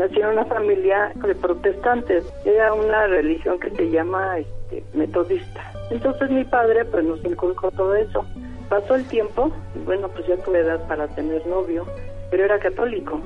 Nací 0.00 0.18
en 0.18 0.28
una 0.28 0.46
familia 0.46 1.12
de 1.14 1.34
protestantes. 1.34 2.24
Era 2.46 2.72
una 2.72 3.06
religión 3.06 3.60
que 3.60 3.68
se 3.68 3.90
llama 3.90 4.38
este, 4.38 4.82
metodista. 4.94 5.60
Entonces 5.90 6.30
mi 6.30 6.42
padre 6.44 6.86
pues 6.86 7.04
nos 7.04 7.22
inculcó 7.22 7.70
todo 7.70 7.94
eso. 7.94 8.24
Pasó 8.70 8.94
el 8.94 9.06
tiempo, 9.08 9.52
bueno, 9.84 10.08
pues 10.08 10.26
ya 10.26 10.38
tuve 10.38 10.60
edad 10.60 10.88
para 10.88 11.06
tener 11.08 11.46
novio, 11.46 11.84
pero 12.30 12.46
era 12.46 12.58
católico. 12.58 13.20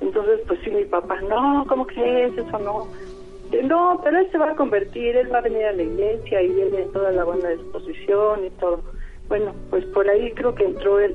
Entonces, 0.00 0.40
pues 0.48 0.58
sí, 0.64 0.70
mi 0.70 0.84
papá, 0.84 1.20
no, 1.28 1.66
¿cómo 1.68 1.86
crees? 1.86 2.32
Eso 2.38 2.58
no. 2.58 2.88
No, 3.62 4.00
pero 4.02 4.18
él 4.18 4.30
se 4.32 4.38
va 4.38 4.52
a 4.52 4.56
convertir, 4.56 5.14
él 5.14 5.30
va 5.30 5.38
a 5.38 5.42
venir 5.42 5.66
a 5.66 5.72
la 5.72 5.82
iglesia 5.82 6.40
y 6.40 6.48
viene 6.54 6.84
toda 6.94 7.12
la 7.12 7.24
buena 7.24 7.50
disposición 7.50 8.46
y 8.46 8.50
todo. 8.60 8.80
Bueno, 9.28 9.52
pues 9.68 9.84
por 9.86 10.08
ahí 10.08 10.32
creo 10.32 10.54
que 10.54 10.64
entró 10.64 11.00
él. 11.00 11.14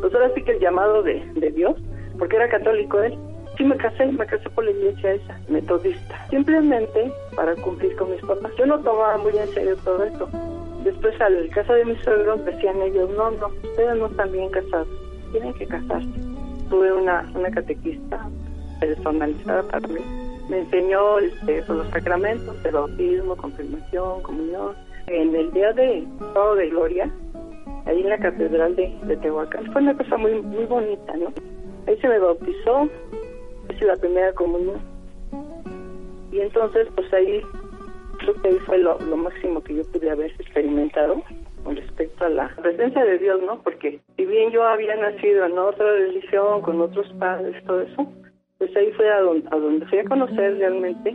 Pues 0.00 0.14
ahora 0.14 0.30
sí 0.36 0.42
que 0.44 0.52
el 0.52 0.60
llamado 0.60 1.02
de, 1.02 1.20
de 1.34 1.50
Dios, 1.50 1.74
porque 2.16 2.36
era 2.36 2.48
católico 2.48 3.02
él. 3.02 3.18
Sí 3.60 3.66
me 3.66 3.76
casé, 3.76 4.06
me 4.06 4.24
casé 4.24 4.48
por 4.48 4.64
la 4.64 4.70
iglesia 4.70 5.12
esa, 5.12 5.38
metodista. 5.50 6.26
Simplemente 6.30 7.12
para 7.36 7.54
cumplir 7.56 7.94
con 7.96 8.10
mis 8.10 8.22
papás. 8.22 8.50
Yo 8.56 8.64
no 8.64 8.78
tomaba 8.78 9.18
muy 9.18 9.36
en 9.36 9.48
serio 9.48 9.76
todo 9.84 10.02
eso. 10.02 10.30
Después 10.82 11.20
al 11.20 11.46
caso 11.50 11.74
de 11.74 11.84
mis 11.84 12.00
suegros 12.00 12.42
decían 12.46 12.80
ellos, 12.80 13.10
no, 13.10 13.30
no, 13.32 13.48
ustedes 13.48 13.98
no 13.98 14.06
están 14.06 14.32
bien 14.32 14.48
casados, 14.48 14.88
tienen 15.32 15.52
que 15.52 15.66
casarse. 15.66 16.08
Tuve 16.70 16.90
una, 16.90 17.30
una 17.34 17.50
catequista 17.50 18.26
personalizada 18.80 19.62
para 19.64 19.86
mí. 19.88 20.00
Me 20.48 20.60
enseñó 20.60 21.18
este, 21.18 21.62
pues, 21.62 21.68
los 21.68 21.90
sacramentos, 21.90 22.56
el 22.64 22.72
bautismo, 22.72 23.36
confirmación, 23.36 24.22
comunión. 24.22 24.74
En 25.08 25.36
el 25.36 25.52
día 25.52 25.70
de 25.74 26.06
todo 26.32 26.54
de 26.54 26.70
gloria, 26.70 27.10
ahí 27.84 28.00
en 28.00 28.08
la 28.08 28.16
catedral 28.16 28.74
de, 28.74 28.90
de 29.02 29.18
Tehuacán, 29.18 29.70
fue 29.70 29.82
una 29.82 29.94
cosa 29.94 30.16
muy, 30.16 30.40
muy 30.40 30.64
bonita, 30.64 31.14
¿no? 31.18 31.30
Ahí 31.86 31.98
se 31.98 32.08
me 32.08 32.18
bautizó, 32.18 32.88
hice 33.70 33.84
la 33.86 33.96
primera 33.96 34.32
comunión. 34.34 34.80
Y 36.32 36.40
entonces, 36.40 36.86
pues 36.94 37.12
ahí, 37.12 37.42
creo 38.18 38.34
que 38.34 38.48
ahí 38.48 38.58
fue 38.66 38.78
lo, 38.78 38.98
lo 39.00 39.16
máximo 39.16 39.62
que 39.62 39.76
yo 39.76 39.84
pude 39.84 40.10
haber 40.10 40.30
experimentado 40.32 41.22
con 41.64 41.76
respecto 41.76 42.24
a 42.24 42.28
la 42.28 42.48
presencia 42.56 43.04
de 43.04 43.18
Dios, 43.18 43.42
¿no? 43.42 43.60
Porque 43.62 44.00
si 44.16 44.24
bien 44.26 44.50
yo 44.50 44.64
había 44.64 44.96
nacido 44.96 45.44
en 45.44 45.58
otra 45.58 45.92
religión, 45.92 46.62
con 46.62 46.80
otros 46.80 47.08
padres, 47.18 47.62
todo 47.64 47.82
eso, 47.82 48.12
pues 48.58 48.74
ahí 48.76 48.90
fue 48.92 49.10
a 49.10 49.20
donde, 49.20 49.48
a 49.50 49.56
donde 49.56 49.86
fui 49.86 49.98
a 49.98 50.04
conocer 50.04 50.56
realmente 50.58 51.14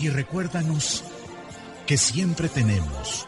y 0.00 0.08
recuérdanos 0.08 1.04
que 1.86 1.98
siempre 1.98 2.48
tenemos 2.48 3.26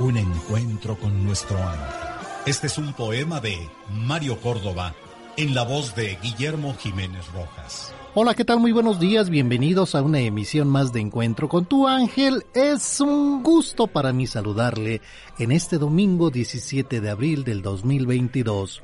un 0.00 0.16
encuentro 0.16 0.96
con 0.98 1.24
nuestro 1.24 1.56
ángel. 1.58 2.00
Este 2.44 2.66
es 2.66 2.76
un 2.76 2.92
poema 2.92 3.40
de 3.40 3.56
Mario 3.88 4.40
Córdoba 4.40 4.94
en 5.36 5.54
la 5.54 5.62
voz 5.62 5.94
de 5.94 6.18
Guillermo 6.20 6.74
Jiménez 6.74 7.24
Rojas. 7.32 7.94
Hola, 8.14 8.34
¿qué 8.34 8.44
tal? 8.44 8.58
Muy 8.58 8.72
buenos 8.72 8.98
días, 8.98 9.30
bienvenidos 9.30 9.94
a 9.94 10.02
una 10.02 10.18
emisión 10.18 10.68
más 10.68 10.92
de 10.92 11.00
Encuentro 11.00 11.48
con 11.48 11.66
tu 11.66 11.86
ángel. 11.86 12.44
Es 12.52 13.00
un 13.00 13.42
gusto 13.42 13.86
para 13.86 14.12
mí 14.12 14.26
saludarle 14.26 15.00
en 15.38 15.52
este 15.52 15.78
domingo 15.78 16.30
17 16.30 17.00
de 17.00 17.10
abril 17.10 17.44
del 17.44 17.62
2022. 17.62 18.82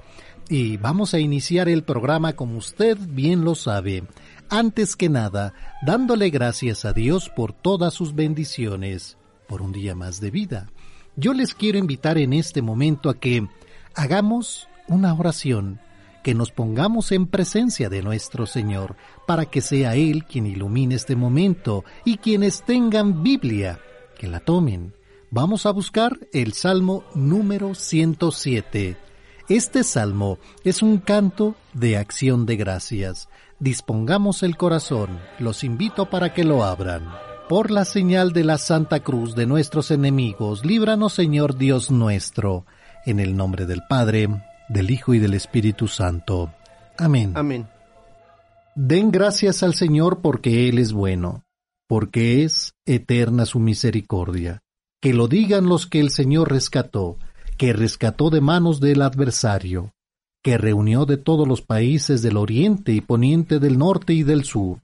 Y 0.49 0.77
vamos 0.77 1.15
a 1.15 1.19
iniciar 1.19 1.69
el 1.69 1.83
programa 1.83 2.35
como 2.35 2.57
usted 2.57 2.97
bien 2.97 3.45
lo 3.45 3.55
sabe 3.55 4.05
antes 4.51 4.97
que 4.97 5.09
nada, 5.09 5.55
dándole 5.83 6.31
gracias 6.31 6.85
a 6.85 6.93
Dios 6.93 7.29
por 7.29 7.53
todas 7.53 7.95
sus 7.95 8.15
bendiciones, 8.15 9.17
por 9.49 9.63
un 9.63 9.73
día 9.73 9.95
más 9.95 10.21
de 10.21 10.31
vida. 10.31 10.71
Yo 11.17 11.33
les 11.33 11.55
quiero 11.55 11.79
invitar 11.79 12.19
en 12.19 12.33
este 12.33 12.63
momento 12.63 13.11
a 13.11 13.19
que 13.19 13.49
hagamos 13.95 14.69
una 14.87 15.13
oración, 15.13 15.81
que 16.23 16.35
nos 16.35 16.51
pongamos 16.51 17.13
en 17.13 17.27
presencia 17.27 17.89
de 17.89 18.03
nuestro 18.03 18.47
Señor, 18.47 18.97
para 19.27 19.47
que 19.47 19.61
sea 19.61 19.97
Él 19.97 20.25
quien 20.25 20.47
ilumine 20.47 20.95
este 20.95 21.17
momento 21.17 21.85
y 22.05 22.19
quienes 22.19 22.63
tengan 22.63 23.23
Biblia, 23.23 23.81
que 24.19 24.29
la 24.29 24.41
tomen. 24.41 24.95
Vamos 25.31 25.67
a 25.67 25.71
buscar 25.71 26.19
el 26.33 26.53
Salmo 26.53 27.05
número 27.15 27.75
107. 27.75 28.97
Este 29.49 29.83
salmo 29.83 30.39
es 30.63 30.83
un 30.83 30.99
canto 30.99 31.55
de 31.73 31.97
acción 31.97 32.45
de 32.45 32.57
gracias 32.57 33.29
dispongamos 33.61 34.43
el 34.43 34.57
corazón, 34.57 35.19
los 35.39 35.65
invito 35.65 36.07
para 36.07 36.33
que 36.33 36.45
lo 36.45 36.65
abran. 36.65 37.05
Por 37.49 37.71
la 37.71 37.85
señal 37.85 38.33
de 38.33 38.45
la 38.45 38.59
Santa 38.59 39.01
Cruz 39.01 39.35
de 39.35 39.47
nuestros 39.47 39.91
enemigos, 39.91 40.65
líbranos 40.65 41.15
Señor 41.15 41.57
Dios 41.57 41.91
nuestro, 41.91 42.67
en 43.07 43.21
el 43.21 43.37
nombre 43.37 43.67
del 43.67 43.83
Padre, 43.89 44.29
del 44.69 44.91
Hijo 44.91 45.15
y 45.15 45.19
del 45.19 45.35
Espíritu 45.35 45.89
Santo. 45.89 46.53
Amén. 46.99 47.33
Amén. 47.37 47.69
Den 48.75 49.11
gracias 49.11 49.63
al 49.63 49.75
Señor 49.75 50.21
porque 50.21 50.69
Él 50.69 50.79
es 50.79 50.93
bueno, 50.93 51.45
porque 51.89 52.45
es 52.45 52.75
eterna 52.87 53.47
su 53.47 53.61
misericordia. 53.61 54.61
Que 55.01 55.15
lo 55.15 55.27
digan 55.27 55.67
los 55.67 55.87
que 55.87 56.01
el 56.01 56.11
Señor 56.11 56.51
rescató, 56.51 57.17
que 57.57 57.73
rescató 57.73 58.31
de 58.31 58.41
manos 58.41 58.81
del 58.81 59.03
adversario 59.03 59.93
que 60.49 60.57
reunió 60.57 61.05
de 61.05 61.19
todos 61.19 61.47
los 61.47 61.61
países 61.61 62.23
del 62.23 62.39
oriente 62.39 62.93
y 62.93 63.03
poniente 63.03 63.59
del 63.59 63.77
norte 63.77 64.15
y 64.15 64.23
del 64.23 64.45
sur. 64.45 64.81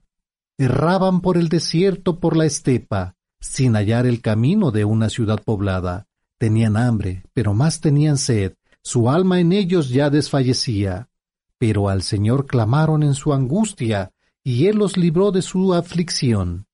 Erraban 0.59 1.21
por 1.21 1.37
el 1.37 1.49
desierto 1.49 2.19
por 2.19 2.37
la 2.37 2.45
estepa, 2.45 3.15
sin 3.39 3.73
hallar 3.73 4.05
el 4.05 4.21
camino 4.21 4.69
de 4.69 4.85
una 4.85 5.09
ciudad 5.09 5.41
poblada. 5.43 6.05
Tenían 6.37 6.77
hambre, 6.77 7.23
pero 7.33 7.55
más 7.55 7.81
tenían 7.81 8.19
sed, 8.19 8.53
su 8.83 9.09
alma 9.09 9.39
en 9.39 9.53
ellos 9.53 9.89
ya 9.89 10.11
desfallecía. 10.11 11.09
pero 11.57 11.89
al 11.89 12.03
Señor 12.03 12.45
clamaron 12.45 13.01
en 13.01 13.15
su 13.15 13.33
angustia, 13.33 14.11
y 14.43 14.67
Él 14.67 14.77
los 14.77 14.97
libró 14.97 15.31
de 15.31 15.41
su 15.41 15.73
aflicción. 15.73 16.67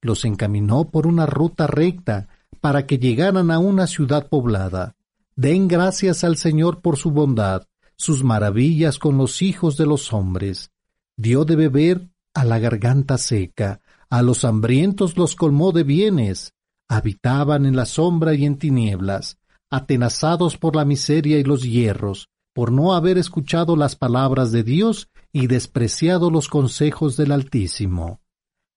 Los 0.00 0.24
encaminó 0.24 0.90
por 0.90 1.06
una 1.06 1.26
ruta 1.26 1.68
recta, 1.68 2.26
para 2.60 2.88
que 2.88 2.98
llegaran 2.98 3.52
a 3.52 3.60
una 3.60 3.86
ciudad 3.86 4.26
poblada. 4.26 4.96
Den 5.36 5.68
gracias 5.68 6.24
al 6.24 6.36
Señor 6.36 6.80
por 6.80 6.96
su 6.96 7.12
bondad, 7.12 7.68
sus 8.02 8.24
maravillas 8.24 8.98
con 8.98 9.16
los 9.16 9.42
hijos 9.42 9.76
de 9.76 9.86
los 9.86 10.12
hombres. 10.12 10.72
Dio 11.16 11.44
de 11.44 11.54
beber 11.54 12.08
a 12.34 12.44
la 12.44 12.58
garganta 12.58 13.16
seca, 13.16 13.80
a 14.10 14.22
los 14.22 14.44
hambrientos 14.44 15.16
los 15.16 15.36
colmó 15.36 15.70
de 15.70 15.84
bienes. 15.84 16.52
Habitaban 16.88 17.64
en 17.64 17.76
la 17.76 17.86
sombra 17.86 18.34
y 18.34 18.44
en 18.44 18.58
tinieblas, 18.58 19.38
atenazados 19.70 20.58
por 20.58 20.74
la 20.74 20.84
miseria 20.84 21.38
y 21.38 21.44
los 21.44 21.62
hierros, 21.62 22.28
por 22.52 22.72
no 22.72 22.92
haber 22.92 23.18
escuchado 23.18 23.76
las 23.76 23.94
palabras 23.94 24.50
de 24.50 24.64
Dios 24.64 25.08
y 25.32 25.46
despreciado 25.46 26.28
los 26.30 26.48
consejos 26.48 27.16
del 27.16 27.30
Altísimo. 27.30 28.20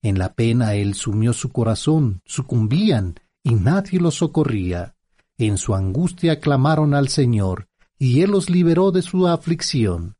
En 0.03 0.19
la 0.19 0.35
pena 0.35 0.75
él 0.75 0.93
sumió 0.93 1.33
su 1.33 1.49
corazón, 1.49 2.21
sucumbían, 2.25 3.15
y 3.41 3.55
nadie 3.55 3.99
los 3.99 4.15
socorría. 4.15 4.95
En 5.39 5.57
su 5.57 5.73
angustia 5.73 6.39
clamaron 6.39 6.93
al 6.93 7.09
Señor, 7.09 7.67
y 7.97 8.21
él 8.21 8.31
los 8.31 8.49
liberó 8.49 8.91
de 8.91 9.01
su 9.01 9.27
aflicción. 9.27 10.15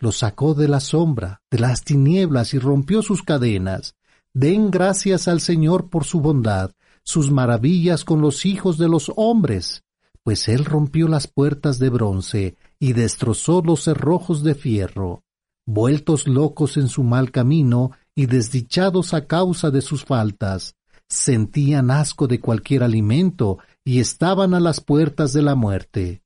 Los 0.00 0.18
sacó 0.18 0.54
de 0.54 0.68
la 0.68 0.80
sombra, 0.80 1.42
de 1.50 1.58
las 1.58 1.82
tinieblas, 1.82 2.54
y 2.54 2.58
rompió 2.58 3.02
sus 3.02 3.22
cadenas. 3.22 3.94
Den 4.32 4.70
gracias 4.70 5.28
al 5.28 5.40
Señor 5.40 5.90
por 5.90 6.04
su 6.04 6.20
bondad, 6.20 6.70
sus 7.02 7.30
maravillas 7.30 8.04
con 8.04 8.20
los 8.20 8.44
hijos 8.46 8.78
de 8.78 8.88
los 8.88 9.10
hombres, 9.16 9.82
pues 10.22 10.46
él 10.48 10.66
rompió 10.66 11.08
las 11.08 11.26
puertas 11.26 11.78
de 11.78 11.88
bronce 11.88 12.56
y 12.78 12.92
destrozó 12.92 13.62
los 13.62 13.84
cerrojos 13.84 14.42
de 14.42 14.54
fierro. 14.54 15.24
Vueltos 15.66 16.28
locos 16.28 16.76
en 16.76 16.88
su 16.88 17.02
mal 17.02 17.30
camino 17.30 17.92
y 18.14 18.26
desdichados 18.26 19.14
a 19.14 19.26
causa 19.26 19.70
de 19.70 19.80
sus 19.80 20.04
faltas, 20.04 20.76
sentían 21.08 21.90
asco 21.90 22.26
de 22.26 22.40
cualquier 22.40 22.82
alimento 22.82 23.58
y 23.84 24.00
estaban 24.00 24.52
a 24.52 24.60
las 24.60 24.82
puertas 24.82 25.32
de 25.32 25.40
la 25.40 25.54
muerte. 25.54 26.22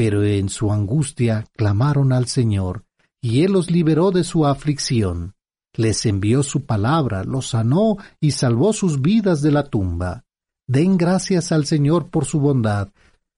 Pero 0.00 0.24
en 0.24 0.48
su 0.48 0.72
angustia 0.72 1.44
clamaron 1.58 2.14
al 2.14 2.24
Señor, 2.26 2.86
y 3.20 3.42
Él 3.42 3.52
los 3.52 3.70
liberó 3.70 4.12
de 4.12 4.24
su 4.24 4.46
aflicción. 4.46 5.34
Les 5.74 6.06
envió 6.06 6.42
su 6.42 6.64
palabra, 6.64 7.22
los 7.22 7.48
sanó 7.48 7.98
y 8.18 8.30
salvó 8.30 8.72
sus 8.72 9.02
vidas 9.02 9.42
de 9.42 9.52
la 9.52 9.64
tumba. 9.64 10.24
Den 10.66 10.96
gracias 10.96 11.52
al 11.52 11.66
Señor 11.66 12.08
por 12.08 12.24
su 12.24 12.40
bondad, 12.40 12.88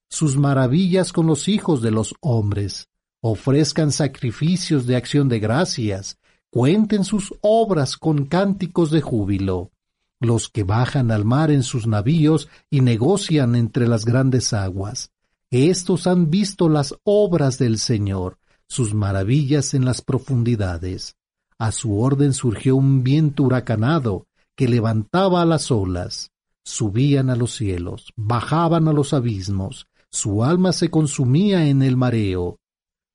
sus 0.08 0.36
maravillas 0.36 1.12
con 1.12 1.26
los 1.26 1.48
hijos 1.48 1.82
de 1.82 1.90
los 1.90 2.14
hombres. 2.20 2.86
Ofrezcan 3.20 3.90
sacrificios 3.90 4.86
de 4.86 4.94
acción 4.94 5.28
de 5.28 5.40
gracias, 5.40 6.16
cuenten 6.48 7.02
sus 7.02 7.34
obras 7.40 7.96
con 7.96 8.26
cánticos 8.26 8.92
de 8.92 9.00
júbilo. 9.00 9.72
Los 10.20 10.48
que 10.48 10.62
bajan 10.62 11.10
al 11.10 11.24
mar 11.24 11.50
en 11.50 11.64
sus 11.64 11.88
navíos 11.88 12.48
y 12.70 12.82
negocian 12.82 13.56
entre 13.56 13.88
las 13.88 14.04
grandes 14.04 14.52
aguas. 14.52 15.11
Estos 15.52 16.06
han 16.06 16.30
visto 16.30 16.70
las 16.70 16.94
obras 17.04 17.58
del 17.58 17.76
Señor, 17.76 18.38
sus 18.66 18.94
maravillas 18.94 19.74
en 19.74 19.84
las 19.84 20.00
profundidades. 20.00 21.14
A 21.58 21.72
su 21.72 22.00
orden 22.00 22.32
surgió 22.32 22.74
un 22.74 23.04
viento 23.04 23.42
huracanado 23.42 24.26
que 24.56 24.66
levantaba 24.66 25.44
las 25.44 25.70
olas. 25.70 26.30
Subían 26.64 27.28
a 27.28 27.36
los 27.36 27.54
cielos, 27.54 28.14
bajaban 28.16 28.88
a 28.88 28.94
los 28.94 29.12
abismos, 29.12 29.88
su 30.10 30.42
alma 30.42 30.72
se 30.72 30.88
consumía 30.88 31.68
en 31.68 31.82
el 31.82 31.98
mareo. 31.98 32.56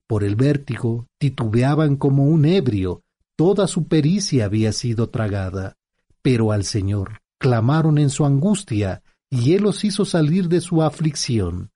Por 0.05 0.23
el 0.23 0.35
vértigo 0.35 1.07
titubeaban 1.17 1.95
como 1.95 2.25
un 2.25 2.45
ebrio, 2.45 3.01
toda 3.35 3.65
su 3.65 3.87
pericia 3.87 4.45
había 4.45 4.73
sido 4.73 5.09
tragada. 5.09 5.73
Pero 6.21 6.51
al 6.51 6.65
Señor 6.65 7.19
clamaron 7.39 7.97
en 7.97 8.11
su 8.11 8.27
angustia, 8.27 9.01
y 9.27 9.53
Él 9.53 9.63
los 9.63 9.83
hizo 9.83 10.05
salir 10.05 10.47
de 10.49 10.61
su 10.61 10.83
aflicción. 10.83 11.71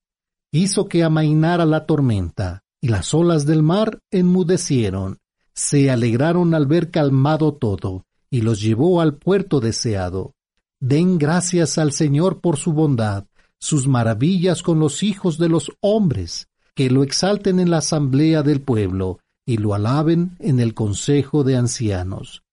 Hizo 0.51 0.87
que 0.89 1.03
amainara 1.03 1.65
la 1.65 1.85
tormenta, 1.85 2.63
y 2.81 2.89
las 2.89 3.13
olas 3.13 3.45
del 3.45 3.63
mar 3.63 3.99
enmudecieron. 4.11 5.19
Se 5.53 5.89
alegraron 5.89 6.53
al 6.53 6.65
ver 6.67 6.91
calmado 6.91 7.53
todo, 7.53 8.05
y 8.29 8.41
los 8.41 8.61
llevó 8.61 8.99
al 9.01 9.15
puerto 9.15 9.59
deseado. 9.59 10.33
Den 10.81 11.17
gracias 11.17 11.77
al 11.77 11.93
Señor 11.93 12.41
por 12.41 12.57
su 12.57 12.73
bondad, 12.73 13.25
sus 13.59 13.87
maravillas 13.87 14.63
con 14.63 14.79
los 14.79 15.03
hijos 15.03 15.37
de 15.37 15.47
los 15.47 15.71
hombres, 15.79 16.47
que 16.75 16.89
lo 16.89 17.03
exalten 17.03 17.59
en 17.59 17.69
la 17.69 17.77
asamblea 17.77 18.43
del 18.43 18.61
pueblo 18.61 19.19
y 19.45 19.57
lo 19.57 19.73
alaben 19.73 20.35
en 20.39 20.59
el 20.59 20.73
consejo 20.73 21.43
de 21.43 21.57
ancianos. 21.57 22.43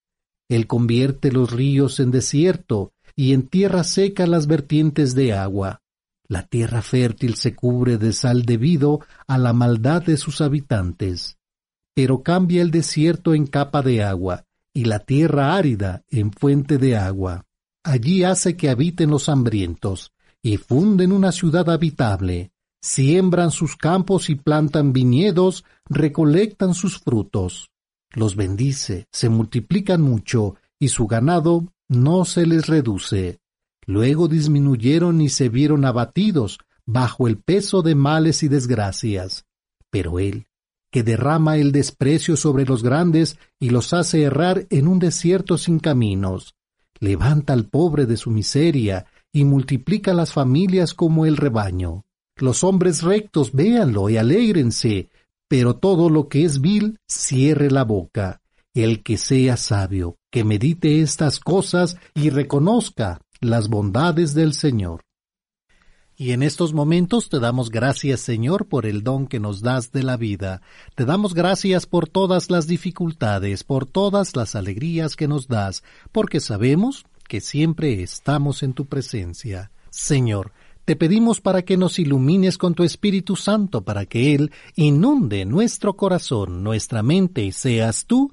Él 0.49 0.67
convierte 0.67 1.33
los 1.33 1.50
ríos 1.50 2.00
en 2.00 2.11
desierto 2.11 2.93
y 3.17 3.33
en 3.33 3.49
tierra 3.49 3.85
seca 3.85 4.27
las 4.27 4.47
vertientes 4.47 5.15
de 5.15 5.33
agua. 5.33 5.81
La 6.28 6.46
tierra 6.46 6.82
fértil 6.82 7.36
se 7.36 7.54
cubre 7.54 7.96
de 7.96 8.12
sal 8.12 8.42
debido 8.44 9.00
a 9.26 9.38
la 9.38 9.54
maldad 9.54 10.02
de 10.02 10.19
sus 10.19 10.42
habitantes. 10.42 11.38
Pero 11.94 12.22
cambia 12.22 12.60
el 12.60 12.70
desierto 12.70 13.34
en 13.34 13.46
capa 13.46 13.82
de 13.82 14.02
agua 14.02 14.44
y 14.75 14.84
la 14.84 14.98
tierra 15.00 15.56
árida 15.56 16.04
en 16.10 16.30
fuente 16.32 16.76
de 16.76 16.96
agua. 16.96 17.46
Allí 17.82 18.25
hace 18.25 18.56
que 18.56 18.69
habiten 18.69 19.10
los 19.10 19.28
hambrientos 19.30 20.12
y 20.42 20.58
funden 20.58 21.12
una 21.12 21.32
ciudad 21.32 21.70
habitable, 21.70 22.52
siembran 22.82 23.50
sus 23.50 23.76
campos 23.76 24.28
y 24.28 24.34
plantan 24.34 24.92
viñedos, 24.92 25.64
recolectan 25.86 26.75
sus 26.75 26.98
frutos. 26.98 27.70
Los 28.12 28.36
bendice, 28.36 29.06
se 29.10 29.28
multiplican 29.28 30.00
mucho, 30.02 30.56
y 30.78 30.88
su 30.88 31.06
ganado 31.06 31.72
no 31.88 32.25
se 32.25 32.46
les 32.46 32.66
reduce. 32.66 33.40
Luego 33.88 34.29
disminuyeron 34.29 35.23
y 35.23 35.31
se 35.31 35.49
vieron 35.49 35.87
abatidos 35.87 36.58
bajo 36.85 37.26
el 37.26 37.38
peso 37.38 37.81
de 37.81 37.94
males 37.94 38.43
y 38.43 38.49
desgracias. 38.49 39.46
Pero 39.88 40.19
él, 40.19 40.46
que 40.90 41.02
derrama 41.02 41.56
el 41.56 41.73
desprecio 41.73 42.37
sobre 42.37 42.67
los 42.67 42.82
grandes 42.82 43.38
y 43.58 43.70
los 43.70 43.94
hace 43.94 44.25
errar 44.25 44.67
en 44.69 44.88
un 44.88 44.99
desierto 44.99 45.56
sin 45.56 45.79
caminos, 45.79 46.55
levanta 47.00 47.55
al 47.55 47.64
pobre 47.64 48.05
de 48.05 48.19
su 48.19 48.31
miseria 48.31 49.06
y 49.32 49.46
multiplica 49.46 50.12
las 50.12 50.35
familias 50.35 50.93
como 50.93 51.25
el 51.25 51.38
rebaño. 51.38 52.05
Los 52.37 52.64
hombres 52.64 53.02
rectos 53.02 53.52
véanlo 53.52 54.11
y 54.11 54.19
alégrense, 54.19 55.08
pero 55.49 55.76
todo 55.76 56.11
lo 56.11 56.29
que 56.29 56.44
es 56.44 56.61
vil 56.61 56.99
cierre 57.06 57.70
la 57.70 57.85
boca. 57.85 58.43
El 58.75 59.02
que 59.02 59.17
sea 59.17 59.56
sabio, 59.56 60.18
que 60.30 60.45
medite 60.45 61.00
estas 61.00 61.40
cosas 61.40 61.97
y 62.14 62.28
reconozca 62.28 63.23
las 63.40 63.68
bondades 63.68 64.35
del 64.35 64.54
Señor. 64.54 65.02
Y 66.16 66.33
en 66.33 66.42
estos 66.42 66.73
momentos 66.73 67.28
te 67.28 67.38
damos 67.38 67.71
gracias, 67.71 68.21
Señor, 68.21 68.66
por 68.66 68.87
el 68.87 69.04
don 69.04 69.28
que 69.28 69.38
nos 69.38 69.61
das 69.61 69.92
de 69.92 70.02
la 70.02 70.16
vida. 70.16 70.62
Te 70.97 71.04
damos 71.04 71.33
gracias 71.33 71.87
por 71.87 72.09
todas 72.09 72.50
las 72.50 72.66
dificultades, 72.66 73.62
por 73.62 73.87
todas 73.87 74.35
las 74.35 74.57
alegrías 74.57 75.14
que 75.14 75.28
nos 75.28 75.47
das, 75.47 75.85
porque 76.11 76.40
sabemos 76.40 77.07
que 77.28 77.40
siempre 77.40 78.02
estamos 78.02 78.64
en 78.64 78.73
tu 78.73 78.87
presencia. 78.87 79.71
Señor, 79.90 80.52
te 80.85 80.97
pedimos 80.97 81.40
para 81.40 81.62
que 81.62 81.76
nos 81.76 82.00
ilumines 82.00 82.59
con 82.59 82.75
tu 82.75 82.83
Espíritu 82.83 83.37
Santo, 83.37 83.83
para 83.83 84.07
que 84.07 84.35
Él 84.35 84.50
inunde 84.75 85.45
nuestro 85.45 85.97
corazón, 85.97 86.64
nuestra 86.64 87.04
mente, 87.04 87.45
y 87.45 87.52
seas 87.52 88.07
tú 88.07 88.33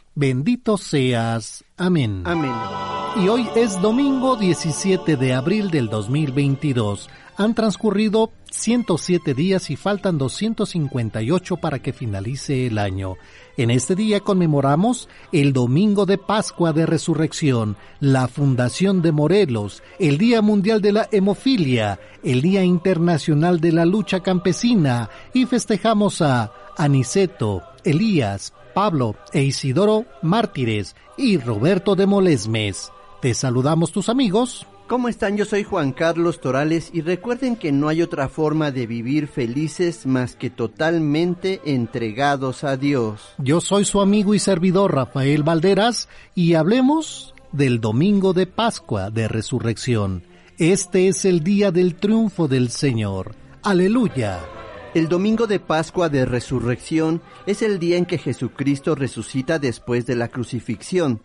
Bendito 0.13 0.77
seas. 0.77 1.63
Amén. 1.77 2.23
Amén. 2.25 2.51
Y 3.15 3.29
hoy 3.29 3.47
es 3.55 3.81
domingo 3.81 4.35
17 4.35 5.15
de 5.15 5.33
abril 5.33 5.71
del 5.71 5.87
2022. 5.87 7.09
Han 7.37 7.55
transcurrido 7.55 8.31
107 8.51 9.33
días 9.33 9.69
y 9.69 9.77
faltan 9.77 10.17
258 10.17 11.57
para 11.57 11.79
que 11.79 11.93
finalice 11.93 12.67
el 12.67 12.77
año. 12.77 13.15
En 13.55 13.71
este 13.71 13.95
día 13.95 14.19
conmemoramos 14.19 15.07
el 15.31 15.53
Domingo 15.53 16.05
de 16.05 16.17
Pascua 16.17 16.73
de 16.73 16.85
Resurrección, 16.85 17.77
la 18.01 18.27
Fundación 18.27 19.01
de 19.01 19.13
Morelos, 19.13 19.81
el 19.97 20.17
Día 20.17 20.41
Mundial 20.41 20.81
de 20.81 20.91
la 20.91 21.07
Hemofilia, 21.09 21.99
el 22.21 22.41
Día 22.41 22.65
Internacional 22.65 23.61
de 23.61 23.71
la 23.71 23.85
Lucha 23.85 24.19
Campesina 24.19 25.09
y 25.33 25.45
festejamos 25.45 26.21
a 26.21 26.51
Aniceto, 26.77 27.63
Elías, 27.85 28.53
Pablo 28.73 29.15
e 29.33 29.43
Isidoro 29.43 30.05
mártires 30.21 30.95
y 31.17 31.37
Roberto 31.37 31.95
de 31.95 32.05
Molesmes. 32.05 32.91
Te 33.21 33.33
saludamos 33.33 33.91
tus 33.91 34.09
amigos. 34.09 34.65
¿Cómo 34.87 35.07
están? 35.07 35.37
Yo 35.37 35.45
soy 35.45 35.63
Juan 35.63 35.93
Carlos 35.93 36.41
Torales 36.41 36.89
y 36.91 36.99
recuerden 36.99 37.55
que 37.55 37.71
no 37.71 37.87
hay 37.87 38.01
otra 38.01 38.27
forma 38.27 38.71
de 38.71 38.87
vivir 38.87 39.29
felices 39.29 40.05
más 40.05 40.35
que 40.35 40.49
totalmente 40.49 41.61
entregados 41.63 42.65
a 42.65 42.75
Dios. 42.75 43.21
Yo 43.37 43.61
soy 43.61 43.85
su 43.85 44.01
amigo 44.01 44.33
y 44.33 44.39
servidor 44.39 44.93
Rafael 44.93 45.43
Valderas 45.43 46.09
y 46.35 46.55
hablemos 46.55 47.33
del 47.53 47.79
domingo 47.79 48.33
de 48.33 48.47
Pascua 48.47 49.11
de 49.11 49.29
Resurrección. 49.29 50.23
Este 50.57 51.07
es 51.07 51.23
el 51.23 51.41
día 51.41 51.71
del 51.71 51.95
triunfo 51.95 52.49
del 52.49 52.69
Señor. 52.69 53.33
Aleluya. 53.63 54.41
El 54.93 55.07
domingo 55.07 55.47
de 55.47 55.61
Pascua 55.61 56.09
de 56.09 56.25
Resurrección 56.25 57.21
es 57.45 57.61
el 57.61 57.79
día 57.79 57.95
en 57.95 58.05
que 58.05 58.17
Jesucristo 58.17 58.93
resucita 58.93 59.57
después 59.57 60.05
de 60.05 60.17
la 60.17 60.27
crucifixión 60.27 61.21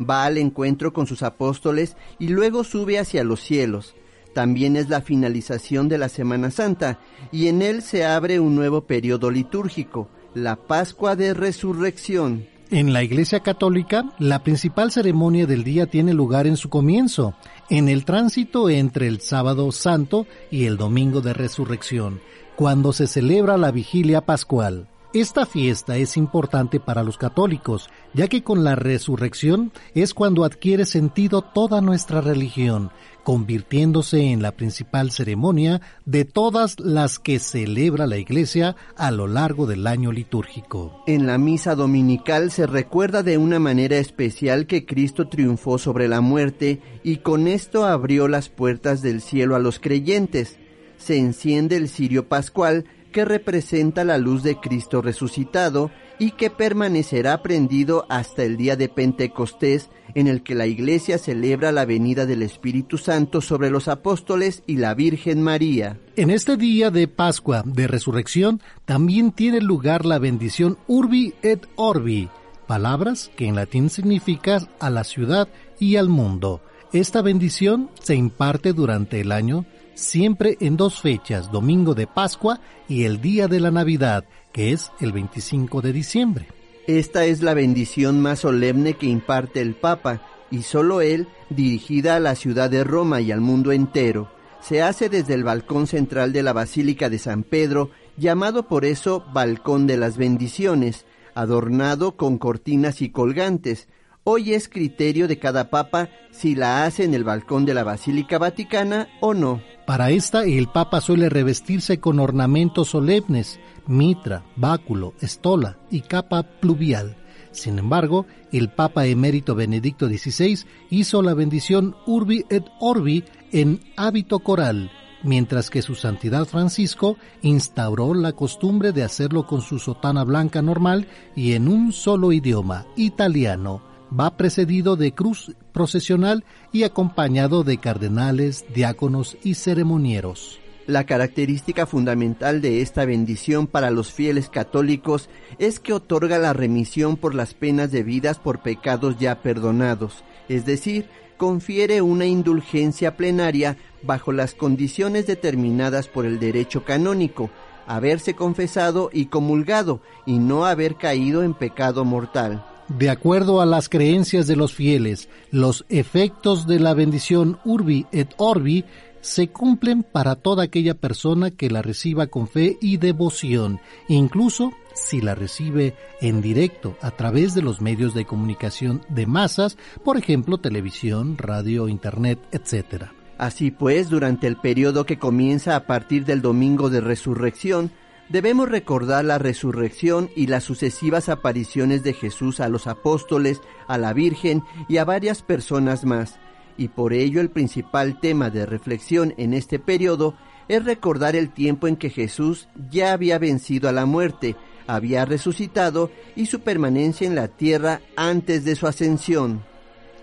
va 0.00 0.24
al 0.24 0.38
encuentro 0.38 0.94
con 0.94 1.06
sus 1.06 1.22
apóstoles 1.22 1.98
y 2.18 2.28
luego 2.28 2.64
sube 2.64 2.98
hacia 2.98 3.22
los 3.22 3.40
cielos. 3.40 3.94
También 4.32 4.74
es 4.74 4.88
la 4.88 5.02
finalización 5.02 5.86
de 5.90 5.98
la 5.98 6.08
Semana 6.08 6.50
Santa 6.50 6.98
y 7.30 7.48
en 7.48 7.60
él 7.60 7.82
se 7.82 8.06
abre 8.06 8.40
un 8.40 8.54
nuevo 8.54 8.86
periodo 8.86 9.30
litúrgico, 9.30 10.08
la 10.32 10.56
Pascua 10.56 11.14
de 11.14 11.34
Resurrección. 11.34 12.46
En 12.70 12.92
la 12.92 13.02
Iglesia 13.02 13.40
Católica, 13.40 14.04
la 14.20 14.44
principal 14.44 14.92
ceremonia 14.92 15.44
del 15.44 15.64
día 15.64 15.86
tiene 15.86 16.14
lugar 16.14 16.46
en 16.46 16.56
su 16.56 16.70
comienzo, 16.70 17.34
en 17.68 17.88
el 17.88 18.04
tránsito 18.04 18.70
entre 18.70 19.08
el 19.08 19.20
sábado 19.20 19.72
santo 19.72 20.26
y 20.52 20.66
el 20.66 20.76
domingo 20.76 21.20
de 21.20 21.32
resurrección, 21.32 22.20
cuando 22.60 22.92
se 22.92 23.06
celebra 23.06 23.56
la 23.56 23.70
vigilia 23.70 24.20
pascual. 24.20 24.86
Esta 25.14 25.46
fiesta 25.46 25.96
es 25.96 26.18
importante 26.18 26.78
para 26.78 27.02
los 27.02 27.16
católicos, 27.16 27.88
ya 28.12 28.28
que 28.28 28.42
con 28.42 28.64
la 28.64 28.74
resurrección 28.74 29.72
es 29.94 30.12
cuando 30.12 30.44
adquiere 30.44 30.84
sentido 30.84 31.40
toda 31.40 31.80
nuestra 31.80 32.20
religión, 32.20 32.90
convirtiéndose 33.24 34.24
en 34.24 34.42
la 34.42 34.52
principal 34.52 35.10
ceremonia 35.10 35.80
de 36.04 36.26
todas 36.26 36.78
las 36.78 37.18
que 37.18 37.38
celebra 37.38 38.06
la 38.06 38.18
Iglesia 38.18 38.76
a 38.94 39.10
lo 39.10 39.26
largo 39.26 39.66
del 39.66 39.86
año 39.86 40.12
litúrgico. 40.12 41.02
En 41.06 41.26
la 41.26 41.38
misa 41.38 41.74
dominical 41.74 42.50
se 42.50 42.66
recuerda 42.66 43.22
de 43.22 43.38
una 43.38 43.58
manera 43.58 43.96
especial 43.96 44.66
que 44.66 44.84
Cristo 44.84 45.28
triunfó 45.28 45.78
sobre 45.78 46.08
la 46.08 46.20
muerte 46.20 46.82
y 47.02 47.16
con 47.20 47.48
esto 47.48 47.86
abrió 47.86 48.28
las 48.28 48.50
puertas 48.50 49.00
del 49.00 49.22
cielo 49.22 49.56
a 49.56 49.60
los 49.60 49.80
creyentes. 49.80 50.58
Se 51.00 51.16
enciende 51.16 51.76
el 51.76 51.88
cirio 51.88 52.28
pascual 52.28 52.84
que 53.10 53.24
representa 53.24 54.04
la 54.04 54.18
luz 54.18 54.42
de 54.42 54.56
Cristo 54.56 55.02
resucitado 55.02 55.90
y 56.18 56.32
que 56.32 56.50
permanecerá 56.50 57.42
prendido 57.42 58.06
hasta 58.10 58.44
el 58.44 58.58
día 58.58 58.76
de 58.76 58.88
Pentecostés, 58.90 59.88
en 60.14 60.26
el 60.26 60.42
que 60.42 60.54
la 60.54 60.66
Iglesia 60.66 61.16
celebra 61.16 61.72
la 61.72 61.86
venida 61.86 62.26
del 62.26 62.42
Espíritu 62.42 62.98
Santo 62.98 63.40
sobre 63.40 63.70
los 63.70 63.88
apóstoles 63.88 64.62
y 64.66 64.76
la 64.76 64.94
Virgen 64.94 65.42
María. 65.42 65.98
En 66.16 66.30
este 66.30 66.58
día 66.58 66.90
de 66.90 67.08
Pascua 67.08 67.62
de 67.64 67.86
Resurrección 67.86 68.60
también 68.84 69.32
tiene 69.32 69.60
lugar 69.60 70.04
la 70.04 70.18
bendición 70.18 70.76
Urbi 70.86 71.34
et 71.42 71.66
Orbi, 71.76 72.28
palabras 72.66 73.30
que 73.34 73.46
en 73.46 73.54
latín 73.54 73.88
significan 73.88 74.68
a 74.78 74.90
la 74.90 75.04
ciudad 75.04 75.48
y 75.78 75.96
al 75.96 76.10
mundo. 76.10 76.60
Esta 76.92 77.22
bendición 77.22 77.88
se 78.00 78.14
imparte 78.14 78.74
durante 78.74 79.20
el 79.20 79.32
año 79.32 79.64
siempre 80.00 80.56
en 80.60 80.76
dos 80.76 81.00
fechas, 81.00 81.52
domingo 81.52 81.94
de 81.94 82.06
Pascua 82.06 82.60
y 82.88 83.04
el 83.04 83.20
día 83.20 83.46
de 83.46 83.60
la 83.60 83.70
Navidad, 83.70 84.24
que 84.52 84.72
es 84.72 84.90
el 85.00 85.12
25 85.12 85.80
de 85.80 85.92
diciembre. 85.92 86.48
Esta 86.86 87.24
es 87.24 87.42
la 87.42 87.54
bendición 87.54 88.20
más 88.20 88.40
solemne 88.40 88.94
que 88.94 89.06
imparte 89.06 89.60
el 89.60 89.74
Papa, 89.74 90.22
y 90.50 90.62
solo 90.62 91.00
él, 91.00 91.28
dirigida 91.50 92.16
a 92.16 92.20
la 92.20 92.34
ciudad 92.34 92.70
de 92.70 92.82
Roma 92.82 93.20
y 93.20 93.30
al 93.30 93.40
mundo 93.40 93.70
entero. 93.70 94.32
Se 94.60 94.82
hace 94.82 95.08
desde 95.08 95.34
el 95.34 95.44
balcón 95.44 95.86
central 95.86 96.32
de 96.32 96.42
la 96.42 96.52
Basílica 96.52 97.08
de 97.08 97.18
San 97.18 97.44
Pedro, 97.44 97.90
llamado 98.16 98.66
por 98.66 98.84
eso 98.84 99.24
Balcón 99.32 99.86
de 99.86 99.96
las 99.96 100.16
Bendiciones, 100.16 101.06
adornado 101.34 102.16
con 102.16 102.38
cortinas 102.38 103.00
y 103.02 103.10
colgantes, 103.10 103.88
Hoy 104.22 104.52
es 104.52 104.68
criterio 104.68 105.28
de 105.28 105.38
cada 105.38 105.70
papa 105.70 106.10
si 106.30 106.54
la 106.54 106.84
hace 106.84 107.04
en 107.04 107.14
el 107.14 107.24
balcón 107.24 107.64
de 107.64 107.72
la 107.72 107.84
Basílica 107.84 108.38
Vaticana 108.38 109.08
o 109.20 109.32
no. 109.32 109.62
Para 109.90 110.12
esta, 110.12 110.44
el 110.44 110.68
papa 110.68 111.00
suele 111.00 111.28
revestirse 111.28 111.98
con 111.98 112.20
ornamentos 112.20 112.90
solemnes, 112.90 113.58
mitra, 113.88 114.44
báculo, 114.54 115.14
estola 115.20 115.78
y 115.90 116.02
capa 116.02 116.44
pluvial. 116.44 117.16
Sin 117.50 117.76
embargo, 117.76 118.24
el 118.52 118.70
Papa 118.70 119.06
emérito 119.06 119.56
Benedicto 119.56 120.06
XVI 120.06 120.60
hizo 120.90 121.22
la 121.22 121.34
bendición 121.34 121.96
Urbi 122.06 122.44
et 122.50 122.64
Orbi 122.78 123.24
en 123.50 123.80
hábito 123.96 124.38
coral, 124.38 124.92
mientras 125.24 125.70
que 125.70 125.82
su 125.82 125.96
Santidad 125.96 126.44
Francisco 126.44 127.16
instauró 127.42 128.14
la 128.14 128.30
costumbre 128.30 128.92
de 128.92 129.02
hacerlo 129.02 129.48
con 129.48 129.60
su 129.60 129.80
sotana 129.80 130.22
blanca 130.22 130.62
normal 130.62 131.08
y 131.34 131.54
en 131.54 131.66
un 131.66 131.92
solo 131.92 132.30
idioma, 132.30 132.86
italiano 132.94 133.82
va 134.16 134.36
precedido 134.36 134.94
de 134.94 135.12
cruz 135.14 135.50
procesional 135.70 136.44
y 136.72 136.84
acompañado 136.84 137.64
de 137.64 137.78
cardenales, 137.78 138.64
diáconos 138.74 139.38
y 139.42 139.54
ceremonieros. 139.54 140.60
La 140.86 141.04
característica 141.04 141.86
fundamental 141.86 142.60
de 142.60 142.82
esta 142.82 143.04
bendición 143.04 143.66
para 143.66 143.90
los 143.90 144.12
fieles 144.12 144.48
católicos 144.48 145.28
es 145.58 145.78
que 145.78 145.92
otorga 145.92 146.38
la 146.38 146.52
remisión 146.52 147.16
por 147.16 147.34
las 147.34 147.54
penas 147.54 147.92
debidas 147.92 148.38
por 148.38 148.60
pecados 148.60 149.16
ya 149.18 149.40
perdonados, 149.40 150.24
es 150.48 150.66
decir, 150.66 151.06
confiere 151.36 152.02
una 152.02 152.26
indulgencia 152.26 153.16
plenaria 153.16 153.76
bajo 154.02 154.32
las 154.32 154.54
condiciones 154.54 155.26
determinadas 155.26 156.08
por 156.08 156.26
el 156.26 156.40
derecho 156.40 156.84
canónico, 156.84 157.50
haberse 157.86 158.34
confesado 158.34 159.10
y 159.12 159.26
comulgado 159.26 160.00
y 160.26 160.38
no 160.38 160.66
haber 160.66 160.96
caído 160.96 161.42
en 161.42 161.54
pecado 161.54 162.04
mortal. 162.04 162.66
De 162.98 163.08
acuerdo 163.08 163.60
a 163.60 163.66
las 163.66 163.88
creencias 163.88 164.48
de 164.48 164.56
los 164.56 164.74
fieles, 164.74 165.28
los 165.52 165.84
efectos 165.88 166.66
de 166.66 166.80
la 166.80 166.92
bendición 166.92 167.60
Urbi 167.64 168.06
et 168.10 168.34
Orbi 168.36 168.84
se 169.20 169.48
cumplen 169.48 170.02
para 170.02 170.34
toda 170.34 170.64
aquella 170.64 170.94
persona 170.94 171.52
que 171.52 171.70
la 171.70 171.82
reciba 171.82 172.26
con 172.26 172.48
fe 172.48 172.78
y 172.80 172.96
devoción, 172.96 173.78
incluso 174.08 174.72
si 174.92 175.20
la 175.20 175.36
recibe 175.36 175.94
en 176.20 176.42
directo 176.42 176.96
a 177.00 177.12
través 177.12 177.54
de 177.54 177.62
los 177.62 177.80
medios 177.80 178.12
de 178.12 178.24
comunicación 178.24 179.02
de 179.08 179.24
masas, 179.26 179.78
por 180.04 180.16
ejemplo 180.16 180.58
televisión, 180.58 181.38
radio, 181.38 181.86
internet, 181.86 182.40
etc. 182.50 183.04
Así 183.38 183.70
pues, 183.70 184.08
durante 184.08 184.48
el 184.48 184.56
periodo 184.56 185.06
que 185.06 185.18
comienza 185.18 185.76
a 185.76 185.86
partir 185.86 186.24
del 186.24 186.42
domingo 186.42 186.90
de 186.90 187.00
resurrección, 187.00 187.92
debemos 188.30 188.68
recordar 188.68 189.24
la 189.24 189.38
resurrección 189.38 190.30
y 190.34 190.46
las 190.46 190.64
sucesivas 190.64 191.28
apariciones 191.28 192.02
de 192.02 192.14
Jesús 192.14 192.60
a 192.60 192.68
los 192.68 192.86
apóstoles, 192.86 193.60
a 193.86 193.98
la 193.98 194.12
Virgen 194.12 194.62
y 194.88 194.96
a 194.96 195.04
varias 195.04 195.42
personas 195.42 196.04
más. 196.04 196.38
Y 196.78 196.88
por 196.88 197.12
ello 197.12 197.40
el 197.40 197.50
principal 197.50 198.18
tema 198.20 198.48
de 198.48 198.64
reflexión 198.64 199.34
en 199.36 199.52
este 199.52 199.78
periodo 199.78 200.34
es 200.68 200.84
recordar 200.84 201.36
el 201.36 201.50
tiempo 201.50 201.88
en 201.88 201.96
que 201.96 202.10
Jesús 202.10 202.68
ya 202.90 203.12
había 203.12 203.38
vencido 203.38 203.88
a 203.88 203.92
la 203.92 204.06
muerte, 204.06 204.56
había 204.86 205.24
resucitado 205.24 206.10
y 206.36 206.46
su 206.46 206.60
permanencia 206.60 207.26
en 207.26 207.34
la 207.34 207.48
tierra 207.48 208.00
antes 208.16 208.64
de 208.64 208.76
su 208.76 208.86
ascensión. 208.86 209.62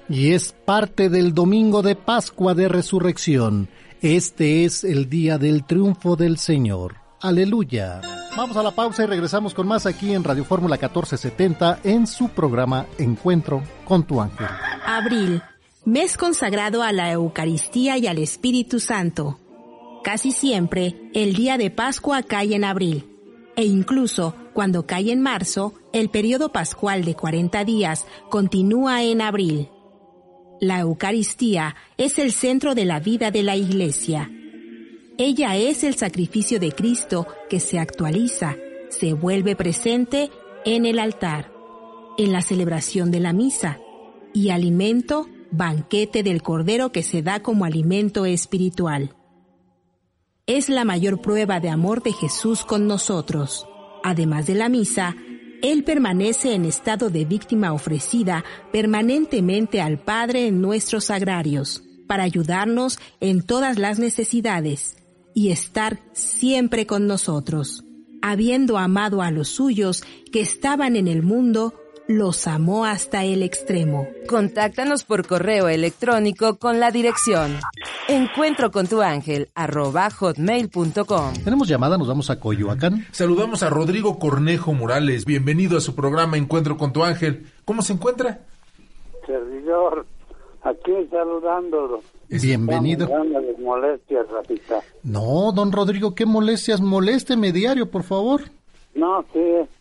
Y 0.10 0.32
es 0.32 0.54
parte 0.54 1.10
del 1.10 1.34
domingo 1.34 1.82
de 1.82 1.96
Pascua 1.96 2.54
de 2.54 2.70
Resurrección. 2.70 3.68
Este 4.02 4.64
es 4.64 4.86
el 4.86 5.10
día 5.10 5.38
del 5.38 5.66
triunfo 5.66 6.16
del 6.16 6.38
Señor. 6.38 7.07
Aleluya. 7.22 8.02
Vamos 8.36 8.56
a 8.58 8.62
la 8.62 8.72
pausa 8.72 9.04
y 9.04 9.08
regresamos 9.08 9.56
con 9.56 9.68
más 9.68 9.88
aquí 9.88 10.14
en 10.14 10.24
Radio 10.24 10.46
Fórmula 10.46 10.76
1470 10.76 11.80
en 11.84 12.06
su 12.06 12.30
programa 12.30 12.86
Encuentro 13.00 13.64
con 13.86 14.06
tu 14.06 14.22
ángel. 14.22 14.46
Abril, 14.86 15.42
mes 15.86 16.16
consagrado 16.18 16.84
a 16.84 16.92
la 16.92 17.12
Eucaristía 17.12 17.98
y 17.98 18.06
al 18.06 18.20
Espíritu 18.20 18.80
Santo. 18.80 19.40
Casi 20.04 20.32
siempre 20.32 21.10
el 21.16 21.34
día 21.34 21.58
de 21.58 21.72
Pascua 21.72 22.22
cae 22.22 22.56
en 22.56 22.64
abril, 22.64 23.10
e 23.56 23.66
incluso 23.66 24.36
cuando 24.54 24.86
cae 24.86 25.12
en 25.12 25.22
marzo, 25.22 25.74
el 25.94 26.10
periodo 26.10 26.52
pascual 26.52 27.04
de 27.04 27.16
40 27.16 27.66
días 27.66 28.06
continúa 28.30 29.02
en 29.02 29.22
abril. 29.22 29.70
La 30.62 30.80
Eucaristía 30.82 31.76
es 31.98 32.20
el 32.20 32.32
centro 32.32 32.76
de 32.76 32.86
la 32.86 33.00
vida 33.00 33.32
de 33.32 33.42
la 33.42 33.56
Iglesia 33.56 34.30
ella 35.18 35.56
es 35.56 35.84
el 35.84 35.96
sacrificio 35.96 36.60
de 36.60 36.72
Cristo 36.72 37.26
que 37.50 37.60
se 37.60 37.80
actualiza, 37.80 38.56
se 38.90 39.14
vuelve 39.14 39.56
presente 39.56 40.30
en 40.64 40.86
el 40.86 41.00
altar, 41.00 41.52
en 42.20 42.32
la 42.32 42.44
celebración 42.44 43.10
de 43.10 43.20
la 43.20 43.34
misa 43.34 43.80
y 44.32 44.52
alimento, 44.52 45.28
banquete 45.50 46.22
del 46.22 46.44
Cordero 46.44 46.92
que 46.92 47.02
se 47.02 47.24
da 47.24 47.42
como 47.42 47.66
alimento 47.66 48.28
espiritual. 48.28 49.16
Es 50.46 50.70
la 50.70 50.86
mayor 50.86 51.20
prueba 51.20 51.60
de 51.60 51.70
amor 51.70 52.04
de 52.04 52.14
Jesús 52.14 52.64
con 52.64 52.86
nosotros. 52.86 53.68
Además 54.04 54.46
de 54.46 54.54
la 54.54 54.70
misa, 54.70 55.16
Él 55.64 55.84
permanece 55.84 56.54
en 56.54 56.64
estado 56.64 57.10
de 57.10 57.26
víctima 57.26 57.74
ofrecida 57.74 58.46
permanentemente 58.72 59.82
al 59.82 59.98
Padre 59.98 60.46
en 60.46 60.62
nuestros 60.62 61.10
agrarios, 61.10 61.84
para 62.08 62.22
ayudarnos 62.22 63.00
en 63.20 63.42
todas 63.42 63.80
las 63.80 63.98
necesidades 63.98 64.96
y 65.38 65.51
estar 65.51 66.00
siempre 66.13 66.88
con 66.88 67.06
nosotros. 67.06 67.84
Habiendo 68.24 68.79
amado 68.79 69.22
a 69.22 69.29
los 69.29 69.50
suyos 69.50 70.03
que 70.32 70.41
estaban 70.41 70.96
en 70.96 71.08
el 71.08 71.22
mundo, 71.22 71.75
los 72.08 72.48
amó 72.48 72.86
hasta 72.86 73.24
el 73.24 73.44
extremo. 73.44 74.08
Contáctanos 74.27 75.03
por 75.03 75.27
correo 75.27 75.70
electrónico 75.70 76.58
con 76.58 76.79
la 76.79 76.89
dirección 76.89 77.60
encuentro 78.08 78.72
con 78.72 78.88
tu 78.88 79.03
ángel 79.03 79.50
arroba 79.53 80.10
hotmail.com. 80.10 81.34
Tenemos 81.44 81.67
llamada, 81.67 82.00
nos 82.00 82.08
vamos 82.08 82.32
a 82.32 82.39
Coyoacán. 82.39 83.06
Saludamos 83.12 83.62
a 83.62 83.70
Rodrigo 83.70 84.17
Cornejo 84.17 84.74
Morales. 84.74 85.25
Bienvenido 85.25 85.77
a 85.77 85.82
su 85.82 85.94
programa 85.94 86.38
Encuentro 86.38 86.77
con 86.77 86.94
tu 86.94 87.03
ángel. 87.03 87.46
¿Cómo 87.63 87.84
se 87.84 87.94
encuentra? 87.94 88.39
Servidor, 89.27 90.08
aquí 90.70 91.08
saludándolo. 91.10 92.02
Bienvenido. 92.30 93.08
molestias, 93.60 94.30
Rafita. 94.30 94.82
No, 95.04 95.52
don 95.54 95.72
Rodrigo, 95.72 96.14
qué 96.14 96.26
molestias. 96.26 96.82
Molésteme 96.82 97.52
diario, 97.52 97.90
por 97.90 98.04
favor. 98.04 98.42
No, 98.96 99.24
sí. 99.34 99.40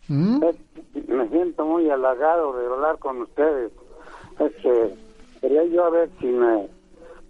¿Mm? 0.09 0.40
me 1.09 1.28
siento 1.28 1.64
muy 1.64 1.88
halagado 1.90 2.57
de 2.57 2.66
hablar 2.66 2.99
con 2.99 3.23
ustedes. 3.23 3.73
Es 4.38 4.52
que 4.62 4.95
quería 5.40 5.64
yo 5.64 5.85
a 5.85 5.90
ver 5.90 6.11
si 6.21 6.26
me 6.26 6.69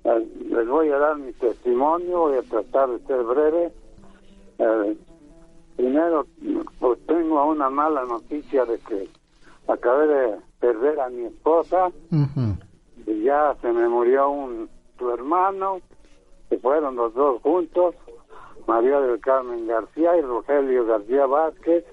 eh, 0.04 0.28
les 0.50 0.68
voy 0.68 0.90
a 0.90 0.98
dar 0.98 1.16
mi 1.16 1.32
testimonio, 1.32 2.20
voy 2.20 2.38
a 2.38 2.42
tratar 2.42 2.90
de 2.90 2.98
ser 3.06 3.22
breve. 3.22 3.72
Eh, 4.58 4.96
primero, 5.76 6.26
pues 6.78 6.98
tengo 7.06 7.44
una 7.46 7.70
mala 7.70 8.04
noticia 8.04 8.64
de 8.64 8.78
que 8.80 9.08
acabé 9.68 10.06
de 10.06 10.36
perder 10.60 11.00
a 11.00 11.08
mi 11.08 11.24
esposa 11.24 11.90
y 13.06 13.22
ya 13.22 13.56
se 13.60 13.72
me 13.72 13.88
murió 13.88 14.28
un 14.30 14.68
su 14.98 15.10
hermano, 15.10 15.80
que 16.48 16.58
fueron 16.58 16.96
los 16.96 17.14
dos 17.14 17.40
juntos, 17.42 17.94
María 18.66 19.00
del 19.00 19.20
Carmen 19.20 19.66
García 19.66 20.16
y 20.16 20.22
Rogelio 20.22 20.86
García 20.86 21.26
Vázquez, 21.26 21.84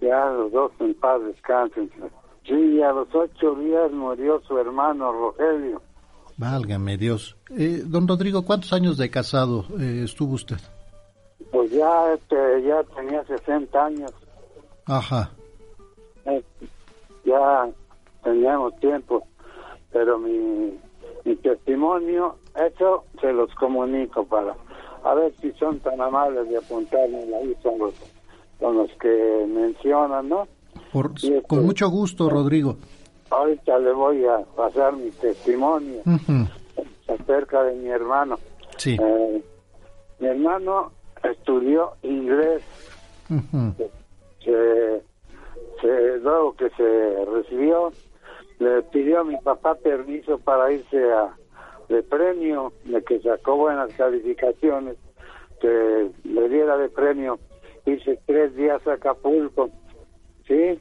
ya 0.00 0.26
los 0.30 0.52
dos 0.52 0.72
en 0.80 0.94
paz 0.94 1.22
descansen. 1.24 1.90
Sí, 2.44 2.82
a 2.82 2.92
los 2.92 3.08
ocho 3.14 3.54
días 3.54 3.90
murió 3.92 4.40
su 4.46 4.58
hermano 4.58 5.12
Rogelio. 5.12 5.80
Válgame 6.36 6.96
Dios. 6.96 7.36
Eh, 7.50 7.82
don 7.84 8.06
Rodrigo, 8.06 8.44
¿cuántos 8.44 8.72
años 8.72 8.98
de 8.98 9.10
casado 9.10 9.64
eh, 9.80 10.02
estuvo 10.04 10.34
usted? 10.34 10.58
Pues 11.50 11.70
ya, 11.70 12.12
este, 12.12 12.62
ya 12.62 12.82
tenía 12.94 13.24
60 13.24 13.84
años. 13.84 14.12
Ajá. 14.84 15.30
Eh, 16.26 16.42
ya 17.24 17.68
teníamos 18.22 18.76
tiempo, 18.80 19.26
pero 19.96 20.18
mi, 20.18 20.78
mi 21.24 21.36
testimonio, 21.36 22.36
eso 22.54 23.04
se 23.18 23.32
los 23.32 23.52
comunico 23.54 24.26
para 24.26 24.54
a 25.04 25.14
ver 25.14 25.32
si 25.40 25.50
son 25.52 25.80
tan 25.80 25.98
amables 25.98 26.46
de 26.50 26.58
apuntarme 26.58 27.16
ahí 27.34 27.56
son 27.62 27.78
los, 27.78 27.94
con 28.58 28.76
los 28.76 28.90
que 29.00 29.46
mencionan, 29.48 30.28
¿no? 30.28 30.46
con 30.92 31.14
este, 31.14 31.56
mucho 31.56 31.88
gusto, 31.88 32.28
Rodrigo. 32.28 32.76
Ahorita 33.30 33.78
le 33.78 33.92
voy 33.92 34.26
a 34.26 34.40
pasar 34.54 34.94
mi 34.94 35.10
testimonio 35.12 36.02
acerca 37.08 37.62
de 37.62 37.74
mi 37.76 37.88
hermano. 37.88 38.38
Sí. 38.76 38.98
Eh, 39.00 39.42
mi 40.18 40.26
hermano 40.26 40.92
estudió 41.22 41.92
inglés. 42.02 42.62
luego 46.22 46.54
que 46.56 46.68
se 46.70 47.24
recibió, 47.24 47.92
le 48.58 48.82
pidió 48.82 49.20
a 49.20 49.24
mi 49.24 49.36
papá 49.38 49.74
permiso 49.74 50.38
para 50.38 50.72
irse 50.72 51.12
a 51.12 51.34
de 51.88 52.02
premio, 52.02 52.72
de 52.84 53.02
que 53.04 53.20
sacó 53.20 53.56
buenas 53.56 53.92
calificaciones, 53.94 54.96
que 55.60 56.10
le 56.24 56.48
diera 56.48 56.76
de 56.76 56.88
premio 56.88 57.38
irse 57.84 58.18
tres 58.26 58.54
días 58.56 58.84
a 58.86 58.94
Acapulco. 58.94 59.70
¿Sí? 60.46 60.78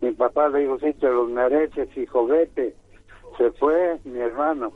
Mi 0.00 0.12
papá 0.12 0.48
le 0.48 0.60
dijo, 0.60 0.78
sí, 0.78 0.92
te 0.94 1.08
los 1.08 1.28
mereces, 1.28 1.94
hijo, 1.96 2.26
vete. 2.26 2.74
Se 3.36 3.50
fue 3.52 3.98
mi 4.04 4.18
hermano. 4.18 4.72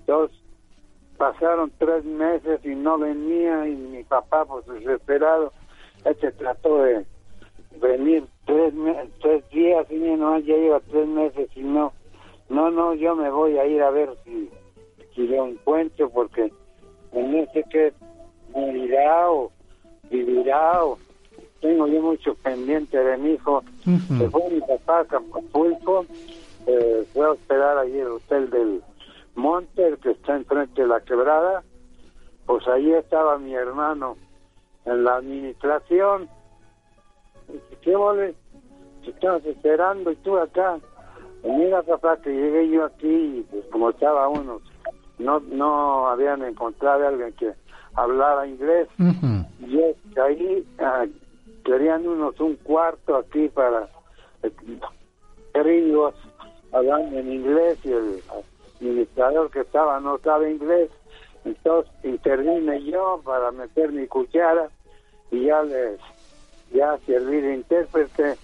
Entonces, 0.00 0.36
pasaron 1.16 1.72
tres 1.78 2.04
meses 2.04 2.64
y 2.64 2.74
no 2.74 2.98
venía 2.98 3.68
y 3.68 3.76
mi 3.76 4.02
papá, 4.04 4.44
pues 4.44 4.66
desesperado, 4.66 5.52
este 6.04 6.32
trató 6.32 6.82
de 6.82 7.06
venir 7.80 8.24
tres, 8.44 8.74
tres 9.20 9.48
días 9.50 9.86
y 9.90 9.96
no, 9.96 10.38
ya 10.38 10.56
lleva 10.56 10.80
tres 10.90 11.06
meses 11.06 11.48
y 11.54 11.62
no, 11.62 11.92
no, 12.48 12.70
no, 12.70 12.94
yo 12.94 13.14
me 13.16 13.30
voy 13.30 13.58
a 13.58 13.66
ir 13.66 13.82
a 13.82 13.90
ver 13.90 14.10
si, 14.24 14.50
si 15.14 15.26
lo 15.26 15.46
encuentro 15.46 16.10
porque 16.10 16.52
no 17.12 17.46
sé 17.52 17.64
qué 17.70 17.92
morirá 18.54 19.30
o 19.30 19.50
vivirá 20.10 20.84
o 20.84 20.98
tengo 21.60 21.86
yo 21.86 22.02
mucho 22.02 22.34
pendiente 22.34 22.98
de 22.98 23.16
mi 23.16 23.32
hijo. 23.34 23.62
Se 23.84 24.28
fue 24.30 24.50
mi 24.50 24.60
papá 24.60 24.98
a 24.98 25.00
Acapulco, 25.02 26.04
eh, 26.66 27.06
fue 27.12 27.26
a 27.26 27.30
hospedar 27.30 27.78
allí 27.78 27.98
el 27.98 28.08
hotel 28.08 28.50
del 28.50 28.82
Monte, 29.36 29.86
el 29.86 29.98
que 29.98 30.10
está 30.10 30.36
enfrente 30.36 30.82
de 30.82 30.88
la 30.88 31.00
quebrada. 31.00 31.62
Pues 32.46 32.66
ahí 32.66 32.92
estaba 32.92 33.38
mi 33.38 33.54
hermano 33.54 34.16
en 34.84 35.04
la 35.04 35.16
administración. 35.16 36.28
¿Qué 37.82 37.94
vole? 37.94 38.34
Te 39.04 39.10
estabas 39.10 39.44
esperando 39.44 40.10
y 40.10 40.16
tú 40.16 40.38
acá. 40.38 40.78
mira, 41.42 41.82
papá, 41.82 42.16
que 42.22 42.30
llegué 42.30 42.70
yo 42.70 42.84
aquí 42.84 43.08
y 43.08 43.46
pues 43.50 43.64
como 43.72 43.90
estaba 43.90 44.28
uno, 44.28 44.60
no, 45.18 45.40
no 45.40 46.08
habían 46.08 46.42
encontrado 46.44 47.04
a 47.04 47.08
alguien 47.08 47.32
que 47.34 47.52
hablara 47.94 48.46
inglés. 48.46 48.88
Yo 49.60 50.22
ahí 50.22 50.66
ah, 50.78 51.06
querían 51.64 52.06
unos 52.06 52.38
un 52.40 52.56
cuarto 52.56 53.16
aquí 53.16 53.48
para 53.48 53.88
queridos 55.52 56.14
hablando 56.72 57.18
en 57.18 57.32
inglés 57.32 57.78
y 57.84 57.92
el 57.92 58.22
administrador 58.80 59.50
que 59.50 59.60
estaba 59.60 60.00
no 60.00 60.18
sabe 60.18 60.50
inglés 60.50 60.90
entonces 61.44 61.92
intervine 62.02 62.82
yo 62.84 63.20
para 63.24 63.50
meter 63.52 63.92
mi 63.92 64.06
cuchara 64.06 64.68
y 65.30 65.44
ya 65.46 65.62
les 65.62 66.00
ya 66.72 66.98
serví 67.06 67.40
de 67.40 67.54
intérprete 67.54 68.36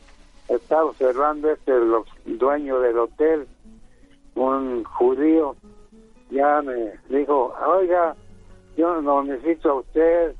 estaba 0.49 0.85
observando 0.85 1.51
este 1.51 1.73
el 1.73 2.39
dueño 2.39 2.81
del 2.81 2.99
hotel 2.99 3.47
un 4.35 4.85
judío 4.85 5.57
ya 6.31 6.63
me 6.63 6.93
dijo 7.09 7.55
oiga 7.67 8.17
yo 8.77 9.01
no 9.03 9.23
necesito 9.25 9.71
a 9.71 9.75
usted 9.75 10.35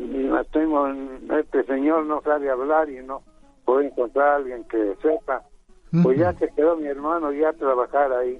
y 0.00 0.30
tengo, 0.52 0.88
este 1.38 1.62
señor 1.64 2.06
no 2.06 2.22
sabe 2.22 2.50
hablar 2.50 2.88
y 2.88 3.02
no 3.04 3.22
puedo 3.64 3.82
encontrar 3.82 4.28
a 4.28 4.36
alguien 4.36 4.64
que 4.64 4.96
sepa. 5.02 5.42
Pues 6.02 6.18
ya 6.18 6.32
se 6.34 6.48
quedó 6.54 6.76
mi 6.76 6.86
hermano 6.86 7.32
ya 7.32 7.50
a 7.50 7.52
trabajar 7.52 8.12
ahí. 8.12 8.38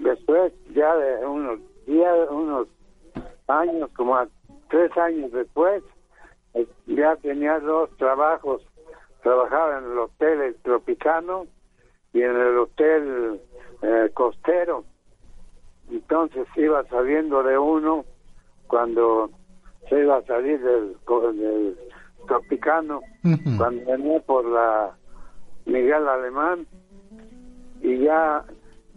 después, 0.00 0.52
ya 0.74 0.94
de 0.96 1.26
unos 1.26 1.60
días, 1.86 2.28
unos 2.30 2.68
años, 3.46 3.90
como 3.96 4.16
a 4.16 4.28
tres 4.68 4.96
años 4.98 5.32
después, 5.32 5.82
eh, 5.82 5.91
ya 6.86 7.16
tenía 7.16 7.58
dos 7.60 7.90
trabajos. 7.96 8.62
Trabajaba 9.22 9.78
en 9.78 9.84
el 9.84 9.98
hotel 9.98 10.56
Tropicano 10.62 11.46
y 12.12 12.22
en 12.22 12.36
el 12.36 12.58
hotel 12.58 13.40
eh, 13.82 14.10
Costero. 14.14 14.84
Entonces 15.90 16.46
iba 16.56 16.84
saliendo 16.88 17.42
de 17.42 17.58
uno 17.58 18.04
cuando 18.66 19.30
se 19.88 20.00
iba 20.00 20.16
a 20.16 20.22
salir 20.22 20.60
del, 20.60 20.96
del 21.38 21.78
Tropicano, 22.26 23.02
cuando 23.58 23.84
venía 23.84 24.20
por 24.20 24.44
la 24.44 24.96
Miguel 25.66 26.08
Alemán, 26.08 26.66
y 27.80 27.98
ya 27.98 28.44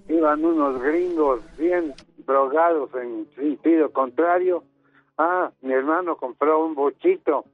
iban 0.08 0.46
unos 0.46 0.82
gringos 0.82 1.42
bien 1.58 1.94
drogados 2.26 2.90
en 2.96 3.28
sentido 3.36 3.92
contrario. 3.92 4.64
Ah, 5.18 5.52
mi 5.62 5.74
hermano 5.74 6.18
compró 6.18 6.66
un 6.66 6.76
bochito 6.76 7.46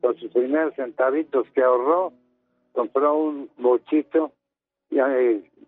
con 0.00 0.16
sus 0.16 0.30
primeros 0.30 0.74
centavitos 0.74 1.46
que 1.54 1.62
ahorró, 1.62 2.12
compró 2.72 3.14
un 3.14 3.50
bochito 3.56 4.32
y 4.90 4.98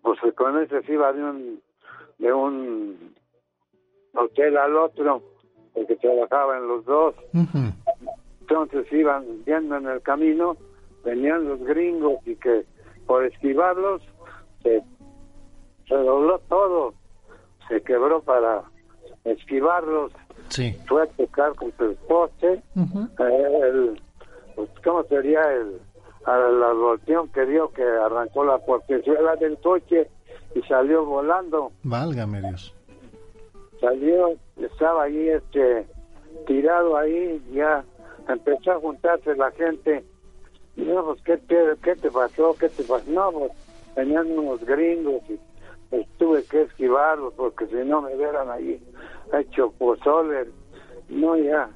pues 0.01 0.19
con 0.35 0.61
ese 0.61 0.81
se 0.83 0.93
iba 0.93 1.11
de 1.13 1.23
un 1.23 1.61
de 2.19 2.31
un 2.33 3.13
hotel 4.13 4.57
al 4.57 4.75
otro 4.75 5.21
porque 5.73 5.95
trabajaban 5.95 6.67
los 6.67 6.85
dos. 6.85 7.15
Entonces 8.41 8.91
iban 8.91 9.25
viendo 9.45 9.77
en 9.77 9.87
el 9.87 10.01
camino, 10.01 10.57
venían 11.03 11.47
los 11.47 11.59
gringos 11.61 12.15
y 12.25 12.35
que 12.35 12.65
por 13.07 13.25
esquivarlos 13.25 14.01
se, 14.61 14.83
se 15.87 15.95
dobló 15.95 16.39
todo, 16.49 16.93
se 17.67 17.81
quebró 17.81 18.21
para 18.21 18.63
esquivarlos. 19.23 20.11
Sí. 20.51 20.77
Fue 20.87 21.03
a 21.03 21.07
tocar 21.07 21.55
con 21.55 21.71
su 21.77 21.95
poste, 22.07 22.61
él 22.75 24.01
pues, 24.55 24.69
¿cómo 24.83 25.03
sería 25.05 25.41
el, 25.53 25.79
a 26.25 26.37
la 26.37 26.73
volteón 26.73 27.29
que 27.29 27.45
dio 27.45 27.71
que 27.71 27.83
arrancó 27.83 28.43
la 28.43 28.57
portezuela 28.59 29.35
del 29.37 29.57
coche 29.59 30.07
y 30.53 30.61
salió 30.63 31.05
volando? 31.05 31.71
Válgame 31.83 32.41
Dios. 32.41 32.75
Salió, 33.79 34.35
estaba 34.57 35.03
ahí 35.03 35.29
este 35.29 35.87
tirado 36.45 36.97
ahí, 36.97 37.41
ya 37.53 37.83
empezó 38.27 38.73
a 38.73 38.79
juntarse 38.79 39.35
la 39.35 39.51
gente. 39.51 40.03
Y 40.75 40.81
no, 40.81 41.05
pues, 41.05 41.21
¿qué 41.23 41.37
te, 41.37 41.55
¿qué 41.81 41.95
te 41.95 42.11
pasó? 42.11 42.55
¿Qué 42.59 42.69
te 42.69 42.83
pasó? 42.83 43.09
No, 43.09 43.31
pues, 43.31 43.51
tenían 43.95 44.31
unos 44.37 44.63
gringos 44.65 45.21
y 45.29 45.39
pues, 45.89 46.07
tuve 46.17 46.43
que 46.43 46.63
esquivarlos 46.63 47.33
porque 47.33 47.67
si 47.67 47.75
no 47.75 48.01
me 48.01 48.15
hubieran 48.15 48.49
ahí 48.49 48.81
hecho 49.39 49.71
pozole. 49.77 50.47
No, 51.09 51.37
ya, 51.37 51.69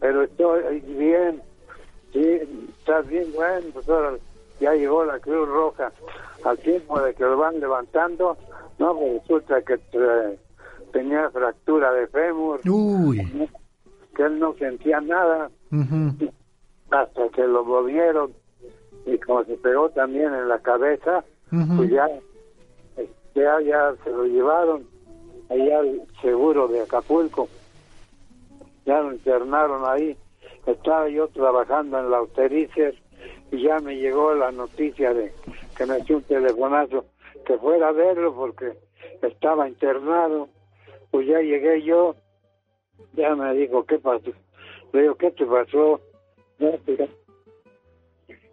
pero 0.00 0.22
estoy 0.22 0.80
bien. 0.80 1.42
Sí, 2.12 2.40
estás 2.78 3.06
bien, 3.08 3.32
bueno, 3.34 3.66
pues 3.72 3.86
ya 4.60 4.74
llegó 4.74 5.04
la 5.04 5.18
Cruz 5.18 5.48
Roja. 5.48 5.92
Al 6.44 6.58
tiempo 6.58 7.00
de 7.00 7.14
que 7.14 7.22
lo 7.22 7.36
van 7.36 7.58
levantando, 7.60 8.36
no, 8.78 8.98
resulta 9.14 9.62
que 9.62 9.74
eh, 9.74 10.38
tenía 10.92 11.30
fractura 11.30 11.92
de 11.92 12.06
fémur. 12.08 12.60
Uy. 12.68 13.48
Que 14.14 14.24
él 14.24 14.38
no 14.38 14.52
sentía 14.54 15.00
nada 15.00 15.50
hasta 16.90 17.28
que 17.30 17.46
lo 17.46 17.64
movieron 17.64 18.34
y 19.06 19.18
como 19.18 19.44
se 19.44 19.56
pegó 19.56 19.88
también 19.90 20.34
en 20.34 20.48
la 20.48 20.58
cabeza, 20.58 21.24
pues 21.76 21.90
ya, 21.90 22.08
ya, 23.34 23.60
ya 23.60 23.94
se 24.04 24.10
lo 24.10 24.24
llevaron 24.24 24.91
allá 25.52 25.80
al 25.80 26.02
seguro 26.20 26.68
de 26.68 26.80
Acapulco. 26.80 27.48
Ya 28.84 29.00
lo 29.00 29.12
internaron 29.12 29.82
ahí. 29.86 30.16
Estaba 30.66 31.08
yo 31.08 31.28
trabajando 31.28 31.98
en 31.98 32.10
la 32.10 32.18
Austericer 32.18 32.94
y 33.50 33.62
ya 33.62 33.78
me 33.80 33.96
llegó 33.96 34.34
la 34.34 34.50
noticia 34.50 35.12
de 35.12 35.32
que 35.76 35.86
me 35.86 35.98
echó 35.98 36.16
un 36.16 36.22
telefonazo 36.22 37.04
que 37.46 37.58
fuera 37.58 37.88
a 37.88 37.92
verlo 37.92 38.34
porque 38.34 38.72
estaba 39.22 39.68
internado. 39.68 40.48
Pues 41.10 41.26
ya 41.26 41.40
llegué 41.40 41.82
yo, 41.82 42.14
ya 43.14 43.34
me 43.34 43.52
dijo, 43.54 43.84
¿qué 43.84 43.98
pasó? 43.98 44.30
Le 44.92 45.02
digo, 45.02 45.14
¿qué 45.16 45.30
te 45.32 45.44
pasó? 45.44 46.00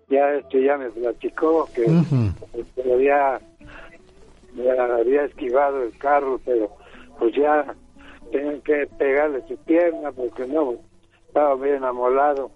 Ya, 0.09 0.33
este, 0.33 0.63
ya 0.63 0.77
me 0.77 0.89
platicó 0.89 1.69
que 1.73 1.85
había, 2.91 3.39
había 4.99 5.23
esquivado 5.25 5.83
el 5.83 5.95
carro, 5.99 6.41
pero 6.43 6.71
pues 7.19 7.35
ya 7.35 7.75
tenían 8.31 8.61
que 8.61 8.87
pegarle 8.97 9.41
su 9.47 9.57
pierna 9.57 10.11
porque 10.11 10.47
no, 10.47 10.75
estaba 11.27 11.55
bien 11.55 11.83
amolado. 11.83 12.51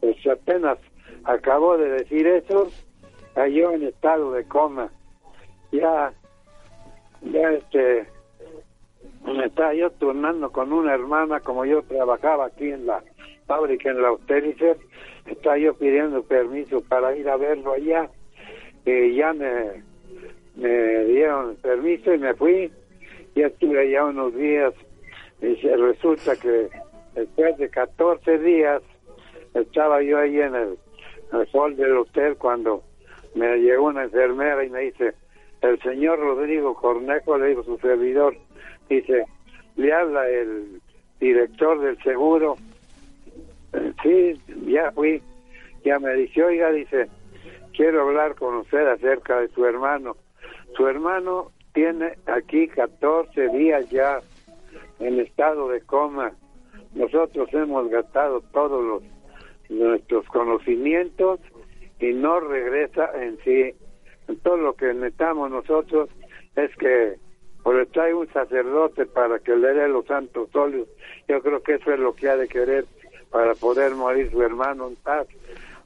Pues 0.00 0.16
apenas 0.26 0.78
acabó 1.24 1.78
de 1.78 1.88
decir 1.90 2.26
eso, 2.26 2.70
cayó 3.34 3.72
en 3.72 3.84
estado 3.84 4.32
de 4.32 4.44
coma. 4.44 4.90
Ya, 5.70 6.12
ya 7.22 7.50
este, 7.52 8.06
me 9.24 9.46
estaba 9.46 9.74
yo 9.74 9.90
turnando 9.92 10.50
con 10.50 10.72
una 10.72 10.94
hermana, 10.94 11.40
como 11.40 11.64
yo 11.64 11.82
trabajaba 11.82 12.46
aquí 12.46 12.70
en 12.70 12.86
la 12.86 13.02
fábrica, 13.46 13.90
en 13.90 14.02
la 14.02 14.08
Austericer, 14.08 14.76
estaba 15.26 15.56
yo 15.58 15.74
pidiendo 15.74 16.22
permiso 16.22 16.82
para 16.82 17.16
ir 17.16 17.28
a 17.28 17.36
verlo 17.36 17.72
allá, 17.72 18.10
y 18.84 19.14
ya 19.14 19.32
me, 19.32 19.82
me 20.56 21.04
dieron 21.04 21.56
permiso 21.56 22.12
y 22.12 22.18
me 22.18 22.34
fui, 22.34 22.72
ya 23.34 23.46
estuve 23.46 23.80
allá 23.80 24.04
unos 24.04 24.34
días, 24.34 24.74
y 25.40 25.54
resulta 25.54 26.36
que 26.36 26.68
después 27.14 27.56
de 27.58 27.68
14 27.68 28.38
días, 28.38 28.82
estaba 29.54 30.02
yo 30.02 30.18
ahí 30.18 30.40
en 30.40 30.54
el, 30.54 30.78
en 31.32 31.46
hall 31.52 31.76
del 31.76 31.98
hotel 31.98 32.36
cuando 32.36 32.82
me 33.34 33.56
llegó 33.58 33.86
una 33.86 34.04
enfermera 34.04 34.64
y 34.64 34.70
me 34.70 34.80
dice, 34.80 35.14
el 35.60 35.80
señor 35.80 36.18
Rodrigo 36.18 36.74
Cornejo, 36.74 37.38
le 37.38 37.48
digo 37.48 37.62
su 37.64 37.78
servidor, 37.78 38.36
dice, 38.88 39.24
le 39.76 39.92
habla 39.92 40.28
el 40.28 40.80
director 41.20 41.80
del 41.80 42.00
seguro. 42.02 42.56
Sí, 44.02 44.38
ya 44.66 44.90
fui, 44.92 45.22
ya 45.84 45.98
me 45.98 46.14
dice, 46.14 46.42
oiga, 46.42 46.70
dice, 46.72 47.08
quiero 47.74 48.02
hablar 48.02 48.34
con 48.34 48.56
usted 48.56 48.86
acerca 48.86 49.40
de 49.40 49.48
su 49.48 49.64
hermano. 49.64 50.16
Su 50.76 50.86
hermano 50.86 51.52
tiene 51.72 52.12
aquí 52.26 52.68
14 52.68 53.48
días 53.48 53.88
ya 53.90 54.20
en 55.00 55.20
estado 55.20 55.68
de 55.68 55.80
coma. 55.82 56.32
Nosotros 56.94 57.48
hemos 57.52 57.88
gastado 57.88 58.42
todos 58.52 58.84
los 58.84 59.02
nuestros 59.68 60.26
conocimientos 60.26 61.40
y 61.98 62.12
no 62.12 62.40
regresa 62.40 63.10
en 63.22 63.38
sí. 63.44 63.74
Todo 64.42 64.56
lo 64.56 64.74
que 64.74 64.92
necesitamos 64.92 65.50
nosotros 65.50 66.10
es 66.56 66.74
que 66.76 67.16
o 67.64 67.72
le 67.72 67.86
trae 67.86 68.12
un 68.12 68.30
sacerdote 68.32 69.06
para 69.06 69.38
que 69.38 69.54
le 69.54 69.72
dé 69.72 69.88
los 69.88 70.06
santos 70.06 70.54
óleos. 70.54 70.88
Yo 71.28 71.40
creo 71.40 71.62
que 71.62 71.74
eso 71.74 71.92
es 71.92 72.00
lo 72.00 72.14
que 72.14 72.28
ha 72.28 72.36
de 72.36 72.48
querer 72.48 72.86
para 73.30 73.54
poder 73.54 73.94
morir 73.94 74.30
su 74.30 74.42
hermano 74.42 74.88
en 74.88 74.96
paz. 74.96 75.26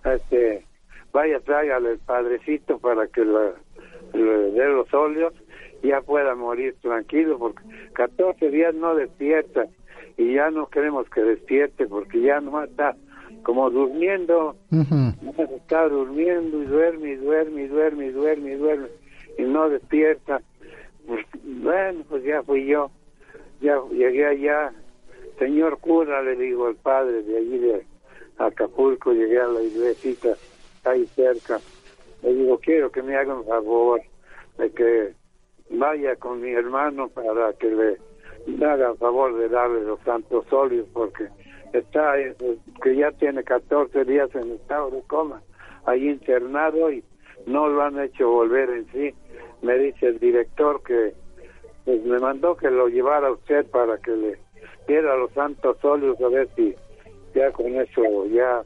Este, 0.04 0.64
vaya, 1.12 1.38
tráigale 1.40 1.92
el 1.92 1.98
padrecito 1.98 2.78
para 2.78 3.06
que 3.08 3.24
le, 3.24 3.52
dé 4.52 4.68
los 4.68 4.92
óleos 4.94 5.34
ya 5.86 6.00
pueda 6.00 6.34
morir 6.34 6.74
tranquilo, 6.80 7.38
porque 7.38 7.62
14 7.94 8.50
días 8.50 8.74
no 8.74 8.94
despierta 8.94 9.66
y 10.16 10.34
ya 10.34 10.50
no 10.50 10.68
queremos 10.68 11.08
que 11.10 11.22
despierte 11.22 11.86
porque 11.86 12.20
ya 12.20 12.40
no 12.40 12.62
está 12.62 12.96
como 13.42 13.70
durmiendo, 13.70 14.56
está 15.56 15.88
durmiendo 15.88 16.62
y 16.62 16.66
duerme 16.66 17.12
y 17.12 17.16
duerme 17.16 17.62
y 17.62 17.66
duerme 17.68 18.06
y 18.06 18.10
duerme 18.10 18.52
y 18.52 18.56
duerme 18.56 18.88
y 19.38 19.42
no 19.42 19.68
despierta 19.68 20.40
pues, 21.06 21.24
bueno, 21.44 22.04
pues 22.08 22.24
ya 22.24 22.42
fui 22.42 22.66
yo. 22.66 22.90
Ya 23.60 23.80
llegué 23.90 24.26
allá. 24.26 24.72
Señor 25.38 25.78
cura, 25.78 26.22
le 26.22 26.36
digo 26.36 26.66
al 26.66 26.76
padre 26.76 27.22
de 27.22 27.38
allí 27.38 27.58
de 27.58 27.86
Acapulco, 28.38 29.12
llegué 29.12 29.40
a 29.40 29.46
la 29.46 29.62
iglesita 29.62 30.36
ahí 30.84 31.06
cerca. 31.14 31.60
Le 32.22 32.34
digo, 32.34 32.58
quiero 32.58 32.90
que 32.90 33.02
me 33.02 33.16
haga 33.16 33.34
un 33.34 33.44
favor 33.44 34.00
de 34.58 34.70
que 34.70 35.14
vaya 35.70 36.16
con 36.16 36.40
mi 36.40 36.50
hermano 36.50 37.08
para 37.08 37.52
que 37.54 37.70
le 38.46 38.66
haga 38.66 38.94
favor 38.94 39.36
de 39.36 39.48
darle 39.48 39.82
los 39.82 40.00
santos 40.00 40.50
óleos 40.52 40.86
porque 40.92 41.28
está 41.72 42.14
que 42.82 42.96
ya 42.96 43.10
tiene 43.12 43.42
14 43.42 44.04
días 44.04 44.32
en 44.34 44.52
estado 44.52 44.90
de 44.90 45.02
coma 45.02 45.42
ahí 45.84 46.08
internado 46.08 46.90
y 46.90 47.02
no 47.46 47.68
lo 47.68 47.82
han 47.82 47.98
hecho 48.00 48.30
volver 48.30 48.70
en 48.70 48.86
sí 48.92 49.14
me 49.62 49.76
dice 49.78 50.06
el 50.06 50.18
director 50.18 50.82
que 50.82 51.12
pues 51.84 52.04
me 52.04 52.18
mandó 52.18 52.56
que 52.56 52.70
lo 52.70 52.88
llevara 52.88 53.30
usted 53.30 53.66
para 53.70 53.98
que 53.98 54.12
le 54.12 54.38
diera 54.86 55.16
los 55.16 55.32
santos 55.32 55.84
óleos 55.84 56.20
a 56.20 56.28
ver 56.28 56.48
si 56.56 56.74
ya 57.34 57.52
con 57.52 57.66
eso 57.66 58.26
ya 58.26 58.62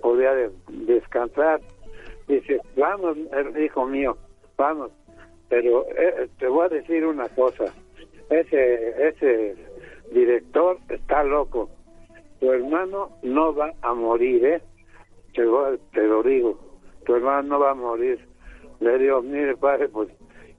podía 0.00 0.32
descansar. 0.68 1.60
Dice, 2.26 2.60
vamos, 2.76 3.16
hijo 3.58 3.86
mío, 3.86 4.16
vamos, 4.56 4.90
pero 5.48 5.86
eh, 5.96 6.28
te 6.38 6.48
voy 6.48 6.66
a 6.66 6.68
decir 6.68 7.04
una 7.06 7.28
cosa, 7.28 7.72
ese, 8.30 9.08
ese 9.08 9.56
director 10.12 10.78
está 10.88 11.22
loco, 11.22 11.70
tu 12.40 12.50
hermano 12.50 13.10
no 13.22 13.54
va 13.54 13.72
a 13.82 13.94
morir, 13.94 14.44
¿eh? 14.44 14.62
Te, 15.34 15.42
te 15.92 16.06
lo 16.06 16.22
digo, 16.22 16.58
tu 17.04 17.14
hermano 17.14 17.48
no 17.48 17.60
va 17.60 17.70
a 17.70 17.74
morir. 17.74 18.18
Le 18.80 18.98
digo, 18.98 19.22
mire 19.22 19.56
padre, 19.56 19.88
pues 19.88 20.10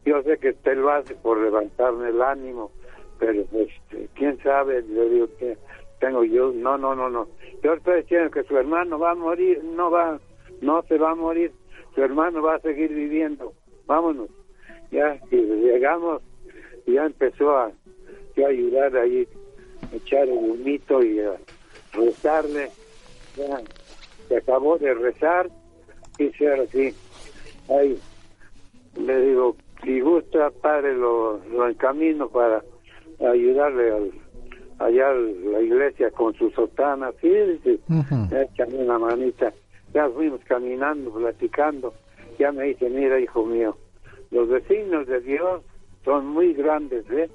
yo 0.06 0.22
sé 0.24 0.38
que 0.38 0.50
usted 0.50 0.78
lo 0.78 0.92
hace 0.92 1.16
por 1.16 1.40
levantarme 1.40 2.10
el 2.10 2.22
ánimo, 2.22 2.72
pero 3.20 3.46
pues, 3.46 3.70
quién 4.16 4.38
sabe, 4.44 4.82
le 4.84 5.10
digo 5.10 5.28
que 5.38 5.58
tengo 6.00 6.24
yo, 6.24 6.52
no, 6.54 6.78
no, 6.78 6.96
no, 6.96 7.10
no. 7.10 7.28
Yo 7.64 7.74
estoy 7.74 8.02
diciendo 8.02 8.32
que 8.32 8.44
su 8.44 8.58
hermano 8.58 9.00
va 9.00 9.12
a 9.12 9.16
morir, 9.16 9.64
no 9.64 9.90
va, 9.90 10.20
no 10.62 10.82
se 10.84 10.98
va 10.98 11.12
a 11.12 11.16
morir, 11.16 11.52
su 11.94 12.02
hermano 12.04 12.42
va 12.42 12.56
a 12.56 12.60
seguir 12.60 12.94
viviendo, 12.94 13.54
vámonos. 13.86 14.30
Ya, 14.96 15.20
y 15.30 15.36
llegamos, 15.36 16.22
y 16.86 16.94
ya 16.94 17.06
empezó 17.06 17.58
a, 17.58 17.70
ayudar 18.48 18.96
ahí, 18.96 19.28
a 19.92 19.96
echar 19.96 20.24
el 20.30 20.38
humito 20.38 21.04
y 21.04 21.20
a 21.20 21.34
rezarle. 21.92 22.70
Ya, 23.36 23.62
se 24.30 24.38
acabó 24.38 24.78
de 24.78 24.94
rezar, 24.94 25.50
y 26.18 26.30
se 26.30 26.48
así, 26.48 26.96
ahí, 27.68 28.00
le 28.98 29.22
digo, 29.22 29.58
si 29.84 30.00
gusta, 30.00 30.50
padre, 30.62 30.94
lo, 30.94 31.42
lo 31.52 31.68
encamino 31.68 32.30
para 32.30 32.64
ayudarle 33.20 33.92
al, 33.92 34.12
allá 34.80 35.10
a 35.10 35.14
la 35.14 35.60
iglesia 35.60 36.10
con 36.12 36.34
su 36.36 36.52
sotana, 36.52 37.12
sí, 37.20 37.28
dice, 37.28 37.80
una 38.72 38.98
manita. 38.98 39.52
Ya 39.94 40.10
fuimos 40.10 40.40
caminando, 40.46 41.12
platicando. 41.12 41.94
Ya 42.40 42.54
me 42.54 42.66
dice, 42.66 42.90
mira, 42.90 43.20
hijo 43.20 43.46
mío, 43.46 43.78
los 44.36 44.50
vecinos 44.50 45.08
de 45.08 45.22
Dios 45.22 45.62
son 46.04 46.28
muy 46.28 46.54
grandes, 46.54 47.10
¿eh? 47.10 47.30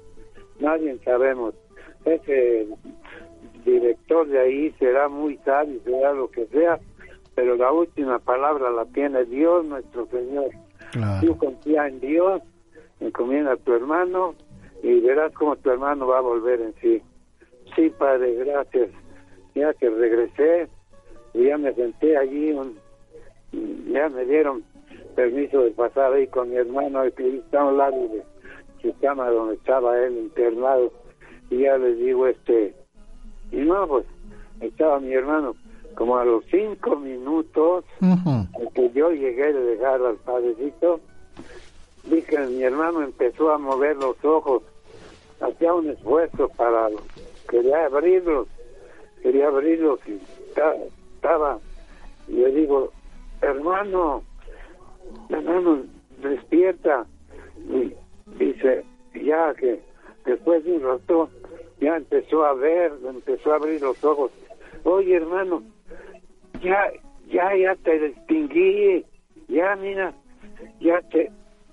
Nadie 0.59 0.97
sabemos. 1.03 1.55
Ese 2.05 2.67
director 3.65 4.27
de 4.27 4.39
ahí 4.39 4.71
será 4.79 5.09
muy 5.09 5.37
sabio, 5.37 5.79
será 5.83 6.13
lo 6.13 6.29
que 6.29 6.45
sea, 6.47 6.79
pero 7.35 7.55
la 7.55 7.71
última 7.71 8.19
palabra 8.19 8.69
la 8.69 8.85
tiene 8.85 9.25
Dios, 9.25 9.65
nuestro 9.65 10.05
Señor. 10.07 10.49
Claro. 10.91 11.25
Tú 11.27 11.37
confía 11.37 11.87
en 11.87 11.99
Dios, 11.99 12.41
encomienda 12.99 13.53
a 13.53 13.57
tu 13.57 13.73
hermano 13.73 14.35
y 14.83 14.99
verás 14.99 15.33
cómo 15.33 15.55
tu 15.55 15.71
hermano 15.71 16.05
va 16.07 16.19
a 16.19 16.21
volver 16.21 16.61
en 16.61 16.73
sí. 16.81 17.01
Sí, 17.75 17.89
Padre, 17.97 18.33
gracias. 18.35 18.89
Ya 19.55 19.73
que 19.73 19.89
regresé, 19.89 20.67
ya 21.33 21.57
me 21.57 21.73
senté 21.73 22.15
allí, 22.17 22.51
un- 22.51 22.77
ya 23.91 24.07
me 24.09 24.23
dieron 24.25 24.63
permiso 25.11 25.61
de 25.61 25.71
pasar 25.71 26.13
ahí 26.13 26.27
con 26.27 26.49
mi 26.49 26.55
hermano, 26.57 27.01
que 27.15 27.37
está 27.37 27.61
a 27.61 27.65
un 27.65 27.77
lado 27.77 27.97
de 28.09 28.23
su 28.81 28.97
cama 28.99 29.29
donde 29.29 29.55
estaba 29.55 29.97
él 29.99 30.17
internado, 30.17 30.91
y 31.49 31.59
ya 31.59 31.77
les 31.77 31.97
digo, 31.97 32.27
este, 32.27 32.73
y 33.51 33.57
no, 33.57 33.87
pues, 33.87 34.05
estaba 34.61 34.99
mi 34.99 35.13
hermano, 35.13 35.55
como 35.95 36.17
a 36.17 36.25
los 36.25 36.43
cinco 36.49 36.95
minutos, 36.95 37.83
que 38.73 38.89
yo 38.91 39.11
llegué 39.11 39.51
de 39.53 39.61
dejar 39.75 40.01
al 40.01 40.15
padrecito, 40.17 40.99
vi 42.05 42.21
que 42.21 42.37
mi 42.39 42.63
hermano 42.63 43.01
empezó 43.03 43.51
a 43.51 43.57
mover 43.57 43.97
los 43.97 44.15
ojos, 44.23 44.63
hacía 45.41 45.73
un 45.73 45.89
esfuerzo 45.89 46.47
para, 46.55 46.87
quería 47.49 47.85
abrirlos, 47.85 48.47
quería 49.21 49.47
abrirlos 49.47 49.99
y 50.07 50.17
ta- 50.55 50.75
estaba, 51.15 51.59
y 52.27 52.33
le 52.33 52.51
digo, 52.51 52.91
hermano, 53.41 54.23
hermano, 55.29 55.83
despierta, 56.21 57.05
y 57.69 57.93
dice, 58.37 58.83
ya 59.13 59.53
que 59.55 59.81
después 60.25 60.63
de 60.63 60.73
un 60.73 60.83
rato, 60.83 61.29
ya 61.79 61.95
empezó 61.97 62.45
a 62.45 62.53
ver, 62.53 62.91
empezó 63.07 63.53
a 63.53 63.55
abrir 63.55 63.81
los 63.81 64.03
ojos, 64.03 64.31
oye 64.83 65.15
hermano, 65.15 65.63
ya, 66.63 66.91
ya, 67.31 67.55
ya 67.55 67.75
te 67.83 67.99
distinguí, 68.07 69.05
ya 69.47 69.75
mira, 69.75 70.13
ya 70.79 71.01
te, 71.11 71.31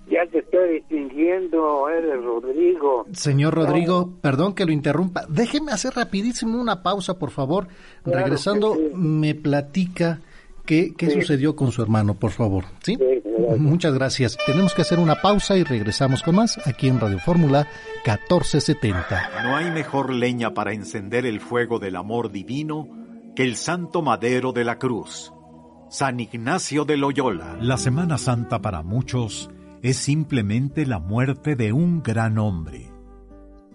ya 0.09 0.25
te 0.31 0.39
estoy 0.39 0.79
distinguiendo, 0.79 1.87
eres 1.89 2.23
Rodrigo. 2.23 3.05
Señor 3.11 3.53
Rodrigo, 3.53 4.13
perdón 4.21 4.55
que 4.55 4.65
lo 4.65 4.71
interrumpa. 4.71 5.25
Déjeme 5.29 5.71
hacer 5.71 5.93
rapidísimo 5.93 6.59
una 6.59 6.81
pausa, 6.81 7.19
por 7.19 7.29
favor. 7.29 7.67
Claro 8.03 8.19
Regresando, 8.19 8.75
sí. 8.75 8.91
me 8.95 9.35
platica 9.35 10.21
qué, 10.69 10.93
qué 10.95 11.09
Sí. 11.09 11.21
sucedió 11.21 11.55
con 11.55 11.71
su 11.71 11.81
hermano, 11.81 12.13
por 12.13 12.29
favor. 12.29 12.65
¿Sí? 12.83 12.95
Sí, 12.95 13.21
gracias. 13.25 13.59
Muchas 13.59 13.93
gracias. 13.95 14.37
Tenemos 14.45 14.75
que 14.75 14.83
hacer 14.83 14.99
una 14.99 15.15
pausa 15.15 15.57
y 15.57 15.63
regresamos 15.63 16.21
con 16.21 16.35
más 16.35 16.59
aquí 16.67 16.87
en 16.87 16.99
Radio 16.99 17.17
Fórmula 17.17 17.67
1470. 18.05 19.29
No 19.43 19.55
hay 19.57 19.71
mejor 19.71 20.13
leña 20.13 20.53
para 20.53 20.73
encender 20.73 21.25
el 21.25 21.39
fuego 21.39 21.79
del 21.79 21.95
amor 21.95 22.31
divino 22.31 22.87
que 23.35 23.43
el 23.43 23.55
santo 23.55 24.01
madero 24.03 24.51
de 24.51 24.63
la 24.63 24.77
cruz. 24.77 25.33
San 25.89 26.19
Ignacio 26.19 26.85
de 26.85 26.97
Loyola. 26.97 27.57
La 27.59 27.77
Semana 27.77 28.19
Santa 28.19 28.61
para 28.61 28.83
muchos 28.83 29.49
es 29.81 29.97
simplemente 29.97 30.85
la 30.85 30.99
muerte 30.99 31.55
de 31.55 31.73
un 31.73 32.03
gran 32.03 32.37
hombre. 32.37 32.91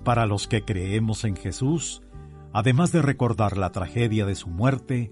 Para 0.05 0.27
los 0.27 0.47
que 0.47 0.63
creemos 0.65 1.25
en 1.25 1.35
Jesús, 1.35 2.03
además 2.53 2.93
de 2.93 3.03
recordar 3.03 3.57
la 3.57 3.73
tragedia 3.73 4.27
de 4.27 4.37
su 4.37 4.49
muerte, 4.49 5.11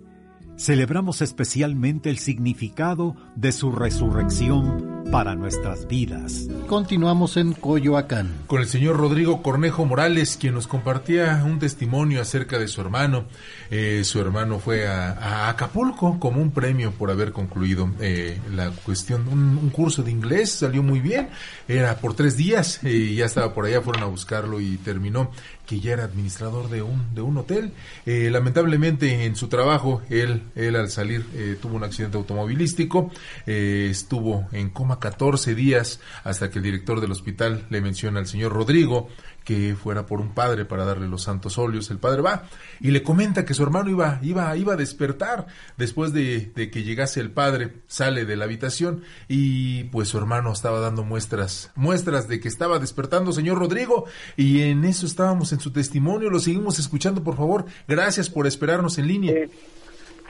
celebramos 0.57 1.23
especialmente 1.23 2.11
el 2.11 2.19
significado 2.19 3.17
de 3.35 3.53
su 3.53 3.73
resurrección 3.73 5.03
para 5.11 5.35
nuestras 5.35 5.87
vidas. 5.87 6.49
Continuamos 6.67 7.37
en 7.37 7.53
Coyoacán. 7.53 8.33
con 8.47 8.63
el 8.63 8.67
señor 8.67 8.97
Rodrigo 8.97 9.43
Cornejo 9.43 9.85
Morales, 9.85 10.39
quien 10.41 10.55
nos 10.55 10.67
compartía 10.67 11.43
un 11.45 11.59
testimonio 11.59 12.23
acerca 12.23 12.59
de 12.59 12.67
su 12.67 12.81
hermano. 12.81 13.25
Eh, 13.71 14.05
su 14.05 14.21
hermano 14.21 14.59
fue 14.59 14.89
a, 14.89 15.13
a 15.13 15.49
Acapulco 15.51 16.19
como 16.19 16.41
un 16.41 16.51
premio 16.51 16.93
por 16.93 17.11
haber 17.11 17.33
concluido 17.33 17.91
eh, 18.01 18.41
la 18.55 18.71
cuestión, 18.71 19.29
un, 19.29 19.59
un 19.59 19.69
curso 19.69 20.03
de 20.03 20.11
inglés, 20.11 20.51
salió 20.53 20.83
muy 20.83 21.01
bien, 21.01 21.29
era 21.69 21.97
por 21.97 22.15
tres 22.15 22.39
días, 22.39 22.81
eh, 22.83 23.15
ya 23.15 23.27
estaba 23.27 23.53
por 23.53 23.67
allá, 23.67 23.83
fueron 23.83 24.05
a 24.05 24.07
buscarlo 24.07 24.61
y 24.61 24.79
terminó 24.79 25.31
que 25.73 25.81
ya 25.81 25.95
era 25.95 26.05
administrador 26.05 26.69
de 26.69 26.83
un, 26.83 27.15
de 27.15 27.23
un 27.23 27.39
hotel. 27.39 27.73
Eh, 28.05 28.29
lamentablemente 28.31 29.25
en 29.25 29.37
su 29.37 29.49
trabajo, 29.49 30.03
él, 30.11 30.43
él 30.55 30.77
al 30.77 30.91
salir 30.91 31.25
eh, 31.33 31.57
tuvo 31.59 31.77
un 31.77 31.85
accidente 31.85 32.19
automovilístico, 32.19 33.11
eh, 33.47 33.89
estuvo 33.91 34.47
en 34.53 34.69
coma 34.69 35.01
14 35.01 35.55
días 35.55 35.99
hasta 36.25 36.51
que 36.51 36.59
el 36.59 36.65
director 36.65 37.01
del 37.01 37.11
hospital 37.11 37.65
le 37.71 37.81
menciona 37.81 38.21
al 38.21 38.27
señor 38.27 38.53
Rodrigo 38.53 39.09
que 39.45 39.75
fuera 39.75 40.07
por 40.07 40.21
un 40.21 40.35
padre 40.35 40.65
para 40.65 40.85
darle 40.85 41.09
los 41.09 41.23
santos 41.23 41.59
óleos. 41.59 41.91
El 41.91 41.99
padre 41.99 42.23
va 42.23 42.45
y 42.81 42.91
le 42.91 43.03
comenta 43.03 43.45
que 43.45 43.55
su 43.55 43.63
hermano 43.63 43.91
iba, 43.91 44.19
iba, 44.23 44.57
iba 44.57 44.75
a 44.75 44.77
despertar 44.77 45.47
después 45.77 46.13
de, 46.13 46.53
de 46.55 46.71
que 46.71 46.83
llegase 46.83 47.21
el 47.21 47.31
padre, 47.31 47.73
sale 47.87 48.25
de 48.25 48.37
la 48.37 48.45
habitación 48.45 49.03
y 49.29 49.85
pues 49.85 50.09
su 50.09 50.19
hermano 50.19 50.53
estaba 50.53 50.81
dando 50.81 51.05
muestras, 51.05 51.73
muestras 51.75 52.29
de 52.29 52.41
que 52.41 52.49
estaba 52.49 52.79
despertando, 52.79 53.33
señor 53.33 53.59
Rodrigo, 53.59 54.07
y 54.37 54.63
en 54.63 54.85
eso 54.85 55.07
estábamos 55.07 55.53
en 55.53 55.61
su 55.61 55.73
testimonio, 55.73 56.31
lo 56.31 56.39
seguimos 56.39 56.79
escuchando, 56.79 57.23
por 57.23 57.37
favor. 57.37 57.65
Gracias 57.89 58.31
por 58.31 58.47
esperarnos 58.47 58.99
en 58.99 59.07
línea. 59.09 59.35
Sí, 59.35 59.53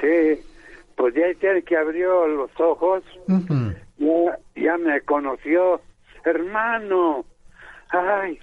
sí, 0.01 0.43
pues 0.97 1.15
ya 1.15 1.23
tiene 1.39 1.63
que 1.63 1.77
abrió 1.77 2.27
los 2.27 2.51
ojos, 2.59 3.03
ya, 3.99 4.39
ya 4.57 4.79
me 4.79 5.01
conoció, 5.03 5.81
hermano, 6.25 7.25
ay, 7.91 8.39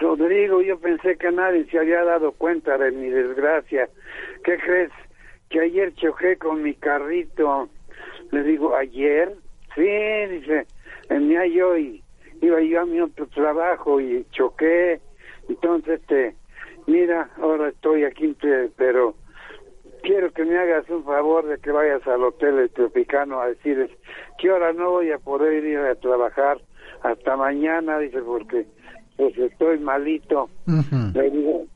Rodrigo, 0.00 0.62
yo 0.62 0.78
pensé 0.80 1.16
que 1.16 1.30
nadie 1.30 1.64
se 1.66 1.78
había 1.78 2.02
dado 2.04 2.32
cuenta 2.32 2.78
de 2.78 2.90
mi 2.92 3.08
desgracia. 3.10 3.88
¿Qué 4.44 4.58
crees? 4.58 4.90
Que 5.50 5.60
ayer 5.60 5.94
choqué 5.94 6.36
con 6.38 6.62
mi 6.62 6.74
carrito. 6.74 7.68
Le 8.30 8.42
digo, 8.42 8.74
¿ayer? 8.74 9.32
Sí, 9.74 9.82
dice, 9.82 10.66
venía 11.08 11.46
yo 11.46 11.76
y 11.76 12.02
iba 12.40 12.60
yo 12.60 12.80
a 12.80 12.86
mi 12.86 13.00
otro 13.00 13.26
trabajo 13.28 14.00
y 14.00 14.26
choqué. 14.32 15.00
Entonces, 15.48 16.00
este, 16.00 16.34
mira, 16.86 17.30
ahora 17.38 17.68
estoy 17.68 18.04
aquí, 18.04 18.28
pe- 18.40 18.70
pero 18.76 19.14
quiero 20.02 20.32
que 20.32 20.44
me 20.44 20.58
hagas 20.58 20.88
un 20.88 21.04
favor 21.04 21.46
de 21.46 21.58
que 21.58 21.70
vayas 21.70 22.04
al 22.06 22.24
hotel 22.24 22.58
El 22.58 22.70
Tropicano 22.70 23.40
a 23.40 23.48
decirles 23.48 23.90
que 24.38 24.50
ahora 24.50 24.72
no 24.72 24.90
voy 24.90 25.10
a 25.12 25.18
poder 25.18 25.62
ir 25.64 25.78
a 25.78 25.94
trabajar 25.96 26.58
hasta 27.02 27.36
mañana, 27.36 27.98
dice, 27.98 28.20
porque 28.22 28.66
pues 29.16 29.36
estoy 29.38 29.78
malito. 29.78 30.50
Le 31.14 31.30
digo, 31.30 31.66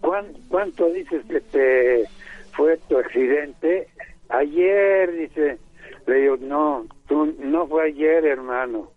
¿cuán- 0.00 0.32
¿cuánto 0.48 0.86
dices 0.90 1.24
que 1.28 1.40
te 1.40 2.08
fue 2.52 2.78
tu 2.88 2.98
accidente? 2.98 3.88
Ayer, 4.28 5.12
dice. 5.12 5.58
Le 6.06 6.14
digo, 6.16 6.36
no, 6.40 6.86
tú 7.06 7.34
no 7.38 7.66
fue 7.66 7.86
ayer, 7.88 8.24
hermano. 8.26 8.90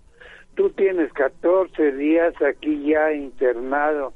Tú 0.55 0.69
tienes 0.71 1.11
14 1.13 1.93
días 1.93 2.33
aquí 2.41 2.87
ya 2.89 3.13
internado. 3.13 4.13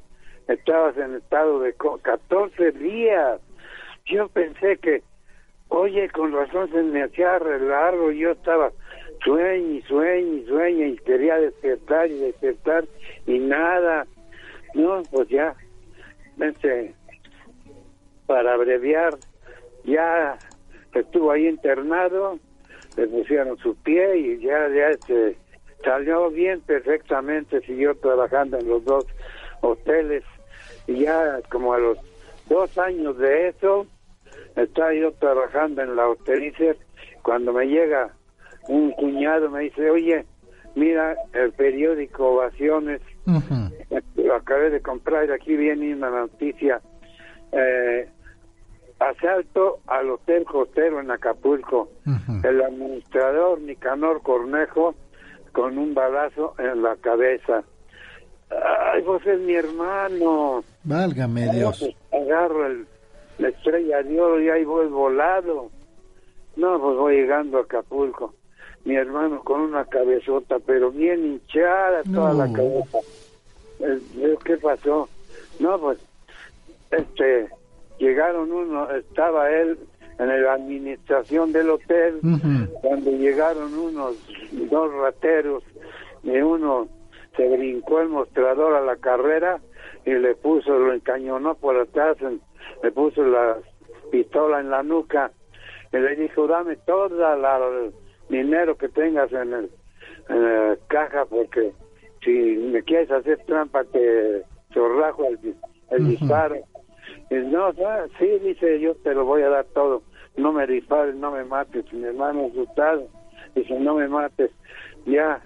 Estabas 0.47 0.97
en 0.97 1.15
estado 1.15 1.59
de... 1.61 1.73
co- 1.73 1.97
14 1.99 2.71
días. 2.71 3.39
Yo 4.05 4.27
pensé 4.29 4.77
que, 4.77 5.01
oye, 5.69 6.09
con 6.09 6.31
razón 6.33 6.69
se 6.71 6.83
me 6.83 7.03
hacía 7.03 7.39
re 7.39 7.59
largo. 7.59 8.11
Yo 8.11 8.31
estaba 8.31 8.71
sueño 9.23 9.75
y 9.75 9.81
sueño 9.83 10.33
y 10.33 10.45
sueño 10.45 10.85
y 10.87 10.97
quería 10.97 11.37
despertar 11.37 12.09
y 12.09 12.19
despertar 12.19 12.85
y 13.25 13.39
nada. 13.39 14.05
No, 14.73 15.01
pues 15.11 15.29
ya, 15.29 15.55
este, 16.39 16.93
para 18.25 18.53
abreviar, 18.53 19.15
ya 19.83 20.37
estuvo 20.93 21.31
ahí 21.31 21.47
internado, 21.47 22.39
le 22.97 23.07
pusieron 23.07 23.57
su 23.57 23.75
pie 23.75 24.17
y 24.17 24.39
ya, 24.39 24.67
ya 24.69 24.89
salió 25.83 26.29
bien 26.29 26.61
perfectamente, 26.61 27.61
siguió 27.61 27.95
trabajando 27.95 28.57
en 28.57 28.67
los 28.67 28.83
dos 28.83 29.05
hoteles 29.61 30.23
y 30.87 31.01
ya 31.01 31.39
como 31.49 31.73
a 31.73 31.79
los 31.79 31.97
dos 32.49 32.77
años 32.77 33.17
de 33.17 33.49
eso, 33.49 33.87
estaba 34.55 34.93
yo 34.93 35.11
trabajando 35.13 35.81
en 35.81 35.95
la 35.95 36.07
hotelicer, 36.07 36.77
cuando 37.21 37.53
me 37.53 37.65
llega 37.65 38.13
un 38.67 38.91
cuñado 38.91 39.49
me 39.49 39.61
dice, 39.61 39.89
oye, 39.89 40.25
mira 40.75 41.15
el 41.33 41.51
periódico 41.53 42.31
Ovaciones, 42.31 43.01
lo 44.15 44.35
acabé 44.35 44.69
de 44.69 44.81
comprar 44.81 45.27
y 45.27 45.31
aquí 45.31 45.55
viene 45.55 45.93
una 45.93 46.09
noticia. 46.09 46.81
Eh, 47.51 48.09
asalto 48.99 49.79
al 49.87 50.09
Hotel 50.09 50.45
Costero 50.45 50.99
en 50.99 51.11
Acapulco. 51.11 51.89
El 52.43 52.61
administrador 52.61 53.59
Nicanor 53.61 54.21
Cornejo 54.21 54.95
con 55.51 55.77
un 55.77 55.93
balazo 55.93 56.55
en 56.57 56.81
la 56.81 56.95
cabeza. 56.97 57.63
Ay, 58.49 59.01
vos 59.03 59.25
es 59.25 59.39
mi 59.39 59.55
hermano. 59.55 60.63
Válgame 60.83 61.49
Dios. 61.51 61.79
pues, 61.79 62.21
agarro 62.23 62.67
el, 62.67 62.85
la 63.39 63.49
estrella 63.49 64.03
de 64.03 64.19
oro 64.19 64.41
y 64.41 64.49
ahí 64.49 64.63
voy 64.65 64.87
volado. 64.87 65.69
No, 66.55 66.79
pues 66.79 66.97
voy 66.97 67.15
llegando 67.15 67.57
a 67.57 67.61
Acapulco. 67.61 68.33
Mi 68.85 68.95
hermano 68.95 69.41
con 69.43 69.61
una 69.61 69.85
cabezota, 69.85 70.57
pero 70.59 70.91
bien 70.91 71.25
hinchada 71.25 72.03
toda 72.03 72.33
No. 72.33 72.45
la 72.45 72.53
cabeza. 72.53 72.99
Eh, 73.79 73.99
digo, 74.13 74.39
¿Qué 74.39 74.57
pasó? 74.57 75.09
No, 75.59 75.79
pues, 75.79 75.97
este, 76.91 77.49
llegaron 77.97 78.51
uno, 78.51 78.89
estaba 78.91 79.49
él 79.49 79.77
en 80.19 80.43
la 80.43 80.53
administración 80.53 81.51
del 81.51 81.71
hotel, 81.71 82.19
cuando 82.81 83.11
llegaron 83.11 83.73
unos 83.77 84.15
dos 84.69 84.93
rateros 84.93 85.63
y 86.23 86.37
uno 86.37 86.87
se 87.35 87.47
brincó 87.49 87.99
el 87.99 88.09
mostrador 88.09 88.75
a 88.75 88.81
la 88.81 88.95
carrera 88.95 89.59
y 90.05 90.11
le 90.11 90.35
puso, 90.35 90.77
lo 90.77 90.93
encañonó 90.93 91.55
por 91.55 91.75
atrás, 91.77 92.15
le 92.83 92.91
puso 92.91 93.23
la 93.25 93.57
pistola 94.11 94.61
en 94.61 94.69
la 94.69 94.83
nuca 94.83 95.31
y 95.91 95.97
le 95.97 96.15
dijo, 96.15 96.47
dame 96.47 96.77
todo 96.77 97.07
el 97.07 97.91
dinero 98.29 98.77
que 98.77 98.89
tengas 98.89 99.31
en, 99.31 99.53
el, 99.53 99.69
la 100.29 100.77
caja 100.87 101.25
porque 101.25 101.73
si 102.23 102.31
me 102.31 102.81
quieres 102.83 103.11
hacer 103.11 103.39
trampa 103.45 103.83
te 103.85 104.43
chorrajo 104.71 105.25
el, 105.27 105.55
el 105.91 106.07
disparo. 106.09 106.57
Y 107.29 107.35
no, 107.35 107.71
sí, 108.19 108.27
dice 108.43 108.79
yo 108.79 108.95
te 108.95 109.13
lo 109.13 109.25
voy 109.25 109.41
a 109.41 109.49
dar 109.49 109.65
todo, 109.73 110.03
no 110.37 110.51
me 110.51 110.67
dispares, 110.67 111.15
no 111.15 111.31
me 111.31 111.43
mates, 111.43 111.91
mi 111.93 112.03
hermano 112.03 112.47
asustado, 112.51 113.07
dice 113.55 113.79
no 113.79 113.95
me 113.95 114.07
mates, 114.07 114.51
ya, 115.05 115.41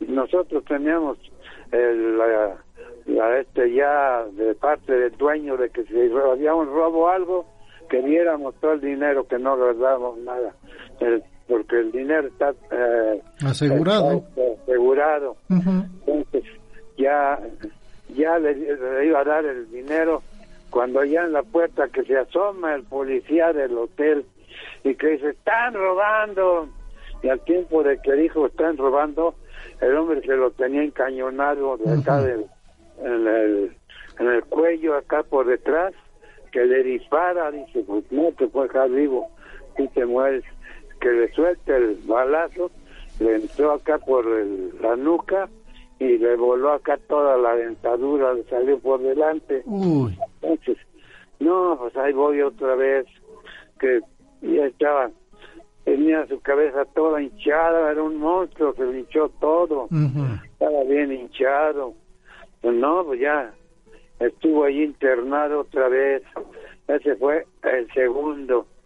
nosotros 0.00 0.64
teníamos 0.64 1.18
el, 1.72 2.18
la, 2.18 3.38
este 3.38 3.72
ya 3.72 4.24
de 4.32 4.54
parte 4.54 4.92
del 4.92 5.16
dueño 5.16 5.56
de 5.56 5.70
que 5.70 5.84
si 5.84 5.94
había 5.96 6.54
un 6.54 6.66
robo 6.66 7.08
algo, 7.08 7.46
que 7.90 8.02
diéramos 8.02 8.54
todo 8.60 8.72
el 8.72 8.80
dinero, 8.80 9.26
que 9.26 9.38
no 9.38 9.56
guardábamos 9.56 10.18
nada, 10.18 10.54
porque 11.48 11.78
el 11.80 11.92
dinero 11.92 12.28
está 12.28 12.54
eh, 12.70 13.22
asegurado. 13.44 14.24
asegurado. 14.64 15.36
Entonces 15.48 16.44
ya 16.96 17.38
ya 18.14 18.38
le, 18.38 19.06
iba 19.06 19.20
a 19.20 19.24
dar 19.24 19.44
el 19.44 19.70
dinero 19.70 20.22
cuando 20.70 21.00
allá 21.00 21.24
en 21.24 21.32
la 21.32 21.42
puerta 21.42 21.88
que 21.88 22.04
se 22.04 22.16
asoma 22.16 22.74
el 22.74 22.84
policía 22.84 23.52
del 23.52 23.76
hotel 23.76 24.24
y 24.84 24.94
que 24.94 25.08
dice 25.08 25.30
están 25.30 25.74
robando 25.74 26.68
y 27.22 27.28
al 27.28 27.40
tiempo 27.40 27.82
de 27.82 27.98
que 27.98 28.12
dijo 28.12 28.46
están 28.46 28.76
robando 28.76 29.34
el 29.80 29.96
hombre 29.96 30.20
se 30.22 30.36
lo 30.36 30.50
tenía 30.50 30.82
encañonado 30.82 31.76
de 31.76 32.00
acá 32.00 32.20
del, 32.20 32.46
en, 33.02 33.26
el, 33.26 33.76
en 34.18 34.26
el 34.26 34.44
cuello, 34.44 34.96
acá 34.96 35.22
por 35.22 35.46
detrás, 35.46 35.94
que 36.52 36.64
le 36.64 36.82
dispara, 36.82 37.50
dice, 37.50 37.84
pues 37.86 38.04
no 38.10 38.32
te 38.32 38.48
puedes 38.48 38.72
dejar 38.72 38.90
vivo, 38.90 39.28
y 39.76 39.86
te 39.88 40.04
mueres. 40.04 40.44
Que 41.00 41.10
le 41.10 41.32
suelte 41.32 41.76
el 41.76 41.96
balazo, 42.06 42.70
le 43.20 43.36
entró 43.36 43.72
acá 43.72 43.98
por 43.98 44.26
la 44.26 44.96
nuca 44.96 45.48
y 45.98 46.18
le 46.18 46.36
voló 46.36 46.72
acá 46.72 46.98
toda 47.08 47.36
la 47.36 47.56
dentadura, 47.56 48.34
le 48.34 48.44
salió 48.44 48.78
por 48.78 49.00
delante. 49.00 49.62
Entonces, 50.42 50.78
no, 51.40 51.76
pues 51.78 51.96
ahí 51.96 52.12
voy 52.12 52.40
otra 52.42 52.74
vez, 52.74 53.06
que 53.78 54.00
ya 54.42 54.66
estaba 54.66 55.10
tenía 55.88 56.26
su 56.26 56.38
cabeza 56.40 56.84
toda 56.94 57.22
hinchada, 57.22 57.90
era 57.90 58.02
un 58.02 58.16
monstruo, 58.16 58.74
se 58.74 58.84
le 58.84 59.00
hinchó 59.00 59.30
todo, 59.40 59.88
estaba 60.52 60.84
bien 60.84 61.12
hinchado. 61.12 61.94
Pues 62.60 62.74
no, 62.74 63.04
pues 63.06 63.20
ya 63.20 63.54
estuvo 64.20 64.64
allí 64.64 64.82
internado 64.82 65.60
otra 65.60 65.88
vez. 65.88 66.22
Ese 66.88 67.16
fue 67.16 67.46
el 67.62 67.90
segundo, 67.94 68.66
el 68.66 68.77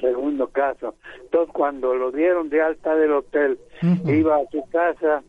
segundo 0.00 0.48
caso. 0.48 0.94
Entonces 1.22 1.52
cuando 1.54 1.94
lo 1.94 2.12
dieron 2.12 2.48
de 2.48 2.62
alta 2.62 2.94
del 2.94 3.12
hotel, 3.12 3.58
iba 4.06 4.36
a 4.36 4.46
su 4.50 4.68
casa, 4.70 5.22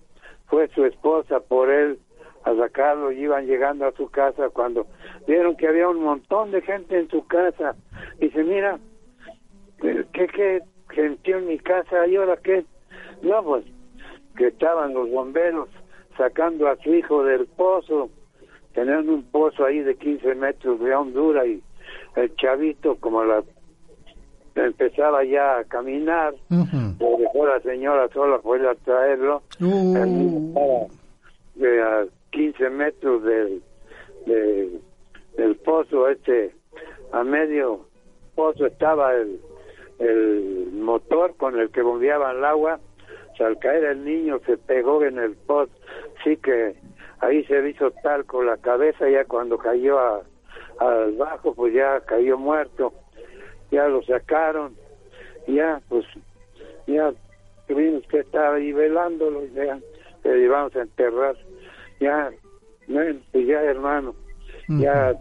fue 0.48 0.68
su 0.70 0.86
esposa 0.86 1.40
por 1.40 1.70
él 1.70 2.00
a 2.44 2.56
sacarlo 2.56 3.12
y 3.12 3.22
iban 3.22 3.46
llegando 3.46 3.86
a 3.86 3.92
su 3.92 4.10
casa 4.10 4.50
cuando 4.50 4.88
vieron 5.28 5.56
que 5.56 5.68
había 5.68 5.90
un 5.90 6.04
montón 6.04 6.52
de 6.52 6.62
gente 6.62 6.98
en 6.98 7.10
su 7.10 7.26
casa. 7.28 7.76
Dice, 8.20 8.44
mira, 8.44 8.80
¿qué, 9.82 10.28
qué 10.28 10.62
gente 10.90 11.32
en 11.32 11.48
mi 11.48 11.60
casa? 11.60 12.08
¿Y 12.08 12.16
ahora 12.16 12.38
qué? 12.38 12.66
No, 13.22 13.44
pues 13.44 13.66
que 14.38 14.48
estaban 14.48 14.94
los 14.94 15.10
bomberos 15.10 15.70
sacando 16.18 16.68
a 16.68 16.78
su 16.78 16.94
hijo 16.94 17.24
del 17.24 17.46
pozo, 17.48 18.10
teniendo 18.74 19.14
un 19.14 19.24
pozo 19.24 19.66
ahí 19.66 19.80
de 19.80 19.96
15 19.96 20.36
metros 20.36 20.80
de 20.80 20.96
hondura 20.96 21.46
y 21.46 21.62
el 22.16 22.36
chavito 22.36 22.96
como 22.96 23.24
la 23.24 23.44
empezaba 24.66 25.24
ya 25.24 25.60
a 25.60 25.64
caminar, 25.66 26.34
uh 26.50 26.66
dejó 27.20 27.46
la 27.46 27.60
señora 27.62 28.08
sola 28.10 28.40
fue 28.40 28.66
a 28.68 28.76
traerlo, 28.76 29.42
uh. 29.60 30.86
a 31.60 32.06
15 32.32 32.70
metros 32.70 33.24
del, 33.24 33.62
del 34.26 35.56
pozo 35.66 36.08
este, 36.08 36.54
a 37.12 37.24
medio 37.24 37.86
pozo 38.36 38.66
estaba 38.68 39.14
el, 39.14 39.40
el 40.00 40.70
motor 40.74 41.36
con 41.36 41.60
el 41.60 41.70
que 41.72 41.82
bombeaban 41.82 42.38
el 42.38 42.46
agua, 42.46 42.80
al 43.44 43.58
caer 43.60 43.84
el 43.86 44.04
niño 44.04 44.40
se 44.46 44.58
pegó 44.58 45.04
en 45.04 45.18
el 45.18 45.36
post, 45.36 45.72
sí 46.24 46.38
que 46.38 46.76
ahí 47.20 47.44
se 47.46 47.68
hizo 47.70 47.92
tal 48.04 48.26
con 48.26 48.46
la 48.46 48.58
cabeza, 48.58 49.10
ya 49.10 49.26
cuando 49.26 49.58
cayó 49.58 49.98
al 50.80 51.12
bajo, 51.18 51.54
pues 51.54 51.74
ya 51.74 52.02
cayó 52.02 52.38
muerto, 52.38 52.94
ya 53.72 53.88
lo 53.88 54.02
sacaron, 54.04 54.76
ya 55.48 55.82
pues 55.90 56.06
ya 56.88 57.14
tuvimos 57.68 58.04
que 58.08 58.20
estar 58.20 58.56
ahí 58.56 58.72
velándolo, 58.72 59.46
ya 59.48 59.80
le 60.24 60.38
llevamos 60.38 60.76
a 60.76 60.82
enterrar, 60.82 61.36
ya, 62.00 62.32
pues 62.88 63.48
ya 63.48 63.62
hermano, 63.62 64.16
ya 64.68 65.16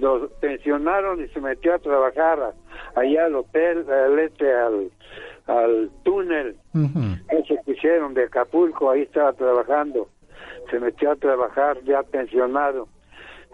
lo 0.00 0.28
pensionaron 0.40 1.22
y 1.22 1.28
se 1.28 1.40
metió 1.40 1.74
a 1.74 1.78
trabajar 1.78 2.54
allá 2.94 3.26
al 3.26 3.34
hotel, 3.34 3.90
al 3.90 4.18
este, 4.18 4.52
al, 4.52 4.90
al 5.46 5.90
túnel. 6.02 6.56
Ese 7.30 7.58
que 7.64 7.72
hicieron 7.72 8.14
de 8.14 8.24
Acapulco, 8.24 8.90
ahí 8.90 9.02
estaba 9.02 9.32
trabajando, 9.32 10.08
se 10.70 10.80
metió 10.80 11.12
a 11.12 11.16
trabajar 11.16 11.82
ya 11.84 12.02
pensionado. 12.02 12.88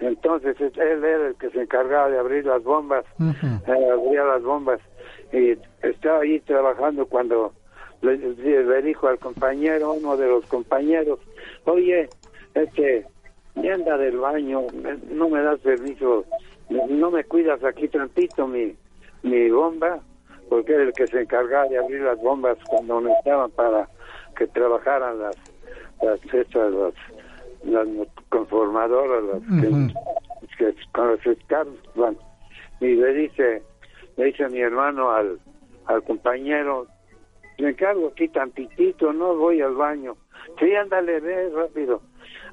Entonces 0.01 0.57
él 0.61 1.05
era 1.05 1.29
el 1.29 1.35
que 1.37 1.51
se 1.51 1.63
encargaba 1.63 2.09
de 2.09 2.19
abrir 2.19 2.45
las 2.47 2.63
bombas, 2.65 3.05
eh, 3.21 3.89
abría 3.93 4.25
las 4.25 4.43
bombas 4.43 4.81
y 5.33 5.57
estaba 5.83 6.21
ahí 6.21 6.41
trabajando 6.41 7.07
cuando 7.07 7.53
le, 8.01 8.17
le, 8.17 8.83
dijo 8.83 9.07
al 9.07 9.19
compañero, 9.19 9.93
uno 9.93 10.17
de 10.17 10.27
los 10.29 10.45
compañeros, 10.47 11.21
oye, 11.65 12.09
este, 12.55 13.07
anda 13.55 13.97
del 13.97 14.19
baño, 14.19 14.67
no 15.11 15.29
me 15.29 15.43
das 15.43 15.61
permiso, 15.61 16.25
no 16.69 17.11
me 17.11 17.25
cuidas 17.25 17.63
aquí 17.63 17.89
tantito 17.89 18.47
mi, 18.49 18.75
mi 19.23 19.51
bomba, 19.51 20.01
porque 20.49 20.75
era 20.75 20.83
el 20.83 20.93
que 20.93 21.07
se 21.07 21.23
encargaba 21.23 21.69
de 21.69 21.79
abrir 21.79 22.01
las 22.01 22.21
bombas 22.21 22.59
cuando 22.69 23.01
necesitaban 23.01 23.51
para 23.53 23.89
que 24.37 24.47
trabajaran 24.49 25.21
las 25.21 25.37
las 26.03 26.21
las, 26.25 26.95
las 27.65 27.87
conformadoras 28.29 29.23
las 29.25 29.43
que, 30.59 30.75
con 30.93 31.09
los 31.09 31.27
escarros 31.27 31.75
y 32.81 32.95
le 32.95 33.15
dice 33.15 33.63
le 34.17 34.25
dice 34.27 34.49
mi 34.49 34.61
hermano 34.61 35.11
al 35.11 35.39
al 35.87 36.03
compañero 36.05 36.87
me 37.59 37.71
encargo 37.71 38.09
aquí 38.09 38.29
tantitito 38.29 39.13
no 39.13 39.37
voy 39.37 39.61
al 39.61 39.75
baño 39.75 40.17
sí 40.59 40.75
ándale 40.75 41.21
ve 41.21 41.51
rápido. 41.51 42.03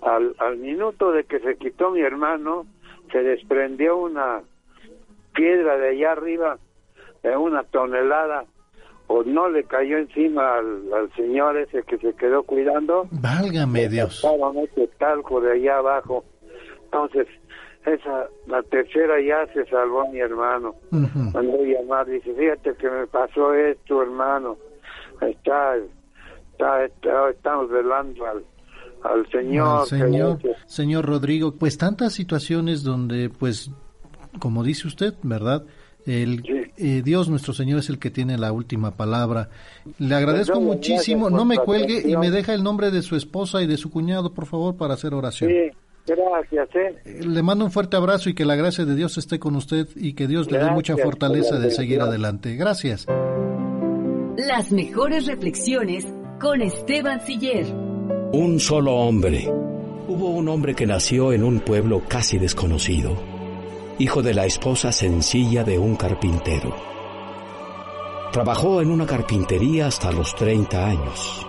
Al, 0.01 0.35
al 0.39 0.57
minuto 0.57 1.11
de 1.11 1.25
que 1.25 1.39
se 1.39 1.57
quitó 1.57 1.91
mi 1.91 2.01
hermano, 2.01 2.65
se 3.11 3.21
desprendió 3.21 3.97
una 3.97 4.41
piedra 5.33 5.77
de 5.77 5.89
allá 5.89 6.13
arriba 6.13 6.57
de 7.23 7.35
una 7.35 7.63
tonelada 7.63 8.45
o 9.11 9.23
no 9.23 9.49
le 9.49 9.63
cayó 9.63 9.97
encima 9.97 10.59
al, 10.59 11.11
señor 11.15 11.57
ese 11.57 11.81
que 11.81 11.97
se 11.97 12.13
quedó 12.13 12.43
cuidando. 12.43 13.07
Válgame 13.09 13.89
Dios. 13.89 14.23
ese 14.71 14.87
talco 14.99 15.41
de 15.41 15.53
allá 15.53 15.77
abajo. 15.77 16.23
Entonces, 16.85 17.27
esa, 17.87 18.27
la 18.45 18.61
tercera 18.61 19.15
ya 19.19 19.51
se 19.51 19.65
salvó 19.65 20.07
mi 20.11 20.19
hermano. 20.19 20.75
Cuando 21.31 21.57
llamar, 21.63 22.05
dice, 22.05 22.35
fíjate 22.35 22.75
que 22.75 22.87
me 22.87 23.07
pasó 23.07 23.51
esto, 23.55 24.03
hermano. 24.03 24.57
Está, 25.21 25.77
está, 26.51 26.85
está 26.85 27.29
estamos 27.31 27.67
velando 27.71 28.27
al, 28.27 28.45
al 29.03 29.27
Señor. 29.31 29.87
señor, 29.87 30.37
señor 30.67 31.05
Rodrigo, 31.05 31.55
pues 31.55 31.79
tantas 31.79 32.13
situaciones 32.13 32.83
donde, 32.83 33.31
pues, 33.31 33.71
como 34.37 34.63
dice 34.63 34.87
usted, 34.87 35.15
¿verdad? 35.23 35.65
El, 36.05 36.71
eh, 36.77 37.01
Dios 37.03 37.29
nuestro 37.29 37.53
Señor 37.53 37.79
es 37.79 37.89
el 37.89 37.99
que 37.99 38.09
tiene 38.09 38.37
la 38.37 38.51
última 38.51 38.91
palabra. 38.91 39.49
Le 39.97 40.15
agradezco 40.15 40.59
muchísimo. 40.61 41.29
No 41.29 41.45
me 41.45 41.57
cuelgue 41.57 42.03
y 42.05 42.15
me 42.17 42.31
deja 42.31 42.53
el 42.53 42.63
nombre 42.63 42.91
de 42.91 43.01
su 43.01 43.15
esposa 43.15 43.61
y 43.61 43.67
de 43.67 43.77
su 43.77 43.91
cuñado, 43.91 44.33
por 44.33 44.45
favor, 44.45 44.75
para 44.77 44.93
hacer 44.93 45.13
oración. 45.13 45.49
Sí, 45.49 45.77
gracias. 46.07 46.75
¿eh? 46.75 46.95
eh 47.05 47.19
le 47.25 47.43
mando 47.43 47.65
un 47.65 47.71
fuerte 47.71 47.97
abrazo 47.97 48.29
y 48.29 48.33
que 48.33 48.45
la 48.45 48.55
gracia 48.55 48.85
de 48.85 48.95
Dios 48.95 49.17
esté 49.17 49.39
con 49.39 49.55
usted 49.55 49.87
y 49.95 50.13
que 50.13 50.27
Dios 50.27 50.49
le 50.51 50.59
dé 50.59 50.71
mucha 50.71 50.95
fortaleza 50.97 51.59
de 51.59 51.71
seguir 51.71 52.01
adelante. 52.01 52.55
Gracias. 52.55 53.05
Las 54.37 54.71
mejores 54.71 55.27
reflexiones 55.27 56.07
con 56.39 56.61
Esteban 56.61 57.19
Siller. 57.25 57.65
Un 58.31 58.59
solo 58.59 58.93
hombre. 58.95 59.51
Hubo 60.07 60.29
un 60.29 60.47
hombre 60.47 60.73
que 60.73 60.87
nació 60.87 61.33
en 61.33 61.43
un 61.43 61.59
pueblo 61.59 62.01
casi 62.07 62.39
desconocido 62.39 63.38
hijo 63.99 64.21
de 64.21 64.33
la 64.33 64.45
esposa 64.45 64.93
sencilla 64.93 65.65
de 65.65 65.77
un 65.77 65.97
carpintero. 65.97 66.73
Trabajó 68.31 68.81
en 68.81 68.91
una 68.91 69.05
carpintería 69.05 69.87
hasta 69.87 70.09
los 70.13 70.33
30 70.35 70.85
años. 70.85 71.45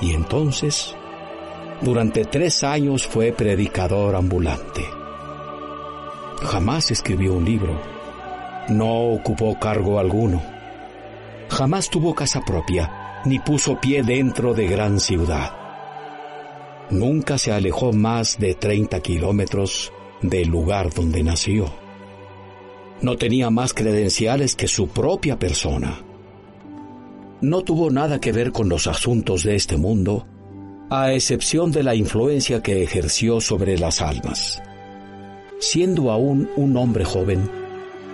Y 0.00 0.12
entonces, 0.12 0.96
durante 1.80 2.24
tres 2.24 2.64
años 2.64 3.06
fue 3.06 3.30
predicador 3.30 4.16
ambulante. 4.16 4.84
Jamás 6.42 6.90
escribió 6.90 7.34
un 7.34 7.44
libro. 7.44 7.80
No 8.68 9.12
ocupó 9.12 9.56
cargo 9.60 10.00
alguno. 10.00 10.42
Jamás 11.48 11.88
tuvo 11.88 12.12
casa 12.12 12.40
propia, 12.44 13.20
ni 13.24 13.38
puso 13.38 13.80
pie 13.80 14.02
dentro 14.02 14.52
de 14.52 14.66
gran 14.66 14.98
ciudad. 14.98 15.52
Nunca 16.90 17.38
se 17.38 17.52
alejó 17.52 17.92
más 17.92 18.36
de 18.36 18.54
30 18.54 18.98
kilómetros 19.00 19.92
del 20.22 20.48
lugar 20.48 20.92
donde 20.92 21.22
nació. 21.22 21.72
No 23.00 23.16
tenía 23.16 23.50
más 23.50 23.74
credenciales 23.74 24.56
que 24.56 24.68
su 24.68 24.88
propia 24.88 25.38
persona. 25.38 26.00
No 27.40 27.62
tuvo 27.62 27.90
nada 27.90 28.20
que 28.20 28.32
ver 28.32 28.52
con 28.52 28.68
los 28.68 28.86
asuntos 28.86 29.42
de 29.42 29.54
este 29.54 29.76
mundo, 29.76 30.26
a 30.88 31.12
excepción 31.12 31.70
de 31.72 31.82
la 31.82 31.94
influencia 31.94 32.62
que 32.62 32.82
ejerció 32.82 33.40
sobre 33.40 33.78
las 33.78 34.00
almas. 34.00 34.62
Siendo 35.58 36.10
aún 36.10 36.48
un 36.56 36.76
hombre 36.76 37.04
joven, 37.04 37.50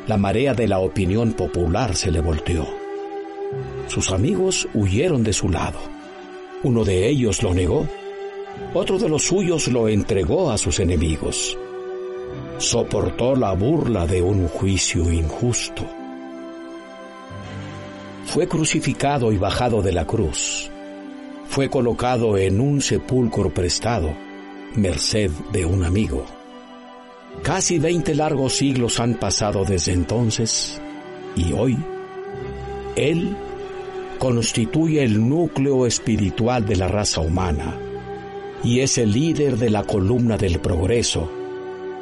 la 0.09 0.17
marea 0.17 0.55
de 0.55 0.67
la 0.67 0.81
opinión 0.81 1.33
popular 1.33 1.95
se 1.95 2.11
le 2.11 2.21
volteó. 2.21 2.67
Sus 3.87 4.11
amigos 4.11 4.69
huyeron 4.75 5.23
de 5.23 5.33
su 5.33 5.49
lado. 5.49 5.79
Uno 6.65 6.85
de 6.85 7.09
ellos 7.09 7.43
lo 7.43 7.55
negó, 7.55 7.87
otro 8.75 8.99
de 8.99 9.09
los 9.09 9.23
suyos 9.23 9.69
lo 9.69 9.89
entregó 9.89 10.51
a 10.51 10.59
sus 10.59 10.81
enemigos 10.81 11.57
soportó 12.63 13.35
la 13.35 13.53
burla 13.53 14.07
de 14.07 14.23
un 14.23 14.47
juicio 14.47 15.13
injusto. 15.13 15.85
Fue 18.25 18.47
crucificado 18.47 19.33
y 19.33 19.37
bajado 19.37 19.83
de 19.83 19.93
la 19.93 20.07
cruz. 20.07 20.71
Fue 21.49 21.69
colocado 21.69 22.39
en 22.39 22.61
un 22.61 22.81
sepulcro 22.81 23.53
prestado, 23.53 24.15
merced 24.77 25.31
de 25.53 25.67
un 25.67 25.85
amigo. 25.85 26.25
Casi 27.43 27.79
veinte 27.79 28.15
largos 28.15 28.55
siglos 28.55 29.01
han 29.01 29.15
pasado 29.15 29.65
desde 29.65 29.93
entonces 29.93 30.81
y 31.35 31.53
hoy 31.53 31.77
Él 32.95 33.37
constituye 34.19 35.03
el 35.03 35.29
núcleo 35.29 35.85
espiritual 35.85 36.65
de 36.65 36.77
la 36.77 36.87
raza 36.87 37.21
humana 37.21 37.77
y 38.63 38.81
es 38.81 38.99
el 38.99 39.13
líder 39.13 39.57
de 39.57 39.71
la 39.71 39.83
columna 39.83 40.37
del 40.37 40.61
progreso 40.61 41.42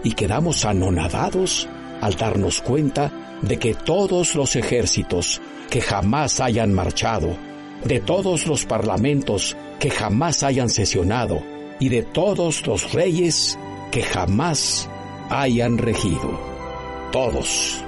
y 0.02 0.12
quedamos 0.12 0.64
anonadados 0.64 1.68
al 2.00 2.14
darnos 2.14 2.60
cuenta 2.60 3.38
de 3.42 3.58
que 3.58 3.74
todos 3.74 4.34
los 4.34 4.56
ejércitos 4.56 5.40
que 5.68 5.80
jamás 5.80 6.40
hayan 6.40 6.72
marchado, 6.72 7.36
de 7.84 8.00
todos 8.00 8.46
los 8.46 8.64
parlamentos 8.66 9.56
que 9.78 9.90
jamás 9.90 10.42
hayan 10.42 10.68
sesionado 10.68 11.42
y 11.78 11.88
de 11.88 12.02
todos 12.02 12.66
los 12.66 12.92
reyes 12.92 13.58
que 13.90 14.02
jamás 14.02 14.88
hayan 15.30 15.78
regido, 15.78 16.38
todos, 17.12 17.82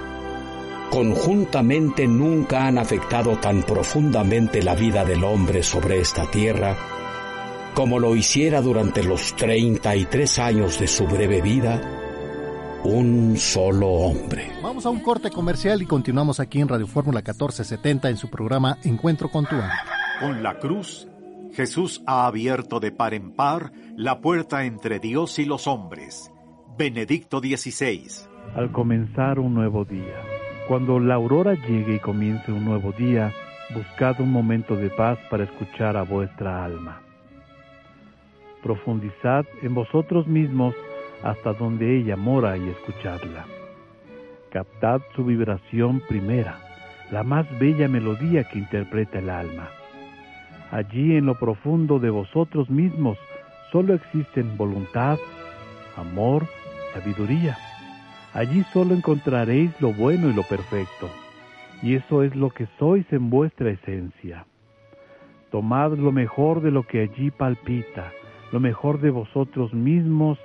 conjuntamente 0.90 2.06
nunca 2.06 2.66
han 2.66 2.78
afectado 2.78 3.36
tan 3.38 3.62
profundamente 3.62 4.62
la 4.62 4.74
vida 4.74 5.04
del 5.04 5.24
hombre 5.24 5.62
sobre 5.62 6.00
esta 6.00 6.30
tierra 6.30 6.76
como 7.74 7.98
lo 7.98 8.14
hiciera 8.14 8.60
durante 8.60 9.02
los 9.02 9.34
33 9.34 10.38
años 10.38 10.78
de 10.78 10.86
su 10.86 11.06
breve 11.06 11.40
vida 11.40 12.01
un 12.85 13.37
solo 13.37 13.89
hombre. 13.89 14.51
Vamos 14.62 14.87
a 14.87 14.91
un 14.91 15.01
corte 15.01 15.30
comercial 15.30 15.83
y 15.83 15.87
continuamos 15.87 16.41
aquí 16.41 16.61
en 16.61 16.68
Radio 16.68 16.87
Fórmula 16.87 17.18
1470 17.18 18.11
en 18.11 18.16
su 18.16 18.28
programa 18.28 18.78
Encuentro 18.83 19.28
con 19.28 19.47
tu 19.47 19.55
ángel. 19.55 19.89
Con 20.20 20.43
la 20.43 20.59
cruz, 20.59 21.07
Jesús 21.53 22.03
ha 22.07 22.26
abierto 22.26 22.80
de 22.80 22.91
par 22.91 23.14
en 23.14 23.33
par 23.33 23.72
la 23.97 24.20
puerta 24.20 24.64
entre 24.64 24.99
Dios 24.99 25.39
y 25.39 25.45
los 25.45 25.68
hombres. 25.68 26.33
Benedicto 26.76 27.39
XVI. 27.39 28.09
Al 28.57 28.72
comenzar 28.72 29.39
un 29.39 29.55
nuevo 29.55 29.85
día, 29.85 30.20
cuando 30.66 30.99
la 30.99 31.14
aurora 31.14 31.55
llegue 31.55 31.97
y 31.97 32.01
comience 32.01 32.51
un 32.51 32.64
nuevo 32.64 32.93
día, 32.93 33.33
buscad 33.74 34.20
un 34.20 34.33
momento 34.33 34.74
de 34.74 34.91
paz 34.91 35.18
para 35.30 35.45
escuchar 35.45 35.97
a 35.97 36.03
vuestra 36.03 36.64
alma. 36.64 37.01
Profundizad 38.62 39.45
en 39.62 39.74
vosotros 39.74 40.26
mismos 40.26 40.74
hasta 41.23 41.53
donde 41.53 41.97
ella 41.99 42.16
mora 42.16 42.57
y 42.57 42.68
escucharla. 42.68 43.47
Captad 44.51 45.01
su 45.14 45.25
vibración 45.25 46.01
primera, 46.09 46.59
la 47.11 47.23
más 47.23 47.47
bella 47.59 47.89
melodía 47.89 48.45
que 48.45 48.59
interpreta 48.59 49.18
el 49.18 49.31
alma. 49.31 49.68
Allí 50.70 51.16
en 51.16 51.27
lo 51.27 51.39
profundo 51.39 51.99
de 51.99 52.11
vosotros 52.11 52.70
mismos 52.70 53.18
solo 53.70 53.95
existen 53.95 54.57
voluntad, 54.57 55.18
amor, 55.97 56.47
sabiduría. 56.93 57.57
Allí 58.35 58.64
solo 58.73 58.95
encontraréis 58.95 59.70
lo 59.81 59.93
bueno 59.93 60.31
y 60.31 60.35
lo 60.35 60.43
perfecto. 60.43 61.11
Y 61.83 61.97
eso 61.97 62.23
es 62.23 62.35
lo 62.37 62.51
que 62.51 62.68
sois 62.79 63.05
en 63.12 63.29
vuestra 63.29 63.70
esencia. 63.70 64.47
Tomad 65.51 65.93
lo 65.99 66.12
mejor 66.12 66.62
de 66.62 66.70
lo 66.70 66.85
que 66.85 67.03
allí 67.03 67.31
palpita, 67.31 68.12
lo 68.53 68.61
mejor 68.61 69.01
de 69.01 69.11
vosotros 69.11 69.75
mismos 69.75 70.39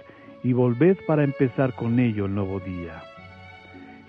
y 0.43 0.53
volved 0.53 0.97
para 1.05 1.23
empezar 1.23 1.73
con 1.73 1.99
ello 1.99 2.25
el 2.25 2.35
nuevo 2.35 2.59
día. 2.59 3.03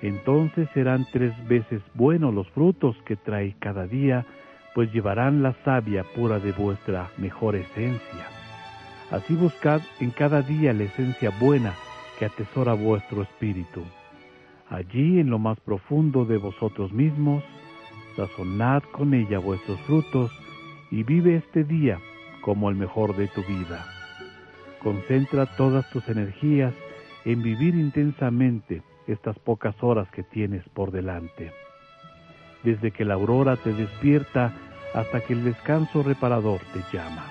Entonces 0.02 0.68
serán 0.74 1.06
tres 1.12 1.32
veces 1.48 1.82
buenos 1.94 2.32
los 2.32 2.48
frutos 2.50 2.96
que 3.04 3.16
trae 3.16 3.54
cada 3.58 3.86
día, 3.86 4.24
pues 4.74 4.92
llevarán 4.92 5.42
la 5.42 5.54
savia 5.64 6.04
pura 6.14 6.38
de 6.38 6.52
vuestra 6.52 7.10
mejor 7.16 7.56
esencia. 7.56 8.26
Así 9.10 9.34
buscad 9.34 9.80
en 10.00 10.10
cada 10.10 10.42
día 10.42 10.72
la 10.72 10.84
esencia 10.84 11.30
buena 11.40 11.74
que 12.18 12.26
atesora 12.26 12.74
vuestro 12.74 13.22
espíritu. 13.22 13.82
Allí 14.70 15.18
en 15.18 15.30
lo 15.30 15.38
más 15.38 15.58
profundo 15.60 16.24
de 16.26 16.36
vosotros 16.36 16.92
mismos, 16.92 17.42
sazonad 18.16 18.82
con 18.92 19.14
ella 19.14 19.38
vuestros 19.38 19.80
frutos 19.80 20.30
y 20.90 21.02
vive 21.02 21.36
este 21.36 21.64
día 21.64 21.98
como 22.42 22.68
el 22.68 22.76
mejor 22.76 23.16
de 23.16 23.28
tu 23.28 23.42
vida. 23.42 23.97
Concentra 24.82 25.46
todas 25.56 25.88
tus 25.90 26.08
energías 26.08 26.72
en 27.24 27.42
vivir 27.42 27.74
intensamente 27.74 28.82
estas 29.06 29.38
pocas 29.38 29.74
horas 29.82 30.08
que 30.10 30.22
tienes 30.22 30.66
por 30.68 30.92
delante. 30.92 31.52
Desde 32.62 32.90
que 32.92 33.04
la 33.04 33.14
aurora 33.14 33.56
te 33.56 33.72
despierta 33.72 34.52
hasta 34.94 35.20
que 35.20 35.32
el 35.32 35.44
descanso 35.44 36.02
reparador 36.02 36.60
te 36.72 36.96
llama. 36.96 37.24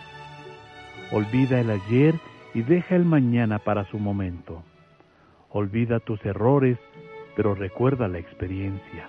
Olvida 1.11 1.59
el 1.61 1.69
ayer 1.69 2.15
y 2.53 2.63
deja 2.63 2.95
el 2.95 3.05
mañana 3.05 3.59
para 3.59 3.85
su 3.85 3.97
momento. 3.97 4.63
Olvida 5.49 5.99
tus 5.99 6.23
errores, 6.25 6.77
pero 7.35 7.55
recuerda 7.55 8.07
la 8.07 8.19
experiencia. 8.19 9.07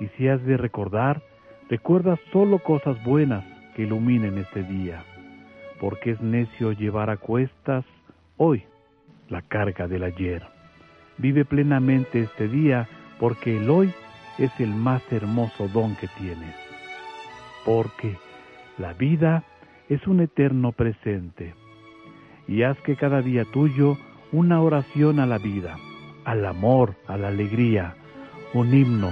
Y 0.00 0.06
si 0.16 0.28
has 0.28 0.42
de 0.44 0.56
recordar, 0.56 1.20
recuerda 1.68 2.18
solo 2.32 2.60
cosas 2.60 3.02
buenas 3.04 3.44
que 3.74 3.82
iluminen 3.82 4.38
este 4.38 4.62
día 4.62 5.04
porque 5.80 6.12
es 6.12 6.20
necio 6.20 6.72
llevar 6.72 7.10
a 7.10 7.16
cuestas 7.16 7.84
hoy 8.36 8.64
la 9.28 9.42
carga 9.42 9.86
del 9.86 10.04
ayer. 10.04 10.42
Vive 11.18 11.44
plenamente 11.44 12.20
este 12.22 12.48
día 12.48 12.88
porque 13.18 13.56
el 13.56 13.68
hoy 13.70 13.92
es 14.38 14.50
el 14.58 14.70
más 14.70 15.02
hermoso 15.10 15.68
don 15.68 15.96
que 15.96 16.08
tienes. 16.18 16.54
Porque 17.64 18.16
la 18.78 18.92
vida 18.94 19.44
es 19.88 20.06
un 20.06 20.20
eterno 20.20 20.72
presente. 20.72 21.54
Y 22.46 22.62
haz 22.62 22.78
que 22.80 22.96
cada 22.96 23.20
día 23.20 23.44
tuyo 23.44 23.96
una 24.32 24.60
oración 24.60 25.20
a 25.20 25.26
la 25.26 25.38
vida, 25.38 25.76
al 26.24 26.44
amor, 26.46 26.94
a 27.06 27.16
la 27.16 27.28
alegría, 27.28 27.96
un 28.54 28.74
himno 28.74 29.10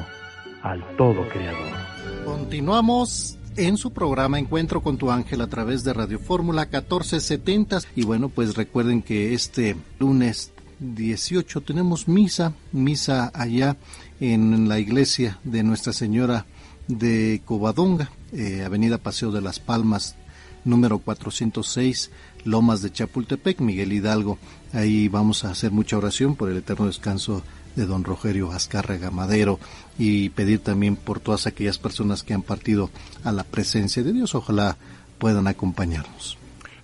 al 0.63 0.83
todo 0.97 1.23
creador. 1.29 1.77
Continuamos 2.25 3.39
en 3.57 3.77
su 3.77 3.93
programa 3.93 4.39
Encuentro 4.39 4.83
con 4.83 4.99
tu 4.99 5.11
ángel 5.11 5.41
a 5.41 5.47
través 5.47 5.85
de 5.85 5.93
Radio 5.93 6.19
Fórmula 6.19 6.63
1470. 6.63 7.81
Y 7.95 8.05
bueno, 8.05 8.29
pues 8.29 8.55
recuerden 8.55 9.03
que 9.03 9.35
este 9.35 9.77
lunes 9.99 10.53
18 10.81 11.63
tenemos 11.63 12.09
misa, 12.09 12.53
misa 12.73 13.31
allá 13.35 13.77
en 14.21 14.69
la 14.69 14.79
iglesia 14.79 15.39
de 15.45 15.63
Nuestra 15.63 15.93
Señora 15.93 16.47
de 16.89 17.43
Covadonga, 17.45 18.11
eh, 18.33 18.63
Avenida 18.65 18.99
Paseo 18.99 19.33
de 19.33 19.41
las 19.41 19.59
Palmas, 19.59 20.17
número 20.65 20.99
406, 20.99 22.11
Lomas 22.45 22.83
de 22.83 22.93
Chapultepec, 22.93 23.61
Miguel 23.61 23.93
Hidalgo. 23.93 24.39
Ahí 24.73 25.09
vamos 25.09 25.45
a 25.45 25.51
hacer 25.51 25.73
mucha 25.73 25.97
oración 25.97 26.37
por 26.37 26.51
el 26.51 26.59
eterno 26.59 26.87
descanso 26.87 27.43
de 27.75 27.87
don 27.87 28.05
Rogerio 28.05 28.53
Azcárraga 28.53 29.11
Madero 29.11 29.59
y 29.99 30.31
pedir 30.31 30.61
también 30.61 30.97
por 30.97 31.21
todas 31.21 31.47
aquellas 31.47 31.79
personas 31.79 32.23
que 32.23 32.35
han 32.35 32.43
partido 32.43 32.91
a 33.25 33.33
la 33.33 33.45
presencia 33.45 34.03
de 34.03 34.13
Dios. 34.13 34.35
Ojalá 34.35 34.77
puedan 35.19 35.47
acompañarnos. 35.47 36.39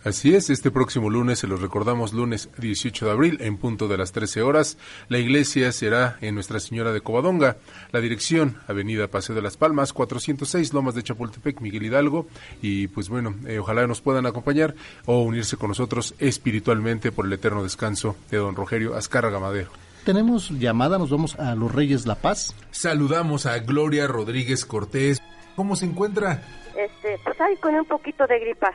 Así 0.05 0.35
es, 0.35 0.51
este 0.51 0.73
próximo 0.73 1.11
lunes, 1.11 1.39
se 1.39 1.47
los 1.47 1.63
recordamos, 1.63 2.13
lunes 2.13 2.49
18 2.59 3.07
de 3.07 3.13
abril, 3.13 3.39
en 3.41 3.57
punto 3.57 3.87
de 3.87 3.97
las 3.97 4.11
13 4.11 4.43
horas, 4.43 4.77
la 5.09 5.21
iglesia 5.21 5.71
será 5.71 6.19
en 6.21 6.35
Nuestra 6.35 6.59
Señora 6.59 6.93
de 6.93 7.03
Covadonga, 7.03 7.59
la 7.93 8.01
dirección, 8.01 8.57
Avenida 8.67 9.07
Paseo 9.07 9.37
de 9.37 9.43
las 9.43 9.57
Palmas, 9.57 9.93
406, 9.93 10.73
Lomas 10.73 10.97
de 10.97 11.05
Chapultepec, 11.05 11.61
Miguel 11.61 11.85
Hidalgo, 11.85 12.27
y 12.61 12.89
pues 12.89 13.09
bueno, 13.09 13.37
eh, 13.47 13.61
ojalá 13.61 13.87
nos 13.87 14.01
puedan 14.01 14.27
acompañar 14.27 14.75
o 15.07 15.23
unirse 15.23 15.57
con 15.57 15.69
nosotros 15.69 16.17
espiritualmente 16.19 17.13
por 17.13 17.27
el 17.27 17.33
eterno 17.35 17.63
descanso 17.63 18.17
de 18.29 18.39
don 18.39 18.57
Rogerio 18.57 18.97
Azcárraga 18.97 19.39
Madero. 19.39 19.71
Tenemos 20.05 20.51
llamada, 20.51 20.99
nos 20.99 21.11
vamos 21.11 21.39
a 21.39 21.55
los 21.55 21.73
Reyes 21.73 22.07
La 22.07 22.17
Paz. 22.17 22.57
Saludamos 22.73 23.47
a 23.47 23.59
Gloria 23.61 24.09
Rodríguez 24.09 24.65
Cortés. 24.65 25.23
¿Cómo 25.55 25.77
se 25.77 25.87
encuentra? 25.87 26.43
Este, 26.77 27.19
pues 27.23 27.41
ahí 27.41 27.57
con 27.57 27.75
un 27.75 27.85
poquito 27.85 28.27
de 28.27 28.41
gripa. 28.41 28.73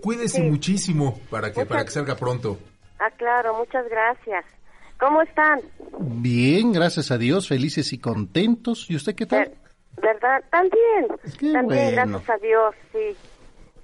Cuídese 0.00 0.42
muchísimo 0.42 1.18
para 1.30 1.52
que, 1.52 1.66
para 1.66 1.84
que 1.84 1.90
salga 1.90 2.16
pronto. 2.16 2.58
Ah, 2.98 3.10
claro, 3.18 3.54
muchas 3.58 3.86
gracias. 3.88 4.44
¿Cómo 4.98 5.20
están? 5.22 5.60
Bien, 5.98 6.72
gracias 6.72 7.10
a 7.10 7.18
Dios, 7.18 7.48
felices 7.48 7.92
y 7.92 7.98
contentos. 7.98 8.88
¿Y 8.88 8.96
usted 8.96 9.14
qué 9.14 9.26
tal? 9.26 9.52
¿Verdad? 10.00 10.42
También. 10.50 11.52
También, 11.52 11.94
gracias 11.94 12.30
a 12.30 12.36
Dios, 12.38 12.74
sí. 12.92 13.16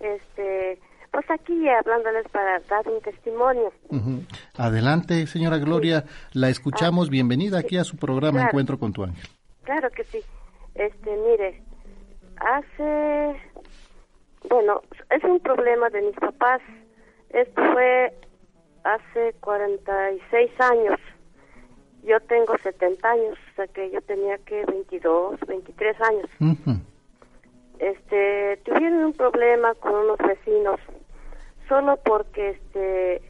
Este, 0.00 0.80
pues 1.10 1.30
aquí 1.30 1.68
hablándoles 1.68 2.28
para 2.28 2.58
dar 2.60 2.88
un 2.88 3.00
testimonio. 3.00 3.72
Adelante, 4.56 5.26
señora 5.26 5.58
Gloria, 5.58 6.04
la 6.32 6.48
escuchamos. 6.48 7.10
Bienvenida 7.10 7.58
aquí 7.58 7.76
a 7.76 7.84
su 7.84 7.96
programa 7.96 8.42
Encuentro 8.42 8.78
con 8.78 8.92
tu 8.92 9.04
ángel. 9.04 9.28
Claro 9.64 9.90
que 9.90 10.04
sí. 10.04 10.20
Este, 10.74 11.16
mire, 11.16 11.62
hace 12.36 13.36
bueno, 14.48 14.82
es 15.10 15.22
un 15.24 15.40
problema 15.40 15.90
de 15.90 16.02
mis 16.02 16.16
papás. 16.16 16.60
Esto 17.30 17.62
fue 17.72 18.12
hace 18.84 19.34
46 19.40 20.50
años. 20.60 21.00
Yo 22.04 22.20
tengo 22.20 22.56
70 22.56 23.10
años, 23.10 23.38
o 23.52 23.56
sea 23.56 23.66
que 23.66 23.90
yo 23.90 24.00
tenía 24.02 24.38
que 24.38 24.64
22, 24.64 25.40
23 25.46 25.96
años. 26.00 26.30
Este, 27.78 28.56
tuvieron 28.64 29.04
un 29.04 29.12
problema 29.12 29.74
con 29.74 29.94
unos 29.94 30.18
vecinos 30.18 30.80
solo 31.68 31.96
porque 32.04 32.50
este 32.50 33.22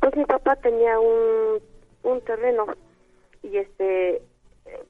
pues 0.00 0.16
mi 0.16 0.24
papá 0.24 0.56
tenía 0.56 0.98
un 0.98 1.60
un 2.02 2.20
terreno 2.22 2.66
y 3.42 3.56
este 3.56 4.22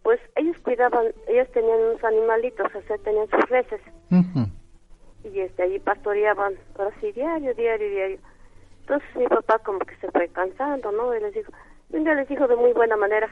pues 0.03 0.21
ellos 0.37 0.57
cuidaban, 0.63 1.07
ellos 1.29 1.49
tenían 1.53 1.81
unos 1.81 2.05
animalitos, 2.05 2.67
o 2.75 2.83
sea, 2.83 2.99
tenían 2.99 3.29
sus 3.29 3.49
reses. 3.49 3.81
Y 5.25 5.41
este 5.41 5.63
allí 5.63 5.79
pastoreaban 5.79 6.55
ahora 6.79 6.95
sí 7.01 7.13
diario 7.13 7.55
diario 7.55 7.91
diario. 7.91 8.19
Entonces 8.81 9.09
mi 9.17 9.27
papá 9.27 9.59
como 9.59 9.79
que 9.81 9.95
se 9.97 10.11
fue 10.11 10.29
cansando 10.29 10.91
no 10.93 11.15
y 11.15 11.21
les 11.21 11.35
dijo 11.35 11.53
un 11.91 12.05
día 12.05 12.15
les 12.15 12.29
dijo 12.29 12.49
de 12.49 12.57
muy 12.57 12.73
buena 12.73 12.97
manera 12.97 13.29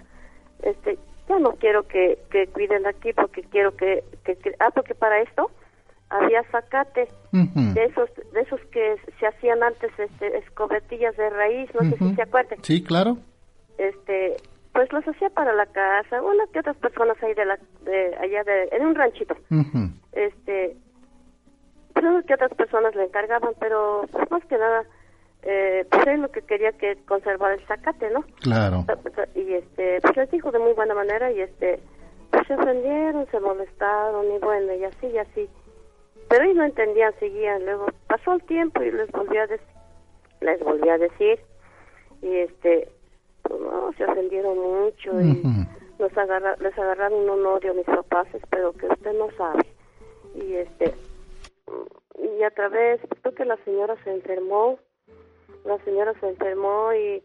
este 0.62 0.98
ya 1.28 1.38
no 1.38 1.52
quiero 1.54 1.86
que, 1.88 2.18
que 2.30 2.46
cuiden 2.48 2.86
aquí 2.86 3.12
porque 3.12 3.42
quiero 3.42 3.74
que, 3.76 4.04
que, 4.24 4.36
ah 4.60 4.70
porque 4.74 4.94
para 4.94 5.20
esto 5.20 5.50
había 6.10 6.42
zacate 6.44 7.08
de 7.32 7.84
esos 7.84 8.08
de 8.32 8.40
esos 8.40 8.60
que 8.72 8.96
se 9.18 9.26
hacían 9.26 9.62
antes 9.62 9.90
este 9.98 10.38
escobetillas 10.38 11.16
de 11.16 11.30
raíz 11.30 11.70
no 11.74 11.88
sé 11.90 11.98
si 11.98 12.14
se 12.14 12.22
acuerdan 12.22 12.58
sí 12.62 12.82
claro 12.82 13.18
este 13.76 14.36
pues 14.72 14.92
los 14.92 15.06
hacía 15.06 15.28
para 15.30 15.52
la 15.52 15.66
casa 15.66 16.22
una 16.22 16.44
que 16.52 16.60
otras 16.60 16.76
personas 16.76 17.22
ahí 17.22 17.34
de 17.34 17.44
la 17.44 17.58
de 17.82 18.16
allá 18.16 18.42
de 18.44 18.68
en 18.72 18.86
un 18.86 18.94
ranchito 18.94 19.36
este 20.12 20.76
creo 21.98 22.22
que 22.22 22.34
otras 22.34 22.54
personas 22.54 22.94
le 22.94 23.04
encargaban, 23.04 23.54
pero 23.58 24.02
pues, 24.10 24.30
más 24.30 24.44
que 24.46 24.56
nada, 24.56 24.84
eh, 25.42 25.86
pues 25.90 26.06
él 26.06 26.22
lo 26.22 26.30
que 26.30 26.42
quería 26.42 26.72
que 26.72 26.96
conservar 27.06 27.52
el 27.52 27.66
zacate, 27.66 28.10
¿no? 28.10 28.22
Claro. 28.40 28.84
Y 29.34 29.54
este, 29.54 30.00
pues 30.00 30.16
les 30.16 30.30
dijo 30.30 30.50
de 30.50 30.58
muy 30.58 30.72
buena 30.72 30.94
manera 30.94 31.30
y 31.32 31.40
este, 31.40 31.80
pues 32.30 32.46
se 32.46 32.54
ofendieron, 32.54 33.26
se 33.30 33.40
molestaron 33.40 34.26
y 34.26 34.38
bueno, 34.38 34.74
y 34.74 34.84
así 34.84 35.06
y 35.06 35.18
así. 35.18 35.48
Pero 36.28 36.44
ellos 36.44 36.56
no 36.56 36.64
entendían, 36.64 37.14
seguían. 37.18 37.64
Luego 37.64 37.86
pasó 38.06 38.34
el 38.34 38.42
tiempo 38.44 38.82
y 38.82 38.90
les 38.90 39.10
volví 39.10 39.36
a, 39.38 39.46
decir, 39.46 39.66
les 40.40 40.60
volví 40.60 40.88
a 40.88 40.98
decir 40.98 41.40
y 42.22 42.36
este, 42.36 42.88
pues 43.42 43.60
no, 43.60 43.92
se 43.96 44.04
ofendieron 44.04 44.58
mucho 44.58 45.20
y 45.20 45.42
nos 45.98 46.16
agarra, 46.16 46.56
les 46.60 46.76
agarraron 46.78 47.28
un 47.28 47.46
odio 47.46 47.72
a 47.72 47.74
mis 47.74 47.86
papás, 47.86 48.26
pero 48.50 48.72
que 48.72 48.86
usted 48.86 49.12
no 49.14 49.30
sabe. 49.36 49.66
Y 50.34 50.54
este, 50.54 50.94
y 52.38 52.42
a 52.42 52.50
través, 52.50 53.00
creo 53.22 53.34
que 53.34 53.44
la 53.44 53.56
señora 53.64 53.96
se 54.04 54.12
enfermó, 54.12 54.78
la 55.64 55.78
señora 55.84 56.14
se 56.20 56.28
enfermó 56.28 56.92
y 56.92 57.22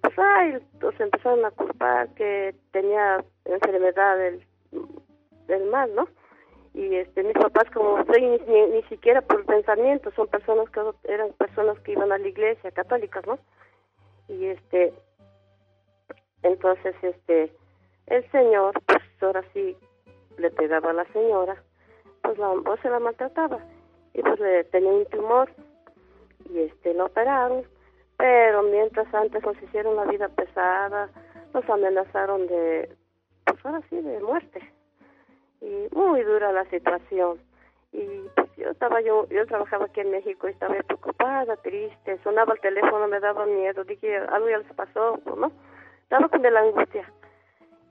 pues 0.00 0.18
ay, 0.18 0.58
los 0.80 0.98
empezaron 0.98 1.44
a 1.44 1.50
culpar 1.50 2.08
que 2.14 2.54
tenía 2.72 3.22
enfermedad 3.44 4.16
del, 4.16 4.46
del 5.46 5.64
mal, 5.64 5.94
¿no? 5.94 6.08
Y 6.72 6.94
este, 6.96 7.24
mis 7.24 7.34
papás 7.34 7.64
como 7.72 7.98
ni, 7.98 8.38
ni, 8.68 8.82
siquiera 8.84 9.20
por 9.22 9.44
pensamiento, 9.44 10.12
son 10.12 10.28
personas 10.28 10.70
que 10.70 10.80
eran 11.12 11.32
personas 11.32 11.78
que 11.80 11.92
iban 11.92 12.12
a 12.12 12.18
la 12.18 12.28
iglesia, 12.28 12.70
católicas, 12.70 13.26
¿no? 13.26 13.38
Y 14.28 14.46
este, 14.46 14.94
entonces 16.42 16.94
este, 17.02 17.52
el 18.06 18.30
señor, 18.30 18.80
pues 18.86 19.02
ahora 19.20 19.44
sí 19.52 19.76
le 20.38 20.50
pegaba 20.50 20.90
a 20.90 20.94
la 20.94 21.04
señora, 21.12 21.62
pues 22.22 22.38
la 22.38 22.48
voz 22.48 22.78
se 22.80 22.90
la 22.90 23.00
maltrataba 23.00 23.58
y 24.14 24.22
pues 24.22 24.38
le 24.40 24.64
tenía 24.64 24.90
un 24.90 25.06
tumor 25.06 25.50
y 26.48 26.60
este 26.60 26.94
lo 26.94 27.06
operaron 27.06 27.64
pero 28.16 28.62
mientras 28.64 29.12
antes 29.14 29.42
nos 29.44 29.60
hicieron 29.62 29.96
la 29.96 30.04
vida 30.04 30.28
pesada 30.28 31.08
nos 31.54 31.68
amenazaron 31.68 32.46
de 32.46 32.96
pues 33.44 33.64
ahora 33.64 33.80
sí 33.88 34.00
de 34.00 34.20
muerte 34.20 34.60
y 35.60 35.94
muy 35.94 36.22
dura 36.22 36.52
la 36.52 36.64
situación 36.66 37.38
y 37.92 38.06
pues 38.34 38.48
yo 38.56 38.70
estaba 38.70 39.00
yo 39.00 39.28
yo 39.28 39.46
trabajaba 39.46 39.86
aquí 39.86 40.00
en 40.00 40.10
México 40.10 40.48
y 40.48 40.52
estaba 40.52 40.74
preocupada 40.86 41.56
triste 41.56 42.18
sonaba 42.22 42.54
el 42.54 42.60
teléfono 42.60 43.08
me 43.08 43.20
daba 43.20 43.46
miedo 43.46 43.84
dije 43.84 44.16
algo 44.16 44.48
ya 44.48 44.58
les 44.58 44.72
pasó 44.74 45.20
no 45.36 45.52
estaba 46.02 46.28
con 46.28 46.42
de 46.42 46.50
la 46.50 46.60
angustia 46.60 47.12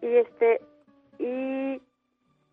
y 0.01 0.07
este 0.15 0.61
y 1.17 1.81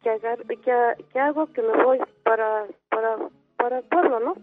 que, 0.02 0.20
que, 0.64 1.04
que 1.12 1.20
hago 1.20 1.46
que 1.52 1.62
me 1.62 1.82
voy 1.82 1.98
para 2.24 2.66
para 2.88 3.16
para 3.56 3.78
el 3.78 3.84
pueblo, 3.84 4.20
¿no? 4.20 4.34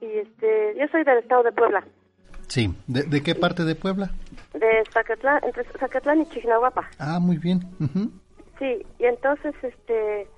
Y 0.00 0.18
este, 0.18 0.74
yo 0.78 0.86
soy 0.90 1.04
del 1.04 1.18
estado 1.18 1.42
de 1.42 1.52
Puebla. 1.52 1.84
Sí, 2.48 2.74
¿de, 2.86 3.22
qué 3.22 3.34
parte 3.34 3.64
de 3.64 3.74
Puebla? 3.74 4.10
De 4.52 4.82
Zacatlán, 4.92 5.40
entre 5.44 5.64
Zacatlán 5.78 6.22
y 6.22 6.26
Chignahuapa. 6.26 6.88
Ah, 6.98 7.18
muy 7.20 7.38
bien. 7.38 7.60
Sí, 8.58 8.86
y 8.98 9.06
entonces, 9.06 9.54
este, 9.62 10.28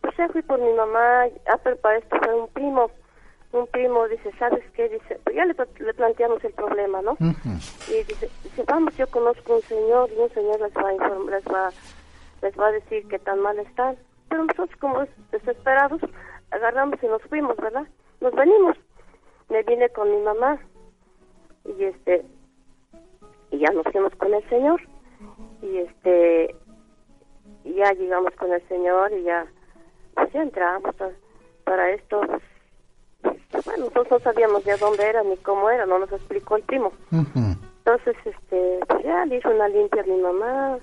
pues 0.00 0.16
ya 0.16 0.28
fui 0.28 0.42
por 0.42 0.60
mi 0.60 0.72
mamá, 0.72 1.24
ah, 1.48 1.58
pero 1.62 1.76
para 1.76 1.98
esto 1.98 2.16
fue 2.18 2.34
un 2.34 2.48
primo, 2.48 2.90
un 3.52 3.66
primo 3.68 4.08
dice, 4.08 4.30
¿sabes 4.38 4.64
qué? 4.74 4.88
Dice, 4.88 5.18
pues 5.24 5.36
ya 5.36 5.44
le, 5.44 5.54
le 5.78 5.94
planteamos 5.94 6.42
el 6.44 6.52
problema, 6.52 7.02
¿no? 7.02 7.16
Y 7.88 8.04
dice, 8.04 8.28
dice, 8.44 8.64
vamos, 8.66 8.96
yo 8.96 9.06
conozco 9.08 9.56
un 9.56 9.62
señor 9.62 10.10
y 10.10 10.20
un 10.20 10.30
señor 10.30 10.60
les 10.60 10.74
va 10.74 10.88
a 10.88 10.92
informar, 10.92 11.32
les 11.32 11.44
va, 11.44 11.70
les 12.42 12.58
va 12.58 12.66
a 12.66 12.72
decir 12.72 13.06
que 13.08 13.18
tan 13.18 13.40
mal 13.40 13.58
están. 13.58 13.96
Pero 14.28 14.44
nosotros 14.44 14.76
como 14.80 15.04
desesperados, 15.30 16.00
agarramos 16.50 17.02
y 17.02 17.06
nos 17.06 17.22
fuimos, 17.22 17.56
¿verdad? 17.56 17.86
Nos 18.20 18.34
venimos. 18.34 18.76
Me 19.48 19.62
vine 19.62 19.88
con 19.90 20.10
mi 20.10 20.18
mamá 20.22 20.58
y 21.64 21.84
este 21.84 22.24
y 23.50 23.58
ya 23.58 23.70
nos 23.70 23.84
fuimos 23.92 24.14
con 24.16 24.32
el 24.32 24.48
señor 24.48 24.80
y 25.60 25.78
este 25.78 26.56
y 27.64 27.74
ya 27.74 27.92
llegamos 27.92 28.34
con 28.36 28.52
el 28.52 28.66
señor 28.68 29.12
y 29.12 29.22
ya 29.24 29.46
pues 30.14 30.32
ya 30.32 30.42
entramos 30.42 30.94
para 31.64 31.90
esto 31.90 32.20
pues, 33.20 33.64
bueno 33.64 33.84
nosotros 33.84 34.10
no 34.10 34.18
sabíamos 34.20 34.64
de 34.64 34.76
dónde 34.76 35.04
era 35.04 35.22
ni 35.22 35.36
cómo 35.38 35.70
era 35.70 35.86
no 35.86 35.98
nos 35.98 36.12
explicó 36.12 36.56
el 36.56 36.62
primo 36.62 36.92
entonces 37.10 38.16
este 38.24 38.80
pues 38.86 39.04
ya 39.04 39.24
le 39.26 39.36
hizo 39.36 39.50
una 39.50 39.68
limpia 39.68 40.02
a 40.02 40.06
mi 40.06 40.16
mamá 40.16 40.78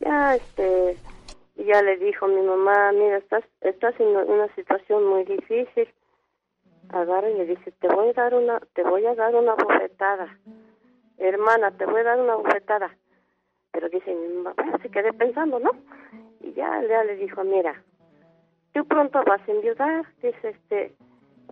ya 0.00 0.36
este 0.36 0.96
ya 1.56 1.82
le 1.82 1.96
dijo 1.98 2.26
mi 2.26 2.42
mamá, 2.42 2.92
mira, 2.92 3.18
estás, 3.18 3.44
estás 3.60 3.98
en 4.00 4.08
una 4.08 4.52
situación 4.54 5.06
muy 5.06 5.24
difícil. 5.24 5.88
Agarra 6.88 7.30
y 7.30 7.34
le 7.34 7.46
dice, 7.46 7.72
te 7.72 7.88
voy 7.88 8.10
a 8.10 8.12
dar 8.12 8.34
una, 8.34 8.60
te 8.74 8.82
voy 8.82 9.06
a 9.06 9.14
dar 9.14 9.34
una 9.34 9.54
bofetada. 9.54 10.38
Hermana, 11.18 11.70
te 11.72 11.86
voy 11.86 12.00
a 12.00 12.04
dar 12.04 12.20
una 12.20 12.36
bofetada. 12.36 12.96
Pero 13.72 13.88
dice 13.88 14.14
mi 14.14 14.42
mamá, 14.42 14.54
se 14.82 14.90
quedé 14.90 15.12
pensando, 15.12 15.58
¿no? 15.58 15.70
Y 16.40 16.52
ya, 16.52 16.82
ya 16.82 17.04
le 17.04 17.16
dijo, 17.16 17.42
mira, 17.44 17.82
tú 18.72 18.84
pronto 18.84 19.22
vas 19.24 19.40
a 19.48 19.52
enviudar, 19.52 20.04
dice, 20.22 20.50
este, 20.50 20.94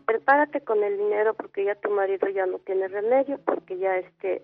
prepárate 0.06 0.60
con 0.60 0.82
el 0.82 0.98
dinero 0.98 1.34
porque 1.34 1.64
ya 1.64 1.74
tu 1.76 1.90
marido 1.90 2.28
ya 2.28 2.46
no 2.46 2.58
tiene 2.58 2.88
remedio, 2.88 3.38
porque 3.44 3.78
ya, 3.78 3.96
este, 3.96 4.42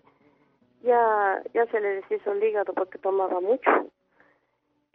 ya, 0.82 1.42
ya 1.54 1.66
se 1.66 1.80
le 1.80 1.88
deshizo 1.96 2.32
el 2.32 2.42
hígado 2.42 2.72
porque 2.72 2.98
tomaba 2.98 3.40
mucho 3.40 3.70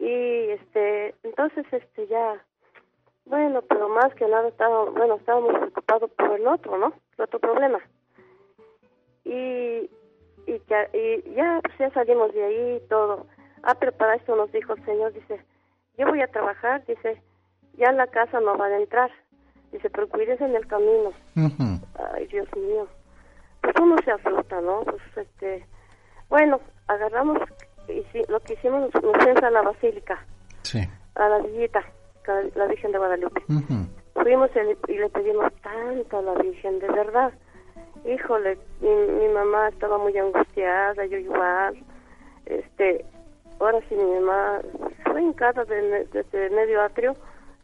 y 0.02 0.50
este 0.50 1.14
entonces 1.22 1.64
este 1.70 2.08
ya 2.08 2.44
Bueno, 3.24 3.62
pero 3.62 3.88
más 3.88 4.12
que 4.16 4.26
nada 4.26 4.48
estaba, 4.48 4.86
bueno, 4.90 5.14
estábamos 5.14 5.54
preocupados 5.54 6.10
por 6.10 6.32
el 6.32 6.46
otro, 6.48 6.76
¿no? 6.76 6.92
El 7.16 7.24
otro 7.24 7.38
problema. 7.38 7.78
Y, 9.24 9.88
y, 10.46 10.60
ya, 10.68 10.88
y 10.92 11.34
ya, 11.34 11.60
pues 11.62 11.76
ya 11.78 11.90
salimos 11.90 12.32
de 12.34 12.44
ahí 12.44 12.76
y 12.76 12.88
todo. 12.88 13.26
Ah, 13.62 13.74
pero 13.78 13.92
para 13.92 14.14
esto 14.16 14.34
nos 14.36 14.50
dijo 14.52 14.74
el 14.74 14.84
Señor, 14.84 15.12
dice, 15.12 15.40
yo 15.98 16.06
voy 16.06 16.20
a 16.20 16.26
trabajar, 16.28 16.84
dice, 16.86 17.22
ya 17.74 17.88
en 17.90 17.96
la 17.96 18.06
casa 18.06 18.40
no 18.40 18.56
van 18.56 18.72
a 18.72 18.78
entrar. 18.78 19.10
Dice, 19.70 19.88
pero 19.88 20.08
cuídese 20.08 20.44
en 20.44 20.54
el 20.54 20.66
camino. 20.66 21.12
Ay, 22.14 22.26
Dios 22.26 22.46
mío. 22.56 22.86
Pues 23.62 23.74
uno 23.80 23.96
se 24.04 24.10
afronta, 24.10 24.60
¿no? 24.60 24.80
Pues 24.82 25.00
este, 25.16 25.66
bueno, 26.28 26.60
agarramos 26.88 27.38
y 27.88 28.04
lo 28.30 28.40
que 28.40 28.54
hicimos 28.54 28.82
nos, 28.82 28.90
fuimos 28.92 29.42
a 29.42 29.50
la 29.50 29.62
basílica, 29.62 30.24
Sí. 30.62 30.80
a 31.14 31.28
la 31.28 31.38
villita, 31.38 31.80
la 32.54 32.66
Virgen 32.66 32.92
de 32.92 32.98
Guadalupe. 32.98 33.42
Fuimos 34.14 34.50
y 34.54 34.58
le, 34.60 34.76
y 34.88 34.98
le 34.98 35.08
pedimos 35.08 35.52
tanto 35.62 36.18
a 36.18 36.22
la 36.22 36.34
Virgen, 36.34 36.78
de 36.78 36.88
verdad. 36.88 37.32
Híjole, 38.04 38.58
mi, 38.80 38.88
mi 38.88 39.28
mamá 39.28 39.68
estaba 39.68 39.96
muy 39.98 40.16
angustiada, 40.18 41.04
yo 41.06 41.18
igual. 41.18 41.76
Este, 42.46 43.04
ahora 43.60 43.78
sí 43.88 43.94
mi 43.94 44.18
mamá 44.20 44.60
fue 45.04 45.22
hincada 45.22 45.64
de- 45.64 46.04
desde 46.12 46.50
medio 46.50 46.82
atrio, 46.82 47.14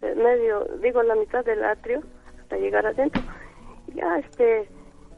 medio, 0.01 0.65
digo 0.81 1.03
la 1.03 1.17
mitad 1.17 1.45
del 1.45 1.65
atrio, 1.65 2.03
hasta 2.41 2.57
llegar 2.57 2.87
adentro. 2.87 3.21
Ya, 3.95 4.19
este, 4.19 4.69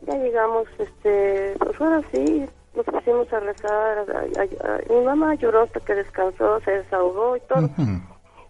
ya 0.06 0.14
llegamos, 0.14 0.66
este, 0.78 1.54
pues 1.58 1.78
ahora 1.80 2.00
sí, 2.10 2.48
nos 2.74 2.86
pusimos 2.86 3.30
a 3.32 3.40
rezar. 3.40 3.98
a- 4.10 4.40
a- 4.40 4.74
a- 4.76 4.80
mi 4.88 5.04
mamá 5.04 5.34
lloró 5.34 5.62
hasta 5.62 5.80
que 5.80 5.94
descansó, 5.96 6.60
se 6.60 6.70
desahogó 6.70 7.36
y 7.36 7.40
todo. 7.40 7.68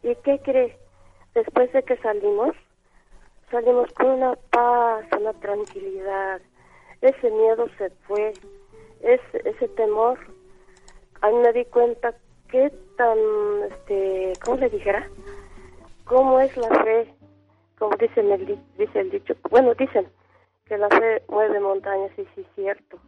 ¿Y 0.04 0.14
qué 0.16 0.38
cree? 0.44 0.76
Después 1.34 1.72
de 1.72 1.82
que 1.82 1.96
salimos, 1.96 2.54
salimos 3.50 3.90
con 3.94 4.06
una 4.06 4.34
paz, 4.50 5.04
una 5.18 5.32
tranquilidad. 5.34 6.40
Ese 7.02 7.30
miedo 7.30 7.66
se 7.78 7.90
fue, 8.06 8.32
ese, 9.00 9.48
ese 9.48 9.68
temor. 9.68 10.18
Ahí 11.22 11.34
me 11.34 11.52
di 11.52 11.64
cuenta 11.66 12.14
qué 12.48 12.70
tan, 12.96 13.18
este, 13.70 14.32
¿cómo 14.44 14.56
le 14.58 14.68
dijera? 14.70 15.08
¿Cómo 16.04 16.40
es 16.40 16.56
la 16.56 16.68
fe? 16.82 17.14
Como 17.78 17.96
dicen 17.96 18.30
el, 18.30 18.46
di- 18.46 18.62
dice 18.78 19.00
el 19.00 19.10
dicho, 19.10 19.34
bueno, 19.50 19.74
dicen 19.74 20.06
que 20.66 20.76
la 20.76 20.88
fe 20.88 21.22
mueve 21.28 21.58
montañas, 21.60 22.10
y 22.18 22.24
sí, 22.34 22.40
es 22.42 22.46
cierto. 22.54 22.98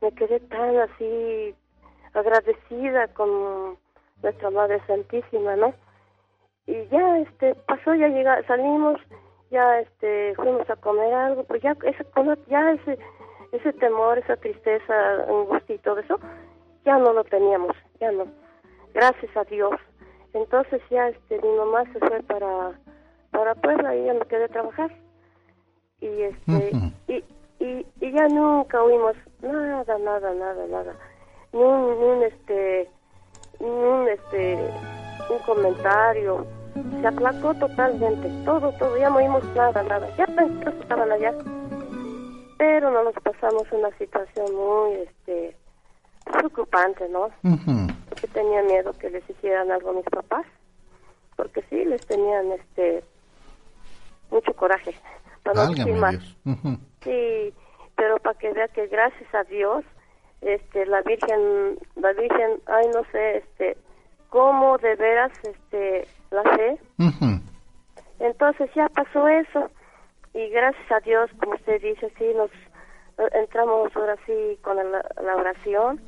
Me 0.00 0.12
quedé 0.12 0.40
tan 0.40 0.76
así 0.78 1.54
agradecida 2.14 3.08
con 3.08 3.76
nuestra 4.22 4.50
Madre 4.50 4.80
Santísima, 4.86 5.56
¿no? 5.56 5.74
y 6.66 6.86
ya 6.88 7.18
este 7.18 7.54
pasó 7.66 7.94
ya 7.94 8.06
llega 8.08 8.42
salimos 8.46 9.00
ya 9.50 9.80
este 9.80 10.34
fuimos 10.36 10.68
a 10.70 10.76
comer 10.76 11.12
algo 11.12 11.44
pues 11.44 11.62
ya 11.62 11.76
ese 11.84 12.06
ya 12.48 12.70
ese 12.72 12.98
ese 13.52 13.72
temor 13.74 14.18
esa 14.18 14.36
tristeza 14.36 15.24
angustia 15.28 15.74
y 15.74 15.78
todo 15.78 15.98
eso 15.98 16.18
ya 16.84 16.96
no 16.98 17.12
lo 17.12 17.24
teníamos 17.24 17.76
ya 18.00 18.10
no. 18.12 18.26
Gracias 18.94 19.36
a 19.36 19.44
Dios. 19.44 19.74
Entonces 20.32 20.80
ya 20.90 21.08
este 21.08 21.40
mi 21.40 21.56
mamá 21.56 21.84
se 21.92 21.98
fue 21.98 22.22
para 22.22 22.72
para 23.30 23.54
Puebla 23.54 23.94
y 23.96 24.04
ya 24.06 24.14
me 24.14 24.26
quedé 24.26 24.44
a 24.44 24.48
trabajar. 24.48 24.90
Y 26.00 26.22
este 26.22 26.72
y, 27.08 27.24
y 27.58 27.86
y 28.00 28.12
ya 28.12 28.28
nunca 28.28 28.82
oímos 28.82 29.16
nada 29.42 29.98
nada 29.98 30.34
nada 30.34 30.66
nada. 30.66 30.94
Ni 31.52 31.60
un, 31.60 32.00
ni 32.00 32.06
un 32.06 32.22
este 32.22 32.88
ni 33.60 33.66
un 33.68 34.08
este 34.08 34.58
un 35.28 35.38
comentario 35.40 36.46
se 37.00 37.06
aplacó 37.06 37.54
totalmente 37.54 38.28
todo 38.44 38.72
todo 38.72 38.96
ya 38.98 39.10
no 39.10 39.16
oímos 39.16 39.44
nada 39.54 39.82
nada. 39.82 40.08
Ya 40.16 40.24
estaban 40.24 41.12
allá 41.12 41.34
pero 42.58 42.90
no 42.90 43.04
nos 43.04 43.14
pasamos 43.14 43.64
una 43.72 43.90
situación 43.98 44.46
muy 44.54 44.92
este 44.94 45.56
preocupante 46.24 47.08
no 47.08 47.30
porque 48.08 48.26
tenía 48.28 48.62
miedo 48.62 48.92
que 48.98 49.10
les 49.10 49.28
hicieran 49.28 49.70
algo 49.70 49.90
a 49.90 49.94
mis 49.94 50.04
papás 50.04 50.46
porque 51.36 51.62
sí 51.70 51.84
les 51.84 52.04
tenían 52.06 52.52
este 52.52 53.02
mucho 54.30 54.54
coraje. 54.54 54.94
Para 55.42 55.64
no 55.64 55.72
decir 55.72 55.94
más. 55.94 56.16
Sí, 57.02 57.54
pero 57.96 58.18
para 58.18 58.38
que 58.38 58.52
vea 58.52 58.68
que 58.68 58.86
gracias 58.86 59.34
a 59.34 59.44
Dios, 59.44 59.84
este, 60.40 60.86
la 60.86 61.02
Virgen, 61.02 61.78
la 61.96 62.12
Virgen, 62.12 62.60
ay, 62.66 62.86
no 62.94 63.04
sé, 63.10 63.38
este, 63.38 63.76
cómo 64.28 64.78
de 64.78 64.94
veras, 64.96 65.32
este, 65.44 66.06
la 66.30 66.42
fe. 66.42 66.78
Entonces 68.18 68.70
ya 68.74 68.88
pasó 68.88 69.26
eso 69.28 69.70
y 70.34 70.48
gracias 70.50 70.92
a 70.92 71.00
Dios, 71.00 71.30
como 71.40 71.54
usted 71.54 71.80
dice, 71.80 72.12
sí, 72.18 72.32
nos 72.36 72.50
eh, 73.18 73.28
entramos 73.32 73.94
ahora 73.96 74.16
sí 74.26 74.58
con 74.62 74.76
la, 74.76 75.04
la 75.22 75.36
oración 75.36 76.00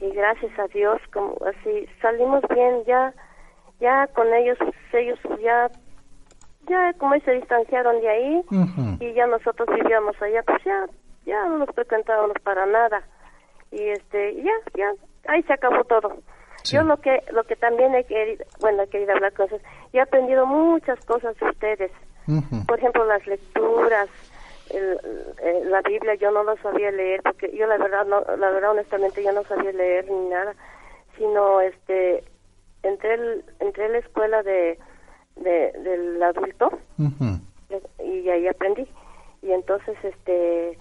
y 0.00 0.10
gracias 0.10 0.56
a 0.58 0.66
Dios, 0.68 1.00
como 1.12 1.36
así 1.46 1.86
salimos 2.00 2.42
bien 2.50 2.84
ya, 2.86 3.12
ya 3.80 4.06
con 4.08 4.32
ellos, 4.32 4.58
ellos 4.92 5.18
ya, 5.42 5.70
ya 6.68 6.92
como 6.94 7.18
se 7.20 7.32
distanciaron 7.32 8.00
de 8.00 8.08
ahí 8.08 8.44
y 9.00 9.12
ya 9.12 9.26
nosotros 9.26 9.68
vivíamos 9.74 10.20
allá, 10.22 10.42
pues 10.42 10.62
ya, 10.64 10.86
ya 11.24 11.46
no 11.46 11.58
nos 11.58 11.70
frecuentábamos 11.74 12.36
para 12.42 12.66
nada 12.66 13.02
y 13.70 13.82
este, 13.88 14.42
ya, 14.42 14.52
ya, 14.74 14.92
ahí 15.28 15.42
se 15.42 15.52
acabó 15.52 15.84
todo. 15.84 16.16
Yo 16.74 16.82
lo 16.82 16.96
que, 16.98 17.22
lo 17.32 17.44
que 17.44 17.56
también 17.56 17.94
he 17.94 18.04
querido, 18.04 18.44
bueno, 18.60 18.82
he 18.82 18.88
querido 18.88 19.12
hablar 19.12 19.32
con 19.32 19.44
ustedes, 19.44 19.62
y 19.92 19.98
he 19.98 20.00
aprendido 20.00 20.46
muchas 20.46 20.98
cosas 21.00 21.36
de 21.38 21.48
ustedes. 21.48 21.90
Por 22.66 22.78
ejemplo, 22.78 23.04
las 23.04 23.24
lecturas, 23.26 24.08
el- 24.70 25.00
el- 25.42 25.70
la 25.70 25.80
Biblia, 25.82 26.14
yo 26.16 26.30
no 26.32 26.42
lo 26.42 26.56
sabía 26.58 26.90
leer, 26.90 27.22
porque 27.22 27.56
yo 27.56 27.66
la 27.66 27.76
verdad, 27.78 28.04
no, 28.06 28.20
la 28.36 28.50
verdad, 28.50 28.70
honestamente, 28.72 29.22
yo 29.22 29.32
no 29.32 29.44
sabía 29.44 29.72
leer 29.72 30.10
ni 30.10 30.28
nada, 30.28 30.54
sino, 31.16 31.60
este, 31.60 32.24
entré, 32.82 33.14
el- 33.14 33.44
entré 33.60 33.84
a 33.84 33.88
la 33.88 33.98
escuela 33.98 34.42
de, 34.42 34.78
de, 35.36 35.72
del 35.72 36.22
adulto, 36.22 36.70
y 38.04 38.28
ahí 38.30 38.48
aprendí. 38.48 38.86
Y 39.42 39.52
entonces 39.52 39.96
este 40.02 40.78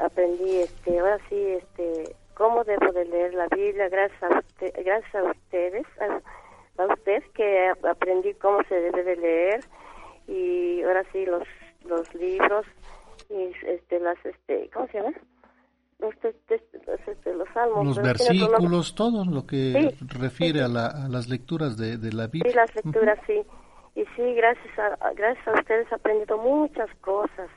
aprendí 0.00 0.60
este 0.60 0.98
ahora 0.98 1.18
sí 1.28 1.36
este 1.36 2.14
cómo 2.38 2.64
debo 2.64 2.90
de 2.92 3.04
leer 3.04 3.34
la 3.34 3.46
Biblia 3.48 3.88
gracias 3.90 4.22
a 4.22 4.38
usted, 4.38 4.72
gracias 4.84 5.14
a 5.14 5.24
ustedes 5.24 5.86
a, 6.00 6.82
a 6.82 6.86
usted 6.86 7.22
que 7.34 7.68
ap- 7.68 7.84
aprendí 7.84 8.32
cómo 8.34 8.62
se 8.68 8.76
debe 8.80 9.02
de 9.04 9.16
leer 9.16 9.60
y 10.26 10.82
ahora 10.82 11.04
sí 11.12 11.26
los 11.26 11.42
los 11.84 12.14
libros 12.14 12.64
y 13.28 13.52
este 13.66 13.98
las 14.00 14.16
este 14.24 14.70
cómo 14.72 14.86
se 14.88 14.98
llaman 14.98 15.16
los, 16.00 16.14
los, 16.22 17.08
este, 17.08 17.34
los 17.34 17.48
salmos 17.52 17.84
Los 17.86 18.00
versículos, 18.00 18.94
todo 18.94 19.24
lo 19.24 19.44
que 19.46 19.90
Sí, 19.98 20.06
refiere 20.20 20.62
a, 20.62 20.68
la- 20.68 20.86
a 20.86 21.08
las 21.08 21.28
lecturas 21.28 21.76
de, 21.76 21.96
de 21.96 22.12
la 22.12 22.28
Biblia. 22.28 22.52
Sí, 22.52 22.56
las 22.56 22.72
lecturas, 22.76 23.18
sí. 23.26 23.42
Y 23.96 24.04
sí, 24.14 24.34
gracias 24.34 24.78
a- 24.78 25.12
gracias 25.14 25.48
a 25.48 25.52
ustedes 25.58 25.90
he 25.90 25.94
aprendido 25.96 26.38
muchas 26.38 26.88
cosas. 27.00 27.50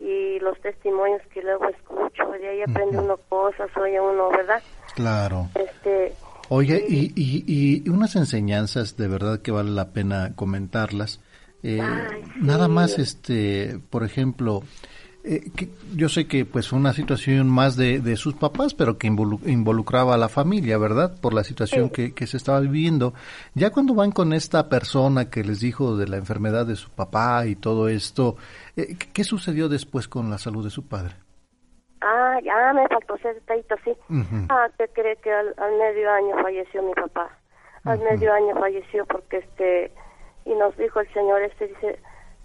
Y 0.00 0.38
los 0.40 0.58
testimonios 0.60 1.20
que 1.34 1.42
luego 1.42 1.68
escucho, 1.68 2.30
de 2.40 2.48
ahí 2.48 2.62
aprende 2.62 2.98
uno 2.98 3.16
cosas, 3.28 3.68
oye 3.76 4.00
uno, 4.00 4.30
¿verdad? 4.30 4.62
Claro. 4.94 5.48
Este, 5.54 6.14
Oye, 6.50 6.82
y, 6.88 7.12
y, 7.14 7.82
y 7.84 7.88
unas 7.90 8.16
enseñanzas 8.16 8.96
de 8.96 9.06
verdad 9.08 9.40
que 9.42 9.50
vale 9.50 9.70
la 9.70 9.90
pena 9.90 10.32
comentarlas. 10.34 11.20
Eh, 11.62 11.82
Nada 12.40 12.68
más, 12.68 12.98
este, 12.98 13.80
por 13.90 14.02
ejemplo, 14.04 14.62
eh, 15.24 15.50
que 15.54 15.68
yo 15.94 16.08
sé 16.08 16.26
que 16.26 16.46
pues 16.46 16.68
fue 16.68 16.78
una 16.78 16.94
situación 16.94 17.48
más 17.50 17.76
de, 17.76 18.00
de 18.00 18.16
sus 18.16 18.32
papás, 18.34 18.72
pero 18.72 18.96
que 18.96 19.08
involu- 19.10 19.46
involucraba 19.46 20.14
a 20.14 20.18
la 20.18 20.28
familia, 20.30 20.78
¿verdad? 20.78 21.20
Por 21.20 21.34
la 21.34 21.44
situación 21.44 21.90
que, 21.90 22.14
que 22.14 22.26
se 22.26 22.38
estaba 22.38 22.60
viviendo. 22.60 23.12
Ya 23.54 23.68
cuando 23.70 23.92
van 23.94 24.12
con 24.12 24.32
esta 24.32 24.70
persona 24.70 25.28
que 25.28 25.44
les 25.44 25.60
dijo 25.60 25.96
de 25.98 26.08
la 26.08 26.16
enfermedad 26.16 26.64
de 26.64 26.76
su 26.76 26.88
papá 26.88 27.44
y 27.46 27.56
todo 27.56 27.88
esto, 27.88 28.36
eh, 28.82 28.96
¿qué, 29.12 29.24
sucedió 29.24 29.68
después 29.68 30.08
con 30.08 30.30
la 30.30 30.38
salud 30.38 30.64
de 30.64 30.70
su 30.70 30.88
padre? 30.88 31.14
ah, 32.00 32.38
ya 32.42 32.72
me 32.72 32.86
faltó 32.88 33.16
ese 33.16 33.34
detallito, 33.34 33.74
sí. 33.84 33.90
Ujú. 34.08 34.46
Ah, 34.48 34.68
que 34.78 34.88
cree 34.88 35.16
que 35.16 35.32
al, 35.32 35.54
al 35.56 35.72
medio 35.78 36.10
año 36.12 36.36
falleció 36.42 36.82
mi 36.82 36.94
papá. 36.94 37.30
Al 37.84 37.98
medio 38.00 38.32
año 38.32 38.54
falleció 38.54 39.06
porque 39.06 39.38
este, 39.38 39.90
y 40.44 40.54
nos 40.54 40.76
dijo 40.76 41.00
el 41.00 41.12
señor 41.12 41.42
este, 41.42 41.68
dice, 41.68 41.98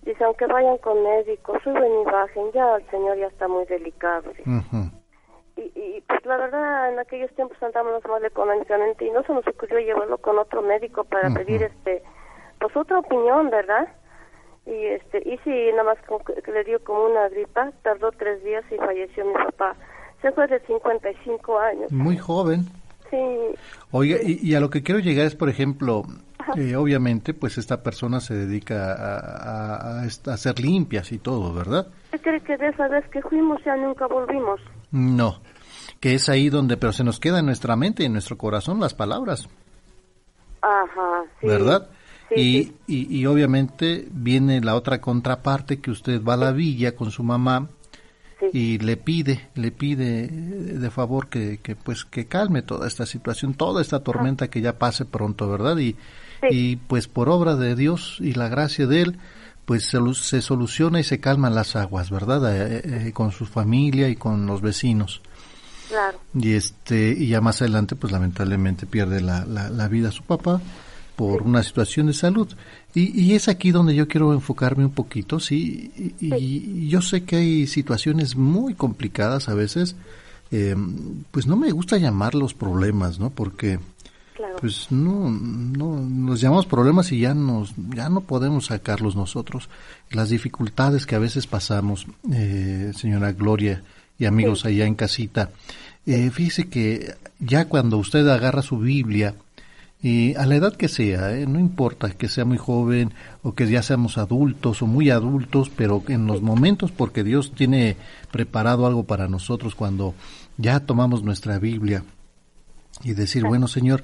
dice, 0.04 0.24
aunque 0.24 0.46
vayan 0.46 0.78
con 0.78 1.04
médicos, 1.04 1.62
suben 1.64 1.92
y 2.02 2.06
bajen, 2.06 2.52
ya 2.54 2.76
el 2.78 2.90
señor 2.90 3.18
ya 3.18 3.28
está 3.28 3.48
muy 3.48 3.66
delicado. 3.66 4.32
dice. 4.32 4.50
Ujú. 4.50 4.90
y, 5.58 5.62
y 5.76 6.02
pues 6.08 6.26
la 6.26 6.38
verdad 6.38 6.92
en 6.92 7.00
aquellos 7.00 7.32
tiempos 7.36 7.62
andábamos 7.62 8.04
mal 8.08 8.24
económicamente 8.26 9.06
y 9.06 9.12
no 9.12 9.22
se 9.24 9.34
nos 9.34 9.48
ocurrió 9.48 9.80
llevarlo 9.80 10.18
con 10.18 10.40
otro 10.40 10.62
médico 10.62 11.04
para 11.04 11.30
pedir 11.30 11.64
este 11.64 12.02
pues 12.60 12.76
otra 12.76 13.00
opinión 13.00 13.50
verdad 13.50 13.88
y 14.66 14.86
este 14.88 15.20
y 15.20 15.38
sí 15.44 15.70
nada 15.72 15.84
más 15.84 15.98
como 16.08 16.24
que, 16.24 16.52
le 16.52 16.64
dio 16.64 16.84
como 16.84 17.06
una 17.06 17.28
gripa 17.30 17.72
tardó 17.82 18.12
tres 18.12 18.44
días 18.44 18.64
y 18.72 18.78
falleció 18.78 19.26
mi 19.26 19.34
papá 19.34 19.76
se 20.22 20.32
fue 20.32 20.48
de 20.48 20.60
55 20.62 21.60
años 21.60 21.92
Muy 21.92 22.18
joven. 22.18 22.66
sí 23.10 23.18
Oiga, 23.92 24.18
y, 24.24 24.40
y 24.42 24.56
a 24.56 24.60
lo 24.60 24.70
que 24.70 24.82
quiero 24.82 25.00
llegar 25.00 25.26
es, 25.26 25.36
por 25.36 25.50
ejemplo, 25.50 26.04
Eh, 26.58 26.76
obviamente, 26.76 27.34
pues 27.34 27.58
esta 27.58 27.82
persona 27.82 28.20
se 28.20 28.34
dedica 28.34 28.94
a, 28.94 30.02
a, 30.02 30.04
hacer 30.04 30.60
limpias 30.60 31.12
y 31.12 31.18
todo, 31.18 31.54
¿verdad? 31.54 31.88
¿Qué 32.12 32.20
cree 32.20 32.42
que 32.42 32.58
de 32.58 32.68
esa 32.68 32.88
vez 32.90 33.08
que 33.10 33.22
fuimos 33.22 33.64
ya 33.64 33.76
nunca 33.76 34.08
volvimos? 34.08 34.60
No, 34.92 35.40
que 36.00 36.16
es 36.16 36.28
ahí 36.30 36.50
donde, 36.50 36.78
pero 36.78 36.92
se 36.92 37.04
nos 37.04 37.20
queda 37.20 37.40
en 37.40 37.46
nuestra 37.46 37.76
mente 37.76 38.04
y 38.04 38.08
en 38.08 38.14
nuestro 38.14 38.38
corazón 38.38 38.80
las 38.80 38.94
palabras. 38.94 39.48
Ajá, 40.62 41.24
sí. 41.40 41.48
¿Verdad? 41.48 41.90
Y, 42.36 42.74
Y, 42.88 43.20
y, 43.20 43.26
obviamente 43.26 44.08
viene 44.12 44.62
la 44.62 44.76
otra 44.76 45.00
contraparte 45.02 45.80
que 45.80 45.92
usted 45.92 46.24
va 46.24 46.34
a 46.34 46.38
la 46.38 46.52
villa 46.52 46.96
con 46.96 47.12
su 47.12 47.24
mamá 47.24 47.70
y 48.52 48.78
le 48.80 48.98
pide, 48.98 49.50
le 49.56 49.72
pide 49.72 50.28
de 50.28 50.92
favor 50.92 51.30
que, 51.30 51.60
que, 51.60 51.76
pues 51.76 52.04
que 52.04 52.26
calme 52.26 52.62
toda 52.62 52.88
esta 52.88 53.06
situación, 53.06 53.54
toda 53.54 53.82
esta 53.82 54.02
tormenta 54.02 54.50
que 54.50 54.62
ya 54.62 54.78
pase 54.78 55.06
pronto, 55.06 55.48
¿verdad? 55.50 55.78
Y, 55.78 55.96
y 56.50 56.76
pues 56.76 57.08
por 57.08 57.30
obra 57.30 57.56
de 57.56 57.76
Dios 57.76 58.18
y 58.20 58.34
la 58.34 58.50
gracia 58.50 58.86
de 58.86 59.02
él, 59.02 59.20
pues 59.66 59.86
se, 59.86 60.00
se 60.16 60.42
soluciona 60.42 61.00
y 61.00 61.04
se 61.04 61.20
calman 61.20 61.56
las 61.56 61.76
aguas, 61.76 62.10
¿verdad? 62.10 62.54
Eh, 62.54 63.08
eh, 63.08 63.12
con 63.14 63.32
su 63.32 63.46
familia 63.46 64.10
y 64.10 64.16
con 64.18 64.46
los 64.46 64.62
vecinos. 64.62 65.22
Claro. 65.88 66.20
Y 66.34 66.54
este 66.54 67.16
y 67.18 67.28
ya 67.28 67.40
más 67.40 67.62
adelante 67.62 67.96
pues 67.96 68.12
lamentablemente 68.12 68.88
pierde 68.88 69.22
la, 69.22 69.46
la, 69.46 69.70
la 69.70 69.88
vida 69.88 70.12
su 70.12 70.24
papá 70.24 70.60
por 71.16 71.44
una 71.44 71.64
situación 71.64 72.08
de 72.08 72.14
salud. 72.14 72.48
Y, 72.94 73.20
y, 73.20 73.34
es 73.34 73.48
aquí 73.48 73.72
donde 73.72 73.96
yo 73.96 74.08
quiero 74.08 74.34
enfocarme 74.34 74.86
un 74.86 74.92
poquito, 74.92 75.40
sí, 75.40 76.16
y, 76.20 76.88
yo 76.88 77.02
sé 77.02 77.24
que 77.24 77.38
hay 77.38 77.68
situaciones 77.68 78.36
muy 78.36 78.76
complicadas 78.76 79.50
a 79.50 79.54
veces, 79.54 79.96
eh, 80.52 80.76
pues 81.32 81.48
no 81.48 81.56
me 81.56 81.72
gusta 81.72 81.98
llamarlos 81.98 82.54
problemas, 82.54 83.20
¿no? 83.20 83.30
Porque 83.32 83.80
pues 84.60 84.92
no, 84.92 85.30
no, 85.30 86.00
nos 86.00 86.42
llamamos 86.42 86.66
problemas 86.66 87.12
y 87.12 87.20
ya 87.20 87.34
nos, 87.34 87.74
ya 87.94 88.10
no 88.10 88.22
podemos 88.22 88.68
sacarlos 88.68 89.16
nosotros. 89.16 89.70
Las 90.10 90.30
dificultades 90.30 91.06
que 91.06 91.16
a 91.16 91.20
veces 91.20 91.48
pasamos, 91.48 92.08
eh, 92.32 92.92
señora 92.96 93.32
Gloria 93.32 93.84
y 94.18 94.26
amigos 94.26 94.66
allá 94.66 94.86
en 94.86 94.96
casita, 94.96 95.52
eh, 96.06 96.30
fíjese 96.32 96.70
que 96.70 97.16
ya 97.40 97.66
cuando 97.66 97.98
usted 97.98 98.28
agarra 98.28 98.62
su 98.62 98.78
Biblia, 98.78 99.36
y 100.04 100.36
a 100.36 100.46
la 100.46 100.58
edad 100.58 100.76
que 100.76 100.90
sea, 100.90 101.32
¿eh? 101.32 101.48
no 101.48 101.60
importa 101.60 102.12
que 102.12 102.28
sea 102.28 102.44
muy 102.44 102.58
joven 102.58 103.14
o 103.42 103.56
que 103.56 103.70
ya 103.70 103.82
seamos 103.82 104.18
adultos 104.18 104.82
o 104.82 104.86
muy 104.86 105.10
adultos, 105.10 105.72
pero 105.74 106.04
en 106.10 106.28
los 106.28 106.42
momentos, 106.42 106.92
porque 106.92 107.24
Dios 107.24 107.54
tiene 107.56 107.96
preparado 108.30 108.86
algo 108.86 109.06
para 109.06 109.30
nosotros 109.30 109.76
cuando 109.76 110.14
ya 110.58 110.82
tomamos 110.82 111.24
nuestra 111.24 111.58
Biblia 111.58 112.04
y 113.02 113.14
decir, 113.14 113.46
bueno 113.46 113.70
Señor, 113.70 114.04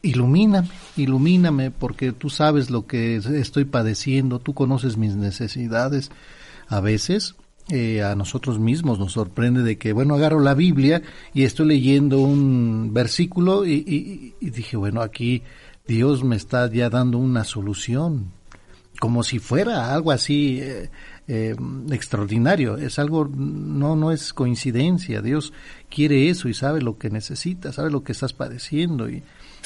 ilumíname, 0.00 0.68
ilumíname, 0.96 1.72
porque 1.72 2.12
tú 2.12 2.30
sabes 2.30 2.70
lo 2.70 2.86
que 2.86 3.16
estoy 3.16 3.64
padeciendo, 3.64 4.38
tú 4.38 4.54
conoces 4.54 4.96
mis 4.96 5.16
necesidades. 5.16 6.12
A 6.68 6.80
veces 6.80 7.34
eh, 7.68 8.02
a 8.02 8.14
nosotros 8.14 8.60
mismos 8.60 9.00
nos 9.00 9.12
sorprende 9.12 9.62
de 9.62 9.76
que, 9.76 9.92
bueno, 9.92 10.14
agarro 10.14 10.38
la 10.40 10.54
Biblia 10.54 11.02
y 11.34 11.42
estoy 11.42 11.66
leyendo 11.66 12.20
un 12.20 12.94
versículo 12.94 13.66
y, 13.66 14.34
dije, 14.40 14.76
bueno, 14.76 15.02
aquí 15.02 15.42
Dios 15.86 16.22
me 16.22 16.36
está 16.36 16.70
ya 16.70 16.90
dando 16.90 17.18
una 17.18 17.42
solución, 17.42 18.30
como 19.00 19.24
si 19.24 19.40
fuera 19.40 19.92
algo 19.92 20.12
así 20.12 20.60
eh, 20.62 20.90
eh, 21.26 21.56
extraordinario. 21.90 22.76
Es 22.76 23.00
algo, 23.00 23.28
no, 23.34 23.96
no 23.96 24.12
es 24.12 24.32
coincidencia. 24.32 25.20
Dios 25.20 25.52
quiere 25.90 26.28
eso 26.28 26.48
y 26.48 26.54
sabe 26.54 26.82
lo 26.82 26.98
que 26.98 27.10
necesitas, 27.10 27.74
sabe 27.74 27.90
lo 27.90 28.04
que 28.04 28.12
estás 28.12 28.32
padeciendo 28.32 29.10
y 29.10 29.24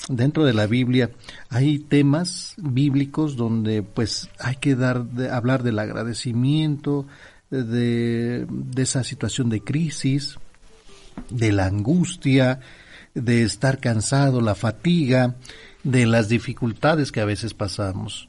dentro 0.08 0.44
de 0.44 0.54
la 0.54 0.66
Biblia 0.66 1.10
hay 1.48 1.78
temas 1.78 2.54
bíblicos 2.56 3.36
donde 3.36 3.82
pues 3.82 4.30
hay 4.38 4.56
que 4.56 4.74
dar 4.74 5.04
de, 5.04 5.30
hablar 5.30 5.62
del 5.62 5.78
agradecimiento, 5.78 7.06
de, 7.50 8.46
esa 8.76 9.04
situación 9.04 9.50
de 9.50 9.62
crisis, 9.62 10.38
de 11.28 11.52
la 11.52 11.66
angustia, 11.66 12.60
de 13.14 13.42
estar 13.42 13.78
cansado, 13.78 14.40
la 14.40 14.54
fatiga, 14.54 15.36
de 15.82 16.06
las 16.06 16.28
dificultades 16.28 17.12
que 17.12 17.20
a 17.20 17.24
veces 17.24 17.54
pasamos. 17.54 18.28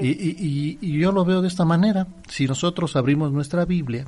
Y, 0.00 0.76
y, 0.80 0.98
yo 0.98 1.12
lo 1.12 1.24
veo 1.24 1.42
de 1.42 1.48
esta 1.48 1.64
manera. 1.64 2.06
Si 2.28 2.46
nosotros 2.46 2.94
abrimos 2.94 3.32
nuestra 3.32 3.64
Biblia 3.64 4.06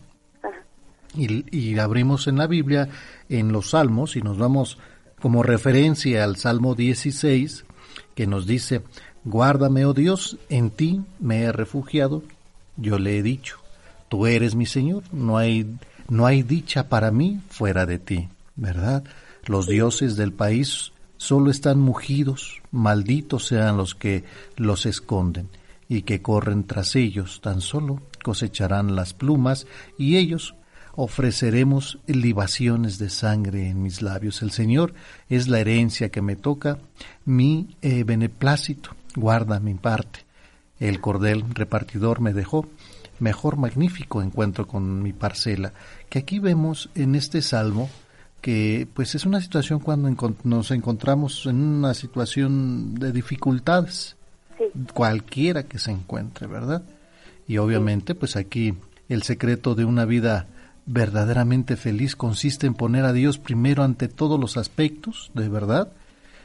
y, 1.17 1.45
y, 1.57 1.79
abrimos 1.79 2.29
en 2.29 2.37
la 2.37 2.47
Biblia, 2.47 2.89
en 3.29 3.51
los 3.51 3.71
Salmos, 3.71 4.15
y 4.15 4.23
nos 4.23 4.39
vamos 4.39 4.79
como 5.21 5.43
referencia 5.43 6.23
al 6.23 6.37
Salmo 6.37 6.75
16, 6.75 7.65
que 8.15 8.27
nos 8.27 8.47
dice, 8.47 8.83
Guárdame, 9.25 9.85
oh 9.85 9.93
Dios, 9.93 10.39
en 10.49 10.71
ti 10.71 11.03
me 11.19 11.43
he 11.43 11.53
refugiado, 11.53 12.23
yo 12.77 12.99
le 12.99 13.19
he 13.19 13.23
dicho, 13.23 13.60
tú 14.11 14.27
eres 14.27 14.55
mi 14.57 14.67
Señor, 14.67 15.05
no 15.13 15.39
hay, 15.39 15.79
no 16.09 16.27
hay 16.27 16.43
dicha 16.43 16.89
para 16.89 17.11
mí 17.11 17.41
fuera 17.49 17.87
de 17.87 17.99
ti, 17.99 18.29
¿verdad? 18.57 19.05
Los 19.47 19.67
dioses 19.67 20.17
del 20.17 20.33
país 20.33 20.93
solo 21.17 21.51
están 21.51 21.79
mugidos, 21.79 22.61
malditos 22.73 23.47
sean 23.47 23.77
los 23.77 23.95
que 23.95 24.25
los 24.57 24.85
esconden 24.85 25.49
y 25.89 26.03
que 26.03 26.21
corren 26.21 26.65
tras 26.65 26.97
ellos, 26.97 27.41
tan 27.41 27.61
solo 27.61 28.03
cosecharán 28.23 28.97
las 28.97 29.15
plumas 29.15 29.67
y 29.97 30.17
ellos 30.17 30.55
ofreceremos 30.97 31.99
libaciones 32.07 32.99
de 32.99 33.11
sangre 33.11 33.69
en 33.69 33.81
mis 33.81 34.03
labios. 34.03 34.43
El 34.43 34.51
Señor 34.51 34.93
es 35.29 35.47
la 35.47 35.61
herencia 35.61 36.11
que 36.11 36.21
me 36.21 36.35
toca, 36.35 36.79
mi 37.25 37.77
eh, 37.81 38.03
beneplácito, 38.03 38.91
guarda 39.15 39.61
mi 39.61 39.75
parte. 39.75 40.21
El 40.81 41.01
cordel 41.01 41.45
repartidor 41.55 42.21
me 42.21 42.33
dejó, 42.33 42.67
mejor 43.21 43.57
magnífico 43.57 44.23
encuentro 44.23 44.67
con 44.67 45.03
mi 45.03 45.13
parcela, 45.13 45.73
que 46.09 46.19
aquí 46.19 46.39
vemos 46.39 46.91
en 46.95 47.15
este 47.15 47.43
salmo 47.43 47.89
que 48.41 48.89
pues 48.95 49.15
es 49.15 49.27
una 49.27 49.41
situación 49.41 49.81
cuando 49.81 50.35
nos 50.45 50.71
encontramos 50.71 51.47
en 51.47 51.61
una 51.61 51.95
situación 51.95 52.95
de 52.95 53.13
dificultades, 53.13 54.17
cualquiera 54.95 55.65
que 55.65 55.79
se 55.79 55.91
encuentre, 55.91 56.47
¿verdad? 56.47 56.83
Y 57.47 57.59
obviamente 57.59 58.15
pues 58.15 58.37
aquí 58.37 58.75
el 59.09 59.23
secreto 59.23 59.75
de 59.75 59.85
una 59.85 60.05
vida 60.05 60.47
verdaderamente 60.87 61.77
feliz 61.77 62.17
consiste 62.17 62.67
en 62.67 62.75
poner 62.75 63.05
a 63.05 63.13
Dios 63.13 63.39
primero 63.39 63.85
ante 63.85 64.09
todos 64.09 64.41
los 64.41 64.57
aspectos, 64.57 65.31
de 65.35 65.49
verdad, 65.49 65.93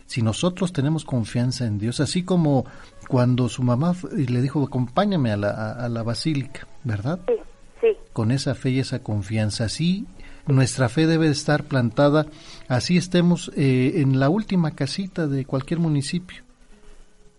si 0.05 0.21
nosotros 0.21 0.71
tenemos 0.71 1.03
confianza 1.03 1.65
en 1.65 1.79
Dios, 1.79 1.99
así 1.99 2.23
como 2.23 2.65
cuando 3.07 3.49
su 3.49 3.63
mamá 3.63 3.95
le 4.11 4.41
dijo, 4.41 4.63
acompáñame 4.63 5.31
a 5.31 5.37
la, 5.37 5.71
a, 5.71 5.89
la 5.89 6.03
basílica, 6.03 6.67
¿verdad? 6.83 7.19
Sí, 7.27 7.33
sí. 7.81 7.87
Con 8.13 8.31
esa 8.31 8.55
fe 8.55 8.71
y 8.71 8.79
esa 8.79 8.99
confianza, 8.99 9.65
así 9.65 10.05
nuestra 10.47 10.89
fe 10.89 11.07
debe 11.07 11.27
estar 11.27 11.63
plantada, 11.63 12.27
así 12.67 12.97
estemos 12.97 13.51
eh, 13.55 13.93
en 13.95 14.19
la 14.19 14.29
última 14.29 14.71
casita 14.71 15.27
de 15.27 15.45
cualquier 15.45 15.79
municipio. 15.79 16.43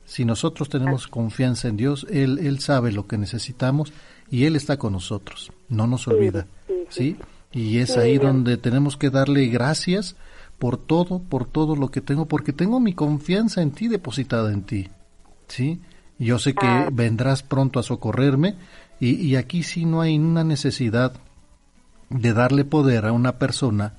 Si 0.05 0.25
nosotros 0.25 0.69
tenemos 0.69 1.09
confianza 1.09 1.69
en 1.69 1.77
Dios, 1.77 2.07
Él, 2.11 2.39
Él 2.39 2.61
sabe 2.61 2.93
lo 2.93 3.07
que 3.07 3.19
necesitamos 3.19 3.93
y 4.31 4.45
Él 4.45 4.57
está 4.57 4.77
con 4.77 4.93
nosotros, 4.93 5.53
no 5.69 5.87
nos 5.87 6.07
olvida, 6.09 6.47
¿sí? 6.89 7.17
Y 7.53 7.79
es 7.79 7.97
ahí 7.97 8.19
donde 8.19 8.57
tenemos 8.57 8.97
que 8.97 9.11
darle 9.11 9.47
gracias 9.47 10.17
por 10.59 10.77
todo, 10.77 11.21
por 11.21 11.47
todo 11.47 11.77
lo 11.77 11.91
que 11.91 12.01
tengo, 12.01 12.27
porque 12.27 12.53
tengo 12.53 12.81
mi 12.81 12.93
confianza 12.93 13.63
en 13.63 13.71
ti 13.71 13.89
depositada 13.89 14.53
en 14.53 14.63
ti. 14.63 14.89
¿Sí? 15.49 15.81
Yo 16.19 16.39
sé 16.39 16.55
que 16.55 16.67
ah. 16.67 16.89
vendrás 16.93 17.43
pronto 17.43 17.79
a 17.79 17.83
socorrerme 17.83 18.57
y, 19.01 19.15
y 19.15 19.37
aquí 19.37 19.63
sí 19.63 19.85
no 19.85 20.01
hay 20.01 20.19
una 20.19 20.45
necesidad 20.45 21.15
de 22.09 22.33
darle 22.33 22.65
poder 22.65 23.07
a 23.07 23.13
una 23.13 23.39
persona 23.39 23.99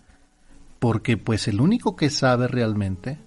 porque 0.79 1.17
pues 1.17 1.47
el 1.47 1.61
único 1.61 1.95
que 1.95 2.09
sabe 2.09 2.47
realmente 2.47 3.19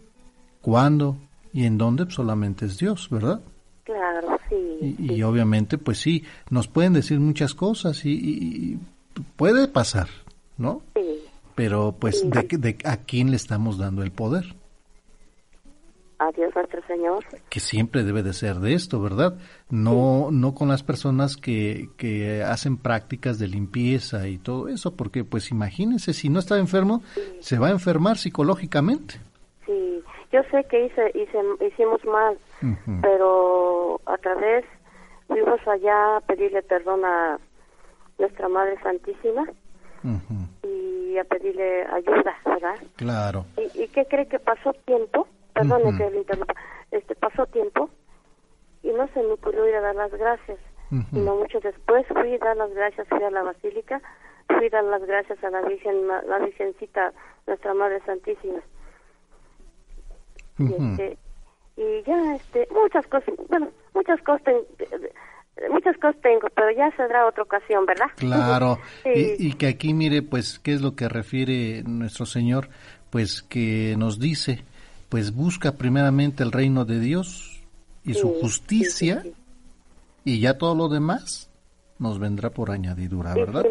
cuándo 0.61 1.19
y 1.53 1.65
en 1.65 1.79
dónde 1.79 2.05
pues, 2.05 2.15
solamente 2.15 2.67
es 2.67 2.79
Dios, 2.79 3.09
¿verdad? 3.11 3.41
Claro, 3.85 4.39
sí. 4.49 4.97
Y, 4.99 5.23
obviamente 5.23 5.79
pues 5.79 5.99
sí, 5.99 6.25
nos 6.49 6.69
pueden 6.69 6.93
decir 6.93 7.21
muchas 7.21 7.55
cosas 7.55 8.05
y, 8.05 8.13
y 8.13 8.79
puede 9.37 9.69
pasar, 9.69 10.09
¿no? 10.59 10.83
Sí 10.95 11.21
pero 11.61 11.95
pues 11.99 12.25
de, 12.31 12.49
de, 12.57 12.79
a 12.85 12.97
quién 12.97 13.29
le 13.31 13.37
estamos 13.37 13.77
dando 13.77 14.03
el 14.03 14.13
poder 14.13 14.55
a 16.21 16.31
Dios 16.33 16.55
nuestro 16.55 16.83
Señor. 16.87 17.25
Que 17.49 17.61
siempre 17.61 18.05
debe 18.05 18.23
de 18.23 18.35
ser 18.35 18.57
de 18.57 18.75
esto 18.75 19.01
verdad 19.01 19.39
no 19.71 20.29
no 20.31 20.55
con 20.55 20.69
las 20.69 20.83
personas 20.83 21.37
que, 21.37 21.89
que 21.97 22.43
hacen 22.43 22.77
prácticas 22.77 23.39
de 23.39 23.49
limpieza 23.49 24.29
y 24.29 24.39
todo 24.39 24.69
eso 24.69 24.95
porque 24.95 25.25
pues 25.25 25.51
imagínense 25.51 26.13
si 26.13 26.29
no 26.29 26.39
está 26.39 26.59
enfermo 26.59 27.03
se 27.41 27.59
va 27.59 27.69
a 27.69 27.71
enfermar 27.71 28.19
psicológicamente. 28.19 29.15
Sí. 29.67 30.03
Yo 30.31 30.43
sé 30.51 30.65
que 30.71 30.87
hice, 30.87 31.11
hicimos 31.67 32.05
mal 32.05 32.39
pero 33.01 34.01
a 34.07 34.17
través 34.19 34.65
fuimos 35.27 35.61
allá 35.67 36.17
a 36.17 36.21
pedirle 36.21 36.63
perdón 36.63 37.05
a 37.05 37.39
nuestra 38.19 38.49
Madre 38.49 38.79
Santísima 38.83 39.47
y 40.63 41.19
a 41.19 41.25
pedirle 41.25 41.85
ayuda, 41.87 42.37
¿verdad? 42.45 42.77
Claro. 42.97 43.47
¿Y, 43.57 43.85
y 43.85 43.89
qué 43.89 44.05
cree 44.07 44.27
que 44.27 44.39
pasó 44.39 44.73
tiempo? 44.85 45.27
Perdone 45.53 45.97
que 45.97 46.11
le 46.11 46.19
interrumpa. 46.19 46.55
Este, 46.91 47.15
pasó 47.15 47.47
tiempo 47.47 47.91
se 49.15 49.23
me 49.23 49.33
ocurrió 49.33 49.69
ir 49.69 49.75
a 49.77 49.81
dar 49.81 49.95
las 49.95 50.13
gracias. 50.13 50.59
Y 50.91 51.19
no 51.19 51.37
mucho 51.37 51.61
después 51.61 52.05
fui 52.09 52.35
a 52.35 52.39
dar 52.39 52.57
las 52.57 52.75
gracias, 52.75 53.07
fui 53.09 53.23
a 53.23 53.31
la 53.31 53.45
basílica, 53.45 54.03
fui 54.49 54.67
a 54.67 54.71
dar 54.71 54.85
las 54.85 55.07
gracias 55.07 55.43
a 55.45 55.51
la 55.51 55.63
Virgen, 55.63 56.09
la 56.09 56.39
Virgencita, 56.41 57.13
nuestra 57.47 57.75
Madre 57.75 58.01
Santísima. 58.05 58.59
y, 60.59 60.65
este, 60.65 61.19
y 61.77 62.03
ya, 62.03 62.35
este, 62.35 62.67
muchas 62.73 63.07
cosas, 63.07 63.35
bueno, 63.49 63.69
muchas 63.95 64.21
cosas, 64.23 64.55
muchas 65.71 65.97
cosas 65.99 66.21
tengo, 66.23 66.49
pero 66.57 66.73
ya 66.73 66.91
saldrá 66.97 67.25
otra 67.25 67.45
ocasión, 67.45 67.87
¿verdad? 67.87 68.11
Claro, 68.17 68.79
y, 69.05 69.47
y, 69.47 69.53
que 69.53 69.69
aquí 69.69 69.95
mire, 69.95 70.23
pues, 70.23 70.59
qué 70.59 70.73
es 70.73 70.83
lo 70.83 70.97
que 70.97 71.09
refiere 71.09 71.85
nuestro 71.85 72.27
Señor, 72.27 72.69
pues 73.11 73.43
que 73.43 73.95
nos 73.97 74.19
dice, 74.19 74.65
pues 75.11 75.35
busca 75.35 75.73
primeramente 75.73 76.43
el 76.43 76.53
reino 76.53 76.87
de 76.87 76.99
Dios 76.99 77.61
y 78.05 78.15
su 78.15 78.31
justicia 78.41 79.23
y 80.25 80.41
ya 80.41 80.57
todo 80.57 80.75
lo 80.75 80.89
demás 80.89 81.51
nos 81.99 82.19
vendrá 82.19 82.49
por 82.49 82.71
añadidura, 82.71 83.35
¿verdad? 83.35 83.67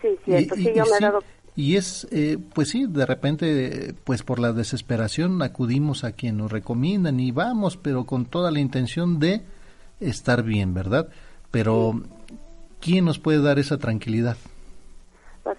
Sí, 0.00 0.08
cierto, 0.24 0.54
sí, 0.54 0.72
yo 0.74 0.84
me 0.84 0.96
he 0.96 1.00
dado 1.00 1.20
y 1.56 1.76
es, 1.76 2.06
eh, 2.10 2.36
pues 2.54 2.68
sí, 2.68 2.86
de 2.86 3.06
repente, 3.06 3.94
pues 4.04 4.22
por 4.22 4.38
la 4.38 4.52
desesperación 4.52 5.40
acudimos 5.40 6.04
a 6.04 6.12
quien 6.12 6.36
nos 6.36 6.52
recomiendan 6.52 7.18
y 7.18 7.30
vamos, 7.30 7.78
pero 7.78 8.04
con 8.04 8.26
toda 8.26 8.50
la 8.50 8.60
intención 8.60 9.18
de 9.18 9.40
estar 9.98 10.42
bien, 10.42 10.74
¿verdad? 10.74 11.08
Pero, 11.50 12.02
¿quién 12.78 13.06
nos 13.06 13.18
puede 13.18 13.40
dar 13.40 13.58
esa 13.58 13.78
tranquilidad? 13.78 14.36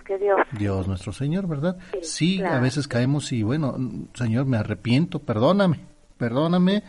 Que 0.05 0.17
Dios. 0.17 0.39
Dios 0.57 0.88
nuestro 0.88 1.11
Señor, 1.11 1.47
¿verdad? 1.47 1.77
Sí, 2.01 2.41
a 2.41 2.59
veces 2.59 2.88
caemos 2.88 3.31
y 3.31 3.43
bueno, 3.43 3.75
Señor, 4.13 4.45
me 4.45 4.57
arrepiento, 4.57 5.19
perdóname, 5.19 5.79
perdóname 6.17 6.83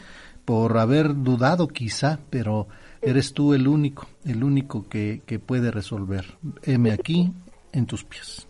por 0.44 0.78
haber 0.78 1.14
dudado 1.14 1.68
quizá, 1.68 2.18
pero 2.30 2.68
eres 3.03 3.34
tú 3.34 3.55
el 3.55 3.68
único, 3.68 4.07
el 4.24 4.42
único 4.42 4.88
que, 4.88 5.22
que 5.26 5.38
puede 5.38 5.70
resolver. 5.70 6.24
Heme 6.62 6.92
aquí 6.92 7.30
en 7.72 7.86
tus 7.86 8.05
pies. 8.05 8.49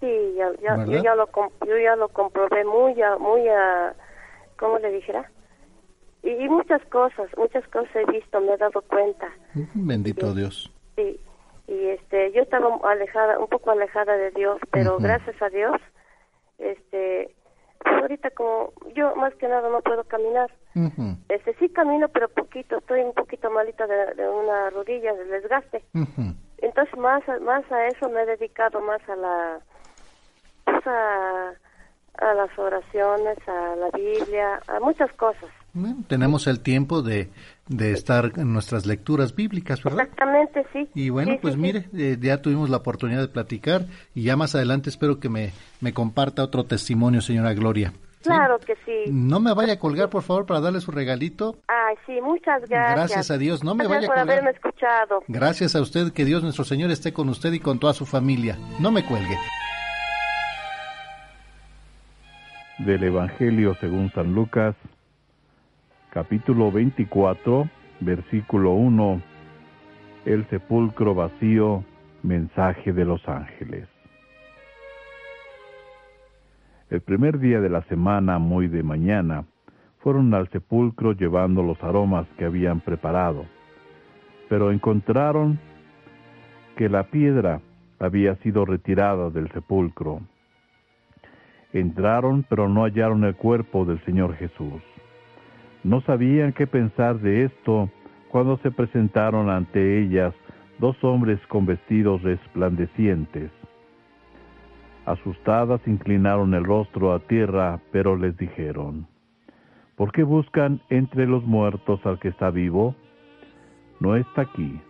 Sí, 0.00 0.34
ya, 0.36 0.50
ya, 0.62 0.84
yo, 0.84 1.02
ya 1.02 1.14
lo, 1.14 1.28
yo 1.66 1.78
ya 1.78 1.96
lo 1.96 2.08
comprobé 2.08 2.64
muy, 2.64 3.00
a, 3.02 3.16
muy, 3.16 3.48
a, 3.48 3.94
¿cómo 4.58 4.78
le 4.78 4.92
dijera? 4.92 5.30
Y, 6.22 6.48
muchas 6.48 6.82
cosas, 6.86 7.28
muchas 7.36 7.66
cosas 7.68 7.94
he 7.96 8.10
visto, 8.10 8.40
me 8.40 8.54
he 8.54 8.56
dado 8.56 8.80
cuenta. 8.82 9.30
Bendito 9.74 10.32
Dios. 10.34 10.70
Sí, 10.96 11.18
y 11.66 11.88
este, 11.88 12.32
yo 12.32 12.42
estaba 12.42 12.78
alejada, 12.84 13.38
un 13.38 13.48
poco 13.48 13.70
alejada 13.70 14.16
de 14.16 14.30
Dios, 14.32 14.58
pero 14.70 14.98
gracias 14.98 15.40
a 15.40 15.48
Dios, 15.48 15.76
este, 16.58 17.34
pues 17.78 17.94
ahorita 18.02 18.30
como 18.30 18.72
yo 18.94 19.14
más 19.16 19.34
que 19.34 19.48
nada 19.48 19.68
no 19.68 19.80
puedo 19.80 20.04
caminar. 20.04 20.50
Este, 21.28 21.54
sí 21.54 21.68
camino, 21.68 22.08
pero 22.08 22.28
poquito, 22.28 22.78
estoy 22.78 23.00
un 23.00 23.12
poquito 23.12 23.50
malita 23.50 23.86
de, 23.86 24.14
de 24.14 24.28
una 24.28 24.70
rodilla, 24.70 25.14
de 25.14 25.24
desgaste. 25.24 25.84
Entonces 26.58 26.98
más, 26.98 27.22
más 27.42 27.70
a 27.70 27.86
eso 27.86 28.08
me 28.10 28.22
he 28.22 28.26
dedicado, 28.26 28.80
más 28.80 29.00
a 29.08 29.16
la 29.16 29.60
a, 30.66 31.52
a 32.18 32.34
las 32.34 32.58
oraciones, 32.58 33.38
a 33.46 33.76
la 33.76 33.90
Biblia, 33.90 34.60
a 34.66 34.80
muchas 34.80 35.12
cosas. 35.12 35.50
tenemos 36.08 36.46
el 36.46 36.60
tiempo 36.60 37.02
de, 37.02 37.28
de 37.68 37.92
estar 37.92 38.32
en 38.36 38.52
nuestras 38.52 38.86
lecturas 38.86 39.34
bíblicas, 39.34 39.82
¿verdad? 39.82 40.02
Exactamente, 40.02 40.66
sí. 40.72 40.88
Y 40.94 41.08
bueno, 41.10 41.38
pues 41.40 41.56
mire, 41.56 41.88
eh, 41.96 42.16
ya 42.20 42.42
tuvimos 42.42 42.68
la 42.70 42.78
oportunidad 42.78 43.20
de 43.20 43.28
platicar 43.28 43.86
y 44.14 44.24
ya 44.24 44.36
más 44.36 44.54
adelante 44.54 44.90
espero 44.90 45.18
que 45.18 45.28
me, 45.28 45.52
me 45.80 45.92
comparta 45.92 46.42
otro 46.42 46.64
testimonio, 46.64 47.20
señora 47.20 47.54
Gloria. 47.54 47.92
Claro 48.22 48.58
que 48.58 48.74
sí. 48.86 49.10
No 49.10 49.38
me 49.38 49.52
vaya 49.52 49.74
a 49.74 49.78
colgar, 49.78 50.08
por 50.08 50.22
favor, 50.22 50.46
para 50.46 50.60
darle 50.60 50.80
su 50.80 50.90
regalito. 50.90 51.58
Ay, 51.68 51.96
sí, 52.06 52.20
muchas 52.22 52.62
gracias. 52.68 52.94
Gracias 52.94 53.30
a 53.30 53.36
Dios, 53.36 53.62
no 53.62 53.74
me 53.74 53.86
vaya 53.86 54.06
a 54.06 54.08
colgar. 54.08 54.24
por 54.24 54.32
haberme 54.32 54.50
escuchado. 54.50 55.22
Gracias 55.28 55.76
a 55.76 55.82
usted, 55.82 56.10
que 56.12 56.24
Dios 56.24 56.42
nuestro 56.42 56.64
Señor 56.64 56.90
esté 56.90 57.12
con 57.12 57.28
usted 57.28 57.52
y 57.52 57.60
con 57.60 57.78
toda 57.78 57.92
su 57.92 58.06
familia. 58.06 58.56
No 58.80 58.90
me 58.90 59.04
cuelgue. 59.04 59.36
del 62.78 63.04
Evangelio 63.04 63.76
según 63.80 64.10
San 64.12 64.34
Lucas, 64.34 64.74
capítulo 66.14 66.70
24, 66.70 67.68
versículo 67.98 68.74
1, 68.74 69.20
el 70.26 70.48
sepulcro 70.48 71.12
vacío, 71.12 71.84
mensaje 72.22 72.92
de 72.92 73.04
los 73.04 73.28
ángeles. 73.28 73.88
El 76.88 77.00
primer 77.00 77.40
día 77.40 77.60
de 77.60 77.68
la 77.68 77.82
semana, 77.82 78.38
muy 78.38 78.68
de 78.68 78.84
mañana, 78.84 79.44
fueron 79.98 80.32
al 80.34 80.48
sepulcro 80.50 81.12
llevando 81.12 81.64
los 81.64 81.82
aromas 81.82 82.28
que 82.38 82.44
habían 82.44 82.78
preparado, 82.78 83.44
pero 84.48 84.70
encontraron 84.70 85.58
que 86.76 86.88
la 86.88 87.02
piedra 87.10 87.60
había 87.98 88.36
sido 88.36 88.64
retirada 88.64 89.30
del 89.30 89.50
sepulcro 89.50 90.20
Entraron, 91.74 92.46
pero 92.48 92.68
no 92.68 92.84
hallaron 92.84 93.24
el 93.24 93.34
cuerpo 93.34 93.84
del 93.84 93.98
Señor 94.04 94.36
Jesús. 94.36 94.80
No 95.84 96.00
sabían 96.00 96.54
qué 96.54 96.66
pensar 96.66 97.20
de 97.20 97.44
esto 97.44 97.90
cuando 98.30 98.56
se 98.58 98.70
presentaron 98.70 99.50
ante 99.50 100.00
ellas 100.00 100.34
dos 100.78 100.96
hombres 101.04 101.38
con 101.48 101.66
vestidos 101.66 102.22
resplandecientes. 102.22 103.50
Asustadas 105.04 105.82
inclinaron 105.86 106.54
el 106.54 106.64
rostro 106.64 107.12
a 107.12 107.20
tierra, 107.20 107.78
pero 107.92 108.16
les 108.16 108.34
dijeron, 108.38 109.06
¿por 109.94 110.10
qué 110.12 110.22
buscan 110.22 110.80
entre 110.88 111.26
los 111.26 111.44
muertos 111.44 112.00
al 112.06 112.18
que 112.18 112.28
está 112.28 112.50
vivo? 112.50 112.94
No 114.00 114.16
está 114.16 114.40
aquí, 114.40 114.80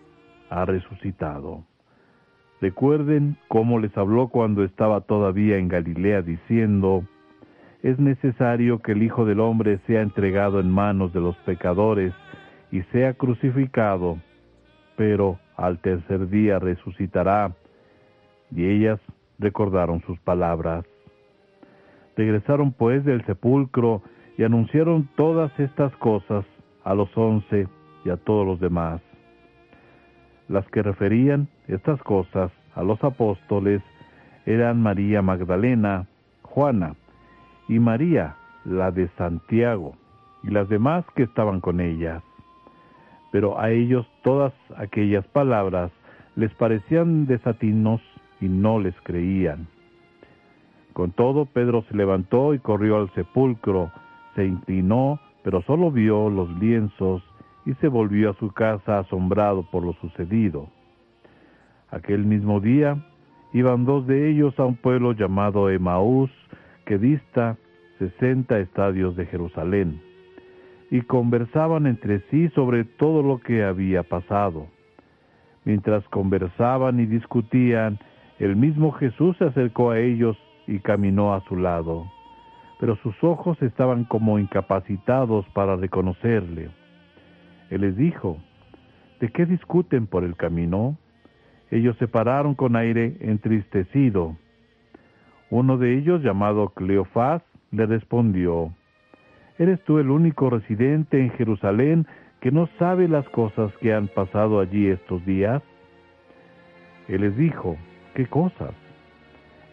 ha 0.49 0.65
resucitado. 0.65 1.65
Recuerden 2.61 3.37
cómo 3.49 3.81
les 3.81 3.97
habló 3.99 4.29
cuando 4.29 4.63
estaba 4.63 5.01
todavía 5.01 5.59
en 5.59 5.67
Galilea 5.67 6.23
diciendo, 6.23 7.05
es 7.85 7.99
necesario 7.99 8.81
que 8.81 8.93
el 8.93 9.03
Hijo 9.03 9.27
del 9.27 9.41
Hombre 9.41 9.79
sea 9.87 10.01
entregado 10.01 10.59
en 10.59 10.71
manos 10.71 11.13
de 11.13 11.21
los 11.21 11.37
pecadores 11.45 12.15
y 12.73 12.81
sea 12.85 13.13
crucificado, 13.13 14.17
pero 14.97 15.39
al 15.55 15.79
tercer 15.81 16.31
día 16.31 16.59
resucitará. 16.59 17.53
Y 18.51 18.65
ellas 18.65 18.99
recordaron 19.39 20.01
sus 20.07 20.19
palabras. 20.21 20.87
Regresaron 22.17 22.73
pues 22.73 23.05
del 23.05 23.23
sepulcro 23.27 24.01
y 24.39 24.45
anunciaron 24.45 25.07
todas 25.15 25.53
estas 25.61 25.95
cosas 25.97 26.47
a 26.85 26.95
los 26.95 27.15
once 27.19 27.69
y 28.07 28.09
a 28.09 28.17
todos 28.17 28.47
los 28.47 28.61
demás. 28.61 29.03
Las 30.49 30.67
que 30.71 30.83
referían 30.83 31.49
estas 31.69 32.03
cosas 32.03 32.51
a 32.75 32.83
los 32.83 33.05
apóstoles 33.05 33.83
eran 34.47 34.81
María 34.81 35.21
Magdalena, 35.21 36.07
Juana 36.41 36.95
y 37.69 37.79
María, 37.79 38.37
la 38.65 38.91
de 38.91 39.09
Santiago, 39.17 39.95
y 40.43 40.49
las 40.51 40.69
demás 40.69 41.05
que 41.15 41.23
estaban 41.23 41.61
con 41.61 41.81
ellas. 41.81 42.23
Pero 43.33 43.59
a 43.59 43.71
ellos 43.71 44.07
todas 44.23 44.53
aquellas 44.77 45.27
palabras 45.29 45.91
les 46.37 46.53
parecían 46.55 47.27
desatinos 47.27 48.01
y 48.41 48.49
no 48.49 48.79
les 48.79 48.95
creían. 49.03 49.67
Con 50.93 51.11
todo, 51.11 51.47
Pedro 51.47 51.83
se 51.89 51.97
levantó 51.97 52.55
y 52.55 52.61
corrió 52.61 52.97
al 52.99 53.13
sepulcro, 53.15 53.91
se 54.35 54.45
inclinó, 54.45 55.19
pero 55.43 55.63
solo 55.63 55.91
vio 55.91 56.31
los 56.31 56.49
lienzos 56.59 57.23
y 57.67 57.75
se 57.75 57.89
volvió 57.89 58.31
a 58.31 58.35
su 58.35 58.53
casa 58.53 59.01
asombrado 59.01 59.65
por 59.71 59.85
lo 59.85 59.95
sucedido. 59.95 60.69
Aquel 61.91 62.25
mismo 62.25 62.61
día 62.61 62.97
iban 63.53 63.85
dos 63.85 64.07
de 64.07 64.31
ellos 64.31 64.59
a 64.59 64.65
un 64.65 64.77
pueblo 64.77 65.13
llamado 65.13 65.71
Emaús, 65.71 66.31
que 66.85 66.99
dista 66.99 67.57
sesenta 67.99 68.59
estadios 68.59 69.17
de 69.17 69.27
Jerusalén, 69.27 70.01
y 70.91 71.01
conversaban 71.03 71.87
entre 71.87 72.21
sí 72.31 72.49
sobre 72.51 72.85
todo 72.85 73.23
lo 73.23 73.41
que 73.41 73.65
había 73.65 74.03
pasado. 74.03 74.69
Mientras 75.65 76.05
conversaban 76.09 77.01
y 77.01 77.07
discutían, 77.07 77.99
el 78.39 78.57
mismo 78.57 78.93
Jesús 78.93 79.37
se 79.39 79.45
acercó 79.45 79.91
a 79.91 79.99
ellos 79.99 80.37
y 80.67 80.81
caminó 80.81 81.35
a 81.35 81.41
su 81.45 81.57
lado, 81.57 82.11
pero 82.81 82.97
sus 82.97 83.15
ojos 83.23 83.61
estaban 83.63 84.05
como 84.05 84.39
incapacitados 84.39 85.47
para 85.55 85.77
reconocerle. 85.77 86.71
Él 87.71 87.81
les 87.81 87.97
dijo, 87.97 88.39
¿de 89.21 89.31
qué 89.31 89.47
discuten 89.47 90.07
por 90.07 90.25
el 90.25 90.37
camino? 90.37 90.99
Ellos 91.71 91.97
se 91.99 92.09
pararon 92.09 92.55
con 92.55 92.77
aire 92.77 93.17
entristecido. 93.21 94.37
Uno 95.55 95.79
de 95.79 95.97
ellos, 95.97 96.21
llamado 96.21 96.71
Cleofás, 96.71 97.41
le 97.71 97.87
respondió, 97.87 98.73
¿Eres 99.57 99.81
tú 99.85 100.01
el 100.01 100.11
único 100.11 100.51
residente 100.51 101.21
en 101.21 101.31
Jerusalén 101.31 102.09
que 102.41 102.51
no 102.51 102.69
sabe 102.77 103.07
las 103.07 103.29
cosas 103.29 103.73
que 103.77 103.95
han 103.95 104.09
pasado 104.09 104.59
allí 104.59 104.89
estos 104.89 105.25
días? 105.25 105.63
Él 107.07 107.21
les 107.21 107.37
dijo, 107.37 107.77
¿qué 108.17 108.27
cosas? 108.27 108.73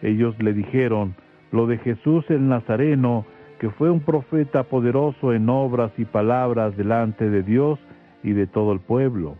Ellos 0.02 0.40
le 0.40 0.52
dijeron, 0.52 1.16
lo 1.50 1.66
de 1.66 1.78
Jesús 1.78 2.24
el 2.28 2.48
Nazareno, 2.48 3.26
que 3.58 3.68
fue 3.70 3.90
un 3.90 4.02
profeta 4.02 4.62
poderoso 4.62 5.32
en 5.32 5.48
obras 5.48 5.90
y 5.98 6.04
palabras 6.04 6.76
delante 6.76 7.28
de 7.28 7.42
Dios 7.42 7.80
y 8.22 8.34
de 8.34 8.46
todo 8.46 8.72
el 8.72 8.78
pueblo. 8.78 9.34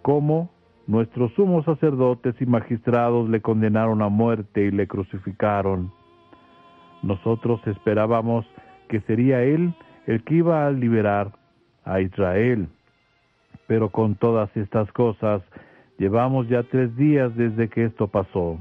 Como 0.00 0.48
nuestros 0.88 1.30
sumos 1.34 1.66
sacerdotes 1.66 2.34
y 2.40 2.46
magistrados 2.46 3.28
le 3.28 3.42
condenaron 3.42 4.00
a 4.00 4.08
muerte 4.08 4.64
y 4.64 4.70
le 4.70 4.88
crucificaron. 4.88 5.92
Nosotros 7.02 7.60
esperábamos 7.66 8.46
que 8.88 9.00
sería 9.02 9.42
él 9.42 9.74
el 10.06 10.24
que 10.24 10.36
iba 10.36 10.66
a 10.66 10.70
liberar 10.70 11.32
a 11.84 12.00
Israel. 12.00 12.68
Pero 13.66 13.90
con 13.90 14.14
todas 14.14 14.48
estas 14.56 14.90
cosas, 14.92 15.42
llevamos 15.98 16.48
ya 16.48 16.62
tres 16.62 16.96
días 16.96 17.36
desde 17.36 17.68
que 17.68 17.84
esto 17.84 18.08
pasó. 18.08 18.58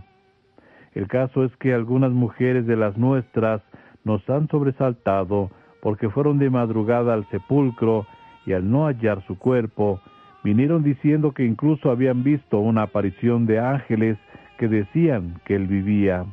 El 0.94 1.08
caso 1.08 1.46
es 1.46 1.56
que 1.56 1.74
algunas 1.74 2.12
mujeres 2.12 2.68
de 2.68 2.76
las 2.76 2.98
nuestras 2.98 3.62
nos 4.04 4.30
han 4.30 4.50
sobresaltado 4.50 5.50
porque 5.82 6.10
fueron 6.10 6.40
de 6.40 6.50
madrugada 6.50 7.14
al 7.14 7.26
sepulcro 7.30 8.06
y 8.46 8.52
al 8.52 8.70
no 8.70 8.88
hallar 8.88 9.26
su 9.28 9.38
cuerpo, 9.38 10.02
vinieron 10.48 10.82
diciendo 10.82 11.34
que 11.34 11.44
incluso 11.44 11.92
habían 11.92 12.24
visto 12.24 12.60
una 12.60 12.84
aparición 12.84 13.46
de 13.48 13.60
ángeles 13.60 14.18
que 14.58 14.70
decían 14.70 15.42
que 15.44 15.56
él 15.56 15.68
vivía. 15.68 16.26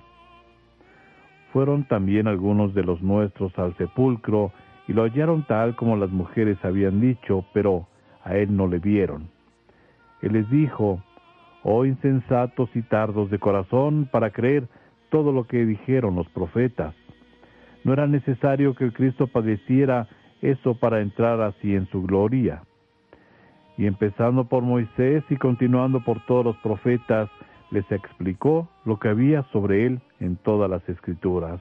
Fueron 1.53 1.83
también 1.83 2.29
algunos 2.29 2.75
de 2.75 2.85
los 2.85 3.03
nuestros 3.03 3.59
al 3.59 3.77
sepulcro 3.77 4.53
y 4.87 4.93
lo 4.93 5.03
hallaron 5.03 5.45
tal 5.49 5.75
como 5.75 5.97
las 5.97 6.11
mujeres 6.11 6.57
habían 6.65 7.01
dicho, 7.01 7.45
pero 7.53 7.89
a 8.23 8.37
él 8.37 8.57
no 8.57 8.69
le 8.69 8.79
vieron. 8.79 9.31
Él 10.23 10.35
les 10.35 10.49
dijo, 10.49 11.03
oh 11.65 11.85
insensatos 11.85 12.71
y 12.77 12.83
tardos 12.83 13.31
de 13.31 13.41
corazón 13.41 14.09
para 14.13 14.31
creer 14.31 14.69
todo 15.11 15.33
lo 15.33 15.49
que 15.49 15.67
dijeron 15.67 16.15
los 16.15 16.29
profetas. 16.29 16.95
No 17.83 17.93
era 17.93 18.07
necesario 18.07 18.77
que 18.77 18.85
el 18.85 18.93
Cristo 18.93 19.27
padeciera 19.27 20.07
eso 20.41 20.77
para 20.77 21.01
entrar 21.01 21.41
así 21.41 21.75
en 21.75 21.89
su 21.89 22.03
gloria. 22.03 22.63
Y 23.77 23.87
empezando 23.87 24.45
por 24.45 24.63
Moisés 24.63 25.25
y 25.31 25.37
continuando 25.37 26.03
por 26.05 26.25
todos 26.27 26.45
los 26.45 26.57
profetas, 26.59 27.29
les 27.71 27.91
explicó 27.91 28.69
lo 28.85 28.99
que 28.99 29.09
había 29.09 29.43
sobre 29.53 29.87
él 29.87 30.01
en 30.21 30.37
todas 30.37 30.71
las 30.71 30.89
escrituras. 30.89 31.61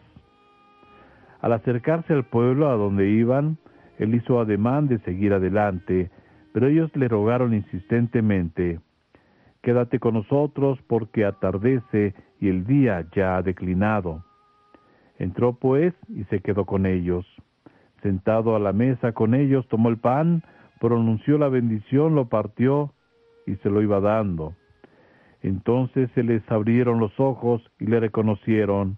Al 1.42 1.54
acercarse 1.54 2.14
al 2.14 2.24
pueblo 2.24 2.70
a 2.70 2.76
donde 2.76 3.10
iban, 3.10 3.58
él 3.98 4.16
hizo 4.16 4.40
ademán 4.40 4.88
de 4.88 5.00
seguir 5.00 5.34
adelante, 5.34 6.12
pero 6.54 6.68
ellos 6.68 6.96
le 6.96 7.08
rogaron 7.08 7.54
insistentemente, 7.54 8.80
Quédate 9.64 9.98
con 9.98 10.16
nosotros 10.16 10.78
porque 10.88 11.24
atardece 11.24 12.14
y 12.42 12.50
el 12.50 12.66
día 12.66 13.08
ya 13.16 13.38
ha 13.38 13.42
declinado. 13.42 14.26
Entró 15.18 15.54
pues 15.54 15.94
y 16.10 16.26
se 16.26 16.42
quedó 16.42 16.66
con 16.66 16.86
ellos. 16.86 17.26
Sentado 18.02 18.58
a 18.58 18.60
la 18.60 18.74
mesa 18.74 19.14
con 19.14 19.34
ellos, 19.34 19.66
tomó 19.70 19.88
el 19.88 19.98
pan, 19.98 20.44
pronunció 20.84 21.38
la 21.38 21.48
bendición, 21.48 22.14
lo 22.14 22.28
partió 22.28 22.92
y 23.48 23.56
se 23.56 23.70
lo 23.70 23.82
iba 23.82 24.02
dando. 24.02 24.54
Entonces 25.42 26.10
se 26.14 26.24
les 26.24 26.44
abrieron 26.52 27.00
los 27.00 27.18
ojos 27.22 27.62
y 27.80 27.86
le 27.86 28.02
reconocieron, 28.02 28.98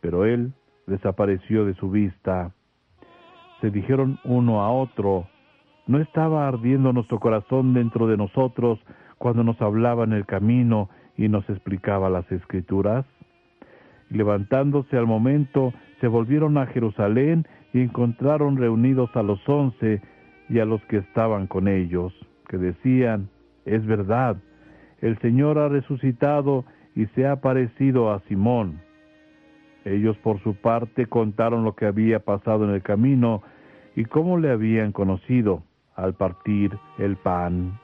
pero 0.00 0.24
él 0.24 0.54
desapareció 0.86 1.66
de 1.66 1.74
su 1.74 1.90
vista. 1.90 2.54
Se 3.60 3.70
dijeron 3.70 4.20
uno 4.24 4.62
a 4.62 4.72
otro, 4.72 5.26
¿no 5.86 5.98
estaba 5.98 6.48
ardiendo 6.48 6.94
nuestro 6.94 7.20
corazón 7.20 7.74
dentro 7.74 8.06
de 8.06 8.16
nosotros 8.16 8.78
cuando 9.18 9.44
nos 9.44 9.60
hablaba 9.60 10.04
en 10.04 10.14
el 10.14 10.24
camino 10.24 10.88
y 11.18 11.28
nos 11.28 11.46
explicaba 11.50 12.08
las 12.08 12.32
escrituras? 12.32 13.04
Y 14.08 14.14
levantándose 14.14 14.96
al 14.96 15.06
momento, 15.06 15.74
se 16.00 16.06
volvieron 16.06 16.56
a 16.56 16.68
Jerusalén 16.68 17.46
y 17.74 17.82
encontraron 17.82 18.56
reunidos 18.56 19.14
a 19.14 19.22
los 19.22 19.46
once 19.46 20.00
y 20.52 20.60
a 20.60 20.66
los 20.66 20.84
que 20.84 20.98
estaban 20.98 21.46
con 21.46 21.66
ellos, 21.66 22.12
que 22.46 22.58
decían, 22.58 23.30
es 23.64 23.86
verdad, 23.86 24.36
el 25.00 25.18
Señor 25.20 25.58
ha 25.58 25.68
resucitado 25.68 26.66
y 26.94 27.06
se 27.06 27.26
ha 27.26 27.32
aparecido 27.32 28.12
a 28.12 28.20
Simón. 28.28 28.82
Ellos 29.86 30.14
por 30.18 30.42
su 30.42 30.54
parte 30.54 31.06
contaron 31.06 31.64
lo 31.64 31.74
que 31.74 31.86
había 31.86 32.20
pasado 32.20 32.64
en 32.64 32.70
el 32.70 32.82
camino 32.82 33.42
y 33.96 34.04
cómo 34.04 34.38
le 34.38 34.50
habían 34.50 34.92
conocido 34.92 35.62
al 35.96 36.12
partir 36.14 36.70
el 36.98 37.16
pan. 37.16 37.78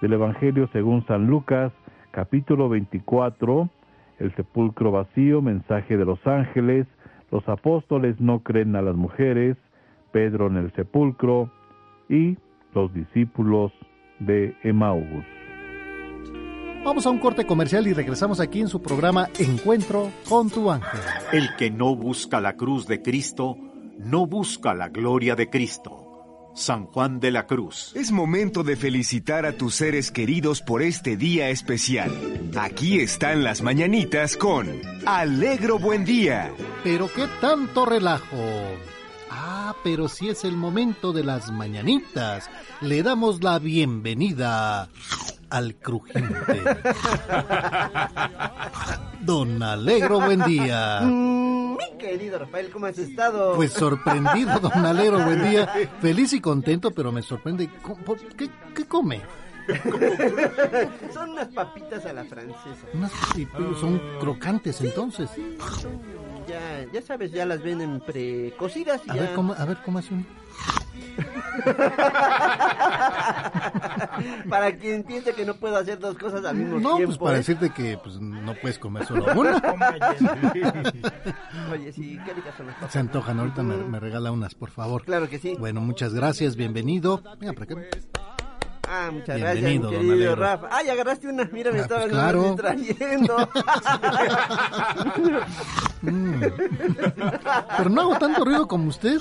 Del 0.00 0.14
Evangelio 0.14 0.70
según 0.72 1.04
San 1.06 1.26
Lucas, 1.26 1.70
capítulo 2.12 2.70
24, 2.70 3.68
el 4.20 4.34
sepulcro 4.36 4.90
vacío, 4.90 5.42
mensaje 5.42 5.98
de 5.98 6.06
los 6.06 6.26
ángeles, 6.26 6.86
los 7.30 7.46
apóstoles 7.46 8.18
no 8.20 8.40
creen 8.40 8.74
a 8.74 8.80
las 8.80 8.96
mujeres, 8.96 9.58
Pedro 10.12 10.46
en 10.46 10.56
el 10.56 10.72
sepulcro 10.72 11.50
y 12.08 12.36
los 12.74 12.92
discípulos 12.92 13.72
de 14.20 14.56
Emaús. 14.62 15.24
Vamos 16.84 17.06
a 17.06 17.10
un 17.10 17.18
corte 17.18 17.46
comercial 17.46 17.86
y 17.86 17.94
regresamos 17.94 18.40
aquí 18.40 18.60
en 18.60 18.68
su 18.68 18.82
programa 18.82 19.28
Encuentro 19.38 20.10
con 20.28 20.50
tu 20.50 20.70
ángel. 20.70 21.00
El 21.32 21.56
que 21.56 21.70
no 21.70 21.96
busca 21.96 22.40
la 22.40 22.56
cruz 22.56 22.86
de 22.86 23.00
Cristo, 23.00 23.56
no 23.98 24.26
busca 24.26 24.74
la 24.74 24.90
gloria 24.90 25.34
de 25.34 25.48
Cristo. 25.48 26.04
San 26.54 26.86
Juan 26.86 27.18
de 27.18 27.32
la 27.32 27.46
Cruz. 27.46 27.92
Es 27.96 28.12
momento 28.12 28.62
de 28.62 28.76
felicitar 28.76 29.44
a 29.44 29.52
tus 29.52 29.74
seres 29.74 30.12
queridos 30.12 30.62
por 30.62 30.82
este 30.82 31.16
día 31.16 31.48
especial. 31.48 32.12
Aquí 32.56 33.00
están 33.00 33.42
las 33.42 33.60
mañanitas 33.62 34.36
con 34.36 34.68
Alegro 35.04 35.78
Buen 35.78 36.04
Día. 36.04 36.52
Pero 36.84 37.08
qué 37.12 37.26
tanto 37.40 37.86
relajo. 37.86 38.36
Pero 39.82 40.08
si 40.08 40.28
es 40.28 40.44
el 40.44 40.56
momento 40.56 41.12
de 41.12 41.24
las 41.24 41.50
mañanitas, 41.50 42.50
le 42.80 43.02
damos 43.02 43.42
la 43.42 43.58
bienvenida 43.58 44.88
al 45.50 45.74
crujiente. 45.76 46.62
Don 49.20 49.62
Alegro, 49.62 50.20
buen 50.20 50.42
día. 50.44 51.00
Mi 51.02 51.98
querido 51.98 52.38
Rafael, 52.38 52.70
¿cómo 52.70 52.86
has 52.86 52.98
estado? 52.98 53.54
Pues 53.54 53.72
sorprendido, 53.72 54.58
don 54.58 54.84
Alegro, 54.84 55.22
buen 55.24 55.50
día. 55.50 55.66
Feliz 56.00 56.32
y 56.32 56.40
contento, 56.40 56.90
pero 56.90 57.12
me 57.12 57.22
sorprende. 57.22 57.70
¿Qué, 58.36 58.50
qué 58.74 58.84
come? 58.86 59.22
son 61.12 61.30
unas 61.30 61.48
papitas 61.48 62.04
a 62.04 62.12
la 62.12 62.24
francesa. 62.24 62.86
Unas 62.92 63.12
papitas, 63.12 63.60
son 63.80 64.00
crocantes 64.20 64.80
entonces. 64.80 65.30
Ya, 66.46 66.84
ya 66.92 67.02
sabes, 67.02 67.32
ya 67.32 67.46
las 67.46 67.62
venden 67.62 68.00
precocidas. 68.00 69.00
a, 69.08 69.14
ver, 69.14 69.34
¿cómo, 69.34 69.54
a 69.54 69.64
ver, 69.64 69.78
¿cómo 69.84 69.98
hace 69.98 70.14
un...? 70.14 70.26
para 74.48 74.76
quien 74.76 75.02
piense 75.04 75.32
que 75.32 75.44
no 75.44 75.54
puedo 75.54 75.76
hacer 75.76 75.98
dos 75.98 76.16
cosas 76.16 76.44
al 76.44 76.56
mismo 76.56 76.78
tiempo. 76.78 76.98
No, 76.98 77.06
pues 77.06 77.18
para 77.18 77.34
¿eh? 77.34 77.38
decirte 77.38 77.70
que 77.70 77.98
pues, 77.98 78.20
no 78.20 78.54
puedes 78.54 78.78
comer 78.78 79.04
solo 79.06 79.26
una. 79.34 79.56
Oye, 81.72 81.92
sí, 81.92 82.18
qué 82.24 82.34
ricas 82.34 82.54
son 82.56 82.66
las 82.66 82.76
papas. 82.76 82.92
Se 82.92 82.98
antojan, 82.98 83.40
ahorita 83.40 83.62
me, 83.62 83.76
me, 83.76 84.00
regala 84.00 84.32
unas, 84.32 84.54
por 84.54 84.70
favor. 84.70 85.04
Claro 85.04 85.28
que 85.28 85.38
sí. 85.38 85.56
Bueno, 85.58 85.80
muchas 85.80 86.14
gracias, 86.14 86.56
bienvenido. 86.56 87.22
Venga, 87.38 87.52
para 87.52 87.64
acá. 87.64 87.74
Ah, 88.88 89.10
muchas 89.12 89.36
Bienvenido, 89.36 89.90
gracias, 89.90 90.02
mi 90.04 90.10
querido 90.10 90.36
Rafa. 90.36 90.68
Ay, 90.70 90.88
agarraste 90.88 91.28
una, 91.28 91.44
mira, 91.52 91.72
me 91.72 91.78
ah, 91.78 91.82
estabas 91.82 92.04
pues 92.04 92.14
claro. 92.14 92.42
distrayendo. 92.42 93.36
mm. 96.02 96.42
Pero 97.76 97.90
no 97.90 98.00
hago 98.00 98.18
tanto 98.18 98.44
ruido 98.44 98.68
como 98.68 98.88
usted. 98.88 99.18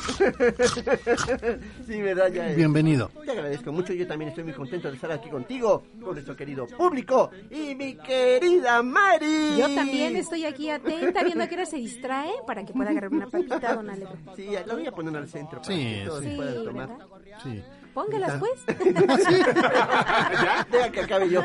sí, 1.88 2.02
verdad, 2.02 2.32
ya. 2.32 2.48
Bienvenido. 2.50 3.10
Te 3.26 3.32
agradezco 3.32 3.72
mucho, 3.72 3.94
yo 3.94 4.08
también 4.08 4.30
estoy 4.30 4.44
muy 4.44 4.54
contento 4.54 4.90
de 4.90 4.96
estar 4.96 5.12
aquí 5.12 5.30
contigo, 5.30 5.84
con 6.02 6.14
nuestro 6.14 6.36
querido 6.36 6.68
público 6.68 7.32
y 7.50 7.76
mi 7.76 7.96
querida 7.96 8.82
Mari. 8.82 9.58
Yo 9.58 9.74
también 9.74 10.16
estoy 10.16 10.46
aquí 10.46 10.70
atenta, 10.70 11.24
viendo 11.24 11.44
a 11.44 11.48
qué 11.48 11.56
hora 11.56 11.66
se 11.66 11.78
distrae 11.78 12.32
para 12.46 12.66
que 12.66 12.74
pueda 12.74 12.90
agarrar 12.92 13.12
una 13.12 13.28
papita, 13.28 13.76
don 13.76 13.90
Alegre. 13.90 14.16
Sí, 14.36 14.50
la 14.66 14.74
voy 14.74 14.88
a 14.88 14.92
poner 14.92 15.16
al 15.18 15.28
centro 15.28 15.62
para 15.62 15.76
sí, 15.76 15.84
que 15.84 16.04
todos 16.06 16.24
sí, 16.24 16.34
puedan 16.36 16.64
tomar. 16.64 16.90
¿verdad? 16.90 17.08
Sí. 17.44 17.64
Póngalas 17.94 18.40
pues. 18.40 18.66
¿Ya? 18.86 20.68
Deja 20.72 20.92
que 20.92 21.02
acabe 21.02 21.30
yo. 21.30 21.44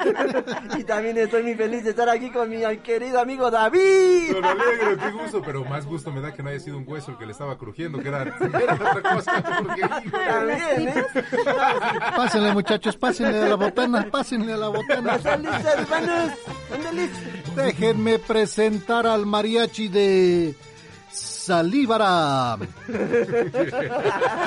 y 0.78 0.84
también 0.84 1.16
estoy 1.18 1.42
muy 1.42 1.54
feliz 1.54 1.84
de 1.84 1.90
estar 1.90 2.08
aquí 2.08 2.30
con 2.30 2.50
mi 2.50 2.60
querido 2.78 3.20
amigo 3.20 3.50
David. 3.50 4.32
Don 4.32 4.44
Alegre, 4.44 4.98
qué 4.98 5.10
gusto, 5.10 5.42
pero 5.42 5.64
más 5.64 5.86
gusto 5.86 6.12
me 6.12 6.20
da 6.20 6.32
que 6.32 6.42
no 6.42 6.50
haya 6.50 6.60
sido 6.60 6.76
un 6.76 6.84
hueso 6.86 7.12
el 7.12 7.18
que 7.18 7.26
le 7.26 7.32
estaba 7.32 7.56
crujiendo, 7.56 7.98
que 8.00 8.08
era, 8.08 8.22
era 8.22 8.74
otra 8.74 9.14
cosa. 9.14 9.42
Porque, 9.58 9.82
también, 10.10 10.88
¿eh? 10.88 11.04
Pásenle, 12.16 12.52
muchachos, 12.52 12.96
pásenle 12.96 13.42
a 13.42 13.48
la 13.48 13.56
botana, 13.56 14.08
pásenle 14.10 14.52
a 14.52 14.56
la 14.56 14.68
botana. 14.68 15.16
listos, 15.36 15.64
hermanos. 15.64 16.32
Déjenme 17.56 18.18
presentar 18.18 19.06
al 19.06 19.26
mariachi 19.26 19.88
de 19.88 20.54
Salivará. 21.44 22.56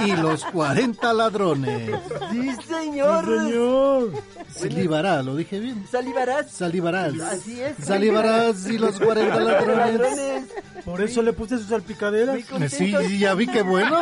y 0.05 0.11
los 0.13 0.45
40 0.45 1.13
ladrones. 1.13 1.99
Sí, 2.31 2.55
señor. 2.67 3.25
Señor. 3.25 4.11
Salivará, 4.49 5.21
¿lo 5.21 5.35
dije 5.35 5.59
bien? 5.59 5.85
Salivarás. 5.91 6.49
Salivarás. 6.51 7.19
Así 7.19 7.59
es. 7.59 7.75
Salivarás 7.83 8.65
y 8.67 8.77
los 8.77 8.97
40 8.97 9.39
ladrones. 9.41 10.45
Por 10.85 11.01
eso 11.01 11.21
le 11.21 11.33
puse 11.33 11.57
sus 11.57 11.67
salpicaderas. 11.67 12.39
Sí, 12.69 13.19
ya 13.19 13.33
vi 13.33 13.47
qué 13.47 13.61
bueno. 13.61 14.01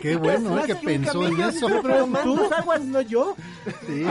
Qué 0.00 0.16
bueno, 0.16 0.60
¿eh? 0.60 0.62
que 0.66 0.74
pensó 0.76 1.26
en 1.26 1.40
eso. 1.40 1.66
Pero 1.82 2.08
tú, 2.22 2.38
aguas, 2.56 2.82
no 2.82 3.00
yo. 3.00 3.34
Sí. 3.86 4.04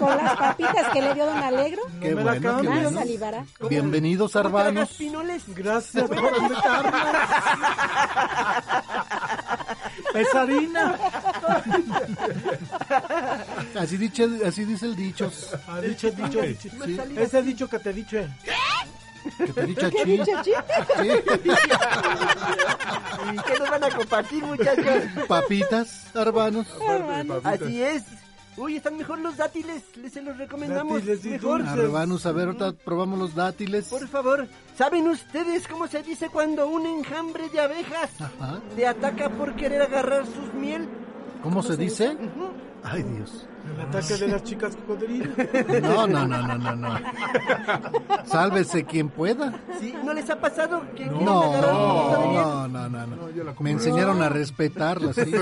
Con 0.00 0.16
las 0.16 0.36
papitas 0.36 0.92
que 0.92 1.00
le 1.00 1.14
dio 1.14 1.26
Don 1.26 1.38
Alegro. 1.38 1.82
Qué 2.00 2.14
la 2.14 2.22
bueno, 2.22 2.60
qué 2.60 2.68
bueno. 2.68 2.90
salivará. 2.90 3.44
Bienvenidos, 3.70 4.34
hermanos. 4.34 4.98
Gracias 5.54 6.08
por 6.08 6.18
invitarme. 6.78 7.18
Es 10.14 10.34
harina. 10.34 10.98
Así, 13.78 13.96
dice, 13.96 14.28
así 14.46 14.64
dice 14.64 14.86
el 14.86 14.96
dicho. 14.96 15.30
Ha 15.68 15.80
dicho, 15.80 16.10
dicho, 16.10 16.40
dicho. 16.40 16.68
Sí. 16.84 16.98
Ese 17.16 17.42
dicho 17.42 17.68
que 17.68 17.78
te 17.78 17.90
he 17.90 17.92
dicho. 17.92 18.18
eh. 18.18 18.28
Que 19.38 19.46
te 19.46 19.66
dicho 19.66 19.90
¿Qué 19.90 20.04
chi. 20.04 20.10
dicho, 20.12 20.42
chi? 20.42 20.50
¿Y 23.32 23.36
qué 23.42 23.58
nos 23.58 23.70
van 23.70 23.84
a 23.84 23.90
compartir, 23.90 24.44
muchachos? 24.44 25.02
Papitas, 25.26 26.06
hermanos. 26.14 26.66
Así 27.44 27.82
es. 27.82 28.02
Uy, 28.56 28.76
están 28.76 28.96
mejor 28.96 29.18
los 29.18 29.36
dátiles. 29.36 29.82
Les 29.96 30.12
se 30.12 30.22
los 30.22 30.36
recomendamos. 30.36 31.04
Dátiles 31.04 31.24
mejor. 31.24 31.62
A 31.62 31.74
ver, 31.74 32.46
ahorita 32.48 32.72
probamos 32.72 33.18
los 33.18 33.34
dátiles. 33.34 33.88
Por 33.88 34.06
favor, 34.08 34.46
¿saben 34.76 35.08
ustedes 35.08 35.66
cómo 35.66 35.86
se 35.88 36.02
dice 36.02 36.28
cuando 36.28 36.68
un 36.68 36.86
enjambre 36.86 37.48
de 37.48 37.60
abejas 37.60 38.20
Ajá. 38.20 38.60
te 38.76 38.86
ataca 38.86 39.28
por 39.30 39.54
querer 39.56 39.82
agarrar 39.82 40.24
sus 40.26 40.52
miel? 40.54 40.88
¿Cómo 41.42 41.62
se 41.62 41.76
dice? 41.76 42.16
Ay, 42.82 43.02
Dios. 43.02 43.46
El 43.64 43.80
ataque 43.80 44.16
de 44.16 44.28
las 44.28 44.44
chicas 44.44 44.76
cocodrilo. 44.76 45.32
No, 45.82 46.06
no, 46.06 46.26
no, 46.26 46.46
no, 46.46 46.58
no, 46.58 46.76
no. 46.76 46.98
Sálvese 48.26 48.84
quien 48.84 49.08
pueda. 49.08 49.52
¿Sí? 49.80 49.94
¿No 50.04 50.12
les 50.12 50.28
ha 50.30 50.38
pasado 50.38 50.82
que 50.96 51.06
No, 51.06 51.12
miel? 51.18 51.24
no, 51.30 52.68
no, 52.68 52.88
no, 52.88 53.06
no. 53.06 53.54
Me 53.60 53.70
enseñaron 53.70 54.22
a 54.22 54.28
respetarlas. 54.28 55.16
sí. 55.16 55.32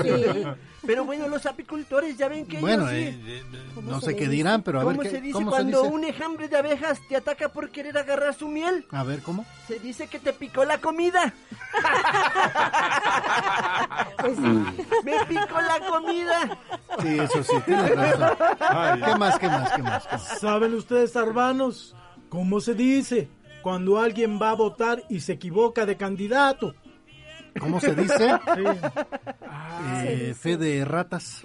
Pero 0.85 1.05
bueno, 1.05 1.29
los 1.29 1.45
apicultores 1.45 2.17
ya 2.17 2.27
ven 2.27 2.45
que 2.45 2.59
Bueno, 2.59 2.89
ellos 2.89 3.15
sí. 3.15 3.21
eh, 3.25 3.43
eh, 3.53 3.81
no 3.83 4.01
sé 4.01 4.17
qué 4.17 4.27
dirán, 4.27 4.63
pero 4.63 4.81
a 4.81 4.83
ver 4.83 4.97
¿Cómo 4.97 5.03
qué. 5.03 5.11
se 5.15 5.21
dice 5.21 5.31
¿Cómo 5.31 5.51
se 5.51 5.55
cuando 5.55 5.81
dice? 5.83 5.93
un 5.93 6.03
enjambre 6.03 6.49
de 6.49 6.57
abejas 6.57 6.99
te 7.07 7.15
ataca 7.15 7.47
por 7.47 7.69
querer 7.69 7.97
agarrar 7.97 8.33
su 8.33 8.49
miel? 8.49 8.85
A 8.91 9.01
ver, 9.03 9.21
¿cómo? 9.21 9.45
Se 9.65 9.79
dice 9.79 10.07
que 10.07 10.19
te 10.19 10.33
picó 10.33 10.65
la 10.65 10.79
comida. 10.79 11.33
Pues 14.19 14.37
Me 14.39 15.25
picó 15.27 15.59
la 15.61 15.79
comida. 15.89 16.57
Sí, 17.01 17.19
eso 17.19 17.43
sí, 17.43 17.53
tienes 17.65 17.95
razón. 17.95 18.12
¿Qué 18.13 19.15
más, 19.17 19.39
qué 19.39 19.47
más, 19.47 19.71
qué 19.71 19.83
más? 19.83 20.05
qué 20.07 20.13
más? 20.13 20.39
¿Saben 20.39 20.73
ustedes, 20.73 21.15
hermanos, 21.15 21.95
cómo 22.29 22.59
se 22.59 22.73
dice 22.73 23.29
cuando 23.61 23.99
alguien 23.99 24.39
va 24.41 24.51
a 24.51 24.55
votar 24.55 25.03
y 25.09 25.19
se 25.21 25.33
equivoca 25.33 25.85
de 25.85 25.97
candidato? 25.97 26.75
¿Cómo 27.59 27.79
se 27.79 27.93
dice? 27.93 28.39
Sí. 28.55 28.63
Eh, 30.05 30.33
fe 30.39 30.57
de 30.57 30.85
ratas. 30.85 31.41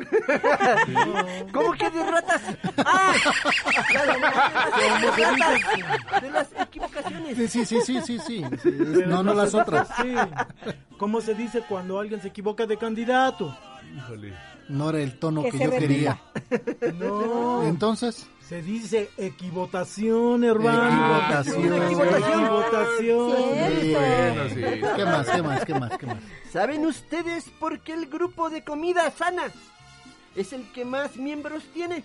¿Cómo 1.52 1.72
que 1.72 1.90
de 1.90 2.10
ratas? 2.10 2.42
¡Ah! 2.78 3.12
De 4.78 5.10
ratas. 5.10 6.22
De 6.22 6.30
las 6.30 6.48
equivocaciones. 6.60 7.36
Sí, 7.50 7.64
sí, 7.64 7.80
sí, 7.80 8.00
sí, 8.00 8.18
sí, 8.18 8.44
No, 9.06 9.22
no 9.22 9.34
las 9.34 9.54
otras. 9.54 9.88
Sí. 10.00 10.14
¿Cómo 10.96 11.20
se 11.20 11.34
dice 11.34 11.62
cuando 11.68 11.98
alguien 12.00 12.20
se 12.22 12.28
equivoca 12.28 12.66
de 12.66 12.76
candidato? 12.76 13.56
Híjole. 13.96 14.34
No 14.68 14.90
era 14.90 15.00
el 15.00 15.18
tono 15.18 15.42
Que 15.42 15.58
yo 15.58 15.70
quería. 15.70 16.20
No. 16.98 17.64
Entonces, 17.64 18.26
Se 18.46 18.62
dice 18.62 19.10
equivotación, 19.16 20.44
hermano. 20.44 20.88
Equivotación. 20.88 21.82
Equivotación. 21.82 22.44
Equivotación. 22.44 23.30
sí, 23.32 23.80
Cierto. 23.80 23.98
Bueno, 23.98 24.48
sí. 24.48 24.94
¿qué 24.96 25.04
más, 25.04 25.28
qué 25.28 25.42
más, 25.42 25.64
qué 25.64 25.74
más, 25.74 25.98
qué 25.98 26.06
más? 26.06 26.16
¿Saben 26.52 26.86
ustedes 26.86 27.44
por 27.60 27.80
qué 27.80 27.94
el 27.94 28.06
grupo 28.06 28.50
de 28.50 28.62
comida 28.64 29.10
sana 29.10 29.44
es 30.36 30.52
el 30.52 30.70
que 30.72 30.84
más 30.84 31.16
miembros 31.16 31.62
tiene? 31.74 32.04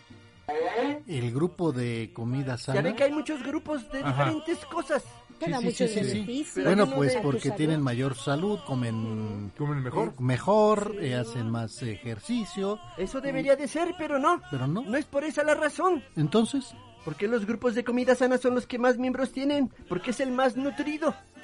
El 1.08 1.32
grupo 1.34 1.72
de 1.72 2.12
comida 2.14 2.54
Ya 2.56 2.58
sana. 2.58 2.82
ven 2.82 2.96
que 2.96 3.04
hay 3.04 3.12
muchos 3.12 3.42
grupos 3.44 3.90
de 3.92 4.00
Ajá. 4.00 4.26
diferentes 4.26 4.66
cosas. 4.66 5.04
Sí, 5.44 5.74
sí, 5.90 6.46
sí. 6.46 6.62
Bueno, 6.64 6.86
¿no? 6.86 6.96
pues 6.96 7.18
porque 7.18 7.52
tienen 7.52 7.82
mayor 7.82 8.16
salud, 8.16 8.60
comen 8.66 9.52
¿Comen 9.58 9.84
mejor? 9.84 10.08
eh, 10.10 10.14
mejor, 10.20 10.96
eh, 11.02 11.16
hacen 11.16 11.50
más 11.50 11.82
ejercicio, 11.82 12.80
Eso 12.98 13.20
debería 13.20 13.58
de 13.58 13.68
ser, 13.68 13.94
pero 13.98 14.20
no. 14.20 14.42
pero 14.50 14.68
no. 14.68 14.84
No 14.84 14.96
es 14.98 15.04
por 15.06 15.26
esa 15.26 15.44
la 15.44 15.56
razón. 15.56 16.02
Entonces, 16.16 16.74
Porque 17.04 17.28
los 17.28 17.46
grupos 17.46 17.76
de 17.76 17.84
comida 17.84 18.16
sana 18.16 18.38
son 18.38 18.56
los 18.56 18.66
que 18.66 18.80
más 18.80 18.98
miembros 18.98 19.34
tienen. 19.34 19.70
Porque 19.90 20.12
es 20.12 20.22
el 20.22 20.32
más 20.32 20.56
nutrido. 20.56 21.14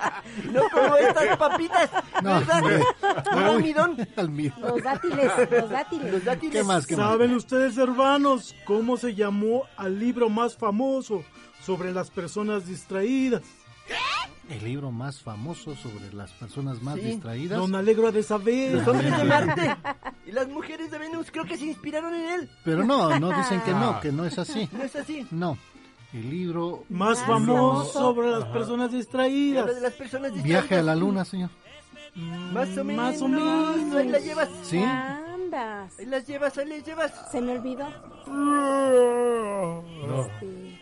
no 0.52 0.62
como 0.70 0.96
estas 0.96 1.36
papitas. 1.36 1.90
No. 2.22 2.40
¿No, 2.40 3.50
almidón? 3.52 3.96
almidón. 4.16 4.60
Los 4.60 4.82
dátiles, 4.82 5.30
los 5.50 5.70
dátiles. 5.70 6.12
Los 6.12 6.24
dátiles. 6.24 6.52
¿Qué 6.54 6.64
más, 6.64 6.86
qué 6.86 6.96
más? 6.96 7.06
¿Saben 7.10 7.34
ustedes, 7.34 7.76
hermanos, 7.78 8.54
cómo 8.64 8.96
se 8.96 9.14
llamó 9.14 9.64
al 9.76 9.98
libro 9.98 10.28
más 10.28 10.56
famoso 10.56 11.24
sobre 11.64 11.92
las 11.92 12.10
personas 12.10 12.66
distraídas? 12.66 13.42
El 14.48 14.64
libro 14.64 14.90
más 14.90 15.20
famoso 15.20 15.76
sobre 15.76 16.12
las 16.12 16.32
personas 16.32 16.82
más 16.82 16.96
Sí. 16.96 17.02
distraídas. 17.02 17.56
Don 17.58 17.72
Alegro 17.76 18.10
de 18.10 18.22
saber. 18.24 18.72
Los 18.74 18.88
hombres 18.88 19.16
de 19.16 19.24
Marte. 19.24 19.76
Y 20.26 20.32
las 20.32 20.48
mujeres 20.48 20.90
de 20.90 20.98
Venus 20.98 21.30
creo 21.30 21.44
que 21.44 21.56
se 21.56 21.66
inspiraron 21.66 22.12
en 22.14 22.30
él. 22.30 22.50
Pero 22.64 22.82
no, 22.82 23.16
no 23.20 23.28
dicen 23.36 23.60
que 23.60 23.70
Ah. 23.70 23.78
no, 23.78 24.00
que 24.00 24.10
no 24.10 24.24
es 24.24 24.38
así. 24.40 24.68
No 24.72 24.82
es 24.82 24.96
así. 24.96 25.24
No. 25.30 25.56
El 26.12 26.28
libro 26.30 26.84
Más 26.88 27.18
Más 27.18 27.26
famoso 27.26 27.92
sobre 27.92 28.30
las 28.30 28.44
personas 28.46 28.86
Habla 28.86 28.98
distraídas. 28.98 29.74
de 29.76 29.80
las 29.80 29.92
personas 29.92 30.32
Viaje 30.32 30.50
a 30.54 30.58
distraídas. 30.60 30.84
la 30.86 30.96
luna, 30.96 31.24
señor. 31.24 31.50
Más 32.52 32.76
o 32.76 32.82
menos. 32.84 33.04
Más 33.12 33.22
o 33.22 33.28
menos. 33.28 33.94
Ahí 33.94 34.08
las 34.08 34.24
llevas. 34.24 34.48
¿Sí? 34.64 34.82
Ambas. 34.82 35.98
Ahí 36.00 36.06
las 36.06 36.26
llevas, 36.26 36.58
ahí 36.58 36.68
las 36.68 36.84
llevas. 36.84 37.12
Se 37.30 37.40
me 37.40 37.52
olvidó. 37.56 37.88
No. 38.26 39.84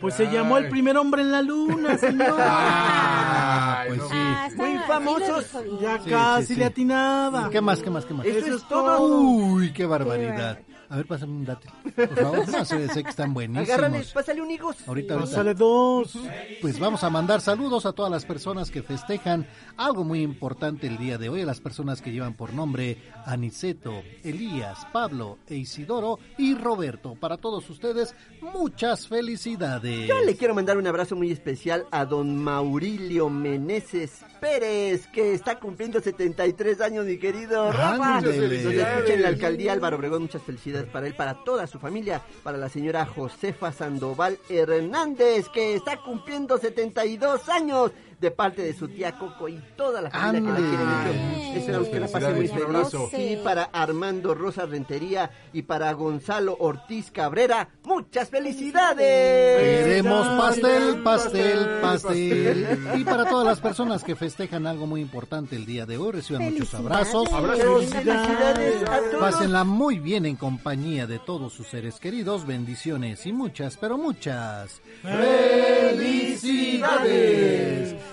Pues 0.00 0.14
se 0.14 0.30
llamó 0.30 0.56
el 0.58 0.68
primer 0.70 0.96
hombre 0.96 1.22
en 1.22 1.32
la 1.32 1.42
luna, 1.42 1.98
señor. 1.98 2.34
Ah, 2.38 3.84
pues 3.88 4.00
sí. 4.02 4.08
Ah, 4.14 4.48
Muy 4.56 4.78
famosos. 4.86 5.52
Ya 5.80 5.98
Sí, 6.02 6.10
casi 6.10 6.46
sí, 6.46 6.54
sí. 6.54 6.60
le 6.60 6.64
atinaba. 6.66 7.50
¿Qué 7.50 7.60
más, 7.60 7.82
qué 7.82 7.90
más, 7.90 8.04
qué 8.06 8.14
más? 8.14 8.24
Eso 8.26 8.38
Eso 8.38 8.46
es 8.56 8.62
es 8.62 8.68
todo. 8.68 9.02
Uy, 9.02 9.72
qué 9.72 9.84
barbaridad. 9.84 10.58
A 10.90 10.96
ver, 10.96 11.06
pásame 11.06 11.32
un 11.32 11.44
dátil. 11.44 11.70
Por 11.94 12.14
favor, 12.14 12.48
no 12.48 12.64
sé, 12.64 12.88
sé 12.88 13.04
que 13.04 13.10
están 13.10 13.34
buenísimos. 13.34 13.68
Agárrale, 13.68 14.04
pásale 14.14 14.40
un 14.40 14.50
higos. 14.50 14.76
Ahorita, 14.86 15.14
ahorita. 15.14 15.30
Pásale 15.30 15.54
dos. 15.54 16.18
Pues 16.62 16.78
vamos 16.78 17.04
a 17.04 17.10
mandar 17.10 17.42
saludos 17.42 17.84
a 17.84 17.92
todas 17.92 18.10
las 18.10 18.24
personas 18.24 18.70
que 18.70 18.82
festejan 18.82 19.46
algo 19.76 20.04
muy 20.04 20.22
importante 20.22 20.86
el 20.86 20.96
día 20.96 21.18
de 21.18 21.28
hoy, 21.28 21.42
a 21.42 21.46
las 21.46 21.60
personas 21.60 22.00
que 22.00 22.10
llevan 22.10 22.32
por 22.34 22.54
nombre 22.54 22.96
Aniceto, 23.26 24.02
Elías, 24.24 24.86
Pablo 24.90 25.38
e 25.46 25.56
Isidoro 25.56 26.18
y 26.38 26.54
Roberto. 26.54 27.16
Para 27.16 27.36
todos 27.36 27.68
ustedes, 27.68 28.14
muchas 28.40 29.08
felicidades. 29.08 30.08
Yo 30.08 30.20
le 30.20 30.36
quiero 30.36 30.54
mandar 30.54 30.78
un 30.78 30.86
abrazo 30.86 31.16
muy 31.16 31.30
especial 31.30 31.86
a 31.90 32.06
don 32.06 32.42
Maurilio 32.42 33.28
Meneses 33.28 34.24
Pérez, 34.40 35.06
que 35.08 35.34
está 35.34 35.58
cumpliendo 35.58 36.00
73 36.00 36.80
años, 36.80 37.04
mi 37.04 37.18
querido 37.18 37.70
Rafa. 37.72 38.22
Nos 38.22 38.34
escucha 38.34 39.12
en 39.12 39.22
la 39.22 39.28
alcaldía 39.28 39.72
Álvaro 39.74 39.96
Obregón. 39.96 40.22
Muchas 40.22 40.42
felicidades 40.42 40.77
para 40.86 41.06
él, 41.06 41.14
para 41.14 41.34
toda 41.44 41.66
su 41.66 41.78
familia, 41.78 42.22
para 42.42 42.58
la 42.58 42.68
señora 42.68 43.06
Josefa 43.06 43.72
Sandoval 43.72 44.38
Hernández, 44.48 45.48
que 45.48 45.74
está 45.74 45.96
cumpliendo 45.98 46.58
72 46.58 47.48
años, 47.48 47.92
de 48.20 48.30
parte 48.30 48.62
de 48.62 48.74
su 48.74 48.88
tía 48.88 49.18
Coco 49.18 49.48
y 49.48 49.60
toda 49.76 50.02
la 50.02 50.10
familia 50.10 50.54
que 50.54 50.60
la 50.60 50.68
quiere 50.68 51.18
mucho. 51.18 51.58
Esperamos 51.58 51.88
que 51.88 52.00
la 52.00 52.08
pase 52.08 52.28
muy 52.28 52.48
Felicidades, 52.48 52.94
un 52.94 53.10
feliz. 53.10 53.28
Sí, 53.28 53.38
para 53.42 53.64
Armando 53.64 54.34
Rosa 54.34 54.66
Rentería 54.66 55.30
y 55.52 55.62
para 55.62 55.92
Gonzalo 55.92 56.56
Ortiz 56.58 57.10
Cabrera, 57.10 57.68
muchas 57.84 58.28
felicidades. 58.28 59.84
Queremos 59.84 60.26
pastel, 60.26 61.02
pastel, 61.02 61.80
pastel. 61.80 62.66
Y 62.98 63.04
para 63.04 63.28
todas 63.28 63.46
las 63.46 63.60
personas 63.60 64.02
que 64.02 64.16
festejan 64.16 64.66
algo 64.66 64.86
muy 64.86 65.00
importante 65.00 65.56
el 65.56 65.66
día 65.66 65.86
de 65.86 65.98
hoy, 65.98 66.12
reciban 66.12 66.44
muchos 66.44 66.74
abrazos. 66.74 67.28
Felicidades 67.28 68.82
a 68.88 68.98
todos. 69.10 69.20
Pásenla 69.20 69.64
muy 69.64 69.98
bien 69.98 70.26
en 70.26 70.36
compañía 70.36 71.06
de 71.06 71.18
todos 71.18 71.52
sus 71.52 71.68
seres 71.68 72.00
queridos. 72.00 72.46
Bendiciones 72.46 73.26
y 73.26 73.32
muchas, 73.32 73.76
pero 73.76 73.98
muchas 73.98 74.80
felicidades. 75.02 76.68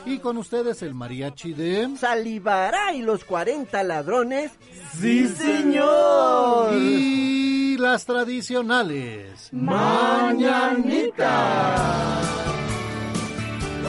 Y 0.05 0.19
con 0.19 0.37
ustedes 0.37 0.83
el 0.83 0.93
mariachi 0.93 1.53
de... 1.53 1.97
Salivará 1.97 2.93
y 2.93 3.01
los 3.01 3.23
40 3.25 3.83
ladrones. 3.83 4.51
Sí, 4.99 5.27
señor. 5.27 6.75
Y 6.75 7.75
las 7.77 8.05
tradicionales. 8.05 9.49
Mañanitas. 9.51 11.25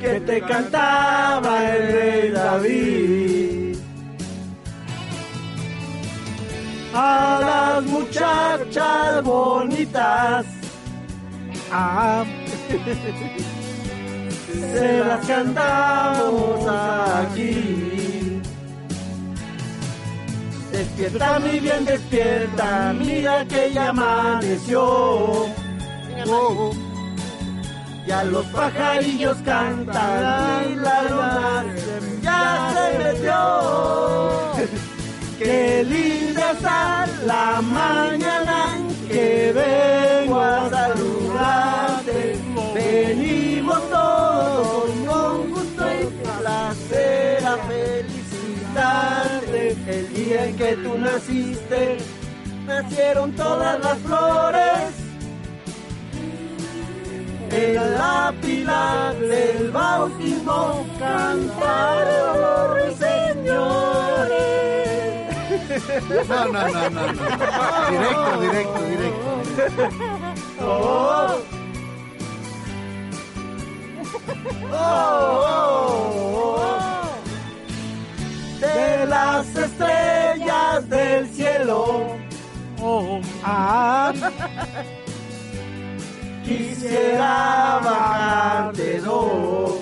que 0.01 0.21
te 0.21 0.41
cantaba 0.43 1.71
el 1.71 1.93
rey 1.93 2.31
David. 2.31 3.77
A 6.93 7.39
las 7.41 7.85
muchachas 7.85 9.23
bonitas 9.23 10.47
ah. 11.73 12.25
se 14.73 15.05
las 15.05 15.27
cantamos 15.27 16.67
aquí. 16.67 18.41
Despierta, 20.73 21.39
mi 21.41 21.61
bien, 21.61 21.85
despierta, 21.85 22.93
mira 22.93 23.45
que 23.45 23.73
ya 23.73 23.91
amaneció. 23.91 25.47
Oh, 26.27 26.73
ya 28.07 28.25
los 28.25 28.47
pajarillos 28.47 29.37
cantan 29.45 30.71
y 30.71 30.75
la 30.77 31.03
luna 31.03 31.65
ya 32.23 32.73
se 32.75 32.99
metió. 32.99 33.37
Qué 35.39 35.85
linda 35.85 36.53
está 36.53 37.07
la 37.25 37.61
mañana 37.63 38.79
que 39.09 39.53
vengo 39.55 40.41
a 40.41 40.69
saludarte. 40.69 42.37
Venimos 42.75 43.91
todos 43.91 44.91
con 45.07 45.51
gusto 45.51 45.85
y 45.91 46.07
placer 46.23 47.47
a 47.47 47.57
felicitarte. 47.69 49.77
El 49.87 50.15
día 50.15 50.45
en 50.47 50.57
que 50.57 50.77
tú 50.77 50.99
naciste, 50.99 51.99
nacieron 52.67 53.33
todas 53.33 53.81
las 53.81 53.99
flores. 53.99 55.00
En 57.51 57.75
la 57.75 58.33
pila 58.41 59.13
del 59.19 59.71
bautismo 59.71 60.87
cantaron 60.99 62.95
señores. 62.97 64.51
No, 66.29 66.45
no, 66.47 66.69
no, 66.69 66.91
no, 66.91 67.13
no. 67.13 67.23
Directo, 67.91 68.41
directo, 68.41 68.81
directo. 68.87 69.21
Oh. 70.61 71.41
Oh, 74.73 74.79
oh, 76.43 77.09
de 78.61 79.07
las 79.07 79.47
estrellas 79.57 80.89
del 80.89 81.29
cielo. 81.29 82.17
Oh, 82.81 83.21
ah, 83.43 84.13
quisiera 86.51 87.81
bajarte 87.85 89.01
dos. 89.01 89.73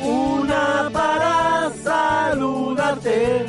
Una 0.00 0.88
para 0.92 1.70
saludarte. 1.82 3.46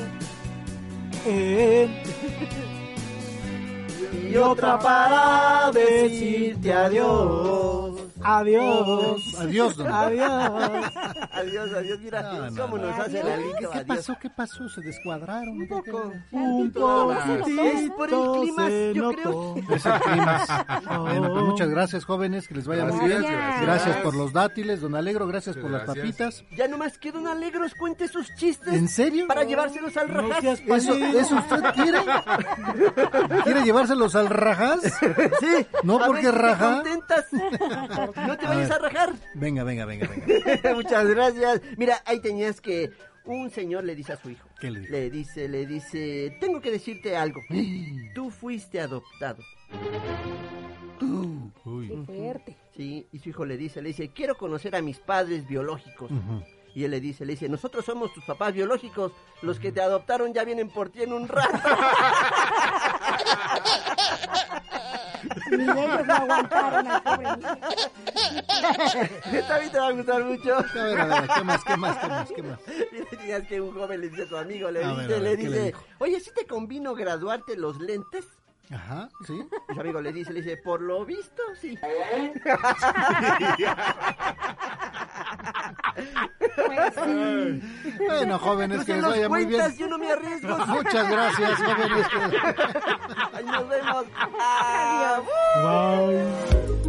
Y 4.31 4.35
otra 4.37 4.79
para 4.79 5.71
decirte 5.71 6.73
adiós. 6.73 7.88
Adiós. 8.23 9.21
Adiós, 9.39 9.75
don. 9.77 9.87
Adiós. 9.87 10.91
Adiós, 11.31 11.73
adiós. 11.73 11.99
Mira 12.01 12.21
No, 12.21 12.49
no, 12.51 12.61
cómo 12.61 12.77
no. 12.77 12.87
nos 12.87 12.99
hace 12.99 13.23
la 13.23 13.37
liga. 13.37 13.69
¿Qué 13.73 13.85
pasó? 13.85 14.17
¿Qué 14.21 14.29
pasó? 14.29 14.69
¿Se 14.69 14.81
descuadraron? 14.81 15.49
Un 15.49 15.67
poco. 15.67 16.13
Un 16.31 16.67
Es 16.67 17.89
por 17.91 18.09
el 18.13 18.41
clima, 18.41 18.69
yo 18.93 19.11
creo. 19.11 19.55
Es 19.75 19.85
el 19.85 19.93
clima. 19.99 20.45
Bueno, 20.99 21.31
pues 21.33 21.43
muchas 21.45 21.69
gracias, 21.69 22.05
jóvenes, 22.05 22.47
que 22.47 22.55
les 22.55 22.67
vaya 22.67 22.85
muy 22.85 23.05
bien. 23.07 23.21
Gracias. 23.21 23.61
Gracias 23.61 23.97
por 23.97 24.15
los 24.15 24.33
dátiles, 24.33 24.81
don 24.81 24.95
Alegro, 24.95 25.27
gracias 25.27 25.55
por 25.57 25.69
las 25.71 25.83
papitas. 25.83 26.43
Ya 26.55 26.67
nomás 26.67 26.97
que 26.97 27.11
Don 27.11 27.27
Alegros 27.27 27.73
cuente 27.75 28.07
sus 28.07 28.27
chistes. 28.35 28.73
¿En 28.73 28.87
serio? 28.87 29.27
Para 29.27 29.43
llevárselos 29.43 29.95
al 29.97 30.09
seas 30.41 30.59
¿Eso- 30.59 31.35
usted 31.35 31.63
quiere? 31.75 31.99
¿Quiere 33.43 33.63
llevárselos 33.63 34.15
al 34.15 34.27
rajás? 34.27 34.81
Sí. 35.39 35.65
No 35.83 35.99
porque 36.05 36.31
raja. 36.31 36.83
No 38.15 38.37
te 38.37 38.45
A 38.45 38.49
vayas 38.49 38.69
ver. 38.69 38.77
a 38.77 38.79
rajar. 38.89 39.13
Venga, 39.35 39.63
venga, 39.63 39.85
venga, 39.85 40.07
venga. 40.07 40.73
Muchas 40.75 41.07
gracias. 41.07 41.61
Mira, 41.77 42.01
ahí 42.05 42.19
tenías 42.19 42.61
que 42.61 42.89
un 43.25 43.49
señor 43.51 43.83
le 43.83 43.95
dice 43.95 44.13
a 44.13 44.17
su 44.17 44.29
hijo. 44.29 44.47
¿Qué 44.59 44.71
le 44.71 44.79
dijo? 44.81 44.91
Le 44.91 45.09
dice, 45.09 45.47
le 45.49 45.65
dice, 45.65 46.37
tengo 46.39 46.61
que 46.61 46.71
decirte 46.71 47.15
algo. 47.15 47.41
Tú 48.15 48.29
fuiste 48.31 48.79
adoptado. 48.79 49.43
Tú. 50.99 51.51
Qué 51.63 51.97
fuerte. 52.05 52.57
Sí, 52.75 53.07
y 53.11 53.19
su 53.19 53.29
hijo 53.29 53.45
le 53.45 53.57
dice, 53.57 53.81
le 53.81 53.89
dice, 53.89 54.09
quiero 54.09 54.35
conocer 54.35 54.75
a 54.75 54.81
mis 54.81 54.97
padres 54.99 55.47
biológicos. 55.47 56.11
Y 56.79 56.85
él 56.85 56.91
le 56.91 57.01
dice, 57.01 57.25
le 57.25 57.33
dice, 57.33 57.49
nosotros 57.49 57.83
somos 57.83 58.13
tus 58.13 58.23
papás 58.23 58.53
biológicos, 58.53 59.11
los 59.41 59.59
que 59.59 59.73
te 59.73 59.81
adoptaron 59.81 60.33
ya 60.33 60.45
vienen 60.45 60.69
por 60.69 60.87
ti 60.89 61.03
en 61.03 61.11
un 61.11 61.27
rato. 61.27 61.51
Ni 65.51 65.63
ellos 65.63 66.07
lo 66.07 66.13
aguantaron 66.13 66.87
al 66.87 67.03
pobre 67.03 67.27
niño. 67.35 67.57
También 69.45 69.71
te 69.73 69.77
va 69.77 69.87
a 69.87 69.91
gustar 69.91 70.23
mucho. 70.23 70.55
A 70.55 70.61
ver, 70.83 71.01
a 71.01 71.05
ver, 71.05 71.29
¿qué 71.35 71.43
más, 71.43 71.63
qué 71.65 71.75
más, 71.75 71.97
qué 71.97 72.07
más, 72.07 72.31
qué 72.31 72.43
más? 72.43 72.59
Le 72.93 73.17
digas 73.23 73.43
que 73.49 73.59
un 73.59 73.73
joven 73.73 73.99
le 73.99 74.07
dice 74.09 74.23
a 74.23 74.27
su 74.29 74.37
amigo, 74.37 74.71
le 74.71 74.81
A 74.85 74.89
dice, 74.91 75.01
ver, 75.01 75.09
ver, 75.09 75.21
le 75.21 75.29
¿qué 75.31 75.43
le 75.43 75.49
dice, 75.49 75.65
dijo? 75.65 75.83
oye, 75.97 76.17
¿sí 76.21 76.31
te 76.33 76.45
convino 76.47 76.95
graduarte 76.95 77.57
los 77.57 77.77
lentes? 77.81 78.25
Ajá, 78.71 79.09
sí. 79.25 79.33
Y 79.69 79.73
su 79.73 79.81
amigo 79.81 79.99
le 80.01 80.13
dice, 80.13 80.31
le 80.31 80.41
dice, 80.41 80.57
por 80.57 80.81
lo 80.81 81.03
visto, 81.05 81.41
sí. 81.59 81.77
Bueno, 88.07 88.39
jóvenes, 88.39 88.83
que 88.85 88.93
les 88.93 89.01
vaya 89.03 89.29
muy 89.29 89.45
bien. 89.45 89.75
yo 89.77 89.87
no 89.87 89.97
me 89.97 90.11
arriesgo. 90.11 90.57
Muchas 90.67 91.09
gracias, 91.09 91.59
jóvenes. 91.59 92.07
Nos 93.45 93.69
vemos. 93.69 94.05
Ah, 94.39 95.19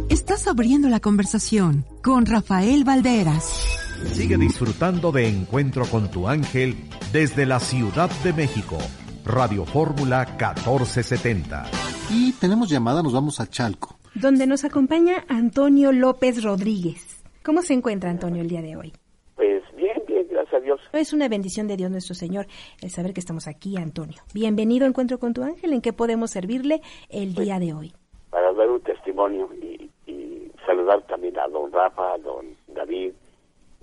Estás 0.09 0.47
abriendo 0.47 0.89
la 0.89 0.99
conversación 0.99 1.85
con 2.03 2.25
Rafael 2.25 2.83
Valderas. 2.83 3.65
Sigue 4.13 4.37
disfrutando 4.37 5.11
de 5.11 5.27
Encuentro 5.27 5.85
con 5.85 6.09
tu 6.09 6.27
ángel 6.27 6.75
desde 7.11 7.45
la 7.45 7.59
Ciudad 7.59 8.09
de 8.23 8.33
México. 8.33 8.77
Radio 9.25 9.65
Fórmula 9.65 10.25
1470. 10.25 11.65
Y 12.09 12.33
tenemos 12.33 12.69
llamada, 12.69 13.03
nos 13.03 13.13
vamos 13.13 13.39
a 13.39 13.47
Chalco. 13.47 13.95
Donde 14.15 14.47
nos 14.47 14.65
acompaña 14.65 15.25
Antonio 15.27 15.91
López 15.91 16.43
Rodríguez. 16.43 17.23
¿Cómo 17.43 17.61
se 17.61 17.73
encuentra 17.73 18.09
Antonio 18.09 18.41
el 18.41 18.49
día 18.49 18.61
de 18.61 18.75
hoy? 18.75 18.93
Pues 19.35 19.63
bien, 19.75 20.01
bien, 20.07 20.27
gracias 20.29 20.55
a 20.55 20.59
Dios. 20.59 20.81
Es 20.93 21.13
una 21.13 21.27
bendición 21.27 21.67
de 21.67 21.77
Dios 21.77 21.91
nuestro 21.91 22.15
Señor 22.15 22.47
el 22.81 22.89
saber 22.89 23.13
que 23.13 23.19
estamos 23.19 23.47
aquí, 23.47 23.77
Antonio. 23.77 24.21
Bienvenido 24.33 24.85
a 24.85 24.89
Encuentro 24.89 25.19
con 25.19 25.33
tu 25.33 25.43
ángel. 25.43 25.73
¿En 25.73 25.81
qué 25.81 25.93
podemos 25.93 26.31
servirle 26.31 26.81
el 27.09 27.33
día 27.33 27.59
de 27.59 27.73
hoy? 27.73 27.93
Para 28.29 28.51
dar 28.53 28.69
un 28.69 28.81
testimonio 28.81 29.49
y, 29.61 29.89
y 30.11 30.51
saludar 30.65 31.05
también 31.07 31.37
a 31.39 31.47
don 31.47 31.71
Rafa, 31.71 32.13
a 32.13 32.17
don 32.17 32.45
David. 32.67 33.13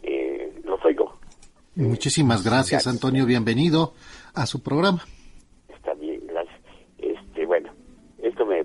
Eh, 0.03 0.61
los 0.65 0.85
oigo, 0.85 1.13
Muchísimas 1.75 2.43
gracias, 2.43 2.89
Antonio. 2.89 3.25
Bienvenido 3.25 3.95
a 4.35 4.47
su 4.47 4.63
programa. 4.65 5.05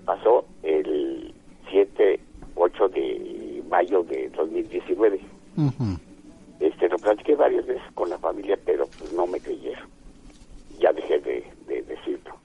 Pasó 0.05 0.45
el 0.63 1.33
7, 1.69 2.19
8 2.55 2.89
de 2.89 3.63
mayo 3.69 4.03
de 4.03 4.29
2019. 4.29 5.19
Ujú. 5.57 5.97
Este, 6.59 6.89
lo 6.89 6.99
platiqué 6.99 7.35
varias 7.35 7.65
veces 7.65 7.83
con 7.93 8.09
la 8.09 8.17
familia, 8.19 8.57
pero 8.65 8.87
pues 8.97 9.11
no 9.11 9.27
me 9.27 9.39
creyeron. 9.39 9.89
Ya 10.79 10.91
dejé 10.93 11.19
de, 11.19 11.45
de 11.67 11.81
decirlo. 11.83 12.35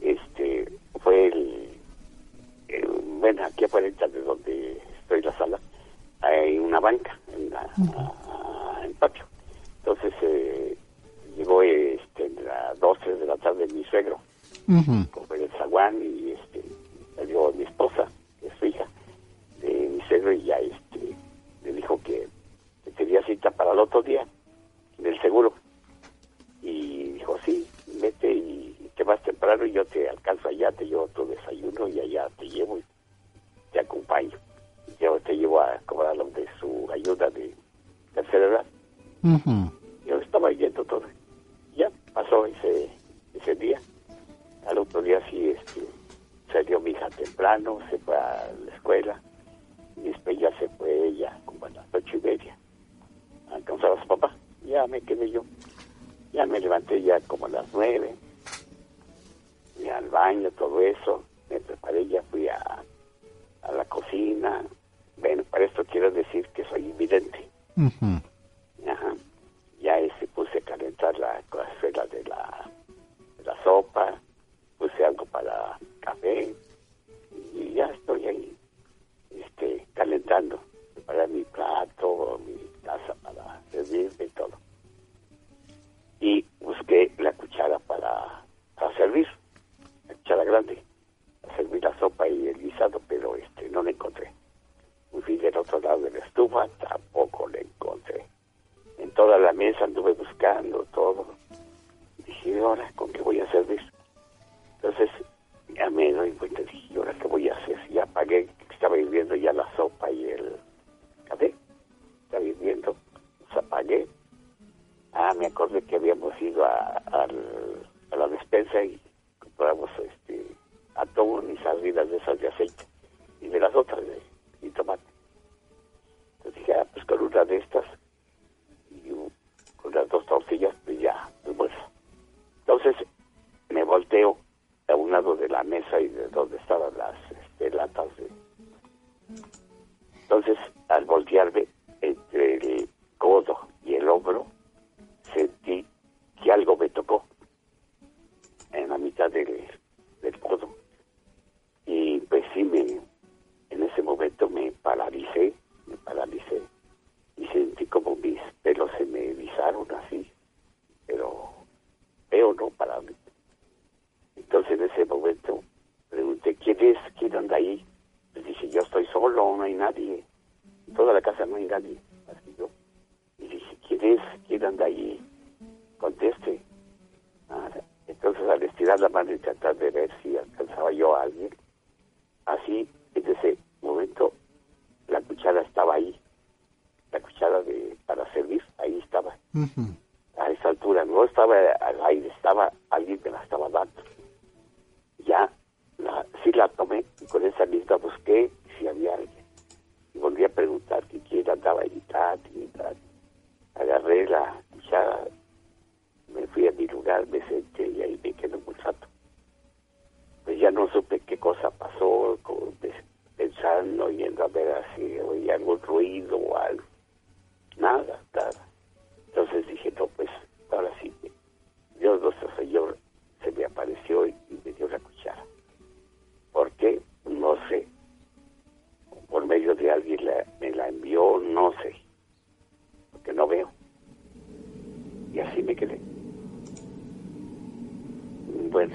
Este, 0.00 0.70
fue 1.02 1.26
el, 1.26 1.80
el- 2.68 2.86
bueno, 3.20 3.44
aquí 3.44 3.64
afuera 3.64 3.88
de 3.88 4.20
donde 4.22 4.80
estoy 5.00 5.22
la 5.22 5.36
sala, 5.38 5.60
hay 6.20 6.58
una 6.58 6.80
banca 6.80 7.18
en, 7.34 7.50
la, 7.50 7.68
en 7.76 8.84
el 8.86 8.94
patio. 8.94 9.24
Entonces 9.78 10.12
eh, 10.22 10.76
llegó 11.36 11.62
este, 11.62 12.24
a 12.50 12.70
las 12.72 12.80
12 12.80 13.14
de 13.16 13.26
la 13.26 13.36
tarde 13.36 13.66
mi 13.68 13.84
suegro 13.84 14.20
Ujú. 14.68 15.26
con 15.28 15.40
el 15.40 15.48
zaguán 15.52 16.02
y 16.02 16.32
este, 16.32 16.62
salió 17.16 17.52
mi 17.52 17.64
esposa, 17.64 18.06
que 18.40 18.48
es 18.48 18.52
su 18.58 18.66
hija, 18.66 18.86
de 19.60 19.88
mi 19.88 20.00
suegro 20.02 20.32
y 20.32 20.44
ya 20.44 20.58
este, 20.58 21.16
le 21.64 21.72
dijo 21.72 22.00
que, 22.04 22.28
que 22.84 22.90
tenía 22.92 23.22
cita 23.24 23.50
para 23.50 23.72
el 23.72 23.78
otro 23.78 24.02
día 24.02 24.26
del 24.98 25.20
seguro. 25.20 25.52
Y 26.62 27.12
dijo, 27.12 27.36
sí, 27.44 27.66
vete 28.00 28.32
y 28.32 28.90
te 28.96 29.04
vas 29.04 29.22
temprano 29.22 29.64
y 29.64 29.72
yo 29.72 29.84
te 29.86 30.08
alcanzo 30.08 30.48
allá, 30.48 30.72
te 30.72 30.86
llevo 30.86 31.08
tu 31.08 31.26
desayuno 31.26 31.88
y 31.88 32.00
allá 32.00 32.28
te 32.38 32.48
llevo 32.48 32.78
y 32.78 32.84
te 33.72 33.80
acompaño. 33.80 34.36
Yo 35.00 35.18
te 35.20 35.36
llevo 35.36 35.60
a 35.60 35.78
cobrar 35.86 36.16
de 36.16 36.46
su 36.58 36.88
ayuda 36.92 37.28
de 37.30 37.54
tercera 38.14 38.46
edad. 38.46 38.66
Yo 40.06 40.18
estaba 40.18 40.50
yendo 40.52 40.84
todo. 40.84 41.02
Ya 41.76 41.90
pasó 42.14 42.46
ese, 42.46 42.88
ese 43.34 43.54
día. 43.56 43.80
Al 44.66 44.78
otro 44.78 45.02
día 45.02 45.20
sí 45.30 45.50
este, 45.50 45.82
salió 46.52 46.80
mi 46.80 46.90
hija 46.92 47.08
temprano, 47.10 47.78
se 47.90 47.98
fue 47.98 48.16
a 48.16 48.50
la 48.64 48.74
escuela. 48.74 49.20
Y 49.96 50.08
después 50.08 50.38
ya 50.38 50.50
se 50.58 50.68
fue 50.70 51.08
ella, 51.08 51.38
como 51.44 51.66
a 51.66 51.70
las 51.70 51.86
ocho 51.92 52.16
y 52.16 52.20
media. 52.20 52.56
A 53.50 53.54
alcanzar 53.54 53.92
a 53.92 54.00
su 54.02 54.08
papá. 54.08 54.34
Ya 54.64 54.86
me 54.86 55.00
quedé 55.00 55.30
yo. 55.30 55.42
Ya 56.32 56.44
me 56.46 56.60
levanté 56.60 57.02
ya 57.02 57.20
como 57.20 57.46
a 57.46 57.50
las 57.50 57.66
nueve. 57.72 58.14
Fui 59.74 59.88
al 59.88 60.08
baño, 60.08 60.50
todo 60.52 60.80
eso. 60.80 61.24
Me 61.48 61.60
preparé, 61.60 62.06
ya 62.06 62.22
fui 62.24 62.48
a, 62.48 62.82
a 63.62 63.72
la 63.72 63.84
cocina. 63.86 64.64
Bueno, 65.16 65.44
para 65.50 65.64
esto 65.64 65.84
quiero 65.84 66.10
decir 66.10 66.46
que 66.48 66.64
soy 66.64 66.84
invidente. 66.86 67.48
Ajá. 67.76 68.22
Ya 69.80 69.98
ese 70.00 70.26
puse 70.28 70.58
a 70.58 70.62
calentar 70.62 71.16
la 71.18 71.40
cazuela 71.48 72.06
de 72.06 72.24
la, 72.24 72.70
de 73.38 73.44
la 73.44 73.62
sopa, 73.62 74.20
puse 74.86 75.04
algo 75.04 75.24
para 75.26 75.78
café 76.00 76.54
y 77.54 77.72
ya 77.74 77.86
estoy 77.86 78.24
ahí 78.26 78.56
este, 79.30 79.84
calentando. 79.94 80.60
Preparé 80.94 81.26
mi 81.26 81.42
plato, 81.44 82.40
mi 82.46 82.54
taza 82.84 83.14
para 83.22 83.60
servirme 83.70 84.24
y 84.24 84.28
todo. 84.28 84.52
Y 86.20 86.44
busqué 86.60 87.12
la 87.18 87.32
cuchara 87.32 87.78
para, 87.80 88.44
para 88.76 88.96
servir, 88.96 89.26
la 90.08 90.14
cuchara 90.14 90.44
grande, 90.44 90.82
para 91.42 91.56
servir 91.56 91.82
la 91.82 91.98
sopa 91.98 92.28
y 92.28 92.48
el 92.48 92.58
guisado, 92.58 93.00
pero 93.08 93.34
este 93.34 93.68
no 93.70 93.82
la 93.82 93.90
encontré. 93.90 94.32
Fui 95.10 95.36
del 95.38 95.56
otro 95.56 95.80
lado 95.80 96.02
de 96.02 96.10
la 96.12 96.18
estufa, 96.24 96.68
tampoco 96.78 97.48
la 97.48 97.58
encontré. 97.58 98.24
En 98.98 99.10
toda 99.10 99.38
la 99.38 99.52
mesa 99.52 99.84
anduve 99.84 100.12
buscando 100.12 100.84
todo. 100.94 101.05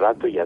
Rato 0.02 0.28
ya 0.28 0.46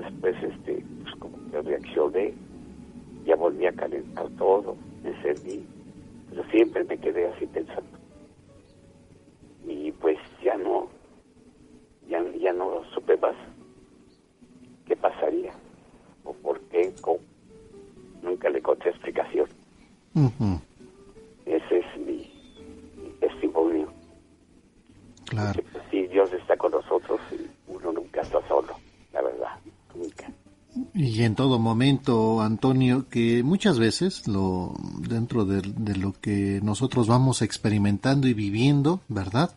en 31.25 31.35
todo 31.35 31.59
momento, 31.59 32.41
Antonio, 32.41 33.05
que 33.09 33.43
muchas 33.43 33.77
veces 33.79 34.27
lo 34.27 34.73
dentro 34.99 35.45
de, 35.45 35.61
de 35.61 35.95
lo 35.95 36.13
que 36.13 36.59
nosotros 36.63 37.07
vamos 37.07 37.41
experimentando 37.41 38.27
y 38.27 38.33
viviendo, 38.33 39.01
¿verdad? 39.07 39.55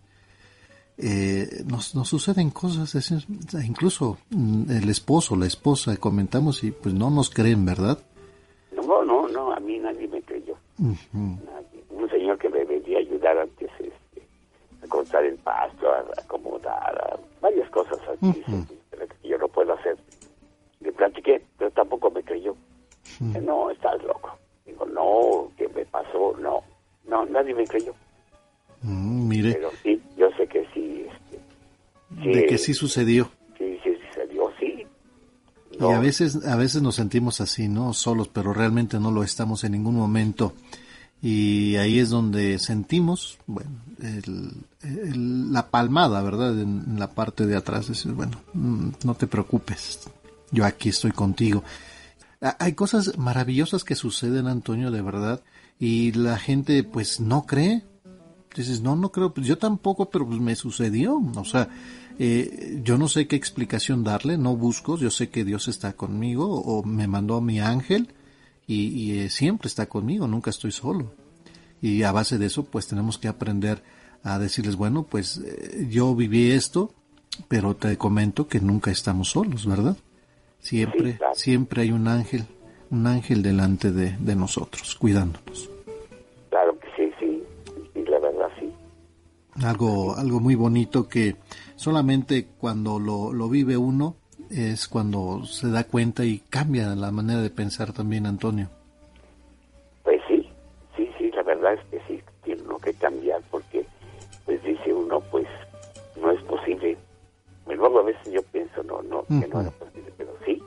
Eh, 1.01 1.63
nos, 1.67 1.95
nos 1.95 2.09
suceden 2.09 2.51
cosas, 2.51 2.95
es- 2.97 3.27
incluso 3.65 4.19
mm, 4.31 4.71
el 4.71 4.89
esposo, 4.89 5.37
la 5.37 5.47
esposa, 5.47 5.97
comentamos 5.97 6.65
y 6.65 6.73
pues 6.73 6.93
no 6.95 7.09
nos 7.11 7.31
creen, 7.31 7.65
¿verdad? 7.65 7.99
No, 8.75 9.05
no, 9.05 9.29
no, 9.29 9.53
a 9.53 9.61
mí 9.61 9.79
nadie 9.79 10.09
me 10.09 10.21
creyó. 10.23 10.55
Nadie. 10.79 11.58
Sí, 32.75 33.29
de 33.29 33.57
que 33.57 33.75
eh, 33.75 33.81
sí 33.83 33.91
sucedió. 34.13 34.53
sí. 34.59 34.87
Y 35.81 35.93
a 35.93 35.99
veces, 36.01 36.45
a 36.47 36.57
veces 36.57 36.83
nos 36.83 36.97
sentimos 36.97 37.41
así, 37.41 37.69
¿no? 37.69 37.93
Solos, 37.93 38.29
pero 38.29 38.53
realmente 38.53 38.99
no 38.99 39.11
lo 39.13 39.23
estamos 39.23 39.63
en 39.65 39.73
ningún 39.73 39.95
momento. 39.97 40.55
Y 41.21 41.75
ahí 41.77 41.99
es 41.99 42.11
donde 42.11 42.59
sentimos, 42.59 43.39
bueno, 43.47 43.71
el- 44.01 44.53
el- 44.83 45.53
la 45.53 45.69
palmada, 45.71 46.23
¿verdad? 46.23 46.59
En, 46.61 46.85
en 46.87 46.99
la 47.01 47.11
parte 47.11 47.47
de 47.47 47.57
atrás. 47.57 47.89
Decir, 47.89 48.13
bueno, 48.13 48.41
mm, 48.55 48.89
no 49.05 49.15
te 49.15 49.27
preocupes, 49.27 50.09
yo 50.53 50.65
aquí 50.65 50.89
estoy 50.91 51.11
contigo. 51.13 51.63
hay 52.61 52.75
cosas 52.75 53.19
maravillosas 53.19 53.83
que 53.83 53.97
suceden, 53.97 54.47
Antonio, 54.47 54.93
de 54.93 55.03
verdad, 55.03 55.43
y 55.81 56.13
la 56.13 56.39
gente 56.39 56.85
pues 56.85 57.19
no 57.19 57.47
cree. 57.47 57.83
Dices, 58.55 58.81
no, 58.81 58.95
no 58.97 59.11
creo, 59.11 59.35
pues 59.35 59.47
yo 59.47 59.59
tampoco, 59.59 60.09
pero 60.11 60.25
pues 60.27 60.39
me 60.41 60.55
sucedió. 60.55 61.17
O 61.37 61.45
sea, 61.45 61.69
eh, 62.19 62.81
yo 62.83 62.99
no 62.99 63.07
sé 63.07 63.29
qué 63.29 63.37
explicación 63.37 64.03
darle, 64.03 64.39
no 64.39 64.57
busco, 64.57 64.99
yo 64.99 65.11
sé 65.11 65.29
que 65.29 65.45
Dios 65.45 65.69
está 65.69 65.93
conmigo 65.93 66.51
o 66.51 66.83
me 66.83 67.07
mandó 67.07 67.37
a 67.37 67.41
mi 67.41 67.61
ángel 67.61 68.09
y, 68.67 69.19
eh, 69.19 69.31
siempre 69.31 69.69
está 69.69 69.87
conmigo, 69.87 70.27
nunca 70.27 70.51
estoy 70.51 70.73
solo. 70.73 71.15
Y 71.81 72.03
a 72.03 72.13
base 72.13 72.39
de 72.39 72.47
eso, 72.47 72.65
pues 72.65 72.87
tenemos 72.87 73.19
que 73.19 73.29
aprender 73.29 73.83
a 74.25 74.39
decirles, 74.39 74.77
bueno, 74.77 75.05
pues 75.05 75.39
eh, 75.39 75.87
yo 75.89 76.15
viví 76.15 76.51
esto, 76.51 76.93
pero 77.47 77.77
te 77.77 77.97
comento 77.97 78.49
que 78.49 78.61
nunca 78.61 78.91
estamos 78.91 79.31
solos, 79.31 79.65
¿verdad? 79.65 79.97
Siempre, 80.61 81.19
siempre 81.35 81.83
hay 81.83 81.93
un 81.93 82.09
ángel, 82.09 82.47
un 82.91 83.07
ángel 83.07 83.43
delante 83.43 83.93
de, 83.93 84.17
de 84.19 84.35
nosotros, 84.35 84.97
cuidándonos. 84.97 85.71
Algo, 89.65 90.17
algo 90.17 90.41
muy 90.41 90.55
bonito 90.55 91.09
que 91.09 91.37
solamente 91.75 92.47
cuando 92.59 92.99
lo, 92.99 93.33
lo 93.33 93.49
vive 93.49 93.77
uno 93.77 94.17
es 94.51 94.89
cuando 94.89 95.45
se 95.45 95.69
da 95.69 95.85
cuenta 95.85 96.25
y 96.25 96.39
cambia 96.39 96.95
la 96.95 97.11
manera 97.11 97.41
de 97.41 97.51
pensar 97.51 97.93
también, 97.93 98.27
Antonio. 98.27 98.69
Pues 100.05 100.21
sí, 100.29 100.49
sí, 100.97 101.11
sí, 101.19 101.31
la 101.33 101.43
verdad 101.43 101.75
es 101.75 101.81
que 101.91 102.01
sí, 102.07 102.23
tiene 102.45 102.63
uno 102.63 102.79
que 102.79 102.95
cambiar 102.95 103.43
porque, 103.51 103.85
pues 104.45 104.63
dice 104.63 104.93
uno, 104.93 105.21
pues 105.31 105.47
no 106.21 106.31
es 106.31 106.43
posible. 106.45 106.97
Luego 107.67 108.01
a 108.01 108.05
veces 108.05 108.33
yo 108.33 108.43
pienso, 108.45 108.83
no, 108.85 109.03
no, 109.03 109.23
que 109.27 109.47
no 109.49 109.61
era 109.61 109.71
posible, 109.71 110.13
pero 110.17 110.35
sí, 110.45 110.63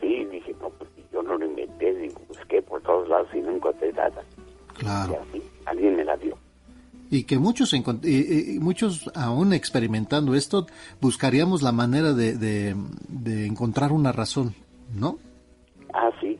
sí, 0.00 0.24
dije, 0.26 0.54
no, 0.60 0.68
pues 0.70 0.90
yo 1.12 1.22
no 1.22 1.36
lo 1.36 1.46
inventé, 1.46 1.94
digo, 1.94 2.20
busqué 2.28 2.62
por 2.62 2.80
todos 2.82 3.08
lados 3.08 3.28
y 3.34 3.40
no 3.40 3.52
encontré 3.52 3.92
nada. 3.92 4.22
Claro. 4.74 5.12
Y 5.12 5.16
así, 5.38 5.50
alguien 5.64 5.96
me 5.96 6.04
la 6.04 6.16
dio. 6.16 6.36
Y 7.10 7.24
que 7.24 7.38
muchos, 7.38 7.72
y- 7.72 8.54
y 8.56 8.58
muchos 8.58 9.10
aún 9.14 9.52
experimentando 9.52 10.34
esto, 10.34 10.66
buscaríamos 11.00 11.62
la 11.62 11.72
manera 11.72 12.12
de, 12.12 12.36
de, 12.36 12.74
de 13.08 13.46
encontrar 13.46 13.92
una 13.92 14.12
razón, 14.12 14.54
¿no? 14.94 15.18
Ah, 15.94 16.10
sí, 16.20 16.38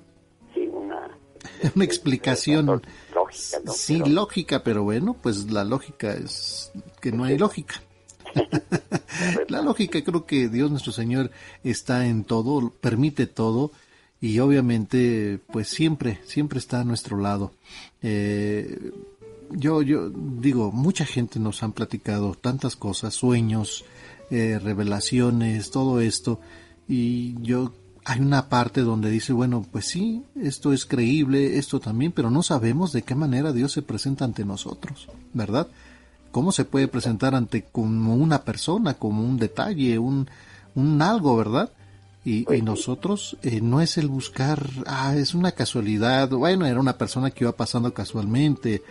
sí, 0.54 0.60
una 0.72 1.08
Una 1.74 1.84
explicación. 1.84 2.66
lógica, 2.66 3.58
¿no? 3.64 3.72
Sí, 3.72 3.98
lógica, 3.98 4.62
pero 4.64 4.82
bueno, 4.82 5.14
pues 5.22 5.50
la 5.52 5.62
lógica 5.64 6.12
es 6.14 6.72
que 7.00 7.12
no 7.12 7.24
hay 7.24 7.38
lógica. 7.38 7.80
la 9.48 9.62
lógica, 9.62 10.02
creo 10.02 10.26
que 10.26 10.48
Dios 10.48 10.70
nuestro 10.70 10.92
Señor 10.92 11.30
está 11.64 12.06
en 12.06 12.24
todo, 12.24 12.70
permite 12.80 13.26
todo 13.26 13.72
y 14.20 14.38
obviamente, 14.40 15.38
pues 15.52 15.68
siempre, 15.68 16.20
siempre 16.24 16.58
está 16.58 16.80
a 16.80 16.84
nuestro 16.84 17.16
lado. 17.18 17.52
Eh, 18.02 18.90
yo, 19.50 19.82
yo 19.82 20.10
digo, 20.10 20.72
mucha 20.72 21.04
gente 21.04 21.38
nos 21.38 21.62
han 21.62 21.72
platicado 21.72 22.34
tantas 22.34 22.76
cosas, 22.76 23.14
sueños, 23.14 23.84
eh, 24.30 24.58
revelaciones, 24.62 25.70
todo 25.70 26.00
esto, 26.00 26.40
y 26.88 27.40
yo 27.42 27.72
hay 28.04 28.20
una 28.20 28.48
parte 28.48 28.82
donde 28.82 29.10
dice, 29.10 29.32
bueno, 29.32 29.66
pues 29.72 29.86
sí, 29.86 30.22
esto 30.40 30.72
es 30.72 30.86
creíble, 30.86 31.58
esto 31.58 31.80
también, 31.80 32.12
pero 32.12 32.30
no 32.30 32.44
sabemos 32.44 32.92
de 32.92 33.02
qué 33.02 33.16
manera 33.16 33.52
Dios 33.52 33.72
se 33.72 33.82
presenta 33.82 34.24
ante 34.24 34.44
nosotros, 34.44 35.08
¿verdad? 35.32 35.66
¿Cómo 36.30 36.52
se 36.52 36.64
puede 36.64 36.86
presentar 36.86 37.34
ante 37.34 37.64
como 37.64 38.14
una 38.14 38.42
persona, 38.44 38.94
como 38.94 39.22
un 39.22 39.38
detalle, 39.38 39.98
un, 39.98 40.28
un 40.76 41.02
algo, 41.02 41.36
¿verdad? 41.36 41.72
Y, 42.24 42.52
y 42.52 42.62
nosotros 42.62 43.36
eh, 43.42 43.60
no 43.60 43.80
es 43.80 43.98
el 43.98 44.06
buscar, 44.06 44.68
ah, 44.86 45.16
es 45.16 45.34
una 45.34 45.52
casualidad, 45.52 46.30
bueno, 46.30 46.64
era 46.64 46.78
una 46.78 46.98
persona 46.98 47.32
que 47.32 47.42
iba 47.42 47.56
pasando 47.56 47.92
casualmente, 47.92 48.82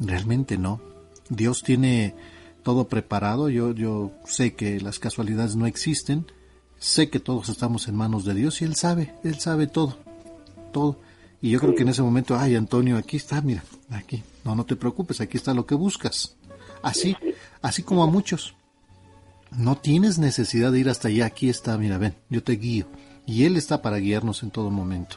realmente 0.00 0.58
no. 0.58 0.80
Dios 1.28 1.62
tiene 1.62 2.14
todo 2.62 2.88
preparado, 2.88 3.48
yo, 3.48 3.72
yo 3.72 4.12
sé 4.24 4.54
que 4.54 4.80
las 4.80 4.98
casualidades 4.98 5.56
no 5.56 5.66
existen, 5.66 6.26
sé 6.78 7.08
que 7.10 7.20
todos 7.20 7.48
estamos 7.48 7.88
en 7.88 7.94
manos 7.94 8.24
de 8.24 8.34
Dios 8.34 8.60
y 8.60 8.64
Él 8.64 8.74
sabe, 8.74 9.14
Él 9.22 9.38
sabe 9.38 9.66
todo, 9.66 9.96
todo. 10.72 10.98
Y 11.42 11.50
yo 11.50 11.60
creo 11.60 11.74
que 11.74 11.82
en 11.82 11.88
ese 11.88 12.02
momento, 12.02 12.36
ay 12.38 12.54
Antonio, 12.56 12.96
aquí 12.96 13.16
está, 13.16 13.40
mira, 13.40 13.64
aquí, 13.90 14.22
no, 14.44 14.54
no 14.54 14.64
te 14.64 14.76
preocupes, 14.76 15.20
aquí 15.20 15.36
está 15.36 15.54
lo 15.54 15.66
que 15.66 15.74
buscas. 15.74 16.36
Así, 16.82 17.16
así 17.62 17.82
como 17.82 18.02
a 18.02 18.06
muchos. 18.06 18.54
No 19.56 19.76
tienes 19.76 20.18
necesidad 20.18 20.70
de 20.70 20.80
ir 20.80 20.88
hasta 20.88 21.08
allá, 21.08 21.26
aquí 21.26 21.48
está, 21.48 21.76
mira, 21.76 21.98
ven, 21.98 22.14
yo 22.28 22.42
te 22.42 22.52
guío. 22.52 22.86
Y 23.26 23.44
Él 23.44 23.56
está 23.56 23.82
para 23.82 23.98
guiarnos 23.98 24.42
en 24.42 24.50
todo 24.50 24.70
momento. 24.70 25.16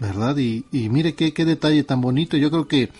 ¿Verdad? 0.00 0.36
Y, 0.38 0.64
y 0.72 0.88
mire 0.88 1.14
qué, 1.14 1.32
qué 1.32 1.44
detalle 1.44 1.82
tan 1.84 2.00
bonito. 2.00 2.36
Yo 2.36 2.50
creo 2.50 2.68
que 2.68 2.90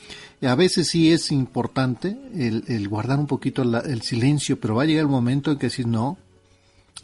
a 0.42 0.54
veces 0.54 0.88
sí 0.88 1.12
es 1.12 1.30
importante 1.32 2.16
el, 2.34 2.64
el 2.68 2.88
guardar 2.88 3.18
un 3.18 3.26
poquito 3.26 3.64
la- 3.64 3.80
el 3.80 4.02
silencio, 4.02 4.58
pero 4.60 4.74
va 4.76 4.82
a 4.82 4.86
llegar 4.86 5.02
el 5.04 5.10
momento 5.10 5.50
en 5.50 5.58
que 5.58 5.66
decir, 5.66 5.86
no, 5.86 6.16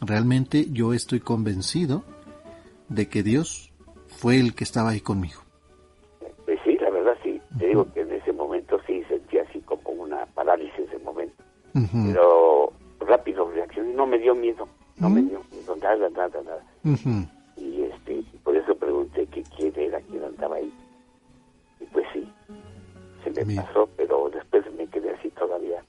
realmente 0.01 0.67
yo 0.71 0.93
estoy 0.93 1.19
convencido 1.19 2.03
de 2.89 3.07
que 3.07 3.23
Dios 3.23 3.71
fue 4.07 4.39
el 4.39 4.53
que 4.53 4.63
estaba 4.63 4.89
ahí 4.91 5.01
conmigo. 5.01 5.41
Pues 6.45 6.59
sí, 6.63 6.77
la 6.79 6.89
verdad 6.89 7.13
sí. 7.23 7.39
Te 7.57 7.67
digo 7.67 7.91
que 7.93 8.01
en 8.01 8.11
ese 8.11 8.31
momento 8.33 8.77
sí 8.85 9.01
sentí 9.09 9.37
así 9.37 9.59
como 9.61 9.81
una 10.03 10.25
parálisis 10.27 10.77
ese 10.79 10.99
momento. 10.99 11.33
Pero 12.13 12.71
rápido 13.01 13.49
reaccioné, 13.51 13.93
no 13.93 14.05
me 14.07 14.17
dio 14.19 14.33
miedo, 14.35 14.67
no 14.97 15.09
me 15.09 15.21
dio 15.23 15.41
miedo, 15.51 15.75
nada, 15.81 16.09
nada, 16.09 16.41
nada. 16.43 16.63
Y 17.75 17.83
este, 17.83 18.23
por 18.43 18.55
eso 18.55 18.73
pregunté 18.75 19.25
que 19.27 19.43
quién 19.57 19.73
era, 19.75 19.99
quién 20.01 20.23
andaba 20.23 20.55
ahí. 20.55 20.71
Y 21.81 21.85
pues 21.85 22.05
sí, 22.13 22.25
se 23.23 23.45
me 23.45 23.55
pasó, 23.55 23.89
pero 23.97 24.29
después 24.29 24.63
me 24.77 24.87
quedé 24.87 25.11
así 25.11 25.29
todavía 25.31 25.83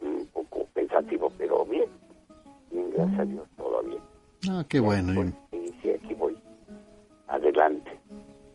un 0.00 0.26
poco 0.32 0.66
pensativo, 0.74 1.32
pero 1.36 1.64
bien, 1.64 1.88
bien, 2.70 2.90
gracias 2.90 3.18
a 3.18 3.24
Dios, 3.24 3.48
todo 3.56 3.82
bien. 3.82 4.00
Ah, 4.48 4.64
qué 4.68 4.78
bueno. 4.78 5.24
y 5.50 5.56
Y 5.56 5.74
sí, 5.82 5.90
aquí 5.90 6.14
voy, 6.14 6.36
adelante. 7.26 7.98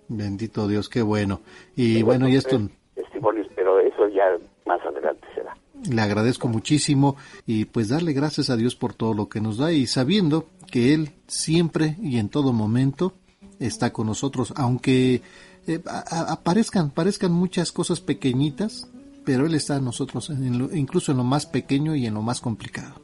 Bendito 0.07 0.68
Dios, 0.68 0.88
qué 0.88 1.01
bueno. 1.01 1.41
Y 1.76 2.01
bueno, 2.01 2.30
y 2.30 2.35
esto 2.35 2.60
Testimonios, 2.95 3.47
pero 3.56 3.80
eso 3.80 4.07
ya 4.07 4.38
más 4.65 4.80
adelante 4.85 5.27
será. 5.35 5.53
le 5.91 6.01
agradezco 6.01 6.47
muchísimo 6.47 7.18
y 7.45 7.65
pues 7.65 7.89
darle 7.89 8.14
gracias 8.14 8.49
a 8.49 8.56
Dios 8.56 8.76
por 8.76 8.93
todo 8.93 9.14
lo 9.14 9.27
que 9.27 9.41
nos 9.41 9.57
da 9.57 9.73
y 9.73 9.85
sabiendo 9.85 10.47
que 10.69 10.93
Él 10.93 11.11
siempre 11.27 11.95
y 12.01 12.17
en 12.17 12.29
todo 12.29 12.53
momento 12.53 13.13
está 13.59 13.91
con 13.91 14.07
nosotros, 14.07 14.53
aunque 14.55 15.21
eh, 15.67 15.81
a- 15.85 16.03
a- 16.15 16.31
aparezcan, 16.33 16.89
parezcan 16.91 17.31
muchas 17.31 17.71
cosas 17.71 17.99
pequeñitas, 17.99 18.87
pero 19.25 19.45
Él 19.45 19.53
está 19.53 19.75
en 19.77 19.85
nosotros, 19.85 20.29
en 20.29 20.57
lo- 20.57 20.75
incluso 20.75 21.11
en 21.11 21.17
lo 21.17 21.23
más 21.23 21.45
pequeño 21.45 21.95
y 21.95 22.05
en 22.05 22.13
lo 22.13 22.21
más 22.21 22.41
complicado, 22.41 23.01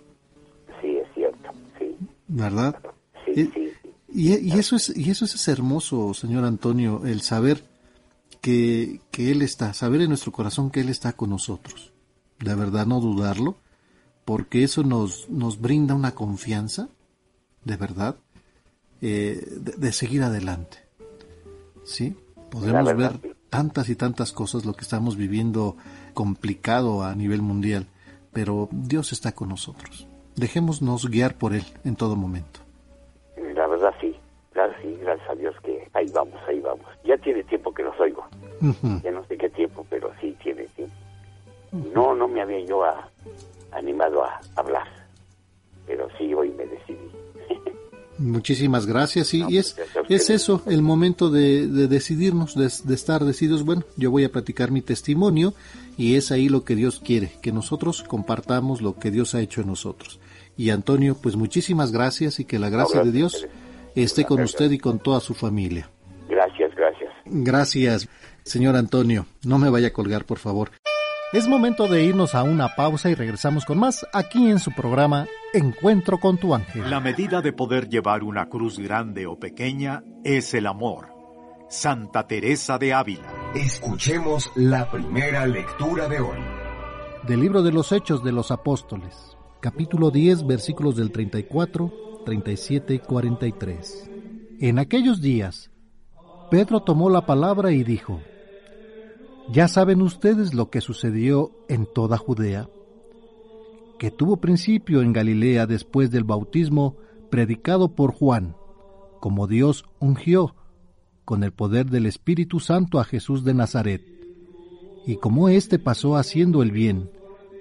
Sí, 0.81 0.87
es 0.97 1.07
cierto, 1.13 1.49
sí. 1.77 1.95
¿verdad? 2.27 2.75
Sí, 3.25 3.31
Y- 3.41 3.45
sí, 3.45 3.71
Y, 4.17 4.33
y 4.47 4.51
eso 4.53 4.77
es 4.77 4.95
y 4.95 5.09
eso 5.11 5.25
es 5.25 5.47
hermoso, 5.49 6.13
señor 6.13 6.45
Antonio, 6.45 7.01
el 7.05 7.19
saber 7.21 7.65
que, 8.41 9.01
que 9.11 9.31
Él 9.31 9.41
está, 9.41 9.73
saber 9.73 10.01
en 10.01 10.07
nuestro 10.09 10.31
corazón 10.31 10.69
que 10.71 10.79
Él 10.79 10.89
está 10.89 11.13
con 11.13 11.31
nosotros. 11.31 11.91
De 12.39 12.55
verdad, 12.55 12.85
no 12.85 13.01
dudarlo, 13.01 13.57
porque 14.23 14.63
eso 14.63 14.83
nos, 14.83 15.29
nos 15.29 15.59
brinda 15.59 15.95
una 15.95 16.15
confianza, 16.15 16.87
de 17.65 17.75
verdad, 17.75 18.15
eh, 19.01 19.43
de, 19.51 19.73
de 19.73 19.91
seguir 19.91 20.23
adelante. 20.23 20.77
¿Sí? 21.83 22.15
Podemos 22.49 22.85
verdad, 22.85 23.19
ver 23.21 23.35
tantas 23.49 23.89
y 23.89 23.95
tantas 23.95 24.31
cosas, 24.31 24.65
lo 24.65 24.73
que 24.73 24.81
estamos 24.81 25.17
viviendo 25.17 25.75
complicado 26.13 27.03
a 27.03 27.13
nivel 27.15 27.41
mundial, 27.41 27.87
pero 28.31 28.69
Dios 28.71 29.11
está 29.11 29.33
con 29.33 29.49
nosotros. 29.49 30.07
Dejémonos 30.35 31.09
guiar 31.09 31.35
por 31.35 31.53
Él 31.53 31.63
en 31.83 31.95
todo 31.95 32.15
momento. 32.15 32.59
La 33.55 33.67
verdad 33.67 33.93
sí, 34.01 34.15
gracias, 34.53 34.81
sí, 34.81 34.97
gracias 35.01 35.29
a 35.29 35.35
Dios 35.35 35.55
que 35.63 35.87
ahí 35.93 36.07
vamos, 36.13 36.39
ahí 36.47 36.59
vamos. 36.59 36.85
Ya 37.03 37.17
tiene 37.17 37.43
tiempo 37.43 37.73
que 37.73 37.83
los 37.83 37.97
oigo, 37.99 38.25
ya 39.03 39.11
no 39.11 39.25
sé 39.27 39.37
qué 39.37 39.49
tiempo, 39.49 39.85
pero 39.89 40.11
sí 40.21 40.35
tiene 40.43 40.65
tiempo. 40.75 40.95
No, 41.93 42.15
no 42.15 42.27
me 42.27 42.41
había 42.41 42.59
yo 42.65 42.83
a- 42.83 43.09
animado 43.71 44.23
a 44.23 44.39
hablar, 44.55 44.87
pero 45.85 46.07
sí 46.17 46.33
hoy 46.33 46.49
me 46.51 46.65
decidí. 46.65 47.11
Muchísimas 48.17 48.85
gracias. 48.85 49.33
Y, 49.33 49.43
y 49.49 49.57
es, 49.57 49.75
es 50.07 50.29
eso, 50.29 50.61
el 50.67 50.81
momento 50.81 51.29
de, 51.29 51.67
de 51.67 51.87
decidirnos, 51.87 52.55
de, 52.55 52.71
de 52.83 52.95
estar 52.95 53.25
decididos. 53.25 53.63
Bueno, 53.63 53.83
yo 53.97 54.09
voy 54.09 54.23
a 54.23 54.31
platicar 54.31 54.71
mi 54.71 54.81
testimonio 54.81 55.53
y 55.97 56.15
es 56.15 56.31
ahí 56.31 56.47
lo 56.47 56.63
que 56.63 56.75
Dios 56.75 57.01
quiere, 57.03 57.31
que 57.41 57.51
nosotros 57.51 58.03
compartamos 58.03 58.81
lo 58.81 58.95
que 58.95 59.11
Dios 59.11 59.35
ha 59.35 59.41
hecho 59.41 59.61
en 59.61 59.67
nosotros. 59.67 60.19
Y 60.57 60.69
Antonio, 60.69 61.17
pues 61.21 61.35
muchísimas 61.35 61.91
gracias 61.91 62.39
y 62.39 62.45
que 62.45 62.59
la 62.59 62.69
gracia 62.69 63.03
de 63.03 63.11
Dios 63.11 63.45
esté 63.95 64.23
con 64.23 64.41
usted 64.41 64.71
y 64.71 64.77
con 64.77 64.99
toda 64.99 65.19
su 65.19 65.33
familia. 65.33 65.89
Gracias, 66.29 66.73
gracias. 66.75 67.11
Gracias, 67.25 68.07
señor 68.43 68.75
Antonio. 68.77 69.25
No 69.43 69.57
me 69.57 69.69
vaya 69.69 69.89
a 69.89 69.93
colgar, 69.93 70.25
por 70.25 70.37
favor. 70.37 70.71
Es 71.35 71.49
momento 71.49 71.89
de 71.89 72.01
irnos 72.01 72.33
a 72.33 72.43
una 72.43 72.77
pausa 72.77 73.09
y 73.09 73.13
regresamos 73.13 73.65
con 73.65 73.77
más 73.77 74.07
aquí 74.13 74.49
en 74.49 74.57
su 74.57 74.71
programa 74.71 75.27
Encuentro 75.53 76.17
con 76.17 76.37
tu 76.37 76.55
ángel. 76.55 76.89
La 76.89 77.01
medida 77.01 77.41
de 77.41 77.51
poder 77.51 77.89
llevar 77.89 78.23
una 78.23 78.47
cruz 78.47 78.79
grande 78.79 79.27
o 79.27 79.37
pequeña 79.37 80.01
es 80.23 80.53
el 80.53 80.65
amor. 80.65 81.09
Santa 81.69 82.25
Teresa 82.25 82.77
de 82.77 82.93
Ávila. 82.93 83.51
Escuchemos 83.53 84.49
la 84.55 84.89
primera 84.89 85.45
lectura 85.45 86.07
de 86.07 86.21
hoy. 86.21 86.39
Del 87.27 87.41
libro 87.41 87.63
de 87.63 87.73
los 87.73 87.91
Hechos 87.91 88.23
de 88.23 88.31
los 88.31 88.49
Apóstoles, 88.49 89.35
capítulo 89.59 90.11
10, 90.11 90.47
versículos 90.47 90.95
del 90.95 91.11
34, 91.11 92.21
37 92.25 92.93
y 92.93 92.99
43. 92.99 94.09
En 94.61 94.79
aquellos 94.79 95.19
días, 95.19 95.69
Pedro 96.49 96.83
tomó 96.83 97.09
la 97.09 97.25
palabra 97.25 97.73
y 97.73 97.83
dijo, 97.83 98.21
ya 99.51 99.67
saben 99.67 100.01
ustedes 100.01 100.53
lo 100.53 100.69
que 100.69 100.81
sucedió 100.81 101.51
en 101.67 101.85
toda 101.85 102.17
Judea, 102.17 102.69
que 103.99 104.11
tuvo 104.11 104.37
principio 104.37 105.01
en 105.01 105.13
Galilea 105.13 105.67
después 105.67 106.11
del 106.11 106.23
bautismo 106.23 106.95
predicado 107.29 107.89
por 107.95 108.13
Juan, 108.13 108.55
como 109.19 109.47
Dios 109.47 109.85
ungió 109.99 110.55
con 111.25 111.43
el 111.43 111.51
poder 111.51 111.87
del 111.89 112.05
Espíritu 112.05 112.59
Santo 112.59 112.99
a 112.99 113.03
Jesús 113.03 113.43
de 113.43 113.53
Nazaret, 113.53 114.01
y 115.05 115.17
como 115.17 115.49
éste 115.49 115.79
pasó 115.79 116.15
haciendo 116.15 116.63
el 116.63 116.71
bien, 116.71 117.11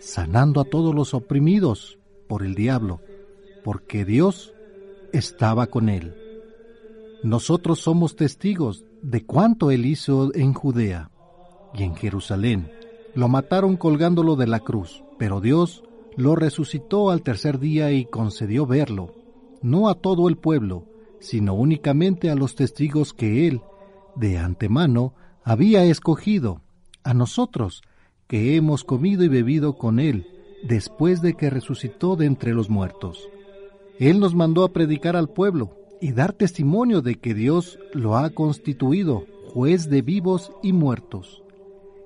sanando 0.01 0.61
a 0.61 0.65
todos 0.65 0.95
los 0.95 1.13
oprimidos 1.15 1.99
por 2.29 2.43
el 2.43 2.55
diablo, 2.55 3.01
porque 3.63 4.05
Dios 4.05 4.53
estaba 5.13 5.67
con 5.67 5.89
él. 5.89 6.15
Nosotros 7.23 7.81
somos 7.81 8.17
testigos 8.17 8.85
de 9.03 9.25
cuanto 9.25 9.71
él 9.71 9.87
hizo 9.87 10.35
en 10.35 10.53
Judea 10.53 11.11
y 11.75 11.83
en 11.83 11.95
Jerusalén. 11.95 12.71
Lo 13.15 13.29
mataron 13.29 13.77
colgándolo 13.77 14.37
de 14.37 14.47
la 14.47 14.61
cruz, 14.61 15.05
pero 15.19 15.41
Dios 15.41 15.85
lo 16.17 16.37
resucitó 16.37 17.11
al 17.11 17.23
tercer 17.23 17.59
día 17.59 17.93
y 17.93 18.05
concedió 18.05 18.67
verlo, 18.67 19.15
no 19.63 19.89
a 19.89 19.95
todo 19.95 20.29
el 20.29 20.37
pueblo, 20.37 20.87
sino 21.21 21.55
únicamente 21.55 22.31
a 22.31 22.35
los 22.35 22.55
testigos 22.55 23.13
que 23.13 23.49
él, 23.49 23.63
de 24.15 24.39
antemano, 24.39 25.15
había 25.43 25.85
escogido, 25.85 26.61
a 27.03 27.15
nosotros, 27.15 27.83
que 28.27 28.57
hemos 28.57 28.85
comido 28.85 29.25
y 29.25 29.29
bebido 29.29 29.77
con 29.77 29.99
él, 29.99 30.27
después 30.63 31.21
de 31.21 31.35
que 31.35 31.51
resucitó 31.51 32.17
de 32.17 32.27
entre 32.27 32.55
los 32.55 32.71
muertos. 32.71 33.29
Él 33.99 34.19
nos 34.19 34.35
mandó 34.35 34.65
a 34.65 34.73
predicar 34.73 35.17
al 35.17 35.29
pueblo 35.29 35.77
y 36.01 36.13
dar 36.13 36.33
testimonio 36.33 37.03
de 37.03 37.17
que 37.17 37.35
Dios 37.35 37.79
lo 37.93 38.17
ha 38.17 38.31
constituido 38.31 39.25
juez 39.53 39.89
de 39.89 40.03
vivos 40.03 40.51
y 40.63 40.73
muertos 40.73 41.44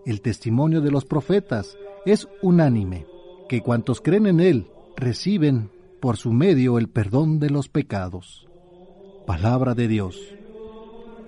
el 0.09 0.23
testimonio 0.23 0.81
de 0.81 0.91
los 0.91 1.05
profetas 1.05 1.77
es 2.07 2.29
unánime, 2.41 3.05
que 3.47 3.61
cuantos 3.61 4.01
creen 4.01 4.27
en 4.27 4.41
Él 4.41 4.71
reciben 4.97 5.71
por 6.01 6.17
su 6.17 6.33
medio 6.33 6.79
el 6.79 6.89
perdón 6.89 7.39
de 7.41 7.51
los 7.51 7.69
pecados. 7.69 8.49
Palabra 9.27 9.75
de 9.75 9.87
Dios. 9.87 10.19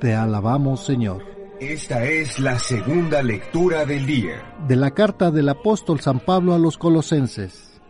Te 0.01 0.15
alabamos, 0.15 0.83
Señor. 0.83 1.23
Esta 1.61 2.07
es 2.07 2.39
la 2.39 2.59
segunda 2.59 3.23
lectura 3.23 3.85
del 3.85 4.07
día. 4.07 4.57
De 4.67 4.77
la 4.77 4.93
carta 4.93 5.31
del 5.31 5.51
apóstol 5.51 6.01
San 6.01 6.21
Pablo 6.21 6.55
a 6.55 6.59
los 6.59 6.79
Colosenses. 6.79 7.83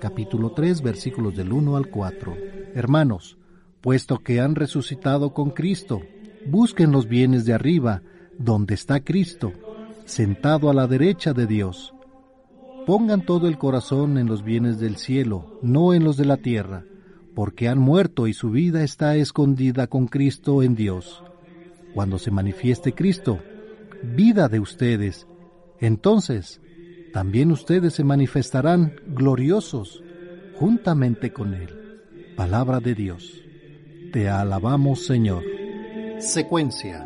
Capítulo 0.00 0.52
3, 0.52 0.80
versículos 0.80 1.36
del 1.36 1.52
1 1.52 1.76
al 1.76 1.90
4. 1.90 2.34
Hermanos, 2.74 3.36
puesto 3.82 4.20
que 4.20 4.40
han 4.40 4.54
resucitado 4.54 5.34
con 5.34 5.50
Cristo, 5.50 6.00
busquen 6.46 6.92
los 6.92 7.08
bienes 7.08 7.44
de 7.44 7.52
arriba, 7.52 8.00
donde 8.38 8.72
está 8.72 9.00
Cristo 9.00 9.52
sentado 10.06 10.70
a 10.70 10.74
la 10.74 10.86
derecha 10.86 11.34
de 11.34 11.46
Dios. 11.46 11.92
Pongan 12.86 13.26
todo 13.26 13.48
el 13.48 13.58
corazón 13.58 14.16
en 14.16 14.26
los 14.26 14.42
bienes 14.42 14.78
del 14.78 14.96
cielo, 14.96 15.58
no 15.60 15.92
en 15.92 16.04
los 16.04 16.16
de 16.16 16.24
la 16.24 16.36
tierra, 16.36 16.84
porque 17.34 17.68
han 17.68 17.78
muerto 17.78 18.26
y 18.28 18.32
su 18.32 18.50
vida 18.50 18.82
está 18.82 19.16
escondida 19.16 19.88
con 19.88 20.06
Cristo 20.06 20.62
en 20.62 20.74
Dios. 20.76 21.22
Cuando 21.92 22.18
se 22.18 22.30
manifieste 22.30 22.94
Cristo, 22.94 23.40
vida 24.02 24.48
de 24.48 24.60
ustedes, 24.60 25.26
entonces 25.80 26.60
también 27.12 27.50
ustedes 27.50 27.94
se 27.94 28.04
manifestarán 28.04 28.94
gloriosos 29.08 30.02
juntamente 30.58 31.32
con 31.32 31.54
Él. 31.54 31.70
Palabra 32.36 32.80
de 32.80 32.94
Dios. 32.94 33.42
Te 34.12 34.28
alabamos, 34.28 35.04
Señor. 35.04 35.42
Secuencia. 36.18 37.05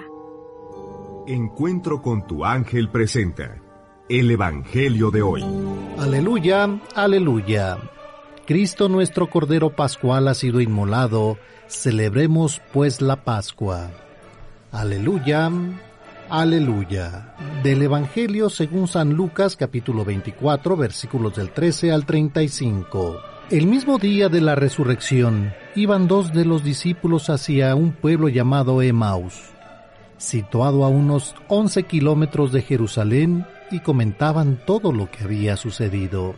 Encuentro 1.27 2.01
con 2.01 2.25
tu 2.25 2.43
ángel 2.43 2.89
presenta 2.89 3.61
el 4.09 4.31
Evangelio 4.31 5.11
de 5.11 5.21
hoy. 5.21 5.45
Aleluya, 5.99 6.79
aleluya. 6.95 7.77
Cristo 8.47 8.89
nuestro 8.89 9.29
Cordero 9.29 9.69
Pascual 9.75 10.27
ha 10.27 10.33
sido 10.33 10.61
inmolado, 10.61 11.37
celebremos 11.67 12.59
pues 12.73 13.01
la 13.01 13.23
Pascua. 13.23 13.91
Aleluya, 14.71 15.51
aleluya. 16.27 17.35
Del 17.61 17.83
Evangelio 17.83 18.49
según 18.49 18.87
San 18.87 19.13
Lucas 19.13 19.55
capítulo 19.55 20.03
24 20.03 20.75
versículos 20.75 21.35
del 21.35 21.51
13 21.51 21.91
al 21.91 22.05
35. 22.07 23.21
El 23.51 23.67
mismo 23.67 23.99
día 23.99 24.27
de 24.27 24.41
la 24.41 24.55
resurrección, 24.55 25.53
iban 25.75 26.07
dos 26.07 26.33
de 26.33 26.45
los 26.45 26.63
discípulos 26.63 27.29
hacia 27.29 27.75
un 27.75 27.91
pueblo 27.91 28.27
llamado 28.27 28.81
Emaus 28.81 29.50
situado 30.21 30.85
a 30.85 30.87
unos 30.87 31.35
11 31.47 31.83
kilómetros 31.83 32.51
de 32.51 32.61
Jerusalén, 32.61 33.45
y 33.71 33.79
comentaban 33.79 34.59
todo 34.65 34.91
lo 34.91 35.09
que 35.09 35.23
había 35.23 35.57
sucedido. 35.57 36.35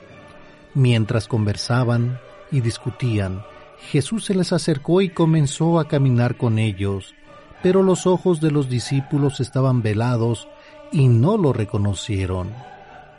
Mientras 0.73 1.27
conversaban 1.27 2.19
y 2.51 2.61
discutían, 2.61 3.43
Jesús 3.91 4.25
se 4.25 4.35
les 4.35 4.53
acercó 4.53 5.01
y 5.01 5.09
comenzó 5.09 5.79
a 5.79 5.87
caminar 5.87 6.37
con 6.37 6.59
ellos, 6.59 7.15
pero 7.61 7.83
los 7.83 8.07
ojos 8.07 8.39
de 8.39 8.51
los 8.51 8.69
discípulos 8.69 9.39
estaban 9.39 9.81
velados 9.81 10.47
y 10.91 11.07
no 11.07 11.37
lo 11.37 11.53
reconocieron. 11.53 12.53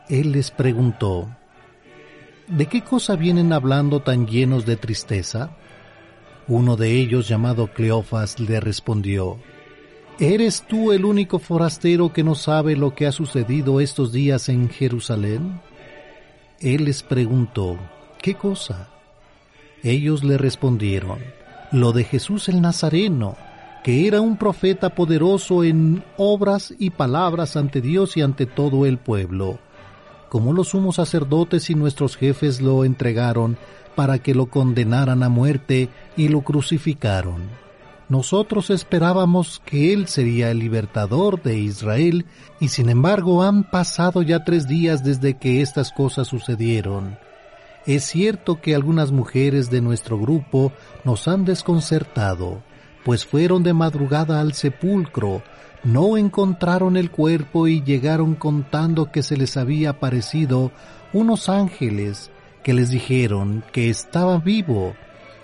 Él 0.09 0.33
les 0.33 0.51
preguntó, 0.51 1.29
¿De 2.47 2.67
qué 2.67 2.83
cosa 2.83 3.17
vienen 3.17 3.53
hablando 3.53 4.01
tan 4.01 4.27
llenos 4.27 4.65
de 4.67 4.77
tristeza? 4.77 5.57
Uno 6.47 6.77
de 6.77 6.93
ellos, 6.93 7.27
llamado 7.27 7.69
Cleofas, 7.69 8.39
le 8.39 8.61
respondió, 8.61 9.39
¿Eres 10.21 10.63
tú 10.63 10.93
el 10.93 11.05
único 11.05 11.41
forastero 11.41 12.13
que 12.13 12.23
no 12.23 12.37
sabe 12.37 12.77
lo 12.77 12.95
que 12.95 13.09
ha 13.09 13.11
sucedido 13.11 13.81
estos 13.81 14.13
días 14.13 14.49
en 14.49 14.69
Jerusalén? 14.69 15.61
Él 16.61 16.85
les 16.85 17.03
preguntó, 17.03 17.77
¿qué 18.23 18.35
cosa? 18.35 18.91
Ellos 19.83 20.23
le 20.23 20.39
respondieron, 20.39 21.19
lo 21.73 21.91
de 21.91 22.05
Jesús 22.05 22.49
el 22.49 22.61
Nazareno, 22.61 23.37
que 23.83 24.07
era 24.07 24.21
un 24.21 24.37
profeta 24.37 24.95
poderoso 24.95 25.65
en 25.65 26.05
obras 26.17 26.73
y 26.79 26.91
palabras 26.91 27.57
ante 27.57 27.81
Dios 27.81 28.17
y 28.17 28.23
ante 28.23 28.47
todo 28.47 28.87
el 28.87 28.99
pueblo. 28.99 29.59
Como 30.29 30.53
los 30.53 30.69
sumos 30.69 30.95
sacerdotes 30.95 31.71
y 31.71 31.75
nuestros 31.75 32.17
jefes 32.17 32.61
lo 32.61 32.85
entregaron 32.85 33.59
para 33.97 34.21
que 34.21 34.33
lo 34.33 34.47
condenaran 34.47 35.25
a 35.25 35.29
muerte 35.29 35.89
y 36.17 36.29
lo 36.29 36.43
crucificaron 36.43 37.64
Nosotros 38.09 38.71
esperábamos 38.71 39.63
que 39.65 39.93
Él 39.95 40.09
sería 40.09 40.51
el 40.51 40.59
libertador 40.59 41.43
de 41.43 41.59
Israel 41.59 42.27
y 42.61 42.69
sin 42.69 42.91
embargo 42.91 43.43
han 43.43 43.65
pasado 43.65 44.23
ya 44.23 44.45
tres 44.45 44.69
días 44.69 45.03
desde 45.03 45.39
que 45.39 45.63
estas 45.63 45.91
cosas 45.91 46.29
sucedieron. 46.29 47.19
Es 47.87 48.05
cierto 48.05 48.61
que 48.61 48.75
algunas 48.75 49.11
mujeres 49.11 49.71
de 49.71 49.81
nuestro 49.81 50.19
grupo 50.19 50.73
nos 51.05 51.29
han 51.29 51.45
desconcertado, 51.45 52.63
pues 53.05 53.27
fueron 53.27 53.63
de 53.63 53.75
madrugada 53.75 54.41
al 54.41 54.55
sepulcro, 54.55 55.43
no 55.83 56.17
encontraron 56.17 56.97
el 56.97 57.11
cuerpo 57.11 57.69
y 57.69 57.83
llegaron 57.83 58.35
contando 58.35 59.13
que 59.13 59.23
se 59.23 59.37
les 59.37 59.59
había 59.59 59.91
aparecido 59.91 60.73
unos 61.13 61.51
ángeles 61.51 62.31
que 62.63 62.73
les 62.73 62.89
dijeron 62.89 63.63
que 63.71 63.91
estaba 63.91 64.39
vivo. 64.39 64.95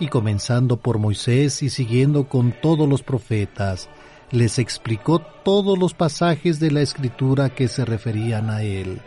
Y 0.00 0.08
comenzando 0.08 0.76
por 0.76 0.98
Moisés 0.98 1.62
y 1.62 1.70
siguiendo 1.70 2.28
con 2.28 2.52
todos 2.52 2.88
los 2.88 3.02
profetas, 3.02 3.88
les 4.30 4.58
explicó 4.58 5.20
todos 5.20 5.78
los 5.78 5.94
pasajes 5.94 6.58
de 6.58 6.70
la 6.70 6.80
escritura 6.80 7.50
que 7.50 7.68
se 7.68 7.84
referían 7.84 8.50
a 8.50 8.62
él. 8.62 9.00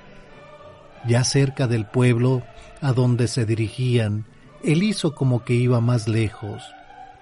Ya 1.05 1.23
cerca 1.23 1.67
del 1.67 1.85
pueblo 1.85 2.43
a 2.81 2.93
donde 2.93 3.27
se 3.27 3.45
dirigían, 3.45 4.25
él 4.63 4.83
hizo 4.83 5.13
como 5.13 5.43
que 5.43 5.53
iba 5.53 5.81
más 5.81 6.07
lejos, 6.07 6.63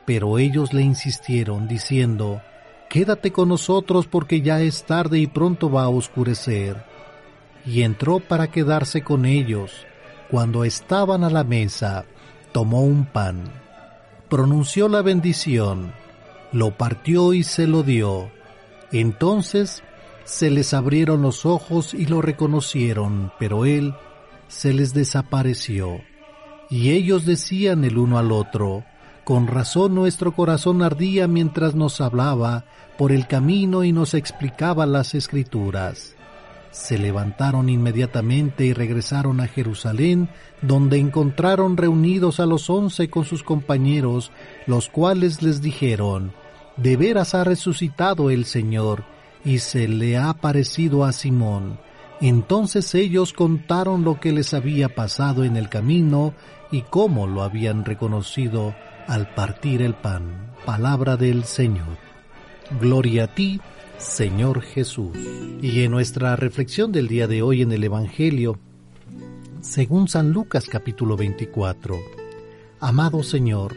pero 0.05 0.37
ellos 0.37 0.73
le 0.73 0.81
insistieron 0.81 1.67
diciendo, 1.67 2.41
Quédate 2.89 3.31
con 3.31 3.49
nosotros 3.49 4.07
porque 4.07 4.41
ya 4.41 4.61
es 4.61 4.83
tarde 4.83 5.19
y 5.19 5.27
pronto 5.27 5.69
va 5.69 5.83
a 5.83 5.89
oscurecer. 5.89 6.83
Y 7.65 7.81
entró 7.81 8.19
para 8.19 8.47
quedarse 8.47 9.01
con 9.01 9.25
ellos. 9.25 9.85
Cuando 10.29 10.63
estaban 10.63 11.23
a 11.23 11.29
la 11.29 11.43
mesa, 11.43 12.05
tomó 12.55 12.83
un 12.83 13.03
pan, 13.03 13.43
pronunció 14.29 14.87
la 14.87 15.01
bendición, 15.01 15.91
lo 16.53 16.71
partió 16.71 17.33
y 17.33 17.43
se 17.43 17.67
lo 17.67 17.83
dio. 17.83 18.31
Entonces 18.93 19.83
se 20.23 20.49
les 20.49 20.73
abrieron 20.73 21.21
los 21.21 21.45
ojos 21.45 21.93
y 21.93 22.05
lo 22.05 22.21
reconocieron, 22.21 23.33
pero 23.39 23.65
él 23.65 23.93
se 24.47 24.71
les 24.71 24.93
desapareció. 24.93 25.99
Y 26.69 26.91
ellos 26.91 27.25
decían 27.25 27.83
el 27.83 27.97
uno 27.97 28.17
al 28.17 28.31
otro, 28.31 28.85
con 29.25 29.47
razón 29.47 29.93
nuestro 29.93 30.31
corazón 30.33 30.81
ardía 30.81 31.27
mientras 31.27 31.75
nos 31.75 31.99
hablaba 31.99 32.63
por 32.97 33.11
el 33.11 33.27
camino 33.27 33.83
y 33.83 33.91
nos 33.91 34.13
explicaba 34.13 34.85
las 34.85 35.13
escrituras. 35.13 36.14
Se 36.75 36.97
levantaron 36.97 37.69
inmediatamente 37.69 38.65
y 38.65 38.73
regresaron 38.73 39.39
a 39.39 39.47
Jerusalén, 39.47 40.27
donde 40.61 40.97
encontraron 40.97 41.77
reunidos 41.77 42.41
a 42.41 42.45
los 42.45 42.69
once 42.69 43.09
con 43.09 43.23
sus 43.23 43.43
compañeros, 43.43 44.29
los 44.67 44.89
cuales 44.89 45.41
les 45.41 45.61
dijeron, 45.61 46.33
De 46.75 46.97
veras 46.97 47.33
ha 47.33 47.45
resucitado 47.45 48.29
el 48.29 48.43
Señor, 48.43 49.05
y 49.45 49.59
se 49.59 49.87
le 49.87 50.17
ha 50.17 50.33
parecido 50.33 51.05
a 51.05 51.13
Simón. 51.13 51.79
Entonces 52.19 52.93
ellos 52.93 53.31
contaron 53.31 54.03
lo 54.03 54.19
que 54.19 54.33
les 54.33 54.53
había 54.53 54.89
pasado 54.89 55.45
en 55.45 55.55
el 55.55 55.69
camino 55.69 56.33
y 56.71 56.81
cómo 56.81 57.25
lo 57.25 57.43
habían 57.43 57.85
reconocido 57.85 58.75
al 59.07 59.33
partir 59.33 59.81
el 59.81 59.93
pan. 59.93 60.51
Palabra 60.65 61.15
del 61.15 61.45
Señor. 61.45 61.97
Gloria 62.81 63.23
a 63.23 63.27
ti, 63.27 63.61
Señor 63.97 64.61
Jesús. 64.61 65.17
Y 65.61 65.81
en 65.81 65.91
nuestra 65.91 66.35
reflexión 66.35 66.91
del 66.91 67.07
día 67.07 67.27
de 67.27 67.41
hoy 67.41 67.61
en 67.61 67.71
el 67.71 67.83
Evangelio, 67.83 68.59
según 69.61 70.07
San 70.07 70.31
Lucas 70.31 70.67
capítulo 70.69 71.17
24, 71.17 71.97
Amado 72.79 73.23
Señor, 73.23 73.75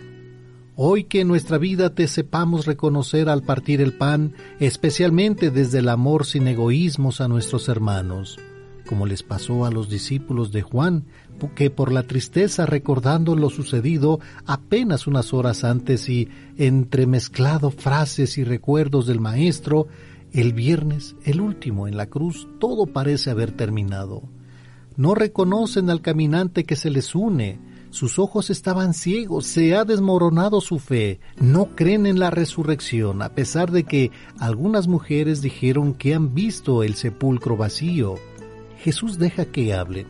hoy 0.77 1.05
que 1.05 1.21
en 1.21 1.29
nuestra 1.29 1.59
vida 1.59 1.95
te 1.95 2.09
sepamos 2.09 2.67
reconocer 2.67 3.29
al 3.29 3.43
partir 3.43 3.81
el 3.81 3.95
pan, 3.95 4.35
especialmente 4.61 5.51
desde 5.51 5.79
el 5.79 5.89
amor 5.89 6.27
sin 6.27 6.49
egoísmos 6.49 7.21
a 7.21 7.29
nuestros 7.29 7.69
hermanos, 7.69 8.39
como 8.87 9.07
les 9.07 9.23
pasó 9.23 9.65
a 9.65 9.71
los 9.71 9.89
discípulos 9.89 10.53
de 10.53 10.63
Juan, 10.63 11.05
que 11.55 11.71
por 11.71 11.93
la 11.93 12.03
tristeza 12.03 12.67
recordando 12.67 13.37
lo 13.37 13.51
sucedido 13.51 14.21
apenas 14.45 15.07
unas 15.07 15.33
horas 15.33 15.65
antes 15.65 16.09
y 16.09 16.29
entremezclado 16.57 17.71
frases 17.71 18.39
y 18.39 18.45
recuerdos 18.45 19.07
del 19.07 19.21
Maestro, 19.21 19.87
el 20.33 20.53
viernes, 20.53 21.17
el 21.25 21.41
último 21.41 21.89
en 21.89 21.97
la 21.97 22.07
cruz, 22.07 22.49
todo 22.59 22.87
parece 22.87 23.31
haber 23.31 23.53
terminado. 23.53 24.23
No 24.97 25.15
reconocen 25.15 25.91
al 25.91 26.01
caminante 26.01 26.65
que 26.65 26.77
se 26.77 26.91
les 26.91 27.15
une, 27.15 27.61
sus 27.91 28.19
ojos 28.19 28.51
estaban 28.51 28.93
ciegos, 28.93 29.47
se 29.47 29.75
ha 29.75 29.85
desmoronado 29.85 30.61
su 30.61 30.79
fe, 30.79 31.21
no 31.41 31.75
creen 31.75 32.07
en 32.07 32.19
la 32.19 32.31
resurrección, 32.31 33.23
a 33.23 33.31
pesar 33.31 33.71
de 33.71 33.85
que 33.85 34.11
algunas 34.39 34.89
mujeres 34.89 35.41
dijeron 35.41 35.95
que 35.95 36.15
han 36.15 36.35
visto 36.35 36.83
el 36.83 36.97
sepulcro 36.97 37.57
vacío. 37.57 38.17
Jesús 38.79 39.19
deja 39.19 39.47
que 39.47 39.73
hablen, 39.73 40.07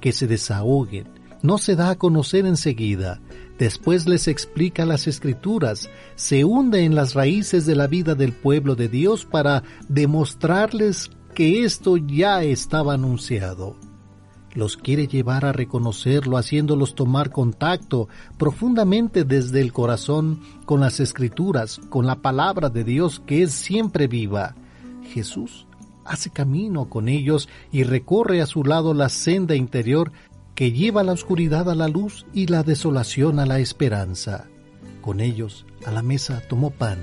que 0.00 0.12
se 0.12 0.26
desahoguen, 0.26 1.08
no 1.42 1.56
se 1.58 1.74
da 1.74 1.90
a 1.90 1.98
conocer 1.98 2.44
enseguida, 2.44 3.20
después 3.62 4.08
les 4.08 4.26
explica 4.26 4.84
las 4.84 5.06
escrituras, 5.06 5.88
se 6.16 6.44
hunde 6.44 6.84
en 6.84 6.96
las 6.96 7.14
raíces 7.14 7.64
de 7.64 7.76
la 7.76 7.86
vida 7.86 8.16
del 8.16 8.32
pueblo 8.32 8.74
de 8.74 8.88
Dios 8.88 9.24
para 9.24 9.62
demostrarles 9.88 11.12
que 11.32 11.62
esto 11.62 11.96
ya 11.96 12.42
estaba 12.42 12.94
anunciado. 12.94 13.76
Los 14.52 14.76
quiere 14.76 15.06
llevar 15.06 15.44
a 15.44 15.52
reconocerlo, 15.52 16.38
haciéndolos 16.38 16.96
tomar 16.96 17.30
contacto 17.30 18.08
profundamente 18.36 19.22
desde 19.22 19.60
el 19.60 19.72
corazón 19.72 20.40
con 20.64 20.80
las 20.80 20.98
escrituras, 20.98 21.80
con 21.88 22.04
la 22.04 22.16
palabra 22.16 22.68
de 22.68 22.82
Dios 22.82 23.22
que 23.24 23.44
es 23.44 23.52
siempre 23.52 24.08
viva. 24.08 24.56
Jesús 25.04 25.68
hace 26.04 26.30
camino 26.30 26.88
con 26.88 27.08
ellos 27.08 27.48
y 27.70 27.84
recorre 27.84 28.42
a 28.42 28.46
su 28.46 28.64
lado 28.64 28.92
la 28.92 29.08
senda 29.08 29.54
interior 29.54 30.10
que 30.62 30.70
lleva 30.70 31.02
la 31.02 31.10
oscuridad 31.10 31.68
a 31.68 31.74
la 31.74 31.88
luz 31.88 32.24
y 32.32 32.46
la 32.46 32.62
desolación 32.62 33.40
a 33.40 33.46
la 33.46 33.58
esperanza. 33.58 34.46
Con 35.00 35.18
ellos 35.18 35.66
a 35.84 35.90
la 35.90 36.02
mesa 36.02 36.40
tomó 36.48 36.70
pan, 36.70 37.00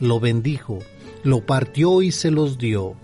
lo 0.00 0.20
bendijo, 0.20 0.80
lo 1.22 1.46
partió 1.46 2.02
y 2.02 2.12
se 2.12 2.30
los 2.30 2.58
dio. 2.58 2.94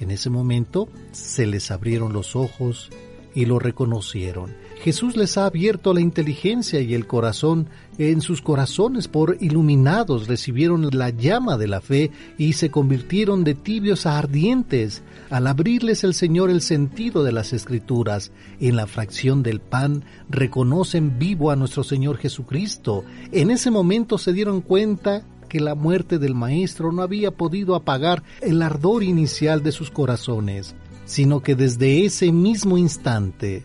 En 0.00 0.10
ese 0.10 0.28
momento 0.28 0.88
se 1.12 1.46
les 1.46 1.70
abrieron 1.70 2.12
los 2.12 2.34
ojos 2.34 2.90
y 3.32 3.44
lo 3.44 3.60
reconocieron. 3.60 4.56
Jesús 4.82 5.16
les 5.16 5.38
ha 5.38 5.46
abierto 5.46 5.94
la 5.94 6.00
inteligencia 6.00 6.80
y 6.80 6.94
el 6.94 7.06
corazón 7.06 7.68
en 7.98 8.20
sus 8.22 8.42
corazones 8.42 9.06
por 9.06 9.36
iluminados 9.40 10.26
recibieron 10.26 10.88
la 10.90 11.10
llama 11.10 11.56
de 11.58 11.68
la 11.68 11.80
fe 11.80 12.10
y 12.38 12.54
se 12.54 12.72
convirtieron 12.72 13.44
de 13.44 13.54
tibios 13.54 14.04
a 14.04 14.18
ardientes 14.18 15.04
al 15.30 15.46
abrirles 15.46 16.04
el 16.04 16.14
Señor 16.14 16.50
el 16.50 16.60
sentido 16.60 17.24
de 17.24 17.32
las 17.32 17.52
escrituras. 17.52 18.32
En 18.60 18.76
la 18.76 18.86
fracción 18.86 19.42
del 19.42 19.60
pan 19.60 20.04
reconocen 20.28 21.18
vivo 21.18 21.50
a 21.50 21.56
nuestro 21.56 21.84
Señor 21.84 22.18
Jesucristo. 22.18 23.04
En 23.32 23.50
ese 23.50 23.70
momento 23.70 24.18
se 24.18 24.32
dieron 24.32 24.60
cuenta 24.60 25.24
que 25.48 25.60
la 25.60 25.74
muerte 25.74 26.18
del 26.18 26.34
Maestro 26.34 26.92
no 26.92 27.02
había 27.02 27.30
podido 27.30 27.74
apagar 27.74 28.22
el 28.40 28.60
ardor 28.62 29.04
inicial 29.04 29.62
de 29.62 29.72
sus 29.72 29.90
corazones, 29.90 30.74
sino 31.04 31.42
que 31.42 31.54
desde 31.54 32.04
ese 32.04 32.32
mismo 32.32 32.76
instante 32.78 33.64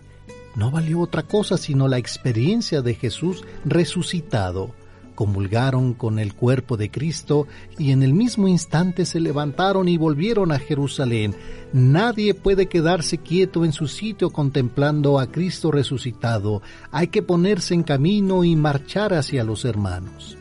no 0.55 0.71
valió 0.71 0.99
otra 0.99 1.23
cosa 1.23 1.57
sino 1.57 1.87
la 1.87 1.97
experiencia 1.97 2.81
de 2.81 2.93
Jesús 2.93 3.43
resucitado. 3.65 4.75
Comulgaron 5.19 5.95
con 5.95 6.17
el 6.17 6.33
cuerpo 6.33 6.77
de 6.77 6.89
Cristo 6.89 7.45
y 7.77 7.91
en 7.91 8.03
el 8.03 8.13
mismo 8.13 8.47
instante 8.47 9.03
se 9.03 9.19
levantaron 9.19 9.89
y 9.89 9.97
volvieron 9.97 10.53
a 10.53 10.59
Jerusalén. 10.59 11.35
Nadie 11.73 12.33
puede 12.33 12.67
quedarse 12.67 13.17
quieto 13.17 13.65
en 13.65 13.73
su 13.73 13.89
sitio 13.89 14.29
contemplando 14.29 15.19
a 15.19 15.29
Cristo 15.29 15.73
resucitado. 15.73 16.61
Hay 16.89 17.07
que 17.07 17.21
ponerse 17.21 17.73
en 17.73 17.83
camino 17.83 18.45
y 18.45 18.55
marchar 18.55 19.13
hacia 19.13 19.43
los 19.43 19.65
hermanos. 19.65 20.37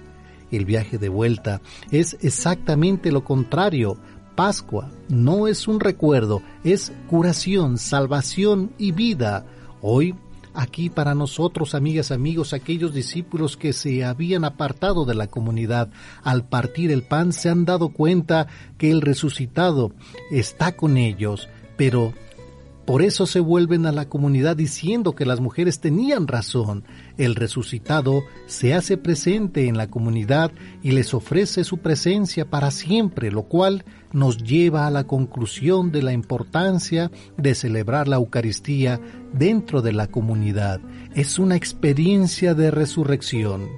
El 0.53 0.65
viaje 0.65 0.97
de 0.97 1.09
vuelta 1.09 1.61
es 1.91 2.17
exactamente 2.21 3.11
lo 3.11 3.25
contrario. 3.25 3.99
Pascua 4.37 4.93
no 5.09 5.49
es 5.49 5.67
un 5.67 5.81
recuerdo, 5.81 6.41
es 6.63 6.93
curación, 7.09 7.79
salvación 7.79 8.71
y 8.79 8.93
vida 8.93 9.45
Hoy 9.81 10.15
aquí 10.59 10.91
para 10.91 11.15
nosotros, 11.15 11.77
amigas, 11.77 12.11
amigos, 12.11 12.53
aquellos 12.53 12.93
discípulos 12.93 13.57
que 13.57 13.73
se 13.73 14.05
habían 14.05 14.45
apartado 14.45 15.05
de 15.05 15.15
la 15.15 15.29
comunidad 15.29 15.89
al 16.25 16.49
partir 16.49 16.91
el 16.91 17.03
pan 17.03 17.33
se 17.33 17.49
han 17.49 17.65
dado 17.65 17.91
cuenta 17.91 18.49
que 18.77 18.91
el 18.91 19.01
resucitado 19.01 19.93
está 20.33 20.73
con 20.75 20.97
ellos, 20.97 21.49
pero 21.77 22.13
por 22.89 23.03
eso 23.03 23.27
se 23.27 23.39
vuelven 23.39 23.87
a 23.87 23.93
la 23.93 24.09
comunidad 24.09 24.57
diciendo 24.57 25.15
que 25.15 25.27
las 25.27 25.41
mujeres 25.41 25.79
tenían 25.79 26.27
razón. 26.27 26.83
El 27.19 27.35
resucitado 27.35 28.23
se 28.47 28.75
hace 28.75 28.97
presente 28.97 29.67
en 29.67 29.77
la 29.77 29.89
comunidad 29.91 30.53
y 30.85 30.93
les 30.93 31.15
ofrece 31.15 31.65
su 31.65 31.79
presencia 31.79 32.49
para 32.49 32.71
siempre, 32.71 33.33
lo 33.33 33.43
cual 33.43 33.85
nos 34.13 34.39
lleva 34.39 34.87
a 34.87 34.91
la 34.93 35.05
conclusión 35.05 35.91
de 35.91 36.03
la 36.03 36.13
importancia 36.13 37.11
de 37.37 37.57
celebrar 37.57 38.07
la 38.07 38.17
Eucaristía 38.17 39.01
dentro 39.33 39.83
de 39.83 39.93
la 39.93 40.07
comunidad. 40.07 40.81
Es 41.15 41.41
una 41.41 41.57
experiencia 41.57 42.55
de 42.55 42.71
resurrección. 42.71 43.69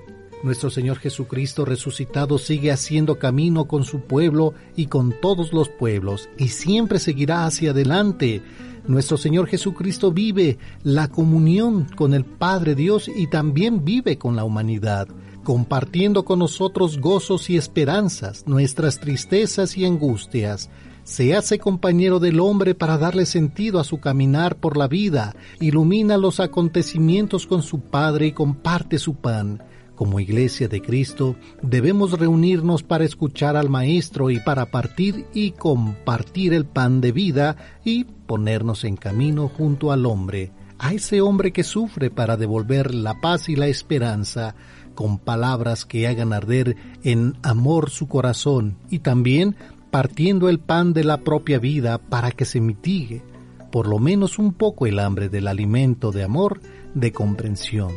Nuestro 0.42 0.70
Señor 0.70 0.98
Jesucristo 0.98 1.64
resucitado 1.64 2.38
sigue 2.38 2.72
haciendo 2.72 3.18
camino 3.18 3.66
con 3.66 3.84
su 3.84 4.00
pueblo 4.00 4.54
y 4.76 4.86
con 4.86 5.14
todos 5.20 5.52
los 5.52 5.68
pueblos 5.68 6.28
y 6.38 6.48
siempre 6.48 6.98
seguirá 6.98 7.44
hacia 7.46 7.72
adelante 7.72 8.42
nuestro 8.86 9.16
Señor 9.16 9.46
Jesucristo 9.46 10.12
vive 10.12 10.58
la 10.82 11.08
comunión 11.08 11.86
con 11.96 12.14
el 12.14 12.24
Padre 12.24 12.74
Dios 12.74 13.08
y 13.08 13.26
también 13.26 13.84
vive 13.84 14.18
con 14.18 14.36
la 14.36 14.44
humanidad, 14.44 15.08
compartiendo 15.44 16.24
con 16.24 16.38
nosotros 16.38 16.98
gozos 16.98 17.50
y 17.50 17.56
esperanzas, 17.56 18.46
nuestras 18.46 19.00
tristezas 19.00 19.76
y 19.76 19.84
angustias. 19.84 20.70
Se 21.04 21.34
hace 21.34 21.58
compañero 21.58 22.20
del 22.20 22.40
hombre 22.40 22.74
para 22.74 22.98
darle 22.98 23.26
sentido 23.26 23.80
a 23.80 23.84
su 23.84 23.98
caminar 24.00 24.56
por 24.56 24.76
la 24.76 24.86
vida, 24.86 25.34
ilumina 25.60 26.16
los 26.16 26.40
acontecimientos 26.40 27.46
con 27.46 27.62
su 27.62 27.80
Padre 27.80 28.28
y 28.28 28.32
comparte 28.32 28.98
su 28.98 29.14
pan. 29.14 29.62
Como 30.00 30.18
iglesia 30.18 30.66
de 30.66 30.80
Cristo, 30.80 31.36
debemos 31.60 32.18
reunirnos 32.18 32.82
para 32.82 33.04
escuchar 33.04 33.54
al 33.54 33.68
Maestro 33.68 34.30
y 34.30 34.40
para 34.40 34.64
partir 34.70 35.26
y 35.34 35.50
compartir 35.50 36.54
el 36.54 36.64
pan 36.64 37.02
de 37.02 37.12
vida 37.12 37.56
y 37.84 38.04
ponernos 38.04 38.84
en 38.84 38.96
camino 38.96 39.48
junto 39.48 39.92
al 39.92 40.06
hombre, 40.06 40.52
a 40.78 40.94
ese 40.94 41.20
hombre 41.20 41.52
que 41.52 41.64
sufre 41.64 42.10
para 42.10 42.38
devolver 42.38 42.94
la 42.94 43.20
paz 43.20 43.50
y 43.50 43.56
la 43.56 43.66
esperanza, 43.66 44.54
con 44.94 45.18
palabras 45.18 45.84
que 45.84 46.08
hagan 46.08 46.32
arder 46.32 46.76
en 47.04 47.34
amor 47.42 47.90
su 47.90 48.08
corazón 48.08 48.78
y 48.88 49.00
también 49.00 49.54
partiendo 49.90 50.48
el 50.48 50.60
pan 50.60 50.94
de 50.94 51.04
la 51.04 51.18
propia 51.18 51.58
vida 51.58 51.98
para 51.98 52.30
que 52.30 52.46
se 52.46 52.62
mitigue 52.62 53.22
por 53.70 53.86
lo 53.86 53.98
menos 53.98 54.38
un 54.38 54.54
poco 54.54 54.86
el 54.86 54.98
hambre 54.98 55.28
del 55.28 55.46
alimento 55.46 56.10
de 56.10 56.24
amor, 56.24 56.62
de 56.94 57.12
comprensión, 57.12 57.92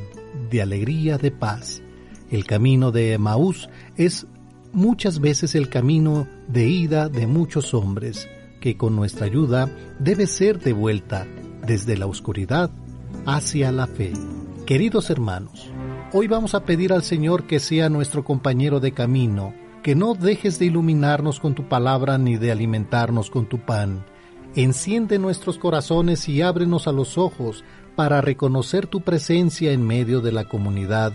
de 0.51 0.61
alegría, 0.61 1.17
de 1.17 1.31
paz. 1.31 1.82
El 2.34 2.45
camino 2.45 2.91
de 2.91 3.15
Maús 3.19 3.69
es 3.95 4.26
muchas 4.72 5.19
veces 5.19 5.53
el 5.53 5.69
camino 5.69 6.27
de 6.47 6.68
ida 6.68 7.07
de 7.07 7.27
muchos 7.27 7.76
hombres, 7.76 8.27
que 8.60 8.76
con 8.76 8.95
nuestra 8.95 9.27
ayuda 9.27 9.69
debe 9.99 10.26
ser 10.26 10.57
de 10.57 10.73
vuelta 10.73 11.27
desde 11.68 11.95
la 11.95 12.07
oscuridad 12.07 12.72
hacia 13.27 13.72
la 13.72 13.85
fe. 13.85 14.14
Queridos 14.65 15.11
hermanos, 15.11 15.69
hoy 16.11 16.27
vamos 16.27 16.55
a 16.55 16.65
pedir 16.65 16.91
al 16.91 17.03
Señor 17.03 17.45
que 17.45 17.60
sea 17.60 17.88
nuestro 17.89 18.23
compañero 18.23 18.80
de 18.80 18.93
camino, 18.93 19.53
que 19.84 19.93
no 19.93 20.15
dejes 20.15 20.57
de 20.57 20.65
iluminarnos 20.65 21.39
con 21.39 21.53
tu 21.53 21.69
palabra 21.69 22.18
ni 22.18 22.38
de 22.38 22.51
alimentarnos 22.51 23.30
con 23.30 23.45
tu 23.45 23.60
pan. 23.60 24.07
Enciende 24.55 25.19
nuestros 25.19 25.60
corazones 25.60 26.27
y 26.27 26.41
ábrenos 26.41 26.88
a 26.88 26.93
los 26.93 27.19
ojos 27.19 27.64
para 27.95 28.22
reconocer 28.22 28.88
tu 28.88 29.01
presencia 29.01 29.72
en 29.72 29.85
medio 29.85 30.19
de 30.19 30.31
la 30.31 30.45
comunidad 30.45 31.14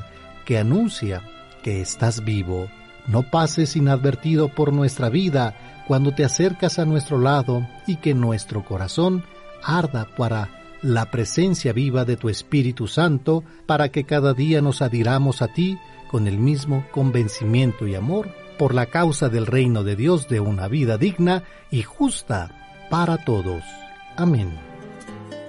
que 0.48 0.56
anuncia 0.56 1.20
que 1.62 1.82
estás 1.82 2.24
vivo. 2.24 2.70
No 3.06 3.22
pases 3.22 3.76
inadvertido 3.76 4.48
por 4.48 4.72
nuestra 4.72 5.10
vida 5.10 5.84
cuando 5.86 6.14
te 6.14 6.24
acercas 6.24 6.78
a 6.78 6.86
nuestro 6.86 7.18
lado 7.18 7.68
y 7.86 7.96
que 7.96 8.14
nuestro 8.14 8.64
corazón 8.64 9.24
arda 9.62 10.08
para 10.16 10.48
la 10.80 11.10
presencia 11.10 11.74
viva 11.74 12.06
de 12.06 12.16
tu 12.16 12.30
Espíritu 12.30 12.86
Santo 12.86 13.44
para 13.66 13.90
que 13.90 14.04
cada 14.04 14.32
día 14.32 14.62
nos 14.62 14.80
adhiramos 14.80 15.42
a 15.42 15.48
ti 15.48 15.76
con 16.10 16.26
el 16.26 16.38
mismo 16.38 16.86
convencimiento 16.92 17.86
y 17.86 17.94
amor 17.94 18.30
por 18.58 18.72
la 18.72 18.86
causa 18.86 19.28
del 19.28 19.44
reino 19.44 19.84
de 19.84 19.96
Dios 19.96 20.28
de 20.28 20.40
una 20.40 20.66
vida 20.66 20.96
digna 20.96 21.44
y 21.70 21.82
justa 21.82 22.86
para 22.88 23.22
todos. 23.22 23.62
Amén. 24.16 24.58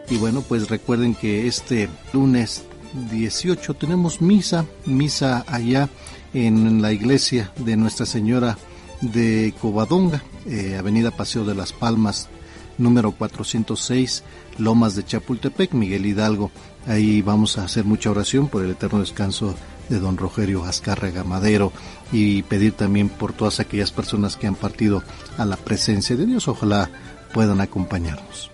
Y 0.10 0.18
bueno, 0.18 0.42
pues 0.42 0.70
recuerden 0.70 1.16
que 1.16 1.48
este 1.48 1.88
lunes 2.12 2.66
18 2.94 3.74
tenemos 3.76 4.22
misa, 4.22 4.66
misa 4.86 5.46
allá 5.48 5.90
en 6.34 6.82
la 6.82 6.92
iglesia 6.92 7.52
de 7.58 7.78
Nuestra 7.78 8.06
Señora 8.06 8.58
de 9.02 9.54
Covadonga, 9.62 10.24
eh, 10.46 10.76
Avenida 10.78 11.12
Paseo 11.12 11.46
de 11.46 11.56
las 11.56 11.74
Palmas, 11.74 12.30
número 12.78 13.12
406, 13.12 14.24
Lomas 14.58 14.96
de 14.96 15.06
Chapultepec, 15.06 15.74
Miguel 15.74 16.06
Hidalgo. 16.06 16.52
Ahí 16.88 17.22
vamos 17.22 17.58
a 17.58 17.64
hacer 17.64 17.86
mucha 17.86 18.12
oración 18.12 18.48
por 18.48 18.64
el 18.64 18.72
eterno 18.72 19.00
descanso 19.00 19.56
de 19.90 20.00
don 20.00 20.18
Rogerio 20.18 20.66
Azcárraga 20.66 21.24
Madero 21.24 21.72
y 22.12 22.44
pedir 22.44 22.74
también 22.74 23.10
por 23.10 23.34
todas 23.34 23.60
aquellas 23.60 23.92
personas 23.92 24.38
que 24.38 24.48
han 24.48 24.56
partido 24.56 25.04
a 25.38 25.46
la 25.46 25.58
presencia 25.58 26.16
de 26.16 26.26
Dios. 26.26 26.48
Ojalá 26.48 26.90
puedan 27.34 27.62
acompañarnos. 27.62 28.49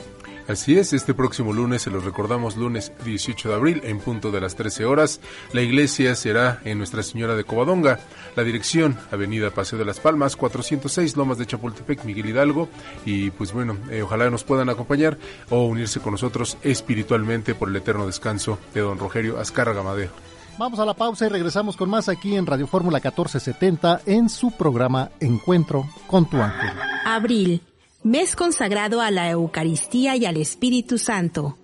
Así 0.48 0.78
es, 0.78 0.94
este 0.94 1.16
próximo 1.16 1.54
lunes, 1.54 1.82
se 1.82 1.90
los 1.90 2.06
recordamos, 2.06 2.56
lunes 2.56 2.92
18 3.04 3.50
de 3.50 3.56
abril, 3.56 3.82
en 3.84 4.00
punto 4.00 4.30
de 4.32 4.40
las 4.40 4.56
13 4.56 4.86
horas, 4.86 5.20
la 5.54 5.64
iglesia 5.64 6.16
será 6.16 6.62
en 6.66 6.78
Nuestra 6.78 7.02
Señora 7.02 7.36
de 7.36 7.44
Covadonga, 7.44 8.00
la 8.36 8.44
dirección, 8.44 8.96
Avenida 9.12 9.50
Paseo 9.50 9.80
de 9.80 9.86
las 9.86 10.00
Palmas, 10.00 10.36
406, 10.36 11.18
Lomas 11.18 11.40
de 11.40 11.48
Chapultepec, 11.48 12.06
Miguel 12.06 12.28
Hidalgo, 12.28 12.70
y 13.06 13.32
pues 13.32 13.54
bueno, 13.54 13.76
eh, 13.90 14.04
ojalá 14.04 14.30
nos 14.30 14.44
puedan 14.44 14.70
acompañar 14.70 15.18
o 15.50 15.66
unirse 15.66 16.00
con 16.00 16.12
nosotros 16.12 16.58
espiritualmente 16.62 17.56
por 17.56 17.70
el 17.70 17.76
eterno 17.78 18.06
descanso 18.06 18.60
de 18.76 18.82
don 18.82 19.00
Rogerio 19.00 19.40
Azcárraga 19.40 19.82
Madero. 19.82 20.12
Vamos 20.60 20.80
a 20.80 20.86
la 20.86 20.94
pausa 20.94 21.26
y 21.26 21.30
regresamos 21.30 21.76
con 21.76 21.90
más 21.90 22.08
aquí 22.08 22.36
en 22.36 22.46
Radio 22.46 22.68
Fórmula 22.68 23.00
1470 23.00 24.02
en 24.06 24.30
su 24.30 24.52
programa 24.52 25.10
Encuentro 25.20 25.90
con 26.06 26.30
tu 26.30 26.38
ángel. 26.38 26.70
Abril 27.04 27.62
mes 28.06 28.36
consagrado 28.36 29.02
a 29.02 29.10
la 29.10 29.32
Eucaristía 29.32 30.15
y 30.15 30.26
al 30.26 30.38
Espíritu 30.38 30.99
Santo. 30.99 31.57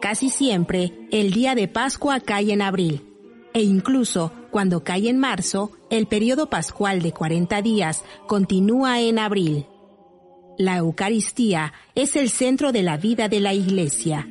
Casi 0.00 0.30
siempre, 0.30 0.94
el 1.10 1.30
día 1.30 1.54
de 1.54 1.68
Pascua 1.68 2.20
cae 2.20 2.54
en 2.54 2.62
abril, 2.62 3.02
e 3.52 3.62
incluso 3.64 4.32
cuando 4.50 4.82
cae 4.82 5.10
en 5.10 5.18
marzo, 5.18 5.72
el 5.90 6.06
periodo 6.06 6.48
pascual 6.48 7.02
de 7.02 7.12
40 7.12 7.60
días 7.60 8.02
continúa 8.26 9.02
en 9.02 9.18
abril. 9.18 9.66
La 10.56 10.78
Eucaristía 10.78 11.74
es 11.94 12.16
el 12.16 12.30
centro 12.30 12.72
de 12.72 12.82
la 12.82 12.96
vida 12.96 13.28
de 13.28 13.40
la 13.40 13.52
Iglesia. 13.52 14.26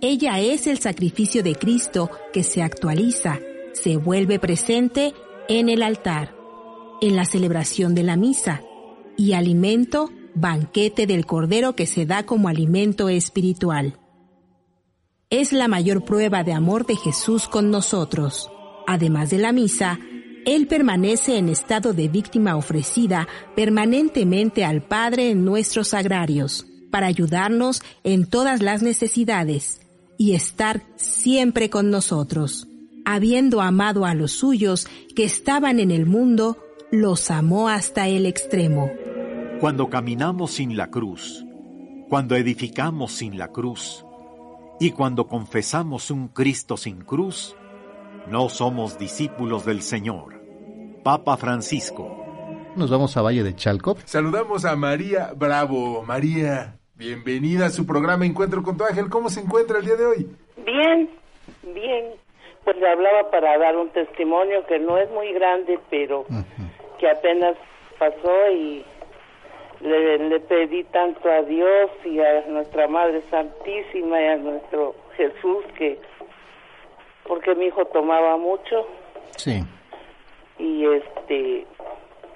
Ella 0.00 0.38
es 0.38 0.68
el 0.68 0.78
sacrificio 0.78 1.42
de 1.42 1.56
Cristo 1.56 2.12
que 2.32 2.44
se 2.44 2.62
actualiza, 2.62 3.40
se 3.72 3.96
vuelve 3.96 4.38
presente 4.38 5.14
en 5.48 5.68
el 5.68 5.82
altar, 5.82 6.36
en 7.00 7.16
la 7.16 7.24
celebración 7.24 7.96
de 7.96 8.04
la 8.04 8.14
misa, 8.14 8.62
y 9.16 9.32
alimento 9.32 10.10
banquete 10.34 11.06
del 11.06 11.26
Cordero 11.26 11.74
que 11.74 11.86
se 11.86 12.06
da 12.06 12.24
como 12.24 12.48
alimento 12.48 13.08
espiritual. 13.08 13.98
Es 15.30 15.52
la 15.52 15.68
mayor 15.68 16.04
prueba 16.04 16.42
de 16.42 16.52
amor 16.52 16.86
de 16.86 16.96
Jesús 16.96 17.46
con 17.48 17.70
nosotros. 17.70 18.50
Además 18.86 19.30
de 19.30 19.38
la 19.38 19.52
misa, 19.52 20.00
Él 20.44 20.66
permanece 20.66 21.38
en 21.38 21.48
estado 21.48 21.92
de 21.92 22.08
víctima 22.08 22.56
ofrecida 22.56 23.28
permanentemente 23.54 24.64
al 24.64 24.82
Padre 24.82 25.30
en 25.30 25.44
nuestros 25.44 25.88
sagrarios, 25.88 26.66
para 26.90 27.06
ayudarnos 27.06 27.82
en 28.02 28.26
todas 28.26 28.60
las 28.60 28.82
necesidades 28.82 29.80
y 30.18 30.34
estar 30.34 30.82
siempre 30.96 31.70
con 31.70 31.90
nosotros. 31.90 32.66
Habiendo 33.04 33.60
amado 33.60 34.04
a 34.04 34.14
los 34.14 34.32
suyos 34.32 34.88
que 35.14 35.24
estaban 35.24 35.78
en 35.78 35.90
el 35.90 36.06
mundo, 36.06 36.58
los 36.90 37.30
amó 37.30 37.68
hasta 37.68 38.08
el 38.08 38.26
extremo. 38.26 38.90
Cuando 39.60 39.90
caminamos 39.90 40.52
sin 40.52 40.74
la 40.78 40.86
cruz, 40.86 41.44
cuando 42.08 42.34
edificamos 42.34 43.12
sin 43.12 43.36
la 43.36 43.48
cruz 43.48 44.06
y 44.80 44.92
cuando 44.92 45.26
confesamos 45.26 46.10
un 46.10 46.28
Cristo 46.28 46.78
sin 46.78 47.04
cruz, 47.04 47.54
no 48.26 48.48
somos 48.48 48.98
discípulos 48.98 49.66
del 49.66 49.82
Señor. 49.82 50.40
Papa 51.04 51.36
Francisco. 51.36 52.24
Nos 52.74 52.90
vamos 52.90 53.14
a 53.18 53.20
Valle 53.20 53.42
de 53.42 53.54
Chalco. 53.54 53.98
Saludamos 54.06 54.64
a 54.64 54.76
María 54.76 55.32
Bravo. 55.36 56.02
María, 56.04 56.78
bienvenida 56.94 57.66
a 57.66 57.70
su 57.70 57.84
programa 57.84 58.24
Encuentro 58.24 58.62
con 58.62 58.78
tu 58.78 58.84
ángel. 58.84 59.10
¿Cómo 59.10 59.28
se 59.28 59.40
encuentra 59.40 59.80
el 59.80 59.84
día 59.84 59.96
de 59.96 60.06
hoy? 60.06 60.36
Bien, 60.64 61.10
bien. 61.74 62.14
Pues 62.64 62.78
le 62.78 62.90
hablaba 62.90 63.30
para 63.30 63.58
dar 63.58 63.76
un 63.76 63.90
testimonio 63.90 64.64
que 64.66 64.78
no 64.78 64.96
es 64.96 65.10
muy 65.10 65.34
grande, 65.34 65.78
pero 65.90 66.24
que 66.98 67.10
apenas 67.10 67.56
pasó 67.98 68.50
y 68.54 68.82
le, 69.80 70.40
pedí 70.40 70.84
tanto 70.84 71.30
a 71.30 71.42
Dios 71.42 71.90
y 72.04 72.20
a 72.20 72.46
nuestra 72.48 72.86
Madre 72.88 73.22
Santísima 73.30 74.20
y 74.20 74.26
a 74.26 74.36
nuestro 74.36 74.94
Jesús 75.16 75.64
que 75.76 75.98
porque 77.26 77.54
mi 77.54 77.66
hijo 77.66 77.84
tomaba 77.86 78.36
mucho 78.36 78.86
Sí. 79.36 79.62
y 80.58 80.84
este 80.86 81.66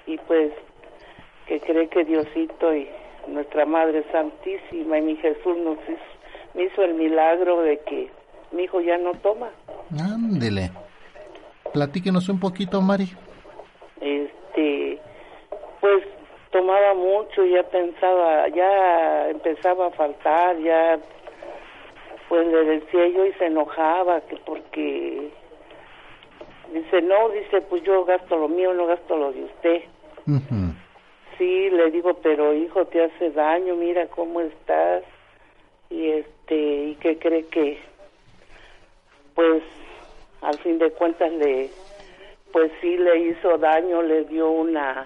y 0.07 0.17
pues 0.27 0.51
que 1.47 1.59
cree 1.59 1.87
que 1.89 2.03
Diosito 2.03 2.73
y 2.75 2.87
nuestra 3.27 3.65
Madre 3.65 4.03
Santísima 4.11 4.97
y 4.97 5.01
mi 5.01 5.15
Jesús 5.17 5.57
nos 5.57 5.77
hizo, 5.83 6.01
me 6.53 6.63
hizo 6.63 6.83
el 6.83 6.95
milagro 6.95 7.61
de 7.61 7.79
que 7.79 8.09
mi 8.51 8.63
hijo 8.63 8.81
ya 8.81 8.97
no 8.97 9.11
toma. 9.15 9.49
Ándele. 9.91 10.71
Platíquenos 11.73 12.29
un 12.29 12.39
poquito, 12.39 12.81
Mari. 12.81 13.09
Este, 13.99 14.99
pues 15.81 16.03
tomaba 16.55 16.93
mucho, 16.93 17.43
ya 17.43 17.63
pensaba, 17.63 18.47
ya 18.47 19.29
empezaba 19.29 19.87
a 19.87 19.91
faltar, 19.91 20.57
ya 20.59 20.97
pues 22.29 22.47
le 22.47 22.63
decía 22.63 23.07
yo 23.09 23.25
y 23.25 23.33
se 23.33 23.47
enojaba 23.47 24.21
que 24.21 24.37
porque 24.37 25.31
dice 26.71 27.01
no, 27.01 27.27
dice 27.27 27.59
pues 27.59 27.83
yo 27.83 28.05
gasto 28.05 28.37
lo 28.37 28.47
mío, 28.47 28.73
no 28.73 28.87
gasto 28.87 29.17
lo 29.17 29.33
de 29.33 29.43
usted. 29.43 29.81
Sí, 31.37 31.69
le 31.71 31.91
digo, 31.91 32.13
pero 32.23 32.53
hijo, 32.53 32.85
te 32.85 33.03
hace 33.03 33.31
daño, 33.31 33.75
mira 33.75 34.07
cómo 34.07 34.39
estás. 34.39 35.03
Y 35.89 36.07
este, 36.11 36.55
¿y 36.55 36.95
qué 37.01 37.19
cree 37.19 37.45
que? 37.47 37.77
Pues, 39.33 39.61
al 40.41 40.57
fin 40.59 40.79
de 40.79 40.89
cuentas 40.91 41.33
le, 41.33 41.69
pues 42.53 42.71
sí 42.79 42.95
le 42.95 43.17
hizo 43.17 43.57
daño, 43.57 44.01
le 44.01 44.23
dio 44.23 44.49
una, 44.49 45.05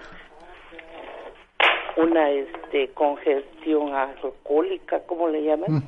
una, 2.02 2.30
este, 2.30 2.88
congestión 2.90 3.94
alcohólica, 3.94 5.00
¿cómo 5.06 5.28
le 5.28 5.42
llaman? 5.42 5.82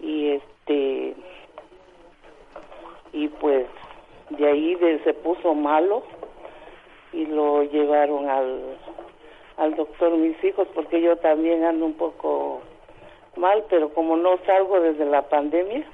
Y 0.00 0.28
este, 0.32 1.14
y 3.12 3.28
pues, 3.28 3.66
de 4.30 4.46
ahí 4.46 4.74
de- 4.76 5.02
se 5.04 5.14
puso 5.14 5.54
malo 5.54 6.02
y 7.12 7.26
lo 7.26 7.62
llevaron 7.64 8.28
al, 8.28 8.76
al 9.56 9.74
doctor 9.74 10.16
mis 10.16 10.42
hijos 10.44 10.68
porque 10.74 11.00
yo 11.00 11.16
también 11.16 11.64
ando 11.64 11.86
un 11.86 11.94
poco 11.94 12.60
mal 13.36 13.64
pero 13.70 13.88
como 13.94 14.16
no 14.16 14.36
salgo 14.44 14.78
desde 14.80 15.06
la 15.06 15.22
pandemia 15.22 15.86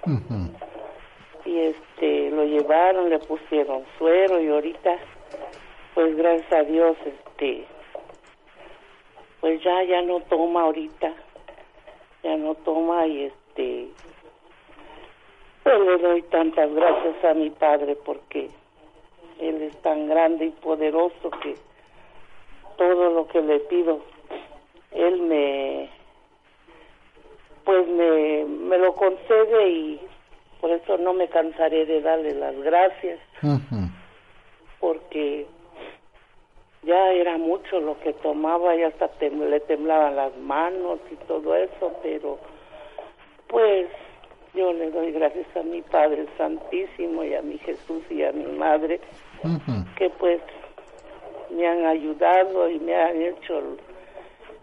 y 1.45 1.59
este 1.61 2.31
lo 2.31 2.45
llevaron 2.45 3.11
le 3.11 3.19
pusieron 3.21 3.85
suero 3.99 4.41
y 4.41 4.49
ahorita 4.49 4.97
pues 5.95 6.17
gracias 6.17 6.53
a 6.53 6.63
Dios 6.65 6.97
este 7.07 7.65
pues 9.45 9.63
ya 9.63 9.83
ya 9.83 10.01
no 10.01 10.21
toma 10.21 10.63
ahorita 10.63 11.13
ya 12.23 12.35
no 12.39 12.55
toma 12.55 13.07
y 13.07 13.25
este 13.25 13.89
pues 15.63 15.81
le 15.81 15.99
doy 15.99 16.23
tantas 16.23 16.73
gracias 16.73 17.23
a 17.23 17.35
mi 17.35 17.51
padre 17.51 17.95
porque 18.07 18.49
él 19.39 19.61
es 19.61 19.77
tan 19.83 20.09
grande 20.09 20.47
y 20.47 20.51
poderoso 20.51 21.29
que 21.43 21.57
todo 22.79 23.11
lo 23.11 23.29
que 23.29 23.43
le 23.43 23.61
pido, 23.61 24.01
él 24.93 25.21
me, 25.21 25.91
pues 27.65 27.87
me, 27.87 28.47
me 28.47 28.79
lo 28.79 28.95
concede 28.95 29.69
y 29.69 30.01
por 30.63 30.71
eso 30.71 30.97
no 30.97 31.13
me 31.13 31.29
cansaré 31.29 31.85
de 31.85 32.01
darle 32.01 32.33
las 32.33 32.57
gracias, 32.63 33.21
porque 34.81 35.47
ya 36.85 37.13
era 37.13 37.39
mucho 37.39 37.81
lo 37.81 37.99
que 38.01 38.13
tomaba 38.15 38.75
y 38.77 38.83
hasta 38.83 39.09
tem- 39.19 39.39
le 39.49 39.61
temblaban 39.61 40.17
las 40.17 40.37
manos 40.39 40.99
y 41.11 41.17
todo 41.27 41.55
eso, 41.57 41.93
pero 42.03 42.39
pues 43.49 43.87
yo 44.55 44.73
le 44.73 44.91
doy 44.91 45.13
gracias 45.13 45.47
a 45.57 45.63
mi 45.63 45.83
Padre 45.83 46.27
Santísimo 46.37 47.25
y 47.25 47.35
a 47.35 47.43
mi 47.43 47.59
Jesús 47.59 48.03
y 48.11 48.23
a 48.25 48.33
mi 48.33 48.45
Madre 48.45 49.01
que 49.97 50.11
pues 50.11 50.41
me 51.51 51.67
han 51.67 51.85
ayudado 51.87 52.69
y 52.71 52.79
me 52.81 52.95
han 52.97 53.21
hecho 53.23 53.59
el, 53.59 53.79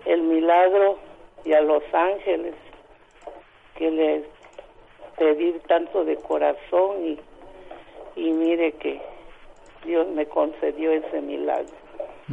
el 0.05 0.21
milagro 0.23 0.97
y 1.45 1.53
a 1.53 1.61
los 1.61 1.83
ángeles 1.93 2.55
que 3.75 3.89
les 3.91 4.23
pedí 5.17 5.53
tanto 5.67 6.03
de 6.03 6.15
corazón 6.17 7.05
y, 7.05 7.19
y 8.15 8.31
mire 8.31 8.71
que 8.73 8.99
Dios 9.85 10.07
me 10.09 10.25
concedió 10.25 10.91
ese 10.91 11.21
milagro. 11.21 11.69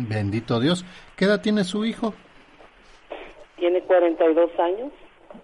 Bendito 0.07 0.61
Dios. 0.61 0.85
¿Qué 1.17 1.25
edad 1.25 1.41
tiene 1.41 1.65
su 1.65 1.85
hijo? 1.85 2.15
Tiene 3.57 3.81
42 3.83 4.51
años. 4.61 4.93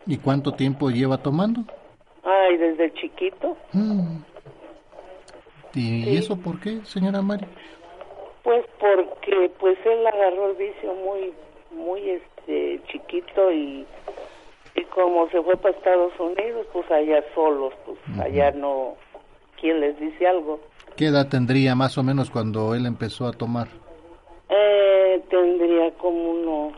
¿Y 0.06 0.16
cuánto 0.18 0.52
tiempo 0.52 0.90
lleva 0.90 1.18
tomando? 1.18 1.64
Ay, 2.22 2.56
desde 2.56 2.92
chiquito. 2.94 3.56
Mm. 3.72 4.18
¿Y 5.74 6.16
eso 6.16 6.36
por 6.36 6.60
qué, 6.60 6.84
señora 6.84 7.20
Mari? 7.20 7.46
Pues 8.44 8.64
porque 8.78 9.50
pues 9.58 9.76
él 9.84 10.06
agarró 10.06 10.50
el 10.50 10.56
vicio 10.56 10.94
muy 10.94 11.32
muy 11.74 12.10
este 12.10 12.80
chiquito 12.92 13.50
y 13.50 13.84
y 14.76 14.84
como 14.84 15.28
se 15.30 15.42
fue 15.42 15.56
para 15.56 15.74
Estados 15.74 16.12
Unidos 16.20 16.66
pues 16.72 16.88
allá 16.92 17.24
solos 17.34 17.72
pues 17.84 17.98
allá 18.20 18.52
no 18.52 18.94
quién 19.60 19.80
les 19.80 19.98
dice 19.98 20.26
algo 20.28 20.60
¿Qué 20.96 21.06
edad 21.06 21.28
tendría 21.28 21.74
más 21.74 21.98
o 21.98 22.04
menos 22.04 22.30
cuando 22.30 22.74
él 22.76 22.86
empezó 22.86 23.26
a 23.26 23.32
tomar? 23.32 23.66
Eh, 24.48 25.22
tendría 25.30 25.90
como 25.92 26.30
unos 26.30 26.74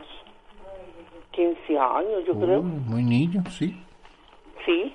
15 1.31 1.77
años 1.77 2.25
yo 2.25 2.33
creo 2.39 2.61
muy 2.63 3.03
niño, 3.03 3.43
sí. 3.49 3.75
sí 4.65 4.93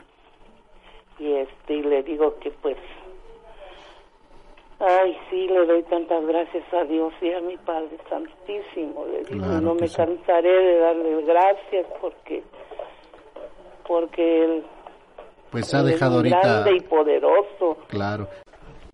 y 1.19 1.33
este 1.35 1.75
y 1.75 1.83
le 1.83 2.03
digo 2.03 2.37
que 2.41 2.51
pues 2.51 2.77
ay 4.81 5.17
sí 5.31 5.47
le 5.47 5.65
doy 5.67 5.83
tantas 5.85 6.25
gracias 6.27 6.65
a 6.75 6.85
Dios 6.85 7.13
y 7.21 7.33
a 7.33 7.41
mi 7.41 7.57
Padre 7.59 7.97
Santísimo 8.09 9.05
le 9.07 9.23
digo 9.25 9.45
Claro 9.45 9.61
no 9.61 9.75
me 9.75 9.87
sí. 9.87 9.97
cansaré 9.97 10.51
de 10.51 10.79
darle 10.81 11.23
gracias 11.23 11.87
porque 12.01 12.43
porque 13.87 14.45
él 14.45 14.65
Pues 15.51 15.73
ha 15.75 15.81
él 15.81 15.87
es 15.89 15.93
dejado 15.95 16.21
muy 16.21 16.33
ahorita... 16.33 16.41
grande 16.63 16.77
y 16.77 16.81
poderoso 16.81 17.77
Claro. 17.89 18.27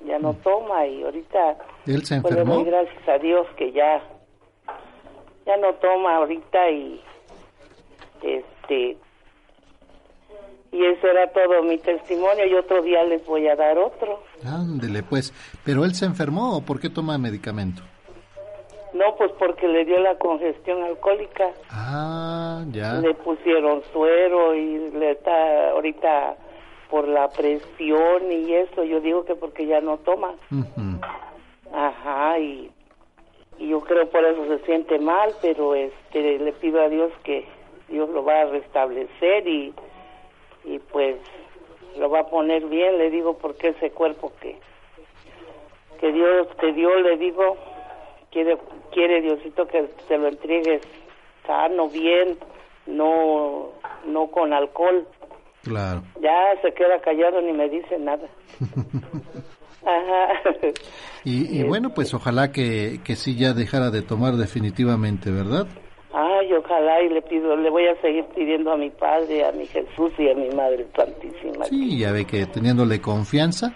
ya 0.04 0.18
no 0.18 0.34
toma 0.34 0.86
y 0.86 1.02
ahorita 1.02 1.56
¿Él 1.88 2.04
se 2.04 2.16
enfermó? 2.16 2.54
doy 2.56 2.64
gracias 2.64 3.08
a 3.08 3.18
Dios 3.18 3.46
que 3.56 3.72
ya 3.72 4.00
ya 5.46 5.56
no 5.56 5.72
toma 5.74 6.16
ahorita 6.16 6.70
y 6.70 7.00
este 8.22 8.96
y 10.70 10.84
ese 10.84 11.08
era 11.10 11.26
todo 11.32 11.62
mi 11.62 11.78
testimonio 11.78 12.46
y 12.46 12.54
otro 12.54 12.82
día 12.82 13.02
les 13.04 13.24
voy 13.26 13.48
a 13.48 13.56
dar 13.56 13.78
otro 13.78 14.20
Ándele, 14.44 15.02
pues. 15.02 15.32
¿Pero 15.64 15.84
él 15.84 15.94
se 15.94 16.04
enfermó 16.04 16.56
o 16.58 16.60
por 16.60 16.78
qué 16.80 16.90
toma 16.90 17.16
medicamento? 17.18 17.82
no 18.94 19.14
pues 19.16 19.30
porque 19.38 19.68
le 19.68 19.84
dio 19.84 19.98
la 20.00 20.16
congestión 20.18 20.82
alcohólica 20.82 21.50
Ah, 21.70 22.64
ya. 22.70 22.94
le 22.94 23.14
pusieron 23.14 23.82
suero 23.92 24.54
y 24.54 24.90
le 24.90 25.12
está 25.12 25.70
ahorita 25.70 26.36
por 26.90 27.06
la 27.06 27.28
presión 27.28 28.32
y 28.32 28.54
eso 28.54 28.82
yo 28.84 29.00
digo 29.00 29.24
que 29.24 29.34
porque 29.34 29.66
ya 29.66 29.80
no 29.82 29.98
toma 29.98 30.30
Ujú. 30.50 30.98
Ajá, 31.72 32.38
y, 32.38 32.70
y 33.58 33.68
yo 33.68 33.80
creo 33.80 34.08
por 34.10 34.24
eso 34.24 34.46
se 34.46 34.64
siente 34.64 34.98
mal, 34.98 35.32
pero 35.42 35.74
este 35.74 36.38
le 36.38 36.52
pido 36.52 36.80
a 36.80 36.88
Dios 36.88 37.12
que 37.24 37.46
Dios 37.88 38.08
lo 38.10 38.24
va 38.24 38.42
a 38.42 38.44
restablecer 38.46 39.46
y, 39.46 39.74
y 40.64 40.78
pues 40.78 41.16
lo 41.98 42.10
va 42.10 42.20
a 42.20 42.26
poner 42.26 42.64
bien, 42.66 42.98
le 42.98 43.10
digo, 43.10 43.38
porque 43.38 43.68
ese 43.68 43.90
cuerpo 43.90 44.32
que, 44.40 44.56
que 46.00 46.12
Dios 46.12 46.48
te 46.60 46.72
dio, 46.72 46.94
le 47.00 47.16
digo, 47.16 47.56
quiere, 48.30 48.58
quiere 48.92 49.20
Diosito 49.20 49.66
que 49.66 49.88
se 50.06 50.18
lo 50.18 50.28
entregues 50.28 50.82
sano, 51.46 51.88
bien, 51.88 52.38
no, 52.86 53.70
no 54.06 54.26
con 54.28 54.52
alcohol. 54.52 55.06
Claro. 55.62 56.02
Ya 56.20 56.60
se 56.62 56.72
queda 56.72 57.00
callado 57.00 57.40
ni 57.40 57.52
me 57.52 57.68
dice 57.68 57.98
nada. 57.98 58.28
Ajá. 59.88 60.70
Y, 61.24 61.58
y 61.58 61.62
bueno, 61.64 61.90
pues 61.92 62.14
ojalá 62.14 62.52
que, 62.52 63.00
que 63.04 63.16
sí 63.16 63.34
ya 63.34 63.52
dejara 63.52 63.90
de 63.90 64.00
tomar 64.02 64.36
definitivamente, 64.36 65.30
¿verdad? 65.30 65.66
Ay, 66.14 66.52
ojalá 66.54 67.02
y 67.02 67.08
le 67.10 67.20
pido, 67.22 67.54
le 67.56 67.68
voy 67.68 67.86
a 67.86 68.00
seguir 68.00 68.24
pidiendo 68.34 68.72
a 68.72 68.76
mi 68.76 68.88
Padre, 68.88 69.44
a 69.44 69.52
mi 69.52 69.66
Jesús 69.66 70.12
y 70.16 70.28
a 70.30 70.34
mi 70.34 70.48
Madre 70.50 70.86
Santísima. 70.96 71.64
Sí, 71.66 71.98
ya 71.98 72.12
ve 72.12 72.24
que 72.24 72.46
teniéndole 72.46 73.00
confianza, 73.00 73.74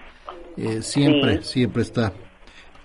eh, 0.57 0.81
siempre, 0.83 1.43
Sí. 1.43 1.53
siempre 1.61 1.83
está 1.83 2.13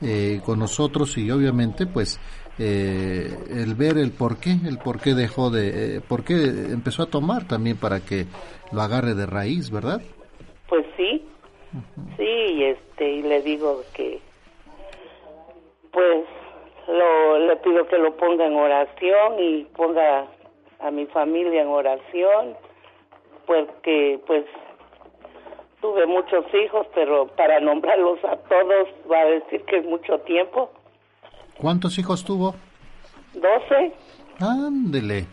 eh, 0.02 0.42
con 0.44 0.60
nosotros 0.60 1.18
y 1.18 1.30
obviamente 1.32 1.86
pues 1.86 2.20
eh, 2.60 3.30
el 3.50 3.76
ver 3.76 3.98
el 4.00 4.12
por 4.12 4.38
qué, 4.38 4.52
el 4.66 4.80
por 4.80 5.00
qué 5.00 5.14
dejó 5.14 5.50
de, 5.50 5.98
eh, 5.98 6.02
por 6.02 6.24
qué 6.26 6.34
empezó 6.44 7.04
a 7.04 7.10
tomar 7.10 7.48
también 7.48 7.78
para 7.78 8.00
que 8.02 8.26
lo 8.72 8.82
agarre 8.82 9.14
de 9.14 9.28
raíz, 9.28 9.70
¿verdad? 9.70 10.02
Sí, 11.72 12.14
sí, 12.18 12.24
y 12.24 12.64
este, 12.64 13.10
y 13.10 13.22
le 13.24 13.42
digo 13.42 13.82
que, 13.94 14.20
pues, 15.92 16.26
lo, 16.88 17.40
le 17.40 17.56
pido 17.58 17.88
que 17.88 17.98
lo 17.98 18.16
ponga 18.16 18.46
en 18.46 18.56
oración 18.56 19.40
y 19.40 19.64
ponga 19.76 20.28
a 20.80 20.92
mi 20.92 21.06
familia 21.08 21.62
en 21.62 21.68
oración, 21.68 22.56
porque, 23.46 24.20
pues, 24.26 24.46
tuve 25.82 26.06
muchos 26.06 26.46
hijos, 26.54 26.88
pero 26.96 27.28
para 27.28 27.60
nombrarlos 27.60 28.20
a 28.26 28.38
todos 28.38 28.88
va 29.12 29.20
a 29.22 29.26
decir 29.26 29.64
que 29.66 29.78
es 29.78 29.86
mucho 29.86 30.20
tiempo. 30.20 30.72
¿Cuántos 31.60 31.98
hijos 31.98 32.24
tuvo? 32.24 32.56
Doce. 33.34 33.94
Ándele. 34.40 35.26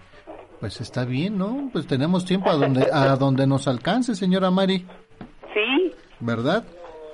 Pues 0.61 0.81
está 0.81 1.05
bien, 1.05 1.37
¿no? 1.37 1.69
Pues 1.73 1.87
tenemos 1.87 2.25
tiempo 2.25 2.49
a 2.49 2.55
donde, 2.55 2.87
a 2.91 3.17
donde 3.17 3.47
nos 3.47 3.69
alcance, 3.69 4.15
señora 4.15 4.51
Mari. 4.51 4.87
Sí. 5.53 5.93
¿Verdad? 6.25 6.65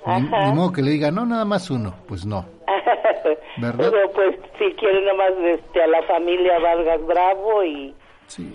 Ni, 0.06 0.22
ni 0.22 0.52
modo 0.54 0.72
que 0.72 0.82
le 0.82 0.92
diga, 0.92 1.10
no, 1.10 1.26
nada 1.26 1.44
más 1.44 1.68
uno. 1.70 1.94
Pues 2.08 2.24
no. 2.24 2.46
¿Verdad? 3.58 3.90
Pero 3.90 4.12
pues 4.12 4.36
si 4.58 4.72
quieren 4.76 5.04
nomás 5.04 5.32
este, 5.58 5.82
a 5.82 5.86
la 5.88 6.02
familia 6.04 6.58
Vargas 6.60 7.04
Bravo 7.06 7.64
y 7.64 7.94
Sí. 8.28 8.52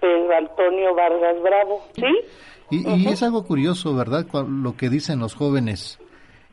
Pedro 0.00 0.36
Antonio 0.36 0.94
Vargas 0.94 1.42
Bravo, 1.42 1.82
¿sí? 1.94 2.06
Y, 2.70 2.88
y 2.88 3.06
es 3.08 3.22
algo 3.24 3.44
curioso, 3.44 3.94
¿verdad? 3.96 4.26
Lo 4.48 4.76
que 4.76 4.88
dicen 4.88 5.18
los 5.18 5.34
jóvenes. 5.34 5.98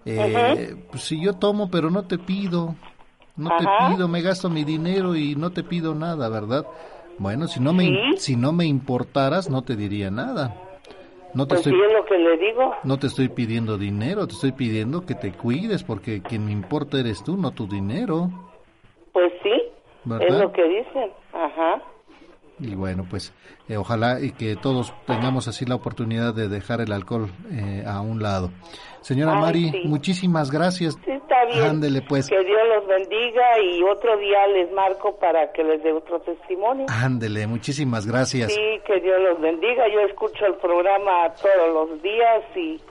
Eh, 0.06 0.76
pues 0.92 1.04
si 1.04 1.24
yo 1.24 1.34
tomo, 1.34 1.70
pero 1.70 1.90
no 1.92 2.06
te 2.08 2.18
pido. 2.18 2.76
No 3.38 3.50
Ajá. 3.50 3.58
te 3.90 3.94
pido, 3.94 4.08
me 4.08 4.22
gasto 4.22 4.50
mi 4.50 4.64
dinero 4.64 5.16
y 5.16 5.36
no 5.36 5.52
te 5.52 5.62
pido 5.64 5.94
nada, 5.94 6.30
¿verdad? 6.30 6.66
Bueno, 7.20 7.48
si 7.48 7.60
no 7.60 7.74
me, 7.74 7.84
Sí. 7.86 8.18
si 8.18 8.36
no 8.36 8.52
me 8.54 8.66
importaras, 8.66 9.50
no 9.50 9.62
te 9.64 9.76
diría 9.76 10.10
nada. 10.10 10.56
No 11.36 11.46
te 11.46 11.56
Pues 11.56 11.68
estoy 11.68 11.82
es 11.82 11.94
lo 11.94 12.06
que 12.06 12.18
le 12.18 12.38
digo. 12.38 12.76
No 12.86 12.98
te 12.98 13.08
estoy 13.08 13.28
pidiendo 13.28 13.78
dinero, 13.78 14.26
te 14.26 14.34
estoy 14.34 14.54
pidiendo 14.54 15.06
que 15.06 15.16
te 15.16 15.34
cuides 15.34 15.84
porque 15.84 16.22
quien 16.22 16.46
me 16.46 16.54
importa 16.54 16.98
eres 16.98 17.24
tú, 17.26 17.36
no 17.36 17.52
tu 17.52 17.68
dinero. 17.68 18.30
Pues 19.12 19.34
sí, 19.44 19.52
¿Verdad? 20.06 20.28
es 20.30 20.42
lo 20.42 20.52
que 20.54 20.64
dicen. 20.64 21.12
Ajá. 21.34 21.82
Y 22.58 22.74
bueno, 22.74 23.06
pues 23.10 23.34
eh, 23.68 23.76
ojalá 23.76 24.22
y 24.22 24.32
que 24.32 24.56
todos 24.56 24.94
tengamos 25.06 25.50
así 25.50 25.66
la 25.66 25.76
oportunidad 25.76 26.34
de 26.34 26.48
dejar 26.48 26.80
el 26.80 26.94
alcohol 26.94 27.30
eh, 27.52 27.84
a 27.86 28.00
un 28.00 28.24
lado. 28.24 28.52
Señora 29.06 29.34
Ay, 29.36 29.42
Mari, 29.42 29.70
sí. 29.70 29.82
muchísimas 29.86 30.50
gracias. 30.50 30.96
Sí, 31.06 31.12
está 31.12 31.46
bien. 31.46 31.64
Ándele 31.64 32.02
pues, 32.02 32.28
Que 32.28 32.44
Dios 32.44 32.60
los 32.76 32.88
bendiga 32.88 33.60
y 33.60 33.84
otro 33.84 34.18
día 34.18 34.48
les 34.48 34.72
marco 34.72 35.16
para 35.18 35.52
que 35.52 35.64
les 35.64 35.84
dé 35.84 35.94
otro 35.94 36.20
testimonio. 36.22 36.88
ándele, 36.90 37.46
muchísimas 37.46 38.08
gracias. 38.08 38.52
Sí, 38.52 38.82
que 38.84 39.00
Dios 39.02 39.22
los 39.22 39.40
bendiga. 39.40 39.88
Yo 39.94 40.00
escucho 40.00 40.48
el 40.48 40.56
programa 40.56 41.32
todos 41.40 41.72
los 41.92 42.02
días 42.02 42.42
y 42.56 42.82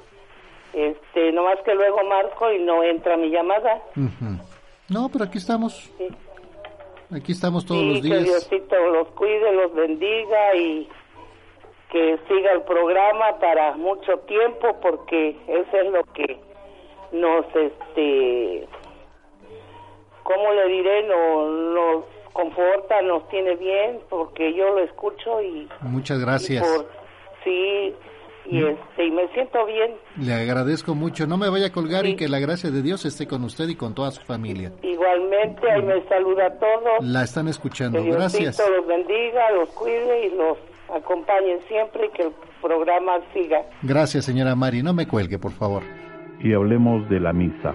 este, 0.73 1.32
nomás 1.32 1.59
que 1.65 1.74
luego 1.74 1.99
marco 2.09 2.53
y 2.53 2.62
no 2.62 2.85
entra 2.85 3.16
mi 3.16 3.31
llamada. 3.31 3.82
Ujú. 3.97 4.39
No, 4.91 5.09
pero 5.12 5.24
aquí 5.24 5.39
estamos. 5.39 5.91
Sí. 5.99 6.07
Aquí 7.12 7.32
estamos 7.32 7.66
todos 7.66 7.82
los 7.82 7.97
que 8.01 8.03
días. 8.07 8.23
Diosito 8.23 8.77
los 8.93 9.09
cuide, 9.09 9.53
los 9.53 9.74
bendiga 9.74 10.55
y 10.55 10.89
que 11.95 12.19
siga 12.27 12.51
el 12.51 12.62
programa 12.62 13.39
para 13.39 13.77
mucho 13.77 14.19
tiempo 14.27 14.77
porque 14.83 15.37
eso 15.47 15.77
es 15.81 15.93
lo 15.93 16.03
que 16.12 16.41
nos, 17.12 17.47
este, 17.55 18.66
¿cómo 20.25 20.53
le 20.55 20.69
diré? 20.73 21.05
Nos, 21.05 21.51
nos 21.73 22.05
conforta, 22.33 23.01
nos 23.03 23.29
tiene 23.29 23.55
bien 23.55 24.01
porque 24.11 24.53
yo 24.55 24.71
lo 24.71 24.81
escucho 24.81 25.41
y, 25.41 25.69
Muchas 25.83 26.19
y 26.19 26.23
gracias. 26.23 26.66
por, 26.66 26.91
sí, 27.45 27.95
y 28.47 28.57
Mm. 28.61 28.66
este, 28.66 29.05
y 29.07 29.11
me 29.12 29.29
siento 29.29 29.65
bien. 29.65 29.95
Le 30.21 30.35
agradezco 30.35 30.97
mucho. 30.97 31.29
No 31.29 31.37
me 31.39 31.49
vaya 31.49 31.66
a 31.66 31.73
colgar 31.73 32.07
y 32.07 32.16
que 32.16 32.29
la 32.29 32.41
gracia 32.41 32.73
de 32.73 32.83
Dios 32.83 33.05
esté 33.05 33.29
con 33.29 33.45
usted 33.45 33.69
y 33.69 33.77
con 33.77 33.95
toda 33.95 34.11
su 34.11 34.21
familia. 34.23 34.73
Igualmente, 34.83 35.71
ahí 35.71 35.81
me 35.81 36.03
saluda 36.09 36.47
a 36.47 36.59
todos. 36.59 37.03
La 37.03 37.23
están 37.23 37.47
escuchando. 37.47 37.99
Que 37.99 38.05
Diosito 38.07 38.19
Gracias. 38.43 38.69
los 38.69 38.85
bendiga, 38.87 39.51
los 39.53 39.69
cuide 39.71 40.27
y 40.27 40.31
los 40.37 40.59
acompañe 40.93 41.59
siempre 41.69 42.06
y 42.06 42.11
que 42.11 42.23
el 42.24 42.32
programa 42.62 43.12
siga. 43.32 43.62
Gracias, 43.82 44.24
señora 44.24 44.55
Mari. 44.55 44.82
No 44.82 44.93
me 44.94 45.06
cuelgue, 45.06 45.39
por 45.39 45.52
favor. 45.52 45.82
y 46.40 46.52
hablemos 46.52 47.09
de 47.09 47.20
la 47.20 47.32
misa. 47.32 47.74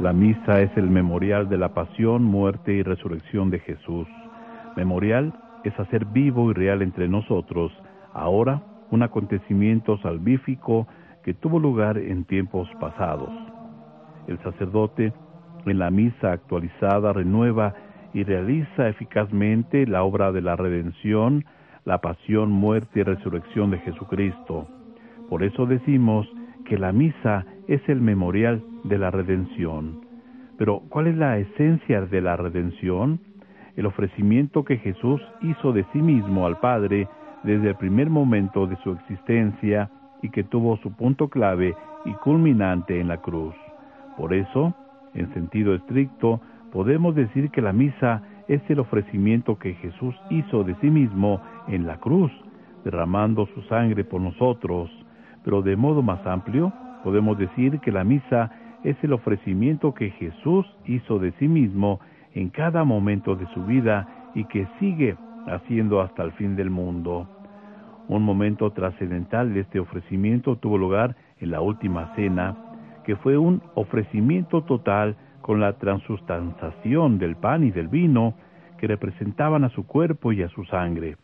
La 0.00 0.12
misa 0.14 0.62
es 0.62 0.74
el 0.76 0.88
memorial 0.88 1.48
de 1.50 1.58
la 1.58 1.74
pasión, 1.74 2.22
muerte 2.24 2.72
y 2.72 2.82
resurrección 2.82 3.50
de 3.50 3.58
Jesús. 3.58 4.08
Memorial 4.76 5.34
es 5.64 5.78
hacer 5.78 6.06
vivo 6.06 6.50
y 6.50 6.54
real 6.54 6.80
entre 6.80 7.06
nosotros, 7.06 7.70
ahora, 8.14 8.62
un 8.90 9.02
acontecimiento 9.02 9.98
salvífico 9.98 10.86
que 11.22 11.34
tuvo 11.34 11.58
lugar 11.58 11.98
en 11.98 12.24
tiempos 12.24 12.66
pasados. 12.80 13.28
El 14.26 14.38
sacerdote, 14.42 15.12
en 15.66 15.78
la 15.78 15.90
misa 15.90 16.32
actualizada, 16.32 17.12
renueva 17.12 17.74
y 18.12 18.24
realiza 18.24 18.88
eficazmente 18.88 19.86
la 19.86 20.02
obra 20.02 20.32
de 20.32 20.42
la 20.42 20.56
redención, 20.56 21.44
la 21.84 21.98
pasión, 21.98 22.50
muerte 22.50 23.00
y 23.00 23.02
resurrección 23.02 23.70
de 23.70 23.78
Jesucristo. 23.78 24.68
Por 25.28 25.42
eso 25.42 25.66
decimos 25.66 26.28
que 26.64 26.78
la 26.78 26.92
misa 26.92 27.46
es 27.68 27.80
el 27.88 28.00
memorial 28.00 28.62
de 28.84 28.98
la 28.98 29.10
redención. 29.10 30.00
Pero, 30.58 30.82
¿cuál 30.88 31.06
es 31.06 31.16
la 31.16 31.38
esencia 31.38 32.02
de 32.02 32.20
la 32.20 32.36
redención? 32.36 33.20
El 33.76 33.86
ofrecimiento 33.86 34.64
que 34.64 34.76
Jesús 34.78 35.20
hizo 35.40 35.72
de 35.72 35.86
sí 35.92 36.02
mismo 36.02 36.46
al 36.46 36.58
Padre 36.58 37.08
desde 37.44 37.68
el 37.68 37.76
primer 37.76 38.10
momento 38.10 38.66
de 38.66 38.76
su 38.82 38.92
existencia 38.92 39.90
y 40.22 40.28
que 40.30 40.44
tuvo 40.44 40.76
su 40.78 40.92
punto 40.92 41.28
clave 41.28 41.74
y 42.04 42.12
culminante 42.14 43.00
en 43.00 43.08
la 43.08 43.18
cruz. 43.18 43.54
Por 44.16 44.34
eso, 44.34 44.74
en 45.14 45.32
sentido 45.32 45.74
estricto, 45.74 46.40
podemos 46.72 47.14
decir 47.14 47.50
que 47.50 47.62
la 47.62 47.72
misa 47.72 48.22
es 48.48 48.60
el 48.68 48.80
ofrecimiento 48.80 49.58
que 49.58 49.74
Jesús 49.74 50.14
hizo 50.30 50.64
de 50.64 50.74
sí 50.80 50.90
mismo 50.90 51.40
en 51.68 51.86
la 51.86 51.98
cruz, 51.98 52.32
derramando 52.84 53.46
su 53.54 53.62
sangre 53.62 54.04
por 54.04 54.20
nosotros. 54.20 54.90
Pero 55.44 55.62
de 55.62 55.76
modo 55.76 56.02
más 56.02 56.26
amplio, 56.26 56.72
podemos 57.04 57.38
decir 57.38 57.78
que 57.80 57.92
la 57.92 58.04
misa 58.04 58.50
es 58.82 58.96
el 59.02 59.12
ofrecimiento 59.12 59.94
que 59.94 60.10
Jesús 60.10 60.66
hizo 60.86 61.18
de 61.18 61.32
sí 61.38 61.48
mismo 61.48 62.00
en 62.34 62.48
cada 62.48 62.84
momento 62.84 63.36
de 63.36 63.46
su 63.54 63.64
vida 63.64 64.08
y 64.34 64.44
que 64.44 64.66
sigue 64.78 65.16
haciendo 65.46 66.00
hasta 66.00 66.22
el 66.22 66.32
fin 66.32 66.56
del 66.56 66.70
mundo. 66.70 67.28
Un 68.08 68.22
momento 68.22 68.70
trascendental 68.72 69.54
de 69.54 69.60
este 69.60 69.78
ofrecimiento 69.78 70.56
tuvo 70.56 70.78
lugar 70.78 71.14
en 71.38 71.50
la 71.50 71.60
última 71.60 72.12
cena, 72.16 72.56
que 73.04 73.16
fue 73.16 73.38
un 73.38 73.62
ofrecimiento 73.74 74.62
total 74.62 75.16
con 75.50 75.58
la 75.58 75.72
transustanciación 75.72 77.18
del 77.18 77.34
pan 77.34 77.64
y 77.64 77.72
del 77.72 77.88
vino 77.88 78.34
que 78.78 78.86
representaban 78.86 79.64
a 79.64 79.68
su 79.70 79.84
cuerpo 79.84 80.30
y 80.30 80.44
a 80.44 80.48
su 80.48 80.64
sangre. 80.66 81.16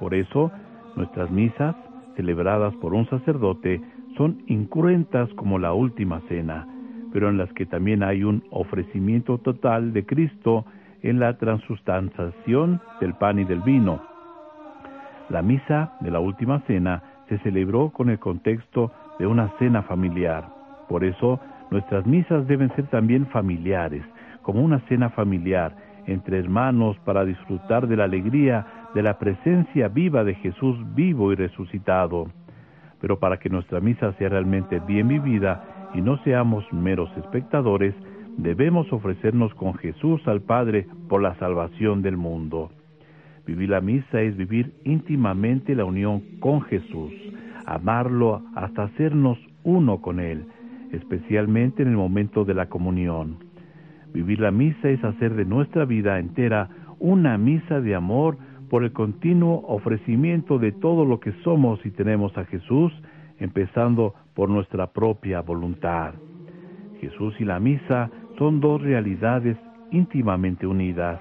Por 0.00 0.14
eso, 0.14 0.50
nuestras 0.96 1.30
misas, 1.30 1.76
celebradas 2.16 2.74
por 2.78 2.92
un 2.92 3.08
sacerdote, 3.08 3.80
son 4.16 4.42
incruentas 4.48 5.32
como 5.34 5.60
la 5.60 5.74
última 5.74 6.20
cena, 6.28 6.66
pero 7.12 7.28
en 7.28 7.38
las 7.38 7.52
que 7.52 7.66
también 7.66 8.02
hay 8.02 8.24
un 8.24 8.42
ofrecimiento 8.50 9.38
total 9.38 9.92
de 9.92 10.04
Cristo 10.04 10.64
en 11.04 11.20
la 11.20 11.38
transustanciación 11.38 12.80
del 13.00 13.14
pan 13.14 13.38
y 13.38 13.44
del 13.44 13.60
vino. 13.60 14.02
La 15.28 15.40
misa 15.40 15.92
de 16.00 16.10
la 16.10 16.18
última 16.18 16.58
cena 16.66 17.00
se 17.28 17.38
celebró 17.44 17.90
con 17.90 18.10
el 18.10 18.18
contexto 18.18 18.90
de 19.20 19.28
una 19.28 19.52
cena 19.60 19.82
familiar. 19.82 20.48
Por 20.88 21.04
eso, 21.04 21.38
nuestras 21.70 22.06
misas 22.06 22.46
deben 22.46 22.74
ser 22.74 22.86
también 22.86 23.26
familiares, 23.26 24.02
como 24.42 24.62
una 24.62 24.80
cena 24.88 25.10
familiar 25.10 25.76
entre 26.06 26.38
hermanos 26.38 26.96
para 27.04 27.24
disfrutar 27.24 27.86
de 27.86 27.96
la 27.96 28.04
alegría 28.04 28.66
de 28.94 29.02
la 29.02 29.18
presencia 29.18 29.88
viva 29.88 30.24
de 30.24 30.34
Jesús 30.34 30.76
vivo 30.94 31.32
y 31.32 31.36
resucitado. 31.36 32.28
Pero 33.00 33.18
para 33.18 33.38
que 33.38 33.50
nuestra 33.50 33.80
misa 33.80 34.12
sea 34.14 34.30
realmente 34.30 34.80
bien 34.80 35.08
vivida 35.08 35.90
y 35.94 36.00
no 36.00 36.16
seamos 36.24 36.64
meros 36.72 37.10
espectadores, 37.16 37.94
debemos 38.38 38.90
ofrecernos 38.92 39.54
con 39.54 39.74
Jesús 39.74 40.26
al 40.26 40.40
Padre 40.40 40.86
por 41.08 41.22
la 41.22 41.34
salvación 41.36 42.02
del 42.02 42.16
mundo. 42.16 42.70
Vivir 43.46 43.70
la 43.70 43.80
misa 43.80 44.20
es 44.20 44.36
vivir 44.36 44.74
íntimamente 44.84 45.74
la 45.74 45.84
unión 45.84 46.22
con 46.40 46.62
Jesús, 46.62 47.12
amarlo 47.66 48.42
hasta 48.54 48.84
hacernos 48.84 49.38
uno 49.64 50.00
con 50.00 50.20
Él, 50.20 50.46
especialmente 50.92 51.82
en 51.82 51.88
el 51.88 51.96
momento 51.96 52.44
de 52.44 52.54
la 52.54 52.66
comunión. 52.66 53.38
Vivir 54.12 54.40
la 54.40 54.50
misa 54.50 54.88
es 54.88 55.02
hacer 55.04 55.34
de 55.34 55.44
nuestra 55.44 55.84
vida 55.84 56.18
entera 56.18 56.68
una 56.98 57.38
misa 57.38 57.80
de 57.80 57.94
amor 57.94 58.38
por 58.68 58.84
el 58.84 58.92
continuo 58.92 59.64
ofrecimiento 59.66 60.58
de 60.58 60.72
todo 60.72 61.04
lo 61.04 61.20
que 61.20 61.32
somos 61.44 61.84
y 61.84 61.90
tenemos 61.90 62.36
a 62.36 62.44
Jesús, 62.44 62.92
empezando 63.38 64.14
por 64.34 64.50
nuestra 64.50 64.88
propia 64.92 65.40
voluntad. 65.40 66.14
Jesús 67.00 67.34
y 67.38 67.44
la 67.44 67.60
misa 67.60 68.10
son 68.38 68.60
dos 68.60 68.82
realidades 68.82 69.56
íntimamente 69.90 70.66
unidas. 70.66 71.20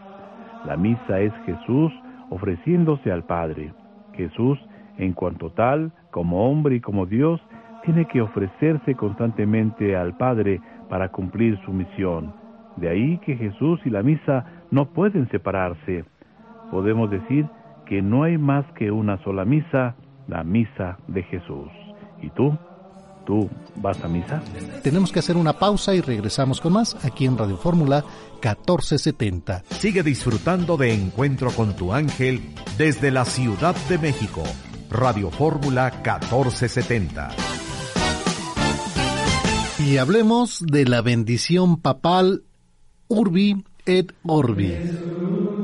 La 0.65 0.75
misa 0.75 1.19
es 1.19 1.33
Jesús 1.45 1.93
ofreciéndose 2.29 3.11
al 3.11 3.23
Padre. 3.23 3.71
Jesús, 4.13 4.59
en 4.97 5.13
cuanto 5.13 5.51
tal, 5.51 5.91
como 6.11 6.49
hombre 6.49 6.75
y 6.75 6.81
como 6.81 7.05
Dios, 7.05 7.39
tiene 7.87 8.05
que 8.05 8.21
ofrecerse 8.21 8.95
constantemente 8.95 9.95
al 9.95 10.17
Padre 10.17 10.59
para 10.89 11.09
cumplir 11.09 11.57
su 11.63 11.71
misión. 11.71 12.35
De 12.75 12.89
ahí 12.89 13.17
que 13.19 13.37
Jesús 13.37 13.79
y 13.85 13.89
la 13.89 14.03
misa 14.03 14.45
no 14.71 14.89
pueden 14.89 15.29
separarse. 15.29 16.03
Podemos 16.69 17.09
decir 17.09 17.47
que 17.85 18.01
no 18.01 18.23
hay 18.23 18.37
más 18.37 18.65
que 18.73 18.91
una 18.91 19.23
sola 19.23 19.45
misa 19.45 19.95
la 20.27 20.43
misa 20.43 20.97
de 21.07 21.23
Jesús. 21.23 21.69
¿Y 22.21 22.29
tú? 22.31 22.57
¿Tú 23.25 23.49
vas 23.77 24.03
a 24.03 24.09
misa? 24.09 24.41
Tenemos 24.83 25.13
que 25.13 25.19
hacer 25.19 25.37
una 25.37 25.53
pausa 25.53 25.95
y 25.95 26.01
regresamos 26.01 26.59
con 26.59 26.73
más 26.73 27.05
aquí 27.05 27.25
en 27.25 27.37
Radio 27.37 27.55
Fórmula 27.55 28.03
1470. 28.43 29.63
Sigue 29.69 30.03
disfrutando 30.03 30.75
de 30.75 30.93
Encuentro 30.93 31.51
con 31.51 31.73
tu 31.73 31.93
ángel 31.93 32.41
desde 32.77 33.11
la 33.11 33.23
Ciudad 33.23 33.77
de 33.87 33.97
México. 33.97 34.43
Radio 34.89 35.31
Fórmula 35.31 35.89
1470. 36.03 37.66
Y 39.79 39.97
hablemos 39.97 40.63
de 40.65 40.85
la 40.85 41.01
bendición 41.01 41.77
papal 41.77 42.43
Urbi 43.07 43.63
et 43.85 44.11
Orbi. 44.23 44.73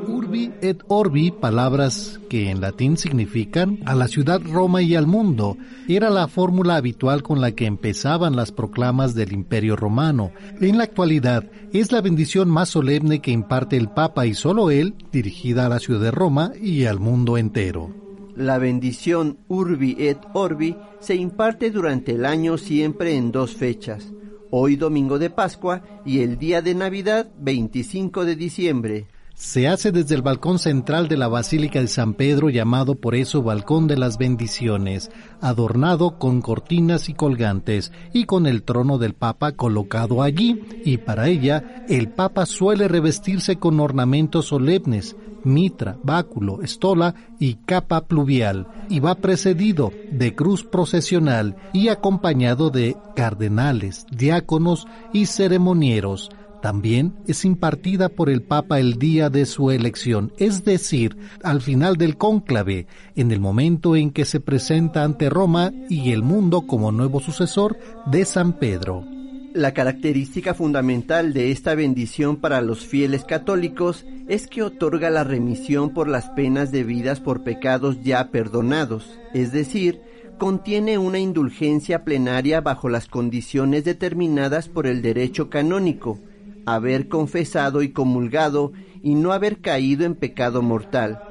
Urbi 0.07 0.52
et 0.61 0.84
Orbi, 0.88 1.31
palabras 1.31 2.19
que 2.30 2.52
en 2.52 2.61
latín 2.61 2.98
significan 2.98 3.80
a 3.85 3.95
la 3.95 4.07
ciudad 4.07 4.40
Roma 4.40 4.84
y 4.84 4.94
al 4.94 5.07
mundo, 5.07 5.57
era 5.88 6.11
la 6.11 6.27
fórmula 6.27 6.76
habitual 6.76 7.23
con 7.23 7.41
la 7.41 7.53
que 7.53 7.65
empezaban 7.65 8.35
las 8.35 8.52
proclamas 8.52 9.15
del 9.15 9.34
Imperio 9.34 9.76
Romano. 9.76 10.31
En 10.61 10.77
la 10.77 10.84
actualidad 10.84 11.45
es 11.73 11.91
la 11.91 12.02
bendición 12.02 12.49
más 12.49 12.69
solemne 12.69 13.19
que 13.19 13.31
imparte 13.31 13.77
el 13.77 13.90
Papa 13.90 14.27
y 14.27 14.35
solo 14.35 14.69
él, 14.69 14.94
dirigida 15.11 15.65
a 15.65 15.69
la 15.69 15.80
ciudad 15.80 16.02
de 16.02 16.11
Roma 16.11 16.52
y 16.61 16.85
al 16.85 16.99
mundo 16.99 17.35
entero. 17.35 18.03
La 18.35 18.57
bendición 18.57 19.38
Urbi 19.47 19.95
et 19.99 20.18
Orbi 20.34 20.76
se 20.99 21.15
imparte 21.15 21.69
durante 21.69 22.14
el 22.14 22.26
año 22.26 22.57
siempre 22.57 23.15
en 23.15 23.31
dos 23.31 23.53
fechas, 23.53 24.11
hoy 24.49 24.76
domingo 24.76 25.19
de 25.19 25.30
Pascua 25.30 25.84
y 26.03 26.22
el 26.22 26.39
día 26.39 26.64
de 26.64 26.73
Navidad 26.73 27.30
25 27.38 28.26
de 28.26 28.35
diciembre. 28.35 29.07
Se 29.35 29.68
hace 29.68 29.91
desde 29.91 30.15
el 30.15 30.22
balcón 30.23 30.57
central 30.57 31.07
de 31.07 31.18
la 31.18 31.27
Basílica 31.27 31.80
de 31.80 31.88
San 31.88 32.14
Pedro 32.14 32.49
llamado 32.49 32.95
por 32.95 33.14
eso 33.14 33.43
Balcón 33.43 33.88
de 33.88 33.97
las 33.97 34.18
Bendiciones, 34.18 35.11
adornado 35.41 36.18
con 36.18 36.41
cortinas 36.41 37.10
y 37.10 37.14
colgantes 37.14 37.91
y 38.14 38.26
con 38.26 38.47
el 38.47 38.64
trono 38.64 38.97
del 38.99 39.14
Papa 39.14 39.51
colocado 39.51 40.23
allí 40.23 40.61
y 40.85 40.97
para 40.97 41.27
ella 41.27 41.85
el 41.89 42.10
Papa 42.10 42.45
suele 42.45 42.88
revestirse 42.88 43.57
con 43.57 43.80
ornamentos 43.80 44.45
solemnes, 44.45 45.15
mitra, 45.44 45.98
báculo, 46.03 46.61
estola 46.61 47.15
y 47.40 47.56
capa 47.56 48.06
pluvial, 48.06 48.68
y 48.90 48.99
va 48.99 49.15
precedido 49.15 49.91
de 50.11 50.36
cruz 50.36 50.64
procesional 50.64 51.56
y 51.74 51.90
acompañado 51.90 52.70
de 52.70 52.95
cardenales, 53.15 54.06
diáconos 54.11 54.88
y 55.11 55.26
ceremonieros. 55.26 56.30
También 56.64 57.15
es 57.28 57.44
impartida 57.44 58.07
por 58.07 58.30
el 58.30 58.41
Papa 58.41 58.80
el 58.80 58.98
día 58.98 59.30
de 59.30 59.45
su 59.45 59.70
elección, 59.70 60.32
es 60.38 60.64
decir, 60.64 61.18
al 61.44 61.60
final 61.60 61.98
del 61.98 62.15
cónclave, 62.15 62.88
en 63.18 63.34
el 63.34 63.41
momento 63.41 63.98
en 63.98 64.11
que 64.11 64.24
se 64.24 64.40
presenta 64.40 65.03
ante 65.03 65.30
Roma 65.30 65.74
y 65.90 66.11
el 66.11 66.24
mundo 66.24 66.61
como 66.61 66.94
nuevo 66.94 67.20
sucesor 67.20 67.78
de 68.06 68.24
San 68.24 68.53
Pedro. 68.53 69.12
La 69.54 69.72
característica 69.76 70.56
fundamental 70.56 71.32
de 71.32 71.52
esta 71.52 71.76
bendición 71.76 72.38
para 72.38 72.60
los 72.62 72.88
fieles 72.88 73.24
católicos 73.24 74.04
es 74.28 74.48
que 74.48 74.64
otorga 74.64 75.12
la 75.12 75.24
remisión 75.24 75.94
por 75.94 76.08
las 76.08 76.32
penas 76.32 76.72
debidas 76.72 77.20
por 77.20 77.44
pecados 77.44 78.02
ya 78.02 78.32
perdonados, 78.32 79.20
es 79.32 79.52
decir, 79.52 80.02
contiene 80.40 80.98
una 80.98 81.20
indulgencia 81.20 82.04
plenaria 82.04 82.62
bajo 82.62 82.90
las 82.90 83.08
condiciones 83.08 83.86
determinadas 83.86 84.70
por 84.70 84.88
el 84.88 85.04
derecho 85.04 85.52
canónico, 85.52 86.18
haber 86.66 87.08
confesado 87.08 87.84
y 87.84 87.90
comulgado 87.90 88.72
y 89.04 89.14
no 89.14 89.34
haber 89.34 89.60
caído 89.60 90.04
en 90.04 90.16
pecado 90.16 90.64
mortal. 90.64 91.22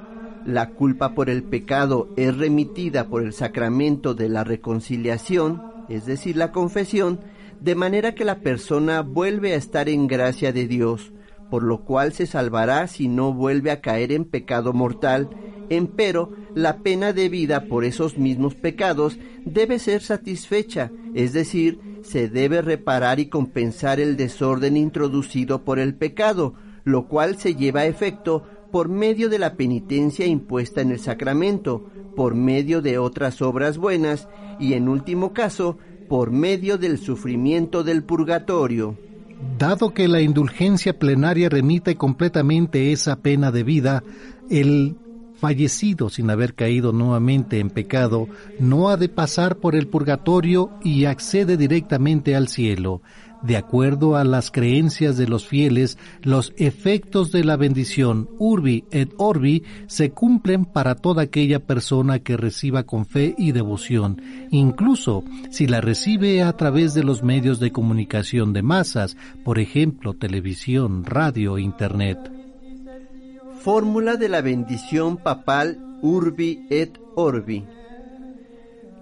La 0.46 0.70
culpa 0.70 1.16
por 1.16 1.28
el 1.28 1.42
pecado 1.42 2.08
es 2.16 2.36
remitida 2.36 3.08
por 3.08 3.24
el 3.24 3.32
sacramento 3.32 4.14
de 4.14 4.28
la 4.28 4.44
reconciliación, 4.44 5.60
es 5.88 6.06
decir, 6.06 6.36
la 6.36 6.52
confesión, 6.52 7.18
de 7.62 7.76
manera 7.76 8.14
que 8.14 8.24
la 8.24 8.40
persona 8.40 9.02
vuelve 9.02 9.52
a 9.52 9.56
estar 9.56 9.88
en 9.88 10.08
gracia 10.08 10.52
de 10.52 10.66
Dios, 10.66 11.12
por 11.48 11.62
lo 11.62 11.84
cual 11.84 12.12
se 12.12 12.26
salvará 12.26 12.88
si 12.88 13.06
no 13.06 13.32
vuelve 13.32 13.70
a 13.70 13.80
caer 13.80 14.10
en 14.10 14.24
pecado 14.24 14.72
mortal, 14.72 15.30
empero 15.68 16.32
la 16.54 16.78
pena 16.78 17.12
debida 17.12 17.66
por 17.66 17.84
esos 17.84 18.18
mismos 18.18 18.56
pecados 18.56 19.16
debe 19.44 19.78
ser 19.78 20.02
satisfecha, 20.02 20.90
es 21.14 21.32
decir, 21.32 21.78
se 22.02 22.28
debe 22.28 22.62
reparar 22.62 23.20
y 23.20 23.26
compensar 23.26 24.00
el 24.00 24.16
desorden 24.16 24.76
introducido 24.76 25.62
por 25.62 25.78
el 25.78 25.94
pecado, 25.94 26.54
lo 26.82 27.06
cual 27.06 27.36
se 27.36 27.54
lleva 27.54 27.82
a 27.82 27.86
efecto 27.86 28.42
por 28.72 28.88
medio 28.88 29.28
de 29.28 29.38
la 29.38 29.54
penitencia 29.54 30.26
impuesta 30.26 30.80
en 30.80 30.90
el 30.90 30.98
sacramento, 30.98 31.86
por 32.16 32.34
medio 32.34 32.82
de 32.82 32.98
otras 32.98 33.40
obras 33.40 33.78
buenas 33.78 34.28
y 34.58 34.72
en 34.72 34.88
último 34.88 35.32
caso, 35.32 35.78
por 36.08 36.30
medio 36.30 36.78
del 36.78 36.98
sufrimiento 36.98 37.82
del 37.84 38.02
purgatorio. 38.02 38.96
Dado 39.58 39.92
que 39.92 40.08
la 40.08 40.20
indulgencia 40.20 40.98
plenaria 40.98 41.48
remite 41.48 41.96
completamente 41.96 42.92
esa 42.92 43.16
pena 43.16 43.50
de 43.50 43.64
vida, 43.64 44.04
el 44.50 44.96
fallecido 45.34 46.08
sin 46.08 46.30
haber 46.30 46.54
caído 46.54 46.92
nuevamente 46.92 47.58
en 47.58 47.68
pecado, 47.68 48.28
no 48.60 48.90
ha 48.90 48.96
de 48.96 49.08
pasar 49.08 49.56
por 49.56 49.74
el 49.74 49.88
purgatorio 49.88 50.70
y 50.84 51.06
accede 51.06 51.56
directamente 51.56 52.36
al 52.36 52.46
cielo. 52.46 53.02
De 53.42 53.56
acuerdo 53.56 54.16
a 54.16 54.24
las 54.24 54.52
creencias 54.52 55.16
de 55.16 55.26
los 55.26 55.46
fieles, 55.46 55.98
los 56.22 56.52
efectos 56.56 57.32
de 57.32 57.42
la 57.42 57.56
bendición 57.56 58.28
Urbi 58.38 58.84
et 58.92 59.12
Orbi 59.16 59.64
se 59.88 60.12
cumplen 60.12 60.64
para 60.64 60.94
toda 60.94 61.22
aquella 61.22 61.58
persona 61.58 62.20
que 62.20 62.36
reciba 62.36 62.84
con 62.84 63.04
fe 63.04 63.34
y 63.36 63.50
devoción, 63.50 64.22
incluso 64.50 65.24
si 65.50 65.66
la 65.66 65.80
recibe 65.80 66.42
a 66.42 66.52
través 66.52 66.94
de 66.94 67.02
los 67.02 67.24
medios 67.24 67.58
de 67.58 67.72
comunicación 67.72 68.52
de 68.52 68.62
masas, 68.62 69.16
por 69.44 69.58
ejemplo, 69.58 70.14
televisión, 70.14 71.04
radio, 71.04 71.58
internet. 71.58 72.18
Fórmula 73.60 74.16
de 74.16 74.28
la 74.28 74.40
bendición 74.40 75.16
papal 75.16 75.78
Urbi 76.00 76.66
et 76.70 76.98
Orbi. 77.16 77.64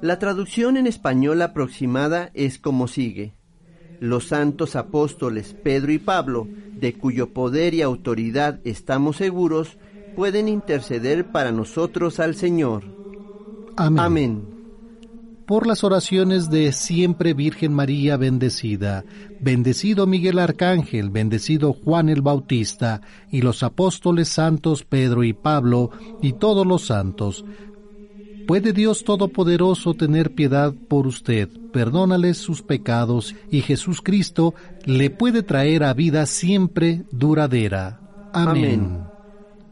La 0.00 0.18
traducción 0.18 0.78
en 0.78 0.86
español 0.86 1.42
aproximada 1.42 2.30
es 2.32 2.58
como 2.58 2.88
sigue. 2.88 3.34
Los 4.00 4.28
santos 4.28 4.76
apóstoles 4.76 5.54
Pedro 5.62 5.92
y 5.92 5.98
Pablo, 5.98 6.48
de 6.72 6.94
cuyo 6.94 7.32
poder 7.32 7.74
y 7.74 7.82
autoridad 7.82 8.58
estamos 8.64 9.18
seguros, 9.18 9.78
pueden 10.16 10.48
interceder 10.48 11.26
para 11.26 11.52
nosotros 11.52 12.18
al 12.18 12.34
Señor. 12.34 12.82
Amén. 13.76 13.98
Amén 14.00 14.60
por 15.50 15.66
las 15.66 15.82
oraciones 15.82 16.48
de 16.48 16.70
siempre 16.70 17.34
Virgen 17.34 17.72
María 17.74 18.16
bendecida, 18.16 19.04
bendecido 19.40 20.06
Miguel 20.06 20.38
Arcángel, 20.38 21.10
bendecido 21.10 21.72
Juan 21.72 22.08
el 22.08 22.22
Bautista, 22.22 23.00
y 23.32 23.42
los 23.42 23.64
apóstoles 23.64 24.28
santos 24.28 24.84
Pedro 24.84 25.24
y 25.24 25.32
Pablo, 25.32 25.90
y 26.22 26.34
todos 26.34 26.64
los 26.64 26.86
santos. 26.86 27.44
¿Puede 28.50 28.72
Dios 28.72 29.04
Todopoderoso 29.04 29.94
tener 29.94 30.34
piedad 30.34 30.74
por 30.88 31.06
usted, 31.06 31.48
perdónale 31.72 32.34
sus 32.34 32.62
pecados, 32.62 33.36
y 33.48 33.60
Jesús 33.60 34.00
Cristo 34.02 34.54
le 34.84 35.08
puede 35.08 35.44
traer 35.44 35.84
a 35.84 35.94
vida 35.94 36.26
siempre 36.26 37.04
duradera? 37.12 38.00
Amén. 38.32 38.64
Amén. 38.64 39.04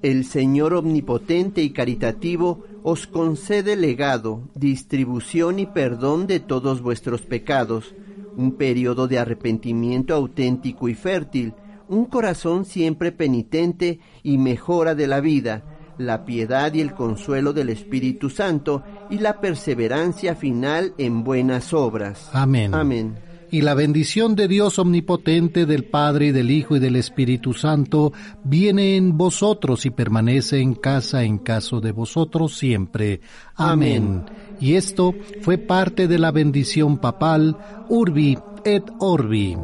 El 0.00 0.24
Señor 0.24 0.74
omnipotente 0.74 1.60
y 1.60 1.70
caritativo 1.70 2.62
os 2.84 3.08
concede 3.08 3.74
legado, 3.74 4.42
distribución 4.54 5.58
y 5.58 5.66
perdón 5.66 6.28
de 6.28 6.38
todos 6.38 6.80
vuestros 6.80 7.22
pecados, 7.22 7.96
un 8.36 8.52
periodo 8.52 9.08
de 9.08 9.18
arrepentimiento 9.18 10.14
auténtico 10.14 10.88
y 10.88 10.94
fértil, 10.94 11.52
un 11.88 12.04
corazón 12.04 12.64
siempre 12.64 13.10
penitente 13.10 13.98
y 14.22 14.38
mejora 14.38 14.94
de 14.94 15.08
la 15.08 15.20
vida, 15.20 15.64
la 15.98 16.24
piedad 16.24 16.72
y 16.72 16.80
el 16.80 16.94
consuelo 16.94 17.52
del 17.52 17.68
Espíritu 17.68 18.30
Santo 18.30 18.82
y 19.10 19.18
la 19.18 19.40
perseverancia 19.40 20.34
final 20.34 20.94
en 20.98 21.24
buenas 21.24 21.72
obras. 21.72 22.30
Amén. 22.32 22.74
Amén 22.74 23.28
y 23.50 23.62
la 23.62 23.74
bendición 23.74 24.34
de 24.34 24.48
Dios 24.48 24.78
omnipotente, 24.78 25.66
del 25.66 25.84
Padre 25.84 26.26
y 26.26 26.32
del 26.32 26.50
Hijo 26.50 26.76
y 26.76 26.80
del 26.80 26.96
Espíritu 26.96 27.54
Santo, 27.54 28.12
viene 28.44 28.96
en 28.96 29.16
vosotros 29.16 29.86
y 29.86 29.90
permanece 29.90 30.60
en 30.60 30.74
casa 30.74 31.24
en 31.24 31.38
caso 31.38 31.80
de 31.80 31.92
vosotros 31.92 32.56
siempre. 32.56 33.20
Amén. 33.54 34.24
Y 34.60 34.74
esto 34.74 35.14
fue 35.40 35.58
parte 35.58 36.08
de 36.08 36.18
la 36.18 36.30
bendición 36.30 36.98
papal 36.98 37.56
Urbi 37.88 38.38
et 38.64 38.84
Orbi. 38.98 39.56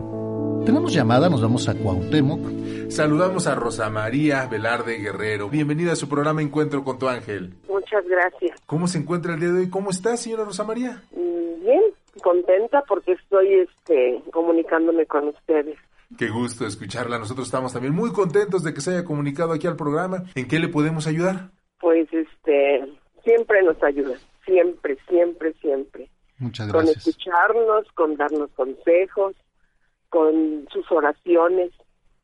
Tenemos 0.64 0.92
llamada, 0.94 1.28
nos 1.28 1.42
vamos 1.42 1.68
a 1.68 1.74
Cuauhtémoc. 1.74 2.90
Saludamos 2.90 3.46
a 3.46 3.54
Rosa 3.54 3.90
María 3.90 4.46
Velarde 4.46 4.96
Guerrero. 4.98 5.48
Bienvenida 5.48 5.92
a 5.92 5.96
su 5.96 6.08
programa 6.08 6.42
Encuentro 6.42 6.82
con 6.84 6.98
tu 6.98 7.08
ángel. 7.08 7.54
Muchas 7.68 8.04
gracias. 8.08 8.60
¿Cómo 8.66 8.86
se 8.86 8.98
encuentra 8.98 9.34
el 9.34 9.40
día 9.40 9.50
de 9.50 9.60
hoy? 9.60 9.70
¿Cómo 9.70 9.90
está, 9.90 10.16
señora 10.16 10.44
Rosa 10.44 10.64
María? 10.64 11.02
Bien, 11.12 11.82
contenta 12.22 12.82
porque 12.88 13.12
estoy 13.12 13.52
este 13.60 14.22
comunicándome 14.32 15.06
con 15.06 15.28
ustedes. 15.28 15.76
Qué 16.18 16.28
gusto 16.30 16.66
escucharla. 16.66 17.18
Nosotros 17.18 17.46
estamos 17.46 17.72
también 17.72 17.94
muy 17.94 18.12
contentos 18.12 18.62
de 18.62 18.72
que 18.72 18.80
se 18.80 18.92
haya 18.92 19.04
comunicado 19.04 19.52
aquí 19.52 19.66
al 19.66 19.76
programa. 19.76 20.24
¿En 20.34 20.48
qué 20.48 20.58
le 20.58 20.68
podemos 20.68 21.06
ayudar? 21.06 21.50
Pues 21.80 22.08
este 22.12 22.84
siempre 23.22 23.62
nos 23.62 23.82
ayuda. 23.82 24.14
siempre, 24.46 24.96
siempre, 25.08 25.52
siempre. 25.60 26.10
Muchas 26.38 26.70
Con 26.70 26.84
gracias. 26.84 27.06
escucharnos, 27.06 27.86
con 27.94 28.16
darnos 28.16 28.50
consejos, 28.56 29.34
con 30.14 30.68
sus 30.72 30.88
oraciones. 30.92 31.72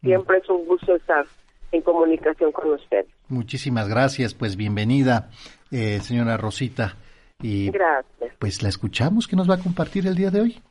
Siempre 0.01 0.39
es 0.39 0.49
un 0.49 0.65
gusto 0.65 0.95
estar 0.95 1.27
en 1.73 1.83
comunicación 1.83 2.53
con 2.53 2.71
usted. 2.71 3.05
Muchísimas 3.29 3.89
gracias, 3.89 4.33
pues 4.33 4.57
bienvenida, 4.57 5.29
eh, 5.73 5.99
señora 5.99 6.37
Rosita. 6.37 6.95
Y 7.43 7.69
Gracias. 7.73 8.33
pues 8.39 8.63
la 8.63 8.69
escuchamos, 8.69 9.27
que 9.27 9.35
nos 9.35 9.51
va 9.51 9.55
a 9.55 9.63
compartir 9.63 10.07
el 10.07 10.15
día 10.15 10.31
de 10.31 10.41
hoy? 10.41 10.63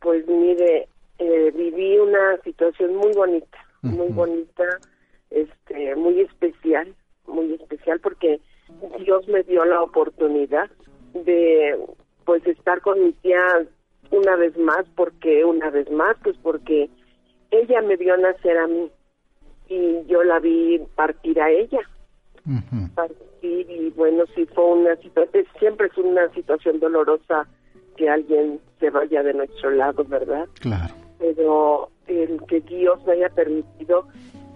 Pues 0.00 0.24
mire, 0.28 0.88
eh, 1.18 1.50
viví 1.50 1.98
una 1.98 2.36
situación 2.44 2.94
muy 2.94 3.12
bonita, 3.12 3.58
muy 3.82 4.08
bonita, 4.10 4.64
este, 5.30 5.96
muy 5.96 6.20
especial, 6.20 6.94
muy 7.26 7.54
especial 7.54 7.98
porque 7.98 8.38
Dios 9.00 9.26
me 9.26 9.42
dio 9.42 9.64
la 9.64 9.82
oportunidad 9.82 10.70
de 11.12 11.76
pues 12.24 12.46
estar 12.46 12.80
con 12.82 13.02
mi 13.02 13.12
tía 13.14 13.66
una 14.10 14.36
vez 14.36 14.56
más, 14.58 14.86
porque 14.94 15.44
una 15.44 15.70
vez 15.70 15.90
más, 15.90 16.16
pues 16.22 16.36
porque 16.42 16.88
ella 17.50 17.82
me 17.82 17.96
vio 17.96 18.16
nacer 18.16 18.58
a 18.58 18.66
mí 18.66 18.90
y 19.68 20.04
yo 20.06 20.22
la 20.22 20.38
vi 20.38 20.80
partir 20.94 21.40
a 21.40 21.50
ella, 21.50 21.80
partir 22.94 23.70
y 23.70 23.90
bueno, 23.90 24.24
sí 24.34 24.46
fue 24.46 24.64
una 24.64 24.96
situación, 24.96 25.44
siempre 25.58 25.88
es 25.88 25.98
una 25.98 26.28
situación 26.32 26.78
dolorosa 26.80 27.46
que 27.96 28.08
alguien 28.08 28.60
se 28.78 28.90
vaya 28.90 29.22
de 29.22 29.34
nuestro 29.34 29.70
lado, 29.70 30.04
¿verdad? 30.04 30.46
Claro. 30.60 30.94
Pero 31.18 31.90
el 32.06 32.40
que 32.46 32.60
Dios 32.60 33.04
me 33.06 33.14
haya 33.14 33.28
permitido 33.30 34.06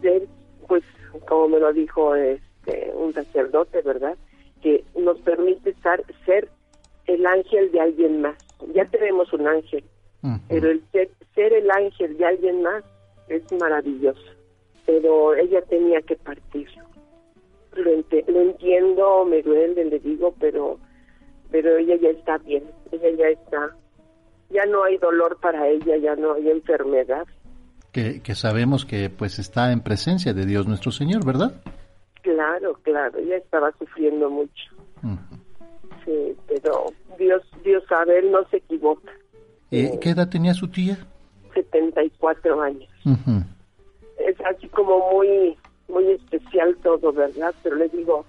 ser, 0.02 0.26
pues, 0.68 0.84
como 1.26 1.48
me 1.48 1.58
lo 1.58 1.72
dijo 1.72 2.14
este, 2.14 2.92
un 2.94 3.12
sacerdote, 3.12 3.80
¿verdad? 3.82 4.16
Que 4.62 4.84
nos 4.96 5.18
permite 5.20 5.70
estar, 5.70 6.02
ser 6.26 6.48
el 7.06 7.26
ángel 7.26 7.72
de 7.72 7.80
alguien 7.80 8.20
más. 8.22 8.36
Ya 8.74 8.84
tenemos 8.86 9.32
un 9.32 9.46
ángel, 9.46 9.84
pero 10.48 10.70
el 10.70 10.82
ser, 10.92 11.10
ser 11.34 11.52
el 11.52 11.70
ángel 11.70 12.16
de 12.16 12.26
alguien 12.26 12.62
más 12.62 12.84
es 13.28 13.42
maravilloso. 13.60 14.20
Pero 14.86 15.34
ella 15.34 15.62
tenía 15.62 16.00
que 16.02 16.16
partir. 16.16 16.68
Lo, 17.74 17.90
lo 17.92 18.40
entiendo, 18.40 19.24
me 19.24 19.42
duele, 19.42 19.84
le 19.84 19.98
digo, 20.00 20.34
pero 20.40 20.78
pero 21.50 21.76
ella 21.76 21.96
ya 22.00 22.10
está 22.10 22.38
bien, 22.38 22.64
ella 22.92 23.10
ya 23.18 23.28
está, 23.28 23.76
ya 24.50 24.64
no 24.66 24.84
hay 24.84 24.98
dolor 24.98 25.38
para 25.40 25.68
ella, 25.68 25.96
ya 25.96 26.14
no 26.16 26.34
hay 26.34 26.48
enfermedad. 26.48 27.26
Que, 27.92 28.22
que 28.22 28.34
sabemos 28.34 28.84
que 28.84 29.10
pues 29.10 29.38
está 29.38 29.72
en 29.72 29.80
presencia 29.80 30.32
de 30.32 30.46
Dios 30.46 30.66
nuestro 30.68 30.92
Señor, 30.92 31.24
¿verdad? 31.24 31.60
Claro, 32.22 32.78
claro, 32.82 33.18
ella 33.18 33.36
estaba 33.36 33.72
sufriendo 33.78 34.30
mucho. 34.30 34.64
Pero 36.48 36.86
Dios, 37.18 37.42
Dios 37.64 37.82
sabe, 37.88 38.18
él 38.18 38.30
no 38.30 38.46
se 38.50 38.58
equivoca. 38.58 39.10
Eh, 39.70 39.98
¿Qué 40.00 40.10
edad 40.10 40.28
tenía 40.28 40.54
su 40.54 40.68
tía? 40.68 40.98
74 41.54 42.60
años. 42.60 42.88
Ujú. 43.04 43.42
Es 44.18 44.36
así 44.46 44.68
como 44.68 45.10
muy, 45.12 45.56
muy 45.88 46.10
especial 46.12 46.76
todo, 46.82 47.12
¿verdad? 47.12 47.54
Pero 47.62 47.76
le 47.76 47.88
digo, 47.88 48.24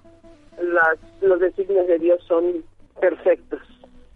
las, 0.60 0.98
los 1.20 1.40
designios 1.40 1.86
de 1.86 1.98
Dios 1.98 2.22
son 2.26 2.64
perfectos. 3.00 3.60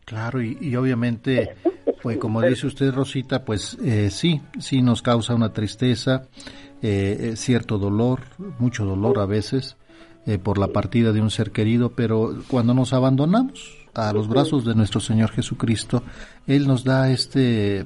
Claro, 0.05 0.41
y, 0.41 0.57
y 0.61 0.77
obviamente, 0.77 1.57
pues 2.01 2.19
como 2.19 2.41
dice 2.41 2.69
usted, 2.69 2.95
Rosita, 2.95 3.45
pues 3.45 3.77
eh, 3.85 4.11
sí, 4.11 4.41
sí 4.61 4.81
nos 4.81 5.03
causa 5.03 5.35
una 5.35 5.53
tristeza, 5.53 6.29
eh, 6.81 7.17
eh, 7.33 7.37
cierto 7.37 7.77
dolor, 7.77 8.21
mucho 8.61 8.85
dolor 8.85 9.19
a 9.19 9.27
veces 9.27 9.77
eh, 10.27 10.39
por 10.39 10.59
la 10.59 10.69
partida 10.69 11.13
de 11.13 11.21
un 11.21 11.31
ser 11.31 11.53
querido, 11.53 11.93
pero 11.93 12.43
cuando 12.49 12.75
nos 12.75 12.93
abandonamos 12.93 13.87
a 13.95 14.13
los 14.13 14.29
brazos 14.29 14.65
de 14.65 14.75
nuestro 14.75 15.01
Señor 15.01 15.31
Jesucristo, 15.31 16.03
Él 16.47 16.67
nos 16.67 16.83
da 16.83 17.11
este, 17.11 17.85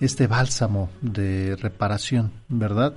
este 0.00 0.26
bálsamo 0.26 0.88
de 1.02 1.56
reparación, 1.56 2.32
¿verdad? 2.48 2.94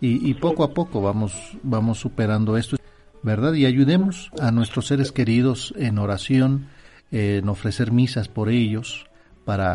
Y, 0.00 0.32
poco 0.34 0.62
a 0.62 0.72
poco 0.72 1.02
vamos, 1.02 1.34
vamos 1.64 1.98
superando 1.98 2.56
esto, 2.56 2.76
¿verdad? 3.22 3.52
Y 3.54 3.66
ayudemos 3.66 4.30
a 4.40 4.52
nuestros 4.52 4.86
seres 4.86 5.10
queridos 5.10 5.74
en 5.76 5.98
oración, 5.98 6.68
en 7.10 7.48
ofrecer 7.48 7.90
misas 7.90 8.28
por 8.28 8.48
ellos, 8.48 9.06
para, 9.44 9.74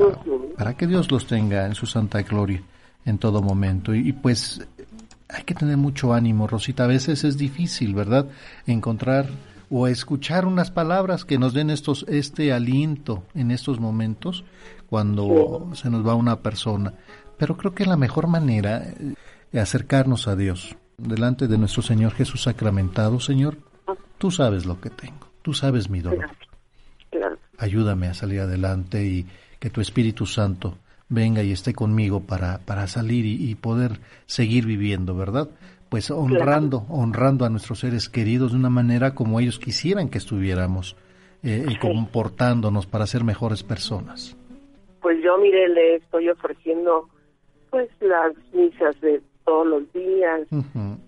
para 0.58 0.76
que 0.76 0.88
Dios 0.88 1.12
los 1.12 1.28
tenga 1.28 1.66
en 1.66 1.76
su 1.76 1.86
santa 1.86 2.22
gloria 2.22 2.64
en 3.06 3.18
todo 3.18 3.42
momento. 3.42 3.94
Y 3.94 4.14
pues 4.14 4.66
hay 5.34 5.44
que 5.44 5.56
tener 5.56 5.78
mucho 5.78 6.14
ánimo, 6.14 6.48
Rosita. 6.48 6.84
A 6.84 6.88
veces 6.88 7.24
es 7.24 7.38
difícil, 7.38 7.96
¿verdad? 7.96 8.28
Encontrar 8.68 9.28
o 9.70 9.88
escuchar 9.88 10.46
unas 10.46 10.70
palabras 10.70 11.26
que 11.26 11.40
nos 11.40 11.54
den 11.54 11.72
estos, 11.72 12.06
este 12.08 12.54
aliento 12.54 13.24
en 13.34 13.50
estos 13.50 13.80
momentos 13.80 14.44
cuando 14.88 15.72
se 15.74 15.90
nos 15.90 16.08
va 16.08 16.14
una 16.14 16.42
persona. 16.42 16.94
Pero 17.38 17.58
creo 17.58 17.74
que 17.74 17.86
la 17.86 17.98
mejor 17.98 18.28
manera 18.28 18.86
de 19.52 19.60
acercarnos 19.60 20.28
a 20.28 20.36
Dios 20.36 20.76
delante 20.98 21.48
de 21.48 21.58
nuestro 21.58 21.82
Señor 21.82 22.14
Jesús 22.14 22.44
sacramentado, 22.44 23.20
Señor, 23.20 23.58
tú 24.20 24.30
sabes 24.30 24.66
lo 24.66 24.80
que 24.80 24.92
tengo, 24.92 25.28
tú 25.42 25.54
sabes 25.54 25.90
mi 25.90 26.02
dolor. 26.02 26.30
Ayúdame 27.58 28.08
a 28.08 28.14
salir 28.14 28.42
adelante 28.42 29.04
y 29.04 29.26
que 29.60 29.72
tu 29.72 29.82
Espíritu 29.82 30.28
Santo 30.28 30.78
venga 31.10 31.44
y 31.44 31.52
esté 31.52 31.74
conmigo 31.74 32.22
para, 32.22 32.60
para 32.60 32.88
salir 32.88 33.26
y, 33.26 33.50
y 33.50 33.56
poder 33.56 34.00
seguir 34.26 34.66
viviendo, 34.66 35.16
¿verdad? 35.16 35.50
Pues 35.90 36.10
honrando, 36.10 36.86
honrando 36.90 37.46
a 37.46 37.50
nuestros 37.50 37.80
seres 37.80 38.10
queridos 38.10 38.52
de 38.52 38.58
una 38.58 38.70
manera 38.70 39.14
como 39.14 39.40
ellos 39.40 39.60
quisieran 39.60 40.10
que 40.10 40.18
estuviéramos, 40.18 40.96
eh, 41.44 41.66
y 41.68 41.78
comportándonos 41.78 42.88
para 42.88 43.06
ser 43.06 43.26
mejores 43.26 43.64
personas. 43.64 44.38
Pues 45.02 45.22
yo, 45.22 45.38
mire, 45.38 45.68
le 45.68 45.96
estoy 45.96 46.30
ofreciendo 46.30 47.10
pues 47.70 47.90
las 48.00 48.34
misas 48.54 49.00
de 49.02 49.22
todos 49.44 49.68
los 49.68 49.92
días, 49.92 50.48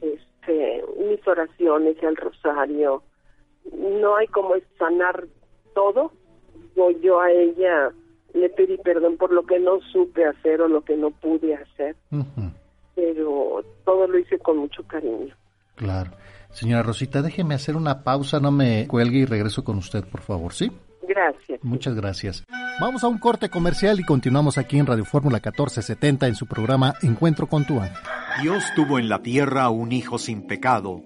este, 0.01 0.84
mis 1.09 1.26
oraciones, 1.26 1.95
el 2.03 2.17
rosario. 2.17 3.01
No 3.73 4.17
hay 4.17 4.27
como 4.27 4.55
sanar 4.77 5.23
todo. 5.73 6.11
Yo, 6.76 6.91
yo 6.99 7.22
a 7.22 7.31
ella 7.31 7.93
le 8.36 8.49
pedí 8.49 8.78
perdón 8.78 9.18
por 9.18 9.32
lo 9.32 9.45
que 9.45 9.60
no 9.60 9.80
supe 9.91 10.26
hacer 10.26 10.62
o 10.62 10.68
lo 10.68 10.82
que 10.82 10.95
no 10.98 11.10
pude 11.12 11.56
hacer, 11.56 11.95
pero 12.94 13.64
todo 13.84 14.07
lo 14.07 14.20
hice 14.20 14.38
con 14.40 14.57
mucho 14.57 14.84
cariño. 14.84 15.34
Claro. 15.76 16.12
Señora 16.52 16.84
Rosita, 16.84 17.22
déjeme 17.22 17.56
hacer 17.56 17.76
una 17.76 18.03
pausa, 18.03 18.40
no 18.40 18.52
me 18.52 18.88
cuelgue 18.88 19.20
y 19.20 19.26
regreso 19.26 19.64
con 19.64 19.78
usted, 19.78 20.06
por 20.06 20.22
favor, 20.22 20.53
¿sí? 20.53 20.72
Gracias. 21.07 21.64
Muchas 21.64 21.95
gracias. 21.95 22.45
Vamos 22.80 23.03
a 23.03 23.07
un 23.07 23.18
corte 23.18 23.49
comercial 23.49 23.99
y 23.99 24.03
continuamos 24.03 24.57
aquí 24.57 24.78
en 24.78 24.86
Radio 24.86 25.06
Fórmula 25.06 25.38
1470 25.38 26.28
en 26.28 26.36
su 26.36 26.45
programa 26.45 26.94
Encuentro 27.02 27.48
con 27.48 27.66
tu 27.66 27.80
ángel. 27.80 27.98
Dios 28.41 28.66
tuvo 28.76 28.99
en 28.99 29.07
la 29.07 29.22
tierra 29.22 29.70
un 29.70 29.91
hijo 29.91 30.18
sin 30.18 30.48
pecado, 30.48 31.02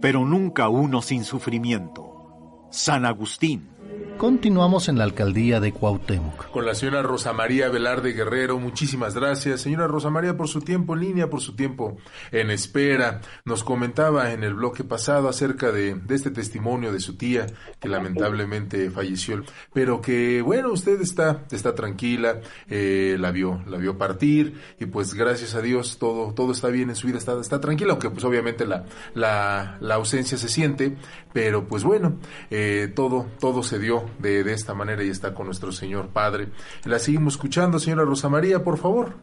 pero 0.00 0.24
nunca 0.24 0.68
uno 0.68 1.02
sin 1.02 1.24
sufrimiento. 1.24 2.66
San 2.70 3.04
Agustín. 3.04 3.73
Continuamos 4.18 4.88
en 4.88 4.96
la 4.96 5.04
alcaldía 5.04 5.60
de 5.60 5.72
Cuauhtémoc. 5.72 6.50
Con 6.50 6.64
la 6.64 6.74
señora 6.74 7.02
Rosa 7.02 7.32
María 7.32 7.68
Velarde 7.68 8.12
Guerrero, 8.12 8.58
muchísimas 8.58 9.14
gracias. 9.14 9.60
Señora 9.60 9.86
Rosa 9.86 10.08
María, 10.08 10.36
por 10.36 10.48
su 10.48 10.60
tiempo 10.60 10.94
en 10.94 11.00
línea, 11.00 11.28
por 11.28 11.40
su 11.40 11.54
tiempo 11.56 11.98
en 12.30 12.50
espera. 12.50 13.20
Nos 13.44 13.64
comentaba 13.64 14.32
en 14.32 14.44
el 14.44 14.54
bloque 14.54 14.84
pasado 14.84 15.28
acerca 15.28 15.72
de, 15.72 15.94
de 15.94 16.14
este 16.14 16.30
testimonio 16.30 16.92
de 16.92 17.00
su 17.00 17.16
tía, 17.16 17.46
que 17.80 17.88
lamentablemente 17.88 18.90
falleció, 18.90 19.42
pero 19.72 20.00
que, 20.00 20.40
bueno, 20.42 20.72
usted 20.72 21.00
está, 21.00 21.44
está 21.50 21.74
tranquila, 21.74 22.40
eh, 22.68 23.16
la 23.18 23.30
vio, 23.30 23.62
la 23.66 23.76
vio 23.76 23.98
partir, 23.98 24.60
y 24.78 24.86
pues 24.86 25.12
gracias 25.14 25.54
a 25.54 25.60
Dios 25.60 25.98
todo, 25.98 26.32
todo 26.32 26.52
está 26.52 26.68
bien 26.68 26.88
en 26.88 26.96
su 26.96 27.08
vida, 27.08 27.18
está, 27.18 27.38
está 27.40 27.60
tranquila, 27.60 27.92
aunque 27.92 28.10
pues 28.10 28.24
obviamente 28.24 28.64
la, 28.64 28.84
la, 29.14 29.76
la 29.80 29.94
ausencia 29.96 30.38
se 30.38 30.48
siente, 30.48 30.96
pero 31.34 31.64
pues 31.64 31.82
bueno, 31.82 32.14
eh, 32.48 32.88
todo, 32.94 33.26
todo 33.40 33.64
se 33.64 33.80
dio 33.80 34.04
de, 34.20 34.44
de, 34.44 34.52
esta 34.52 34.72
manera 34.72 35.02
y 35.02 35.10
está 35.10 35.34
con 35.34 35.46
nuestro 35.46 35.72
Señor 35.72 36.08
Padre. 36.10 36.46
La 36.86 37.00
seguimos 37.00 37.34
escuchando, 37.34 37.80
señora 37.80 38.04
Rosa 38.04 38.28
María, 38.28 38.62
por 38.62 38.78
favor. 38.78 39.14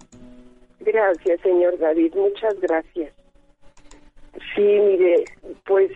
Gracias, 0.82 1.40
señor 1.42 1.80
David, 1.80 2.14
muchas 2.14 2.60
gracias. 2.60 3.14
Sí, 4.54 4.62
mire, 4.62 5.24
pues 5.66 5.90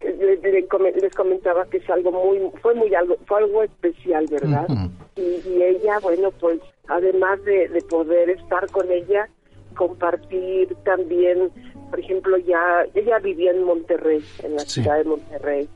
le, 0.00 0.36
le, 0.36 0.66
les 1.00 1.14
comentaba 1.14 1.66
que 1.66 1.78
es 1.78 1.90
algo 1.90 2.12
muy, 2.12 2.38
fue 2.62 2.74
muy 2.76 2.94
algo, 2.94 3.16
fue 3.26 3.38
algo 3.38 3.64
especial, 3.64 4.26
¿verdad? 4.30 4.66
Uh 4.68 4.74
-huh. 4.74 4.90
y, 5.16 5.48
y, 5.48 5.62
ella, 5.62 5.98
bueno, 6.00 6.30
pues 6.38 6.60
además 6.86 7.42
de, 7.44 7.68
de 7.68 7.80
poder 7.82 8.30
estar 8.30 8.70
con 8.70 8.88
ella, 8.92 9.28
compartir 9.74 10.72
también, 10.84 11.50
por 11.92 12.00
ejemplo, 12.00 12.38
ya 12.38 12.86
ella 12.94 13.18
vivía 13.18 13.50
en 13.50 13.64
Monterrey, 13.64 14.24
en 14.42 14.54
la 14.54 14.60
sí. 14.60 14.80
ciudad 14.80 14.96
de 14.96 15.04
Monterrey 15.04 15.68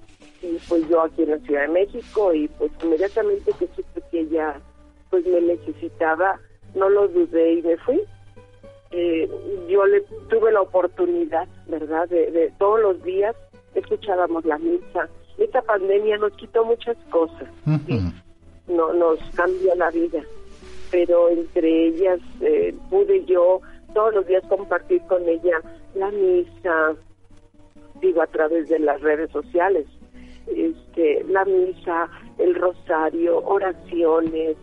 y 0.42 0.56
pues 0.68 0.88
yo 0.88 1.02
aquí 1.02 1.22
en 1.22 1.30
la 1.30 1.38
Ciudad 1.40 1.62
de 1.62 1.68
México 1.68 2.32
y 2.32 2.48
pues 2.48 2.72
inmediatamente 2.82 3.52
que 3.58 3.68
supe 3.68 4.00
que 4.10 4.20
ella 4.20 4.58
pues 5.10 5.26
me 5.26 5.40
necesitaba, 5.40 6.40
no 6.74 6.88
lo 6.88 7.06
dudé 7.08 7.54
y 7.54 7.62
me 7.62 7.76
fui. 7.76 8.00
Eh, 8.92 9.28
yo 9.68 9.84
le 9.84 10.00
tuve 10.30 10.52
la 10.52 10.62
oportunidad, 10.62 11.46
¿verdad? 11.66 12.08
De, 12.08 12.30
de, 12.30 12.52
todos 12.58 12.80
los 12.80 13.02
días 13.04 13.36
escuchábamos 13.74 14.44
la 14.46 14.58
misa 14.58 15.08
esta 15.38 15.60
pandemia 15.62 16.16
nos 16.18 16.32
quitó 16.34 16.64
muchas 16.64 16.96
cosas, 17.10 17.48
no 18.68 18.92
nos 18.94 19.18
cambió 19.34 19.74
la 19.74 19.90
vida, 19.90 20.22
pero 20.90 21.28
entre 21.28 21.88
ellas 21.88 22.20
eh, 22.40 22.74
pude 22.88 23.24
yo 23.26 23.60
todos 23.96 24.12
los 24.12 24.26
días 24.26 24.44
compartir 24.50 25.00
con 25.06 25.26
ella 25.26 25.58
la 25.94 26.10
misa, 26.10 26.94
digo 28.02 28.20
a 28.20 28.26
través 28.26 28.68
de 28.68 28.78
las 28.78 29.00
redes 29.00 29.30
sociales, 29.30 29.86
este, 30.46 31.24
la 31.24 31.46
misa, 31.46 32.06
el 32.36 32.54
rosario, 32.56 33.42
oraciones, 33.42 34.58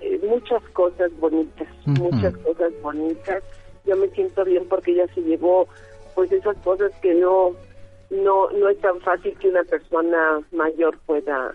eh, 0.00 0.20
muchas 0.24 0.62
cosas 0.74 1.10
bonitas, 1.18 1.66
muchas 1.86 2.36
cosas 2.36 2.72
bonitas. 2.80 3.42
Yo 3.84 3.96
me 3.96 4.06
siento 4.10 4.44
bien 4.44 4.64
porque 4.68 4.92
ella 4.92 5.12
se 5.12 5.22
llevó 5.22 5.66
pues 6.14 6.30
esas 6.30 6.56
cosas 6.58 6.92
que 7.02 7.14
no 7.14 7.50
no 8.10 8.48
no 8.52 8.68
es 8.68 8.78
tan 8.80 9.00
fácil 9.00 9.36
que 9.40 9.48
una 9.48 9.64
persona 9.64 10.40
mayor 10.52 10.96
pueda 11.04 11.52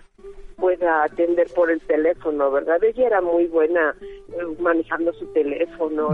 pueda 0.56 1.04
atender 1.04 1.46
por 1.54 1.70
el 1.70 1.80
teléfono, 1.80 2.50
¿verdad? 2.50 2.84
Ella 2.84 3.06
era 3.06 3.20
muy 3.22 3.46
buena 3.46 3.94
eh, 4.28 4.56
manejando 4.60 5.14
su 5.14 5.24
teléfono 5.32 6.10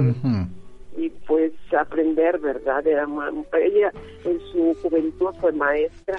y, 0.96 1.10
pues 1.26 1.52
aprender, 1.78 2.38
¿verdad? 2.38 2.86
Era 2.86 3.06
ella 3.60 3.92
en 4.24 4.40
su 4.52 4.74
juventud 4.82 5.34
fue 5.40 5.52
maestra, 5.52 6.18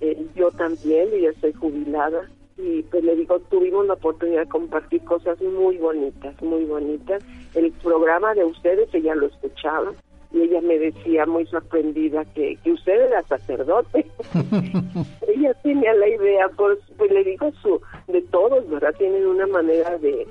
eh, 0.00 0.26
yo 0.34 0.50
también, 0.52 1.08
y 1.16 1.22
ya 1.22 1.30
estoy 1.30 1.52
jubilada 1.54 2.28
y 2.58 2.82
pues 2.84 3.04
le 3.04 3.14
digo, 3.16 3.38
tuvimos 3.50 3.86
la 3.86 3.94
oportunidad 3.94 4.42
de 4.42 4.48
compartir 4.48 5.04
cosas 5.04 5.40
muy 5.42 5.76
bonitas, 5.76 6.40
muy 6.42 6.64
bonitas. 6.64 7.22
El 7.54 7.70
programa 7.72 8.34
de 8.34 8.44
ustedes 8.44 8.88
ella 8.94 9.14
lo 9.14 9.26
escuchaba 9.26 9.92
y 10.32 10.42
ella 10.42 10.60
me 10.62 10.78
decía 10.78 11.26
muy 11.26 11.46
sorprendida 11.46 12.24
que, 12.24 12.56
que 12.64 12.72
usted 12.72 13.08
era 13.08 13.22
sacerdote. 13.24 14.06
ella 15.28 15.54
tenía 15.62 15.94
la 15.94 16.08
idea, 16.08 16.48
pues, 16.56 16.78
pues 16.96 17.10
le 17.10 17.24
digo 17.24 17.50
su, 17.62 17.80
de 18.08 18.22
todos, 18.22 18.68
¿verdad? 18.70 18.94
Tienen 18.96 19.26
una 19.26 19.46
manera 19.46 19.98
de, 19.98 20.26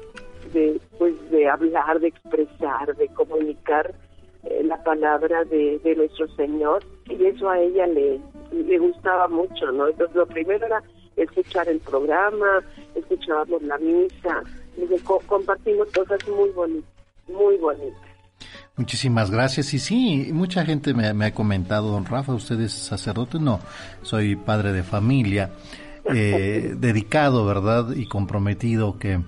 de, 0.55 0.81
pues, 0.97 1.13
de 1.29 1.47
hablar, 1.47 1.99
de 1.99 2.07
expresar, 2.07 2.95
de 2.95 3.07
comunicar 3.09 3.93
eh, 4.43 4.63
la 4.63 4.83
palabra 4.83 5.43
de, 5.43 5.79
de 5.83 5.95
nuestro 5.95 6.27
Señor 6.35 6.83
y 7.09 7.25
eso 7.25 7.49
a 7.49 7.59
ella 7.59 7.85
le, 7.85 8.19
le 8.51 8.77
gustaba 8.79 9.27
mucho, 9.27 9.71
¿no? 9.71 9.87
Entonces 9.87 10.15
lo 10.15 10.25
primero 10.25 10.65
era 10.65 10.81
escuchar 11.15 11.67
el 11.67 11.79
programa, 11.79 12.63
escuchábamos 12.95 13.61
la 13.63 13.77
misa, 13.77 14.43
compartimos 15.27 15.87
cosas 15.91 16.19
muy 16.27 16.49
bonitas, 16.49 16.89
muy 17.27 17.57
bonitas. 17.57 18.01
Muchísimas 18.77 19.31
gracias. 19.31 19.73
Y 19.73 19.79
sí, 19.79 20.29
mucha 20.33 20.65
gente 20.65 20.93
me, 20.93 21.25
ha 21.25 21.33
comentado, 21.33 21.91
don 21.91 22.05
Rafa, 22.05 22.33
¿usted 22.33 22.59
es 22.59 22.73
sacerdote? 22.73 23.39
No, 23.39 23.61
soy 24.01 24.35
padre 24.35 24.73
de 24.73 24.83
familia, 24.83 25.51
eh, 26.13 26.73
dedicado, 26.77 27.45
¿verdad? 27.45 27.95
Y 27.95 28.07
comprometido 28.07 28.99
que, 28.99 29.21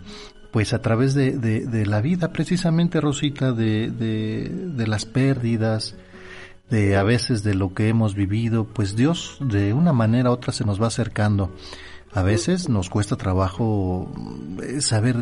pues 0.52 0.74
a 0.74 0.82
través 0.82 1.14
de, 1.14 1.38
de, 1.38 1.86
la 1.86 2.02
vida, 2.02 2.32
precisamente, 2.32 3.02
Rosita, 3.02 3.52
de, 3.52 3.90
de 3.90 4.88
las 4.88 5.06
pérdidas, 5.06 5.96
de 6.70 6.98
a 6.98 7.04
veces 7.04 7.44
de 7.44 7.54
lo 7.54 7.74
que 7.74 7.88
hemos 7.88 8.16
vivido, 8.16 8.66
pues 8.66 8.96
Dios 8.96 9.38
de 9.40 9.74
una 9.74 9.94
manera 9.94 10.30
u 10.30 10.34
otra 10.34 10.52
se 10.52 10.66
nos 10.66 10.82
va 10.82 10.88
acercando. 10.88 11.52
A 12.14 12.24
veces 12.24 12.70
nos 12.70 12.90
cuesta 12.90 13.16
trabajo 13.16 14.12
eh, 14.64 14.82
saber 14.82 15.18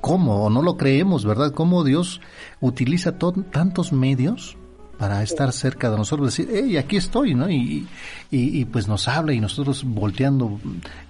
cómo, 0.00 0.44
o 0.44 0.50
no 0.50 0.62
lo 0.62 0.76
creemos, 0.76 1.24
¿verdad? 1.24 1.52
Cómo 1.52 1.84
Dios 1.84 2.20
utiliza 2.60 3.18
tantos 3.18 3.92
medios 3.92 4.56
para 5.00 5.22
estar 5.22 5.50
cerca 5.52 5.90
de 5.90 5.96
nosotros, 5.96 6.36
decir, 6.36 6.50
hey, 6.52 6.76
aquí 6.76 6.98
estoy, 6.98 7.34
¿no? 7.34 7.50
Y, 7.50 7.88
y, 8.30 8.66
pues 8.66 8.86
nos 8.86 9.08
habla 9.08 9.32
y 9.32 9.40
nosotros 9.40 9.82
volteando, 9.82 10.60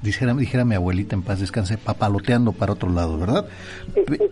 dijera, 0.00 0.32
dijera 0.32 0.64
mi 0.64 0.76
abuelita 0.76 1.16
en 1.16 1.22
paz 1.22 1.40
descanse, 1.40 1.76
papaloteando 1.76 2.52
para 2.52 2.74
otro 2.74 2.88
lado, 2.88 3.18
¿verdad? 3.18 3.46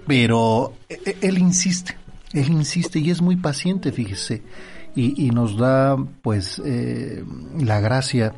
Pero 0.06 0.74
e, 0.88 1.00
e, 1.04 1.16
él 1.26 1.38
insiste, 1.38 1.96
él 2.32 2.52
insiste 2.52 3.00
y 3.00 3.10
es 3.10 3.20
muy 3.20 3.34
paciente, 3.34 3.90
fíjese 3.90 4.42
y, 4.94 5.30
nos 5.30 5.56
da 5.56 5.96
pues 6.22 6.60
eh, 6.64 7.24
la 7.58 7.80
gracia 7.80 8.34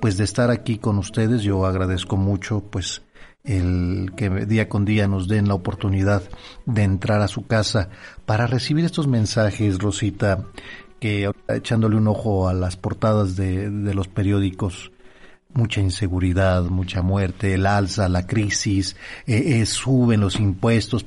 pues 0.00 0.16
de 0.16 0.24
estar 0.24 0.50
aquí 0.50 0.78
con 0.78 0.98
ustedes. 0.98 1.42
Yo 1.42 1.66
agradezco 1.66 2.16
mucho 2.16 2.60
pues 2.60 3.02
el 3.48 4.12
que 4.16 4.30
día 4.46 4.68
con 4.68 4.84
día 4.84 5.08
nos 5.08 5.26
den 5.26 5.48
la 5.48 5.54
oportunidad 5.54 6.22
de 6.66 6.82
entrar 6.82 7.20
a 7.20 7.28
su 7.28 7.46
casa 7.46 7.88
para 8.26 8.46
recibir 8.46 8.84
estos 8.84 9.06
mensajes, 9.06 9.78
Rosita, 9.78 10.44
que 11.00 11.30
echándole 11.48 11.96
un 11.96 12.08
ojo 12.08 12.48
a 12.48 12.54
las 12.54 12.76
portadas 12.76 13.36
de, 13.36 13.70
los 13.70 14.08
periódicos, 14.08 14.92
mucha 15.54 15.80
inseguridad, 15.80 16.62
mucha 16.64 17.02
muerte, 17.02 17.54
el 17.54 17.66
alza, 17.66 18.08
la 18.08 18.26
crisis, 18.26 18.96
eh, 19.26 19.60
eh, 19.60 19.66
suben 19.66 20.20
los 20.20 20.38
impuestos, 20.38 21.06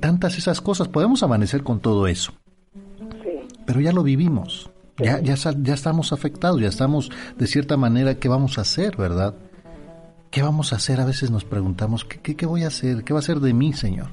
tantas 0.00 0.36
esas 0.36 0.60
cosas. 0.60 0.88
Podemos 0.88 1.22
amanecer 1.22 1.62
con 1.62 1.80
todo 1.80 2.06
eso 2.06 2.34
pero 3.68 3.82
ya 3.82 3.92
lo 3.92 4.02
vivimos. 4.02 4.70
Ya, 4.96 5.20
ya, 5.20 5.34
ya 5.34 5.74
estamos 5.74 6.14
afectados, 6.14 6.58
ya 6.58 6.68
estamos 6.68 7.10
de 7.36 7.46
cierta 7.46 7.76
manera, 7.76 8.14
¿qué 8.14 8.26
vamos 8.26 8.56
a 8.56 8.62
hacer, 8.62 8.96
verdad? 8.96 9.34
¿Qué 10.30 10.42
vamos 10.42 10.72
a 10.72 10.76
hacer? 10.76 11.00
A 11.00 11.06
veces 11.06 11.30
nos 11.30 11.44
preguntamos, 11.44 12.04
¿qué, 12.04 12.36
qué, 12.36 12.46
voy 12.46 12.64
a 12.64 12.68
hacer? 12.68 13.02
¿Qué 13.04 13.12
va 13.12 13.18
a 13.18 13.22
hacer 13.22 13.40
de 13.40 13.54
mí, 13.54 13.72
Señor? 13.72 14.10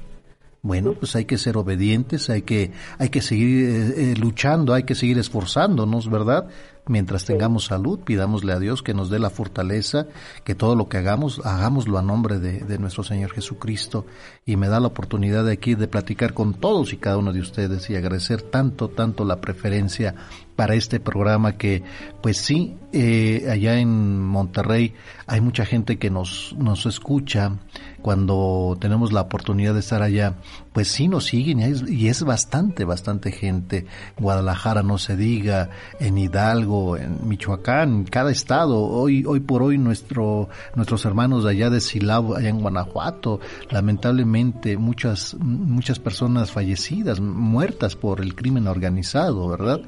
Bueno, 0.62 0.94
pues 0.94 1.14
hay 1.14 1.26
que 1.26 1.38
ser 1.38 1.56
obedientes, 1.58 2.28
hay 2.30 2.42
que, 2.42 2.72
hay 2.98 3.10
que 3.10 3.20
seguir 3.20 3.68
eh, 3.68 3.94
eh, 3.96 4.14
luchando, 4.16 4.74
hay 4.74 4.82
que 4.82 4.96
seguir 4.96 5.18
esforzándonos, 5.18 6.10
¿verdad? 6.10 6.48
Mientras 6.86 7.24
tengamos 7.24 7.66
salud, 7.66 8.00
pidámosle 8.00 8.52
a 8.52 8.58
Dios 8.58 8.82
que 8.82 8.94
nos 8.94 9.10
dé 9.10 9.18
la 9.18 9.30
fortaleza, 9.30 10.06
que 10.42 10.54
todo 10.54 10.74
lo 10.74 10.88
que 10.88 10.96
hagamos, 10.96 11.40
hagámoslo 11.44 11.98
a 11.98 12.02
nombre 12.02 12.38
de, 12.40 12.60
de, 12.60 12.78
nuestro 12.78 13.04
Señor 13.04 13.32
Jesucristo. 13.32 14.06
Y 14.44 14.56
me 14.56 14.68
da 14.68 14.80
la 14.80 14.88
oportunidad 14.88 15.44
de 15.44 15.52
aquí 15.52 15.74
de 15.74 15.86
platicar 15.86 16.32
con 16.32 16.54
todos 16.54 16.92
y 16.92 16.96
cada 16.96 17.18
uno 17.18 17.32
de 17.32 17.40
ustedes 17.40 17.88
y 17.90 17.94
agradecer 17.94 18.42
tanto, 18.42 18.88
tanto 18.88 19.24
la 19.24 19.40
preferencia 19.40 20.14
para 20.56 20.74
este 20.74 20.98
programa 20.98 21.52
que, 21.52 21.82
pues 22.22 22.38
sí, 22.38 22.74
eh, 22.92 23.46
allá 23.50 23.78
en 23.78 24.22
Monterrey 24.22 24.94
hay 25.26 25.42
mucha 25.42 25.66
gente 25.66 25.98
que 25.98 26.10
nos, 26.10 26.54
nos 26.58 26.86
escucha 26.86 27.52
cuando 28.00 28.78
tenemos 28.80 29.12
la 29.12 29.22
oportunidad 29.22 29.74
de 29.74 29.80
estar 29.80 30.00
allá, 30.00 30.36
pues 30.72 30.88
sí 30.88 31.08
nos 31.08 31.24
siguen 31.24 31.60
y 31.88 32.08
es, 32.08 32.22
bastante, 32.22 32.84
bastante 32.84 33.32
gente. 33.32 33.86
Guadalajara 34.16 34.82
no 34.82 34.96
se 34.96 35.16
diga, 35.16 35.70
en 36.00 36.16
Hidalgo, 36.16 36.96
en 36.96 37.28
Michoacán, 37.28 37.90
en 37.90 38.04
cada 38.04 38.30
estado. 38.30 38.80
Hoy, 38.80 39.24
hoy 39.26 39.40
por 39.40 39.62
hoy 39.62 39.76
nuestro, 39.76 40.48
nuestros 40.74 41.04
hermanos 41.04 41.44
allá 41.44 41.68
de 41.68 41.80
Silao, 41.80 42.36
allá 42.36 42.48
en 42.48 42.60
Guanajuato, 42.60 43.40
lamentablemente 43.70 44.76
muchas, 44.76 45.34
muchas 45.40 45.98
personas 45.98 46.52
fallecidas, 46.52 47.20
muertas 47.20 47.96
por 47.96 48.20
el 48.20 48.34
crimen 48.34 48.68
organizado, 48.68 49.48
¿verdad? 49.48 49.80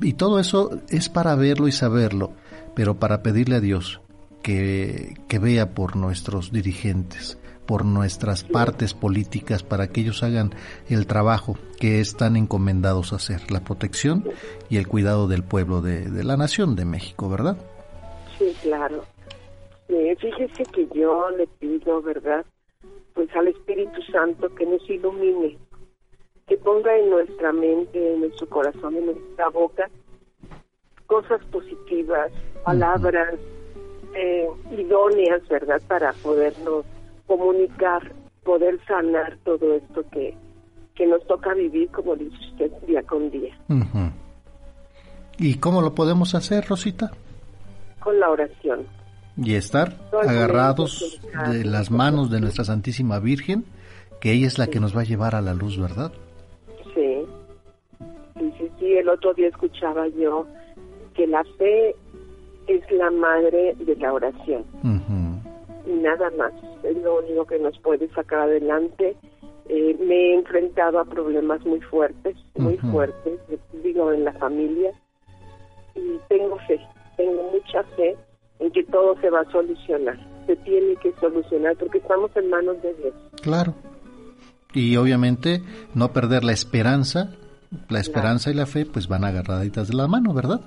Y 0.00 0.12
todo 0.14 0.38
eso 0.38 0.70
es 0.88 1.08
para 1.08 1.34
verlo 1.34 1.68
y 1.68 1.72
saberlo, 1.72 2.32
pero 2.74 2.94
para 2.94 3.22
pedirle 3.22 3.56
a 3.56 3.60
Dios 3.60 4.00
que, 4.42 5.14
que 5.28 5.38
vea 5.38 5.74
por 5.74 5.96
nuestros 5.96 6.52
dirigentes, 6.52 7.38
por 7.66 7.84
nuestras 7.84 8.44
partes 8.44 8.94
políticas, 8.94 9.62
para 9.62 9.88
que 9.88 10.02
ellos 10.02 10.22
hagan 10.22 10.54
el 10.88 11.06
trabajo 11.06 11.58
que 11.80 12.00
están 12.00 12.36
encomendados 12.36 13.12
a 13.12 13.16
hacer, 13.16 13.50
la 13.50 13.60
protección 13.60 14.24
y 14.70 14.76
el 14.76 14.86
cuidado 14.86 15.28
del 15.28 15.42
pueblo 15.42 15.80
de, 15.80 16.10
de 16.10 16.24
la 16.24 16.36
nación 16.36 16.76
de 16.76 16.84
México, 16.84 17.28
¿verdad? 17.28 17.56
Sí, 18.38 18.54
claro. 18.62 19.04
fíjese 19.88 20.62
que 20.72 20.88
yo 20.94 21.30
le 21.30 21.46
pido, 21.46 22.02
¿verdad? 22.02 22.44
Pues 23.14 23.28
al 23.34 23.48
Espíritu 23.48 24.02
Santo 24.12 24.54
que 24.54 24.66
nos 24.66 24.88
ilumine 24.90 25.56
que 26.46 26.56
ponga 26.58 26.96
en 26.96 27.10
nuestra 27.10 27.52
mente, 27.52 28.14
en 28.14 28.20
nuestro 28.20 28.48
corazón, 28.48 28.94
en 28.96 29.06
nuestra 29.06 29.48
boca, 29.48 29.90
cosas 31.06 31.40
positivas, 31.46 32.30
palabras 32.64 33.34
eh, 34.14 34.46
idóneas, 34.78 35.46
¿verdad? 35.48 35.82
Para 35.88 36.12
podernos 36.12 36.84
comunicar, 37.26 38.12
poder 38.44 38.78
sanar 38.86 39.36
todo 39.44 39.74
esto 39.74 40.04
que, 40.12 40.36
que 40.94 41.06
nos 41.06 41.26
toca 41.26 41.52
vivir, 41.52 41.90
como 41.90 42.14
dice 42.14 42.36
usted, 42.52 42.70
día 42.86 43.02
con 43.02 43.28
día. 43.28 43.58
¿Y 45.38 45.56
cómo 45.56 45.82
lo 45.82 45.96
podemos 45.96 46.36
hacer, 46.36 46.64
Rosita? 46.66 47.10
Con 47.98 48.20
la 48.20 48.30
oración. 48.30 48.86
Y 49.36 49.54
estar 49.54 49.96
agarrados 50.12 51.20
de 51.50 51.64
las 51.64 51.90
manos 51.90 52.30
de 52.30 52.40
nuestra 52.40 52.64
Santísima 52.64 53.18
Virgen, 53.18 53.64
que 54.20 54.30
ella 54.30 54.46
es 54.46 54.58
la 54.58 54.68
que 54.68 54.78
nos 54.78 54.96
va 54.96 55.00
a 55.00 55.04
llevar 55.04 55.34
a 55.34 55.42
la 55.42 55.52
luz, 55.52 55.78
¿verdad? 55.78 56.12
Y 56.96 58.92
el 58.94 59.08
otro 59.08 59.34
día 59.34 59.48
escuchaba 59.48 60.08
yo 60.08 60.46
que 61.14 61.26
la 61.26 61.44
fe 61.58 61.94
es 62.66 62.90
la 62.90 63.10
madre 63.10 63.74
de 63.78 63.96
la 63.96 64.12
oración. 64.12 64.64
Y 65.86 65.92
nada 65.92 66.30
más, 66.36 66.52
es 66.82 66.96
lo 66.98 67.20
único 67.20 67.46
que 67.46 67.58
nos 67.58 67.78
puede 67.78 68.08
sacar 68.08 68.40
adelante. 68.40 69.16
Eh, 69.68 69.96
me 70.00 70.14
he 70.14 70.34
enfrentado 70.34 70.98
a 70.98 71.04
problemas 71.04 71.64
muy 71.64 71.80
fuertes, 71.80 72.36
muy 72.56 72.76
fuertes, 72.78 73.40
digo, 73.82 74.12
en 74.12 74.24
la 74.24 74.32
familia. 74.34 74.92
Y 75.94 76.18
tengo 76.28 76.58
fe, 76.66 76.80
tengo 77.16 77.50
mucha 77.52 77.82
fe 77.96 78.16
en 78.58 78.70
que 78.72 78.84
todo 78.84 79.18
se 79.20 79.30
va 79.30 79.40
a 79.40 79.52
solucionar. 79.52 80.18
Se 80.46 80.56
tiene 80.56 80.96
que 80.96 81.12
solucionar 81.20 81.76
porque 81.76 81.98
estamos 81.98 82.30
en 82.36 82.50
manos 82.50 82.80
de 82.82 82.94
Dios. 82.94 83.14
Claro. 83.42 83.74
Y 84.76 84.94
obviamente 84.98 85.62
no 85.94 86.12
perder 86.12 86.44
la 86.44 86.52
esperanza, 86.52 87.30
la 87.88 87.98
esperanza 87.98 88.50
y 88.50 88.54
la 88.54 88.66
fe 88.66 88.84
pues 88.84 89.08
van 89.08 89.24
agarraditas 89.24 89.88
de 89.88 89.94
la 89.94 90.06
mano, 90.06 90.34
¿verdad? 90.34 90.60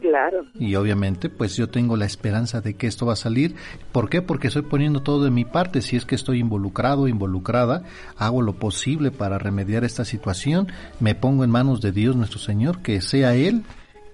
Claro. 0.00 0.44
Y 0.54 0.76
obviamente, 0.76 1.28
pues 1.28 1.56
yo 1.56 1.68
tengo 1.68 1.96
la 1.96 2.04
esperanza 2.04 2.60
de 2.60 2.74
que 2.74 2.86
esto 2.86 3.06
va 3.06 3.14
a 3.14 3.16
salir. 3.16 3.56
¿Por 3.90 4.08
qué? 4.08 4.22
Porque 4.22 4.46
estoy 4.46 4.62
poniendo 4.62 5.02
todo 5.02 5.24
de 5.24 5.32
mi 5.32 5.44
parte. 5.44 5.82
Si 5.82 5.96
es 5.96 6.06
que 6.06 6.14
estoy 6.14 6.38
involucrado, 6.38 7.08
involucrada, 7.08 7.82
hago 8.16 8.40
lo 8.40 8.52
posible 8.52 9.10
para 9.10 9.36
remediar 9.36 9.82
esta 9.82 10.04
situación. 10.04 10.68
Me 11.00 11.16
pongo 11.16 11.42
en 11.42 11.50
manos 11.50 11.80
de 11.80 11.90
Dios 11.90 12.14
nuestro 12.14 12.38
Señor, 12.38 12.82
que 12.82 13.00
sea 13.00 13.34
Él 13.34 13.64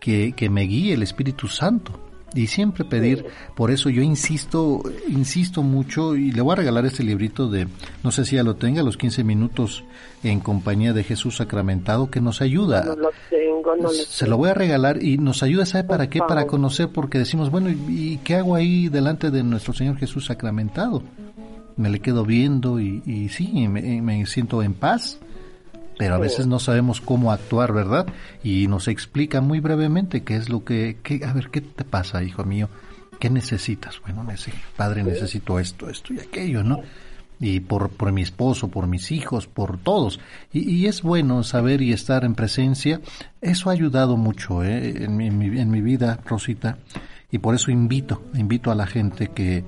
que, 0.00 0.32
que 0.32 0.48
me 0.48 0.62
guíe 0.62 0.94
el 0.94 1.02
Espíritu 1.02 1.46
Santo 1.48 2.05
y 2.36 2.46
siempre 2.46 2.84
pedir, 2.84 3.26
por 3.54 3.70
eso 3.70 3.90
yo 3.90 4.02
insisto, 4.02 4.82
insisto 5.08 5.62
mucho 5.62 6.16
y 6.16 6.32
le 6.32 6.42
voy 6.42 6.52
a 6.52 6.56
regalar 6.56 6.86
este 6.86 7.02
librito 7.02 7.48
de, 7.48 7.66
no 8.02 8.10
sé 8.10 8.24
si 8.24 8.36
ya 8.36 8.42
lo 8.42 8.56
tenga, 8.56 8.82
los 8.82 8.96
15 8.96 9.24
minutos 9.24 9.84
en 10.22 10.40
compañía 10.40 10.92
de 10.92 11.04
Jesús 11.04 11.36
sacramentado 11.36 12.10
que 12.10 12.20
nos 12.20 12.40
ayuda. 12.40 12.84
No 12.84 12.96
lo 12.96 13.10
tengo, 13.30 13.76
no 13.76 13.82
lo 13.82 13.90
Se 13.90 14.26
lo 14.26 14.36
voy 14.36 14.50
a 14.50 14.54
regalar 14.54 15.02
y 15.02 15.18
nos 15.18 15.42
ayuda, 15.42 15.66
¿sabe 15.66 15.84
para 15.84 16.08
qué? 16.08 16.20
Para 16.20 16.46
conocer, 16.46 16.90
porque 16.92 17.18
decimos, 17.18 17.50
bueno, 17.50 17.70
¿y 17.70 18.18
qué 18.18 18.36
hago 18.36 18.54
ahí 18.54 18.88
delante 18.88 19.30
de 19.30 19.42
nuestro 19.42 19.72
Señor 19.72 19.96
Jesús 19.96 20.26
sacramentado? 20.26 21.02
Me 21.76 21.90
le 21.90 22.00
quedo 22.00 22.24
viendo 22.24 22.80
y, 22.80 23.02
y 23.04 23.28
sí, 23.28 23.68
me, 23.68 24.00
me 24.00 24.24
siento 24.26 24.62
en 24.62 24.72
paz 24.74 25.18
pero 25.98 26.14
a 26.14 26.18
veces 26.18 26.46
no 26.46 26.58
sabemos 26.58 27.00
cómo 27.00 27.32
actuar, 27.32 27.72
¿verdad? 27.72 28.06
Y 28.42 28.66
nos 28.68 28.88
explica 28.88 29.40
muy 29.40 29.60
brevemente 29.60 30.22
qué 30.22 30.36
es 30.36 30.48
lo 30.48 30.64
que, 30.64 30.98
qué, 31.02 31.24
a 31.24 31.32
ver, 31.32 31.48
¿qué 31.50 31.60
te 31.60 31.84
pasa, 31.84 32.22
hijo 32.22 32.44
mío? 32.44 32.68
¿Qué 33.18 33.30
necesitas? 33.30 34.00
Bueno, 34.02 34.26
padre, 34.76 35.02
necesito 35.02 35.58
esto, 35.58 35.88
esto 35.88 36.12
y 36.12 36.20
aquello, 36.20 36.62
¿no? 36.62 36.80
Y 37.40 37.60
por, 37.60 37.90
por 37.90 38.12
mi 38.12 38.22
esposo, 38.22 38.68
por 38.68 38.86
mis 38.86 39.10
hijos, 39.10 39.46
por 39.46 39.78
todos. 39.78 40.20
Y, 40.52 40.70
y 40.70 40.86
es 40.86 41.02
bueno 41.02 41.42
saber 41.42 41.82
y 41.82 41.92
estar 41.92 42.24
en 42.24 42.34
presencia. 42.34 43.00
Eso 43.40 43.70
ha 43.70 43.72
ayudado 43.72 44.16
mucho 44.16 44.64
¿eh? 44.64 45.04
en, 45.04 45.16
mi, 45.16 45.26
en, 45.26 45.70
mi, 45.70 45.80
vida, 45.80 46.18
Rosita. 46.24 46.78
Y 47.30 47.38
por 47.38 47.54
eso 47.54 47.70
invito, 47.70 48.22
invito 48.34 48.70
a 48.70 48.74
la 48.74 48.86
gente 48.86 49.28
que, 49.28 49.64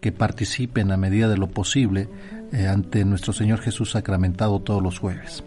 que 0.00 0.12
participe 0.12 0.80
en 0.80 0.88
la 0.88 0.96
medida 0.96 1.28
de 1.28 1.36
lo 1.36 1.48
posible 1.48 2.08
eh, 2.52 2.66
ante 2.66 3.04
nuestro 3.04 3.32
Señor 3.32 3.60
Jesús 3.60 3.90
sacramentado 3.90 4.60
todos 4.60 4.82
los 4.82 4.98
jueves. 4.98 5.44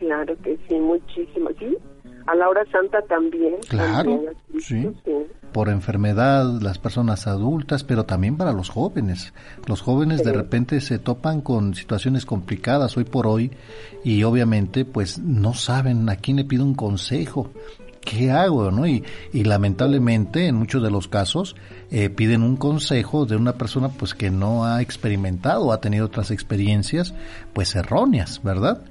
Claro 0.00 0.34
que 0.42 0.58
sí, 0.66 0.74
muchísimo. 0.76 1.50
Sí, 1.58 1.76
a 2.26 2.34
la 2.34 2.48
hora 2.48 2.64
santa 2.72 3.02
también. 3.02 3.56
Claro, 3.68 4.10
también, 4.10 4.34
sí. 4.58 4.88
sí. 5.04 5.12
Por 5.52 5.68
enfermedad, 5.68 6.60
las 6.62 6.78
personas 6.78 7.26
adultas, 7.26 7.84
pero 7.84 8.04
también 8.04 8.38
para 8.38 8.52
los 8.52 8.70
jóvenes. 8.70 9.34
Los 9.66 9.82
jóvenes 9.82 10.20
sí. 10.20 10.24
de 10.24 10.32
repente 10.32 10.80
se 10.80 10.98
topan 10.98 11.42
con 11.42 11.74
situaciones 11.74 12.24
complicadas 12.24 12.96
hoy 12.96 13.04
por 13.04 13.26
hoy 13.26 13.50
y 14.02 14.22
obviamente 14.22 14.86
pues 14.86 15.18
no 15.18 15.52
saben 15.52 16.08
a 16.08 16.16
quién 16.16 16.38
le 16.38 16.44
pido 16.44 16.64
un 16.64 16.74
consejo. 16.74 17.50
¿Qué 18.00 18.30
hago? 18.30 18.70
¿no? 18.70 18.86
Y, 18.86 19.04
y 19.34 19.44
lamentablemente 19.44 20.46
en 20.46 20.54
muchos 20.54 20.82
de 20.82 20.90
los 20.90 21.08
casos 21.08 21.54
eh, 21.90 22.08
piden 22.08 22.42
un 22.42 22.56
consejo 22.56 23.26
de 23.26 23.36
una 23.36 23.52
persona 23.52 23.90
pues 23.90 24.14
que 24.14 24.30
no 24.30 24.64
ha 24.64 24.80
experimentado, 24.80 25.72
ha 25.72 25.82
tenido 25.82 26.06
otras 26.06 26.30
experiencias 26.30 27.12
pues 27.52 27.74
erróneas, 27.76 28.42
¿verdad? 28.42 28.84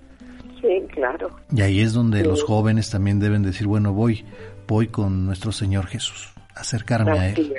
Sí, 0.62 0.86
claro. 0.94 1.30
Y 1.54 1.62
ahí 1.62 1.80
es 1.80 1.94
donde 1.94 2.22
sí. 2.22 2.28
los 2.28 2.44
jóvenes 2.44 2.90
también 2.90 3.20
deben 3.20 3.44
decir, 3.44 3.68
bueno, 3.68 3.94
voy, 3.94 4.26
voy 4.68 4.88
con 4.88 5.26
nuestro 5.26 5.52
Señor 5.52 5.88
Jesús, 5.88 6.34
acercarme 6.56 7.12
Así 7.12 7.20
a 7.20 7.30
Él, 7.30 7.54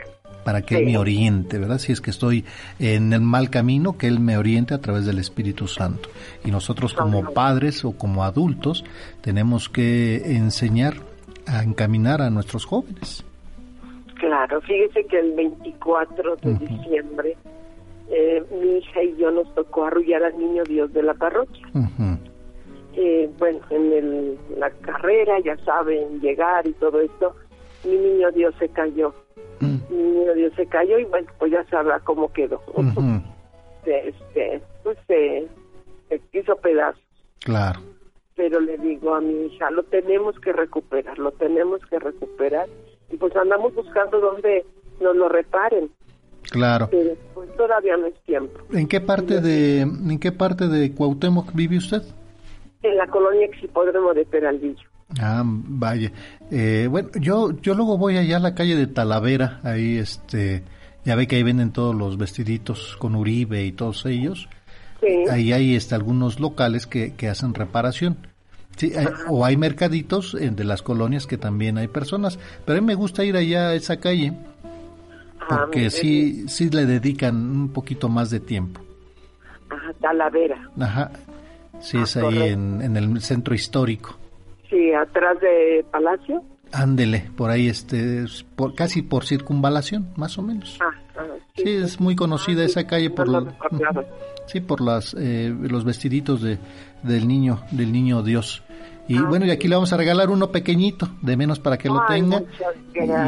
para 0.45 0.63
que 0.63 0.77
sí. 0.77 0.83
Él 0.83 0.87
me 0.87 0.99
oriente, 0.99 1.59
¿verdad? 1.59 1.79
Si 1.79 1.93
es 1.93 2.01
que 2.01 2.11
estoy 2.11 2.45
en 2.79 3.13
el 3.13 3.23
mal 3.23 3.49
camino, 3.49 3.97
que 3.97 4.07
Él 4.07 4.21
me 4.21 4.37
oriente 4.37 4.75
a 4.75 4.81
través 4.81 5.07
del 5.07 5.19
Espíritu 5.19 5.67
Santo. 5.67 6.09
Y 6.45 6.51
nosotros 6.51 6.93
como 6.95 7.33
padres 7.33 7.85
o 7.85 7.93
como 7.93 8.25
adultos 8.25 8.85
tenemos 9.23 9.69
que 9.69 10.37
enseñar 10.37 10.95
a 11.47 11.63
encaminar 11.63 12.21
a 12.21 12.31
nuestros 12.31 12.67
jóvenes. 12.67 13.25
Claro, 14.17 14.61
fíjese 14.61 15.07
que 15.07 15.19
el 15.19 15.33
24 15.33 16.37
de 16.37 16.51
uh 16.51 16.55
-huh. 16.55 16.59
diciembre 16.59 17.37
eh, 18.11 18.45
mi 18.61 18.79
hija 18.79 19.03
y 19.03 19.17
yo 19.17 19.31
nos 19.31 19.55
tocó 19.55 19.85
arrullar 19.87 20.23
al 20.23 20.37
niño 20.37 20.65
Dios 20.65 20.93
de 20.93 21.03
la 21.03 21.15
parroquia. 21.15 21.67
Uh 21.73 21.87
-huh 21.99 22.30
eh, 22.95 23.31
bueno, 23.39 23.61
en 23.71 23.93
el, 23.93 24.39
la 24.57 24.71
carrera, 24.71 25.39
ya 25.41 25.57
saben, 25.65 26.21
llegar 26.21 26.67
y 26.67 26.73
todo 26.75 27.01
esto, 27.01 27.35
mi 27.85 27.97
niño 27.97 28.31
Dios 28.33 28.55
se 28.59 28.69
cayó. 28.69 29.15
Mm. 29.61 29.77
Mi 29.91 30.03
niño 30.03 30.35
Dios 30.35 30.53
se 30.57 30.67
cayó 30.67 30.99
y 30.99 31.05
bueno, 31.05 31.29
pues 31.39 31.53
ya 31.53 31.65
sabrá 31.65 32.01
cómo 32.01 32.33
quedó. 32.33 32.61
-huh. 32.67 33.23
este, 33.85 34.63
pues 34.83 34.99
se, 35.07 35.49
se 36.09 36.39
hizo 36.39 36.57
pedazos. 36.57 37.03
Claro. 37.41 37.81
Pero 38.37 38.61
le 38.61 38.79
digo 38.79 39.15
a 39.15 39.21
mi 39.21 39.47
hija, 39.47 39.71
lo 39.71 39.83
tenemos 39.85 40.39
que 40.41 40.53
recuperar, 40.53 41.19
lo 41.19 41.33
tenemos 41.33 41.81
que 41.87 41.99
recuperar. 41.99 42.69
Y 43.11 43.17
pues 43.17 43.35
andamos 43.37 43.75
buscando 43.75 44.21
dónde 44.21 44.65
nos 45.01 45.17
lo 45.17 45.29
reparen. 45.29 45.91
Claro. 46.51 46.89
Pero 46.91 47.15
pues 47.35 47.55
todavía 47.57 47.97
no 47.97 48.07
es 48.07 48.19
tiempo. 48.25 48.61
¿En 48.73 48.89
qué 48.89 49.01
parte 49.01 49.41
de, 49.41 49.81
en 49.81 50.19
qué 50.19 50.33
parte 50.33 50.69
de 50.69 50.95
Cuauhtémoc 50.95 51.53
vive 51.55 51.77
usted? 51.77 52.03
En 52.83 52.97
la 52.97 53.07
colonia 53.07 53.47
Exipódromo 53.47 54.15
de 54.15 54.25
Peralvillo. 54.25 54.89
Ah, 55.21 55.43
vaya. 55.45 56.13
Eh, 56.51 56.87
bueno, 56.89 57.09
yo 57.15 57.53
yo 57.61 57.75
luego 57.75 57.99
voy 57.99 58.17
allá 58.17 58.37
a 58.37 58.41
la 58.41 58.55
calle 58.55 58.77
de 58.77 58.87
Talavera, 58.87 59.61
ahí 59.65 59.99
este, 59.99 60.63
ya 61.05 61.17
ve 61.17 61.27
que 61.27 61.37
ahí 61.37 61.43
venden 61.43 61.73
todos 61.73 61.95
los 61.95 62.17
vestiditos 62.17 62.97
con 62.99 63.17
Uribe 63.17 63.65
y 63.65 63.73
todos 63.73 64.07
ellos. 64.07 64.49
Sí. 65.01 65.25
Ahí 65.31 65.53
hay 65.53 65.75
este, 65.75 65.95
algunos 65.95 66.39
locales 66.39 66.87
que, 66.87 67.15
que 67.15 67.29
hacen 67.29 67.55
reparación. 67.55 68.29
Sí, 68.77 68.93
hay, 68.97 69.09
o 69.29 69.45
hay 69.45 69.57
mercaditos 69.57 70.37
de 70.41 70.65
las 70.65 70.83
colonias 70.83 71.27
que 71.27 71.37
también 71.37 71.77
hay 71.77 71.89
personas, 71.89 72.39
pero 72.65 72.79
a 72.79 72.81
mí 72.81 72.87
me 72.87 72.95
gusta 72.95 73.25
ir 73.25 73.37
allá 73.37 73.71
a 73.71 73.75
esa 73.75 73.99
calle 73.99 74.33
porque 75.51 75.87
ah, 75.87 75.91
sí 75.91 76.49
sí 76.49 76.71
le 76.71 76.87
dedican 76.87 77.35
un 77.35 77.73
poquito 77.73 78.09
más 78.09 78.31
de 78.31 78.41
tiempo. 78.41 78.81
Ajá, 79.69 79.93
Talavera. 80.01 80.71
Ajá. 80.79 81.11
Sí, 81.81 81.99
ah, 81.99 82.03
es 82.03 82.17
ahí 82.17 82.43
en, 82.43 82.83
en, 82.83 82.97
el 82.97 83.21
centro 83.21 83.55
histórico. 83.55 84.17
Sí, 84.69 84.93
atrás 84.93 85.41
de 85.41 85.85
Palacio. 85.91 86.43
Ándele, 86.73 87.31
por 87.37 87.51
ahí, 87.51 87.69
este, 87.69 88.25
por, 88.55 88.75
casi 88.75 89.03
por 89.03 89.25
circunvalación, 89.25 90.11
más 90.17 90.39
o 90.39 90.43
menos. 90.43 90.79
Ah, 90.81 90.91
ah, 91.17 91.25
sí, 91.57 91.63
sí, 91.65 91.71
es 91.71 92.01
muy 92.01 92.15
conocida 92.15 92.65
esa 92.65 92.87
calle 92.87 93.11
por 93.11 93.29
no 93.29 93.41
la, 93.41 94.05
sí, 94.47 94.61
por 94.61 94.81
las, 94.81 95.15
eh, 95.19 95.53
los 95.61 95.85
vestiditos 95.85 96.43
de, 96.43 96.59
del 97.03 97.27
niño, 97.27 97.63
del 97.73 97.91
niño 97.93 98.23
Dios. 98.23 98.63
Y 99.09 99.19
bueno, 99.19 99.45
y 99.45 99.51
aquí 99.51 99.67
le 99.67 99.75
vamos 99.75 99.93
a 99.93 99.97
regalar 99.97 100.31
uno 100.31 100.53
pequeñito, 100.53 101.09
de 101.21 101.37
menos 101.37 101.59
para 101.59 101.77
que 101.77 101.89
lo 101.89 102.05
tenga. 102.07 102.45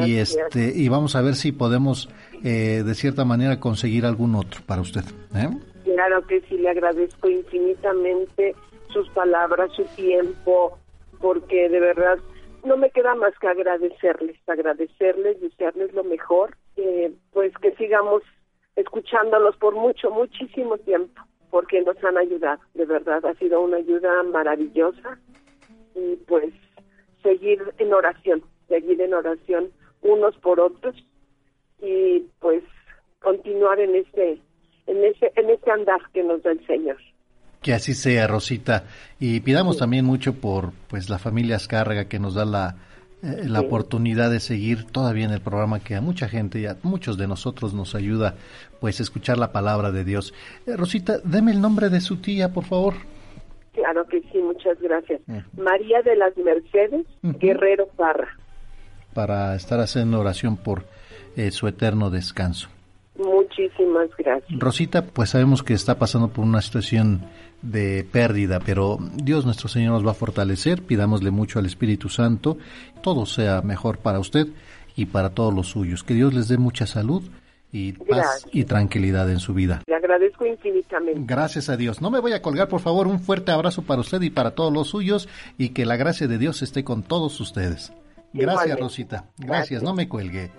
Y 0.07 0.15
este, 0.15 0.73
y 0.77 0.89
vamos 0.89 1.16
a 1.16 1.23
ver 1.23 1.35
si 1.35 1.51
podemos, 1.51 2.09
eh, 2.45 2.85
de 2.87 2.95
cierta 2.95 3.24
manera, 3.24 3.59
conseguir 3.59 4.07
algún 4.07 4.37
otro 4.37 4.61
para 4.65 4.81
usted. 4.81 5.03
¿eh? 5.35 5.49
Claro 5.84 6.26
que 6.26 6.40
sí, 6.42 6.59
le 6.59 6.70
agradezco 6.70 7.28
infinitamente 7.28 8.54
sus 8.92 9.09
palabras, 9.10 9.72
su 9.72 9.84
tiempo, 9.96 10.78
porque 11.20 11.68
de 11.68 11.80
verdad 11.80 12.18
no 12.64 12.76
me 12.76 12.90
queda 12.90 13.14
más 13.14 13.36
que 13.38 13.48
agradecerles, 13.48 14.36
agradecerles, 14.46 15.40
desearles 15.40 15.92
lo 15.94 16.04
mejor, 16.04 16.56
eh, 16.76 17.12
pues 17.32 17.52
que 17.59 17.72
sigamos 17.72 18.22
escuchándolos 18.76 19.56
por 19.56 19.74
mucho, 19.74 20.10
muchísimo 20.10 20.78
tiempo, 20.78 21.20
porque 21.50 21.82
nos 21.82 22.02
han 22.04 22.16
ayudado, 22.16 22.60
de 22.74 22.86
verdad, 22.86 23.24
ha 23.26 23.34
sido 23.34 23.60
una 23.60 23.78
ayuda 23.78 24.22
maravillosa 24.22 25.18
y 25.94 26.16
pues 26.26 26.54
seguir 27.22 27.60
en 27.78 27.92
oración, 27.92 28.42
seguir 28.68 29.00
en 29.00 29.14
oración 29.14 29.70
unos 30.02 30.36
por 30.38 30.60
otros 30.60 30.94
y 31.80 32.20
pues 32.40 32.62
continuar 33.20 33.80
en 33.80 33.96
este 33.96 34.40
en 34.86 35.04
ese, 35.04 35.32
en 35.36 35.50
ese 35.50 35.70
andar 35.70 36.00
que 36.12 36.22
nos 36.22 36.42
da 36.42 36.52
el 36.52 36.66
Señor. 36.66 36.96
Que 37.60 37.74
así 37.74 37.94
sea, 37.94 38.26
Rosita. 38.26 38.84
Y 39.20 39.40
pidamos 39.40 39.76
sí. 39.76 39.80
también 39.80 40.04
mucho 40.04 40.34
por 40.34 40.72
pues 40.88 41.09
la 41.09 41.18
familia 41.18 41.56
Azcárraga 41.56 42.06
que 42.06 42.18
nos 42.18 42.34
da 42.34 42.44
la, 42.44 42.76
eh, 43.22 43.44
la 43.46 43.60
sí. 43.60 43.66
oportunidad 43.66 44.30
de 44.30 44.40
seguir 44.40 44.84
todavía 44.84 45.24
en 45.24 45.30
el 45.30 45.40
programa 45.40 45.80
que 45.80 45.94
a 45.94 46.00
mucha 46.00 46.28
gente 46.28 46.59
y 46.59 46.66
a 46.66 46.76
muchos 46.82 47.16
de 47.18 47.28
nosotros 47.28 47.72
nos 47.72 47.94
ayuda 47.94 48.34
pues 48.80 48.98
escuchar 49.00 49.38
la 49.38 49.52
palabra 49.52 49.92
de 49.92 50.04
Dios. 50.04 50.34
Eh, 50.66 50.76
Rosita, 50.76 51.18
deme 51.22 51.52
el 51.52 51.60
nombre 51.60 51.88
de 51.88 52.00
su 52.00 52.16
tía, 52.16 52.52
por 52.52 52.64
favor. 52.64 52.94
Claro 53.72 54.04
que 54.06 54.20
sí, 54.32 54.38
muchas 54.38 54.78
gracias. 54.80 55.20
Uh 55.28 55.34
-huh. 55.34 55.44
María 55.56 56.02
de 56.02 56.16
las 56.16 56.36
Mercedes 56.36 57.06
uh 57.22 57.28
-huh. 57.28 57.38
Guerrero 57.38 57.86
Parra. 57.96 58.36
Para 59.14 59.54
estar 59.54 59.78
haciendo 59.80 60.18
oración 60.20 60.56
por 60.56 60.84
eh, 61.36 61.50
su 61.52 61.68
eterno 61.68 62.10
descanso. 62.10 62.68
Muchísimas 63.24 64.09
gracias. 64.19 64.59
Rosita, 64.59 65.05
pues 65.07 65.31
sabemos 65.31 65.62
que 65.62 65.74
está 65.74 65.99
pasando 65.99 66.28
por 66.28 66.44
una 66.44 66.61
situación 66.62 67.23
de 67.62 68.05
pérdida, 68.11 68.59
pero 68.65 68.99
Dios 69.15 69.44
nuestro 69.44 69.69
Señor 69.69 69.93
nos 69.93 70.07
va 70.07 70.11
a 70.11 70.15
fortalecer, 70.15 70.82
pidámosle 70.82 71.31
mucho 71.31 71.59
al 71.59 71.66
Espíritu 71.66 72.09
Santo, 72.09 72.59
todo 73.03 73.24
sea 73.24 73.62
mejor 73.62 73.99
para 73.99 74.19
usted 74.19 74.49
y 74.97 75.07
para 75.07 75.31
todos 75.31 75.55
los 75.55 75.69
suyos. 75.69 76.03
Que 76.03 76.15
Dios 76.15 76.35
les 76.35 76.49
dé 76.49 76.59
mucha 76.59 76.86
salud 76.86 77.23
y 77.70 77.93
paz 77.93 78.07
Gracias. 78.09 78.47
y 78.53 78.65
tranquilidad 78.65 79.31
en 79.31 79.39
su 79.39 79.55
vida. 79.55 79.82
Le 79.86 79.94
agradezco 79.94 80.44
infinitamente. 80.44 81.23
Gracias 81.24 81.69
a 81.69 81.77
Dios. 81.77 82.03
No 82.03 82.11
me 82.11 82.20
voy 82.20 82.32
a 82.32 82.43
colgar, 82.43 82.69
por 82.69 82.81
favor. 82.81 83.07
Un 83.07 83.20
fuerte 83.20 83.51
abrazo 83.53 83.82
para 83.82 84.01
usted 84.01 84.20
y 84.23 84.31
para 84.31 84.51
todos 84.53 84.73
los 84.73 84.89
suyos 84.89 85.28
y 85.57 85.70
que 85.70 85.86
la 85.86 85.97
gracia 85.97 86.27
de 86.27 86.39
Dios 86.39 86.62
esté 86.62 86.85
con 86.85 87.03
todos 87.03 87.40
ustedes. 87.40 87.93
Gracias. 88.32 88.78
Rosita. 88.78 89.30
Gracias, 89.38 89.82
no 89.82 89.94
me 89.94 90.09
cuelgue. 90.09 90.50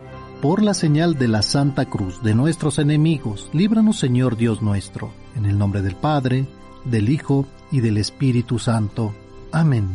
Por 0.41 0.61
la 0.61 0.73
señal 0.73 1.15
de 1.15 1.27
la 1.27 1.41
Santa 1.41 1.85
Cruz 1.85 2.21
de 2.21 2.35
nuestros 2.35 2.77
enemigos, 2.77 3.49
líbranos, 3.53 3.97
Señor 3.97 4.35
Dios 4.35 4.61
nuestro, 4.61 5.11
en 5.35 5.45
el 5.45 5.57
nombre 5.57 5.81
del 5.81 5.95
Padre, 5.95 6.45
del 6.85 7.09
Hijo 7.09 7.47
y 7.71 7.79
del 7.79 7.97
Espíritu 7.97 8.59
Santo. 8.59 9.13
Amén. 9.51 9.87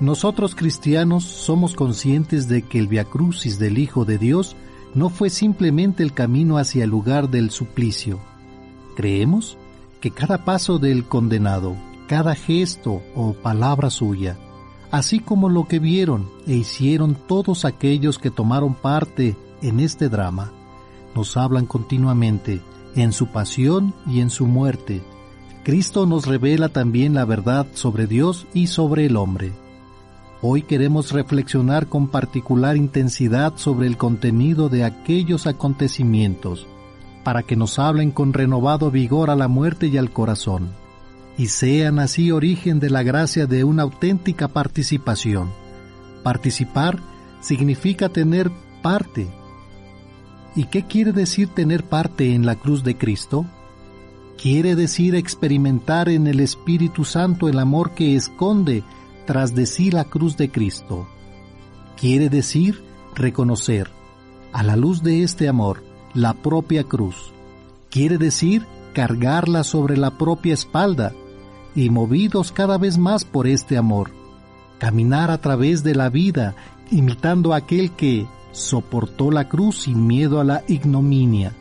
Nosotros 0.00 0.54
cristianos 0.54 1.24
somos 1.24 1.74
conscientes 1.74 2.48
de 2.48 2.62
que 2.62 2.78
el 2.78 2.88
Via 2.88 3.04
Crucis 3.04 3.58
del 3.58 3.78
Hijo 3.78 4.04
de 4.04 4.18
Dios 4.18 4.56
no 4.94 5.08
fue 5.08 5.30
simplemente 5.30 6.02
el 6.02 6.12
camino 6.12 6.58
hacia 6.58 6.84
el 6.84 6.90
lugar 6.90 7.30
del 7.30 7.50
suplicio. 7.50 8.18
Creemos 8.96 9.56
que 10.00 10.10
cada 10.10 10.44
paso 10.44 10.78
del 10.78 11.04
condenado, 11.04 11.76
cada 12.08 12.34
gesto 12.34 13.02
o 13.14 13.34
palabra 13.34 13.88
suya, 13.88 14.36
así 14.94 15.18
como 15.18 15.48
lo 15.48 15.64
que 15.64 15.80
vieron 15.80 16.30
e 16.46 16.54
hicieron 16.54 17.16
todos 17.26 17.64
aquellos 17.64 18.20
que 18.20 18.30
tomaron 18.30 18.74
parte 18.74 19.36
en 19.60 19.80
este 19.80 20.08
drama, 20.08 20.52
nos 21.16 21.36
hablan 21.36 21.66
continuamente 21.66 22.60
en 22.94 23.10
su 23.10 23.26
pasión 23.26 23.92
y 24.06 24.20
en 24.20 24.30
su 24.30 24.46
muerte. 24.46 25.02
Cristo 25.64 26.06
nos 26.06 26.26
revela 26.26 26.68
también 26.68 27.12
la 27.12 27.24
verdad 27.24 27.66
sobre 27.74 28.06
Dios 28.06 28.46
y 28.54 28.68
sobre 28.68 29.06
el 29.06 29.16
hombre. 29.16 29.52
Hoy 30.42 30.62
queremos 30.62 31.10
reflexionar 31.10 31.88
con 31.88 32.06
particular 32.06 32.76
intensidad 32.76 33.54
sobre 33.56 33.88
el 33.88 33.96
contenido 33.96 34.68
de 34.68 34.84
aquellos 34.84 35.48
acontecimientos, 35.48 36.68
para 37.24 37.42
que 37.42 37.56
nos 37.56 37.80
hablen 37.80 38.12
con 38.12 38.32
renovado 38.32 38.92
vigor 38.92 39.30
a 39.30 39.34
la 39.34 39.48
muerte 39.48 39.88
y 39.88 39.96
al 39.96 40.12
corazón, 40.12 40.70
y 41.36 41.48
sean 41.48 41.98
así 41.98 42.30
origen 42.30 42.78
de 42.80 42.90
la 42.90 43.02
gracia 43.02 43.46
de 43.46 43.64
una 43.64 43.82
auténtica 43.82 44.48
participación. 44.48 45.50
Participar 46.22 47.00
significa 47.40 48.08
tener 48.08 48.50
parte. 48.82 49.28
¿Y 50.54 50.64
qué 50.64 50.84
quiere 50.86 51.12
decir 51.12 51.48
tener 51.48 51.84
parte 51.84 52.34
en 52.34 52.46
la 52.46 52.54
cruz 52.54 52.84
de 52.84 52.96
Cristo? 52.96 53.44
Quiere 54.40 54.76
decir 54.76 55.14
experimentar 55.14 56.08
en 56.08 56.26
el 56.26 56.40
Espíritu 56.40 57.04
Santo 57.04 57.48
el 57.48 57.58
amor 57.58 57.94
que 57.94 58.14
esconde 58.14 58.84
tras 59.26 59.54
de 59.54 59.66
sí 59.66 59.90
la 59.90 60.04
cruz 60.04 60.36
de 60.36 60.50
Cristo. 60.50 61.08
Quiere 61.96 62.28
decir 62.28 62.82
reconocer, 63.14 63.90
a 64.52 64.62
la 64.62 64.76
luz 64.76 65.02
de 65.02 65.22
este 65.22 65.48
amor, 65.48 65.82
la 66.14 66.34
propia 66.34 66.84
cruz. 66.84 67.32
Quiere 67.90 68.18
decir 68.18 68.66
cargarla 68.92 69.64
sobre 69.64 69.96
la 69.96 70.16
propia 70.16 70.54
espalda 70.54 71.12
y 71.74 71.90
movidos 71.90 72.52
cada 72.52 72.78
vez 72.78 72.98
más 72.98 73.24
por 73.24 73.46
este 73.46 73.76
amor, 73.76 74.10
caminar 74.78 75.30
a 75.30 75.38
través 75.38 75.82
de 75.82 75.94
la 75.94 76.08
vida 76.08 76.54
imitando 76.90 77.52
a 77.52 77.56
aquel 77.56 77.92
que 77.92 78.26
soportó 78.52 79.30
la 79.30 79.48
cruz 79.48 79.82
sin 79.82 80.06
miedo 80.06 80.40
a 80.40 80.44
la 80.44 80.62
ignominia 80.68 81.52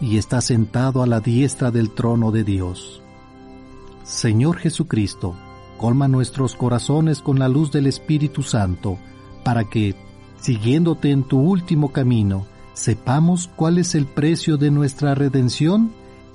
y 0.00 0.16
está 0.16 0.40
sentado 0.40 1.02
a 1.02 1.06
la 1.06 1.20
diestra 1.20 1.70
del 1.70 1.90
trono 1.90 2.32
de 2.32 2.44
Dios. 2.44 3.02
Señor 4.02 4.58
Jesucristo, 4.58 5.36
colma 5.78 6.08
nuestros 6.08 6.56
corazones 6.56 7.22
con 7.22 7.38
la 7.38 7.48
luz 7.48 7.70
del 7.70 7.86
Espíritu 7.86 8.42
Santo, 8.42 8.98
para 9.44 9.64
que, 9.64 9.94
siguiéndote 10.40 11.10
en 11.10 11.22
tu 11.22 11.38
último 11.38 11.92
camino, 11.92 12.46
sepamos 12.74 13.48
cuál 13.54 13.78
es 13.78 13.94
el 13.94 14.06
precio 14.06 14.56
de 14.56 14.70
nuestra 14.70 15.14
redención 15.14 15.92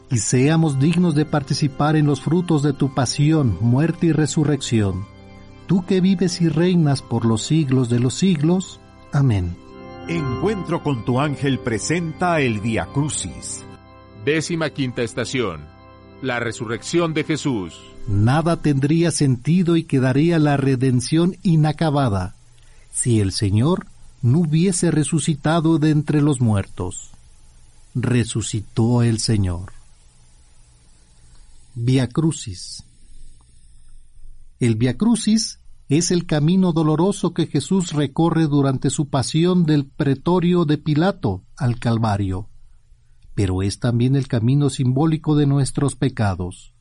y 0.09 0.19
seamos 0.19 0.79
dignos 0.79 1.15
de 1.15 1.25
participar 1.25 1.95
en 1.95 2.05
los 2.05 2.21
frutos 2.21 2.63
de 2.63 2.73
tu 2.73 2.93
pasión, 2.93 3.57
muerte 3.61 4.07
y 4.07 4.11
resurrección. 4.11 5.05
Tú 5.67 5.85
que 5.85 5.99
vives 5.99 6.41
y 6.41 6.47
reinas 6.47 7.01
por 7.01 7.25
los 7.25 7.43
siglos 7.43 7.89
de 7.89 7.99
los 7.99 8.13
siglos. 8.13 8.79
Amén. 9.11 9.57
Encuentro 10.07 10.81
con 10.81 11.03
tu 11.03 11.19
ángel 11.19 11.59
presenta 11.59 12.39
el 12.39 12.61
Via 12.61 12.85
Crucis. 12.85 13.65
Décima 14.23 14.69
quinta 14.69 15.01
estación. 15.01 15.65
La 16.21 16.39
resurrección 16.39 17.13
de 17.13 17.25
Jesús. 17.25 17.81
Nada 18.07 18.61
tendría 18.61 19.11
sentido 19.11 19.75
y 19.75 19.83
quedaría 19.83 20.39
la 20.39 20.55
redención 20.55 21.35
inacabada 21.43 22.35
si 22.89 23.19
el 23.19 23.33
Señor 23.33 23.85
no 24.21 24.39
hubiese 24.39 24.89
resucitado 24.89 25.77
de 25.77 25.91
entre 25.91 26.21
los 26.21 26.39
muertos. 26.39 27.11
Resucitó 27.93 29.03
el 29.03 29.19
Señor. 29.19 29.76
Via 31.79 32.09
Crucis. 32.09 32.83
El 34.59 34.77
Via 34.77 34.97
Crucis 34.97 35.59
es 35.89 36.09
el 36.09 36.25
camino 36.25 36.73
doloroso 36.73 37.35
que 37.35 37.45
Jesús 37.45 37.93
recorre 37.93 38.47
durante 38.47 38.89
su 38.89 39.09
pasión 39.09 39.63
del 39.63 39.85
pretorio 39.85 40.65
de 40.65 40.79
Pilato 40.79 41.43
al 41.55 41.77
Calvario, 41.77 42.49
pero 43.35 43.61
es 43.61 43.79
también 43.79 44.15
el 44.15 44.27
camino 44.27 44.71
simbólico 44.71 45.35
de 45.35 45.45
nuestros 45.45 45.95
pecados. 45.95 46.73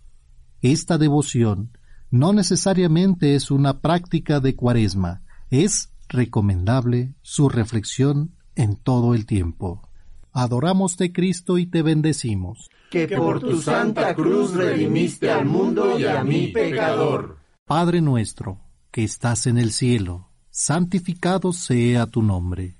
Esta 0.63 0.97
devoción 0.97 1.77
no 2.11 2.33
necesariamente 2.33 3.35
es 3.35 3.51
una 3.51 3.83
práctica 3.83 4.41
de 4.41 4.57
cuaresma, 4.57 5.25
es 5.51 5.93
recomendable 6.09 7.15
su 7.21 7.51
reflexión 7.51 8.35
en 8.55 8.77
todo 8.77 9.15
el 9.15 9.27
tiempo. 9.27 9.87
Adoramos 10.33 10.97
de 10.97 11.13
Cristo 11.13 11.59
y 11.59 11.67
te 11.67 11.83
bendecimos. 11.83 12.71
Que 12.91 13.09
por 13.09 13.41
tu 13.41 13.61
santa 13.61 14.15
cruz 14.15 14.55
redimiste 14.55 15.31
al 15.31 15.45
mundo 15.45 15.99
y 15.99 16.05
a 16.05 16.23
mi 16.23 16.49
pecador. 16.49 17.39
Padre 17.65 18.01
nuestro, 18.01 18.61
que 18.91 19.05
estás 19.05 19.47
en 19.47 19.59
el 19.59 19.73
cielo, 19.73 20.29
santificado 20.51 21.53
sea 21.53 22.07
tu 22.07 22.23
nombre. 22.23 22.77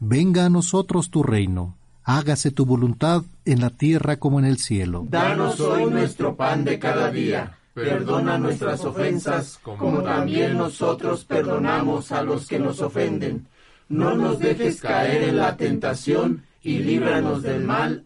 Venga 0.00 0.46
a 0.46 0.50
nosotros 0.50 1.10
tu 1.10 1.22
reino, 1.22 1.78
hágase 2.02 2.50
tu 2.50 2.66
voluntad 2.66 3.22
en 3.44 3.60
la 3.60 3.70
tierra 3.70 4.16
como 4.16 4.38
en 4.38 4.46
el 4.46 4.58
cielo. 4.58 5.06
Danos 5.08 5.60
hoy 5.60 5.86
nuestro 5.86 6.36
pan 6.36 6.64
de 6.64 6.78
cada 6.78 7.10
día. 7.10 7.58
Perdona 7.72 8.38
nuestras 8.38 8.84
ofensas, 8.86 9.60
como 9.62 10.02
también 10.02 10.56
nosotros 10.56 11.26
perdonamos 11.26 12.10
a 12.10 12.22
los 12.22 12.48
que 12.48 12.58
nos 12.58 12.80
ofenden. 12.80 13.48
No 13.90 14.14
nos 14.14 14.38
dejes 14.38 14.80
caer 14.80 15.28
en 15.28 15.36
la 15.36 15.58
tentación 15.58 16.44
y 16.62 16.78
líbranos 16.78 17.42
del 17.42 17.64
mal. 17.64 18.05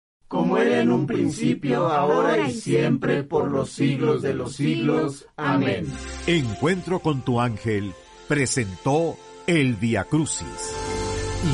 En 0.81 0.91
un 0.91 1.05
principio, 1.05 1.87
ahora 1.87 2.47
y 2.49 2.53
siempre, 2.53 3.23
por 3.23 3.51
los 3.51 3.69
siglos 3.69 4.23
de 4.23 4.33
los 4.33 4.53
siglos. 4.53 5.27
Amén. 5.37 5.85
Encuentro 6.25 6.99
con 6.99 7.21
tu 7.21 7.39
ángel 7.39 7.93
presentó 8.27 9.15
el 9.45 9.75
Via 9.75 10.05
Crucis. 10.05 10.47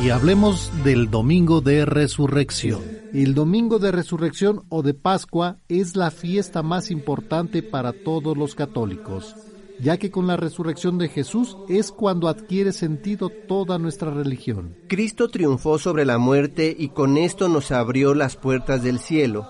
Y 0.03 0.11
hablemos 0.11 0.71
del 0.83 1.09
domingo 1.09 1.59
de 1.59 1.85
resurrección. 1.85 2.81
El 3.13 3.33
domingo 3.33 3.79
de 3.79 3.91
resurrección 3.91 4.63
o 4.69 4.81
de 4.81 4.93
Pascua 4.93 5.57
es 5.67 5.95
la 5.95 6.11
fiesta 6.11 6.63
más 6.63 6.91
importante 6.91 7.63
para 7.63 7.91
todos 7.91 8.37
los 8.37 8.53
católicos, 8.53 9.35
ya 9.79 9.97
que 9.97 10.11
con 10.11 10.27
la 10.27 10.37
resurrección 10.37 10.97
de 10.97 11.09
Jesús 11.09 11.57
es 11.69 11.91
cuando 11.91 12.27
adquiere 12.27 12.71
sentido 12.71 13.29
toda 13.29 13.77
nuestra 13.77 14.11
religión. 14.11 14.75
Cristo 14.87 15.29
triunfó 15.29 15.79
sobre 15.79 16.05
la 16.05 16.17
muerte 16.17 16.75
y 16.77 16.89
con 16.89 17.17
esto 17.17 17.49
nos 17.49 17.71
abrió 17.71 18.13
las 18.13 18.35
puertas 18.35 18.83
del 18.83 18.99
cielo. 18.99 19.47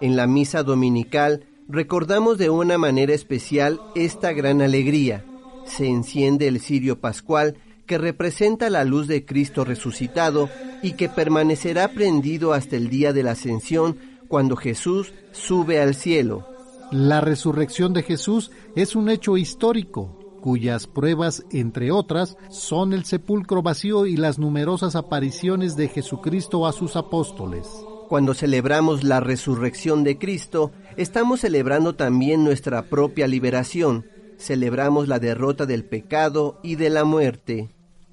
En 0.00 0.16
la 0.16 0.26
misa 0.26 0.62
dominical 0.62 1.46
recordamos 1.68 2.38
de 2.38 2.50
una 2.50 2.78
manera 2.78 3.14
especial 3.14 3.80
esta 3.94 4.32
gran 4.32 4.62
alegría. 4.62 5.24
Se 5.66 5.86
enciende 5.86 6.48
el 6.48 6.60
cirio 6.60 7.00
pascual 7.00 7.56
que 7.86 7.98
representa 7.98 8.68
la 8.68 8.84
luz 8.84 9.06
de 9.06 9.24
Cristo 9.24 9.64
resucitado 9.64 10.48
y 10.82 10.92
que 10.92 11.08
permanecerá 11.08 11.88
prendido 11.88 12.52
hasta 12.52 12.76
el 12.76 12.88
día 12.88 13.12
de 13.12 13.22
la 13.22 13.32
ascensión 13.32 13.96
cuando 14.28 14.56
Jesús 14.56 15.12
sube 15.32 15.80
al 15.80 15.94
cielo. 15.94 16.55
La 16.92 17.20
resurrección 17.20 17.92
de 17.92 18.02
Jesús 18.02 18.52
es 18.76 18.94
un 18.94 19.08
hecho 19.08 19.36
histórico, 19.36 20.16
cuyas 20.40 20.86
pruebas, 20.86 21.44
entre 21.50 21.90
otras, 21.90 22.36
son 22.48 22.92
el 22.92 23.04
sepulcro 23.04 23.62
vacío 23.62 24.06
y 24.06 24.16
las 24.16 24.38
numerosas 24.38 24.94
apariciones 24.94 25.74
de 25.74 25.88
Jesucristo 25.88 26.66
a 26.66 26.72
sus 26.72 26.94
apóstoles. 26.94 27.66
Cuando 28.08 28.34
celebramos 28.34 29.02
la 29.02 29.18
resurrección 29.18 30.04
de 30.04 30.16
Cristo, 30.16 30.70
estamos 30.96 31.40
celebrando 31.40 31.96
también 31.96 32.44
nuestra 32.44 32.82
propia 32.82 33.26
liberación. 33.26 34.06
Celebramos 34.38 35.08
la 35.08 35.18
derrota 35.18 35.66
del 35.66 35.84
pecado 35.84 36.60
y 36.62 36.76
de 36.76 36.90
la 36.90 37.02
muerte. 37.04 37.70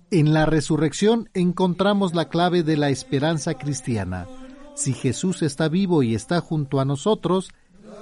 En 0.09 0.33
la 0.33 0.47
resurrección 0.47 1.29
encontramos 1.35 2.15
la 2.15 2.29
clave 2.29 2.63
de 2.63 2.77
la 2.77 2.89
esperanza 2.89 3.53
cristiana. 3.53 4.27
Si 4.75 4.93
Jesús 4.93 5.43
está 5.43 5.69
vivo 5.69 6.01
y 6.01 6.15
está 6.15 6.41
junto 6.41 6.79
a 6.79 6.85
nosotros, 6.85 7.51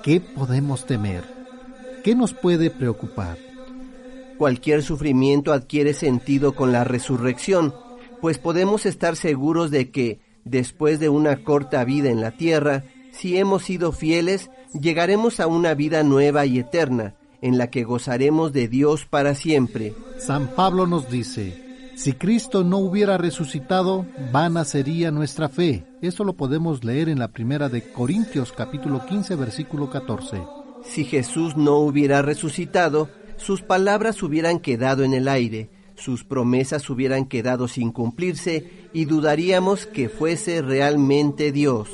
¿qué 0.04 0.20
podemos 0.20 0.86
temer? 0.86 1.24
¿Qué 2.04 2.16
nos 2.16 2.34
puede 2.34 2.70
preocupar? 2.70 3.38
Cualquier 4.38 4.82
sufrimiento 4.82 5.54
adquiere 5.54 5.94
sentido 5.94 6.56
con 6.56 6.72
la 6.72 6.84
resurrección, 6.84 7.74
pues 8.20 8.38
podemos 8.40 8.86
estar 8.86 9.16
seguros 9.16 9.70
de 9.70 9.92
que, 9.92 10.20
después 10.44 11.00
de 11.00 11.10
una 11.10 11.44
corta 11.44 11.84
vida 11.84 12.10
en 12.10 12.22
la 12.22 12.32
tierra, 12.32 12.84
si 13.12 13.38
hemos 13.38 13.64
sido 13.64 13.92
fieles, 13.92 14.50
llegaremos 14.80 15.40
a 15.40 15.48
una 15.48 15.74
vida 15.76 16.04
nueva 16.04 16.46
y 16.46 16.60
eterna, 16.60 17.16
en 17.42 17.58
la 17.58 17.70
que 17.70 17.84
gozaremos 17.84 18.54
de 18.54 18.68
Dios 18.68 19.06
para 19.06 19.36
siempre. 19.36 19.94
San 20.18 20.48
Pablo 20.56 20.88
nos 20.88 21.10
dice, 21.10 21.71
si 22.02 22.14
Cristo 22.14 22.64
no 22.64 22.80
hubiera 22.80 23.20
resucitado, 23.20 24.08
vana 24.32 24.66
sería 24.66 25.12
nuestra 25.12 25.50
fe. 25.50 25.86
Eso 26.02 26.24
lo 26.24 26.34
podemos 26.34 26.84
leer 26.84 27.10
en 27.10 27.20
la 27.20 27.28
primera 27.28 27.70
de 27.70 27.92
Corintios 27.92 28.52
capítulo 28.52 29.06
15 29.06 29.36
versículo 29.36 29.92
14. 29.92 30.42
Si 30.84 31.06
Jesús 31.06 31.56
no 31.56 31.76
hubiera 31.78 32.24
resucitado, 32.24 33.08
sus 33.38 33.62
palabras 33.62 34.24
hubieran 34.24 34.58
quedado 34.62 35.04
en 35.04 35.14
el 35.14 35.28
aire, 35.28 35.70
sus 35.96 36.24
promesas 36.24 36.90
hubieran 36.90 37.26
quedado 37.26 37.68
sin 37.68 37.92
cumplirse 37.92 38.90
y 38.94 39.06
dudaríamos 39.06 39.86
que 39.86 40.10
fuese 40.10 40.64
realmente 40.64 41.52
Dios. 41.52 41.88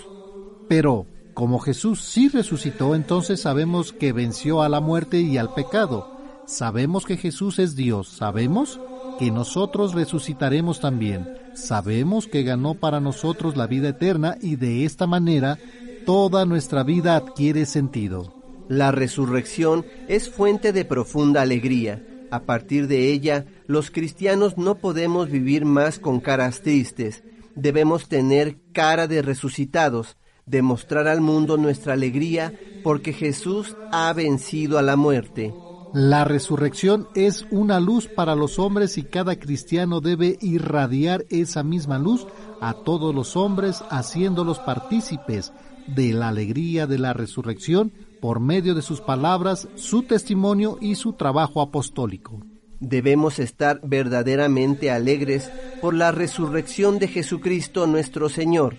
Pero, 0.69 1.05
como 1.34 1.59
Jesús 1.59 2.01
sí 2.01 2.29
resucitó, 2.29 2.95
entonces 2.95 3.41
sabemos 3.41 3.91
que 3.91 4.13
venció 4.13 4.61
a 4.61 4.69
la 4.69 4.79
muerte 4.79 5.19
y 5.19 5.38
al 5.38 5.53
pecado. 5.53 6.15
Sabemos 6.45 7.05
que 7.05 7.17
Jesús 7.17 7.59
es 7.59 7.75
Dios. 7.75 8.07
Sabemos 8.07 8.79
que 9.18 9.31
nosotros 9.31 9.94
resucitaremos 9.94 10.80
también. 10.80 11.27
Sabemos 11.53 12.27
que 12.27 12.44
ganó 12.44 12.76
para 12.76 12.99
nosotros 12.99 13.57
la 13.57 13.68
vida 13.68 13.89
eterna 13.89 14.38
y 14.41 14.56
de 14.56 14.85
esta 14.85 15.07
manera 15.07 15.57
toda 16.06 16.45
nuestra 16.45 16.84
vida 16.84 17.15
adquiere 17.15 17.65
sentido. 17.65 18.34
La 18.69 18.91
resurrección 18.91 19.85
es 20.07 20.30
fuente 20.30 20.73
de 20.73 20.85
profunda 20.85 21.41
alegría. 21.41 22.06
A 22.31 22.41
partir 22.41 22.88
de 22.88 23.11
ella, 23.11 23.45
los 23.65 23.91
cristianos 23.91 24.57
no 24.57 24.76
podemos 24.76 25.30
vivir 25.30 25.65
más 25.65 25.99
con 25.99 26.19
caras 26.19 26.61
tristes. 26.61 27.23
Debemos 27.56 28.10
tener 28.10 28.57
cara 28.73 29.07
de 29.07 29.22
resucitados, 29.22 30.18
demostrar 30.45 31.07
al 31.07 31.22
mundo 31.22 31.57
nuestra 31.57 31.94
alegría 31.94 32.53
porque 32.84 33.14
Jesús 33.14 33.76
ha 33.91 34.11
vencido 34.14 34.77
a 34.77 34.81
la 34.81 34.95
muerte. 34.95 35.53
La 35.93 36.26
resurrección 36.26 37.07
es 37.15 37.45
una 37.49 37.80
luz 37.80 38.07
para 38.07 38.35
los 38.35 38.59
hombres 38.59 38.97
y 38.97 39.03
cada 39.03 39.38
cristiano 39.39 40.01
debe 40.01 40.38
irradiar 40.41 41.26
esa 41.30 41.64
misma 41.64 41.97
luz 41.97 42.27
a 42.59 42.73
todos 42.73 43.15
los 43.15 43.38
hombres, 43.38 43.84
haciéndolos 43.89 44.59
partícipes 44.59 45.53
de 45.88 46.14
la 46.14 46.27
alegría 46.27 46.88
de 46.88 46.99
la 46.99 47.14
resurrección 47.14 47.93
por 48.19 48.39
medio 48.39 48.76
de 48.76 48.81
sus 48.81 48.99
palabras, 48.99 49.69
su 49.76 50.03
testimonio 50.03 50.77
y 50.81 50.95
su 50.95 51.14
trabajo 51.14 51.61
apostólico. 51.61 52.41
Debemos 52.80 53.39
estar 53.39 53.80
verdaderamente 53.84 54.91
alegres 54.91 55.49
por 55.81 55.93
la 55.93 56.11
resurrección 56.11 56.99
de 56.99 57.07
Jesucristo 57.07 57.88
nuestro 57.88 58.30
Señor. 58.30 58.77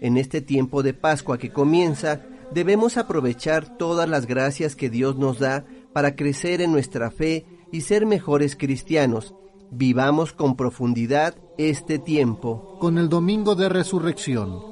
En 0.00 0.16
este 0.16 0.40
tiempo 0.40 0.82
de 0.82 0.92
Pascua 0.92 1.38
que 1.38 1.50
comienza, 1.50 2.20
debemos 2.52 2.96
aprovechar 2.96 3.78
todas 3.78 4.08
las 4.08 4.26
gracias 4.26 4.76
que 4.76 4.90
Dios 4.90 5.16
nos 5.16 5.38
da 5.38 5.64
para 5.98 6.14
crecer 6.14 6.60
en 6.60 6.70
nuestra 6.70 7.10
fe 7.10 7.44
y 7.72 7.80
ser 7.80 8.06
mejores 8.06 8.54
cristianos. 8.54 9.34
Vivamos 9.72 10.32
con 10.32 10.54
profundidad 10.54 11.34
este 11.58 11.98
tiempo. 11.98 12.78
Con 12.78 12.98
el 12.98 13.08
domingo 13.08 13.56
de 13.56 13.68
resurrección 13.68 14.62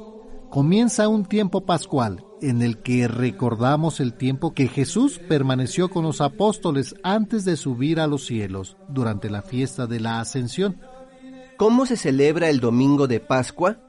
comienza 0.50 1.08
un 1.08 1.24
tiempo 1.24 1.66
pascual 1.66 2.24
en 2.40 2.62
el 2.62 2.80
que 2.80 3.08
recordamos 3.08 3.98
el 3.98 4.14
tiempo 4.14 4.54
que 4.54 4.68
Jesús 4.68 5.18
permaneció 5.18 5.88
con 5.90 6.04
los 6.04 6.20
apóstoles 6.20 6.94
antes 7.02 7.44
de 7.44 7.56
subir 7.56 7.98
a 7.98 8.06
los 8.06 8.24
cielos 8.24 8.76
durante 8.88 9.28
la 9.28 9.42
fiesta 9.42 9.88
de 9.88 9.98
la 9.98 10.20
ascensión. 10.20 10.80
¿Cómo 11.56 11.86
se 11.86 11.96
celebra 11.96 12.50
el 12.50 12.60
domingo 12.60 13.08
de 13.08 13.18
Pascua? 13.18 13.80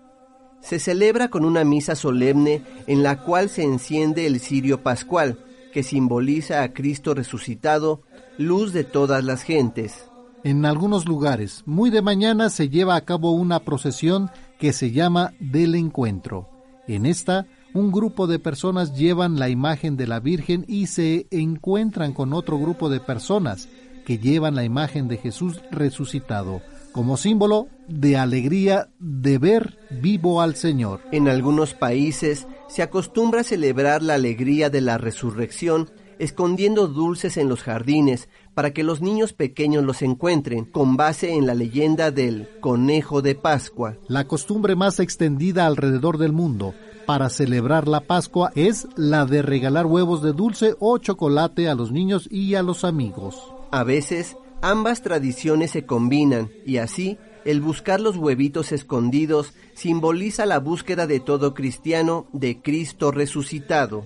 Se 0.60 0.80
celebra 0.80 1.28
con 1.28 1.46
una 1.46 1.64
misa 1.64 1.94
solemne 1.94 2.64
en 2.88 3.04
la 3.04 3.22
cual 3.22 3.50
se 3.50 3.62
enciende 3.62 4.26
el 4.26 4.40
cirio 4.40 4.82
pascual, 4.82 5.38
que 5.74 5.84
simboliza 5.84 6.64
a 6.64 6.74
Cristo 6.74 7.14
resucitado, 7.14 8.02
luz 8.38 8.74
de 8.74 8.84
todas 8.84 9.24
las 9.24 9.44
gentes. 9.44 10.06
En 10.44 10.66
algunos 10.66 11.08
lugares, 11.08 11.64
muy 11.66 11.90
de 11.90 12.02
mañana 12.02 12.50
se 12.50 12.70
lleva 12.70 12.96
a 12.96 13.02
cabo 13.02 13.32
una 13.32 13.60
procesión 13.60 14.30
que 14.60 14.72
se 14.72 14.92
llama 14.92 15.34
del 15.40 15.76
encuentro. 15.76 16.50
En 16.88 17.06
esta, 17.06 17.48
un 17.74 17.92
grupo 17.92 18.28
de 18.28 18.40
personas 18.40 18.96
llevan 18.96 19.40
la 19.40 19.50
imagen 19.50 19.98
de 19.98 20.08
la 20.08 20.20
Virgen 20.20 20.64
y 20.68 20.88
se 20.88 21.28
encuentran 21.32 22.14
con 22.14 22.34
otro 22.34 22.58
grupo 22.58 22.90
de 22.90 23.00
personas 23.00 23.68
que 24.06 24.20
llevan 24.20 24.56
la 24.56 24.64
imagen 24.64 25.08
de 25.08 25.18
Jesús 25.18 25.60
resucitado, 25.70 26.62
como 26.94 27.18
símbolo 27.18 27.68
de 27.90 28.16
alegría 28.16 28.88
de 29.00 29.38
ver 29.38 29.78
vivo 29.90 30.42
al 30.42 30.56
Señor. 30.56 31.02
En 31.12 31.28
algunos 31.28 31.74
países 31.74 32.48
se 32.68 32.82
acostumbra 32.82 33.42
a 33.42 33.44
celebrar 33.44 34.04
la 34.04 34.16
alegría 34.16 34.70
de 34.70 34.82
la 34.82 34.98
resurrección 34.98 35.90
escondiendo 36.20 36.88
dulces 36.88 37.38
en 37.38 37.50
los 37.50 37.64
jardines 37.64 38.30
para 38.54 38.72
que 38.72 38.84
los 38.84 39.02
niños 39.02 39.34
pequeños 39.34 39.84
los 39.84 40.02
encuentren, 40.02 40.66
con 40.66 40.98
base 40.98 41.34
en 41.34 41.46
la 41.46 41.54
leyenda 41.54 42.12
del 42.12 42.50
conejo 42.60 43.22
de 43.22 43.36
Pascua. 43.36 43.98
La 44.08 44.28
costumbre 44.28 44.76
más 44.76 45.00
extendida 45.00 45.68
alrededor 45.68 46.18
del 46.18 46.34
mundo 46.34 46.74
para 47.06 47.30
celebrar 47.30 47.88
la 47.88 48.02
Pascua 48.02 48.52
es 48.56 48.88
la 48.96 49.26
de 49.26 49.42
regalar 49.42 49.86
huevos 49.86 50.22
de 50.22 50.34
dulce 50.34 50.76
o 50.80 50.98
chocolate 50.98 51.70
a 51.70 51.76
los 51.76 51.92
niños 51.92 52.28
y 52.32 52.56
a 52.56 52.64
los 52.64 52.84
amigos. 52.84 53.54
A 53.72 53.84
veces, 53.84 54.38
ambas 54.62 55.02
tradiciones 55.04 55.72
se 55.72 55.86
combinan 55.86 56.50
y 56.66 56.78
así 56.78 57.18
el 57.48 57.62
buscar 57.62 58.02
los 58.02 58.18
huevitos 58.18 58.74
escondidos 58.74 59.54
simboliza 59.74 60.46
la 60.46 60.60
búsqueda 60.60 61.08
de 61.08 61.22
todo 61.22 61.54
cristiano 61.54 62.28
de 62.34 62.62
Cristo 62.62 63.10
resucitado. 63.10 64.06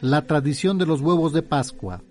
La 0.00 0.28
tradición 0.28 0.78
de 0.78 0.86
los 0.86 1.00
huevos 1.00 1.32
de 1.32 1.42
Pascua. 1.42 2.04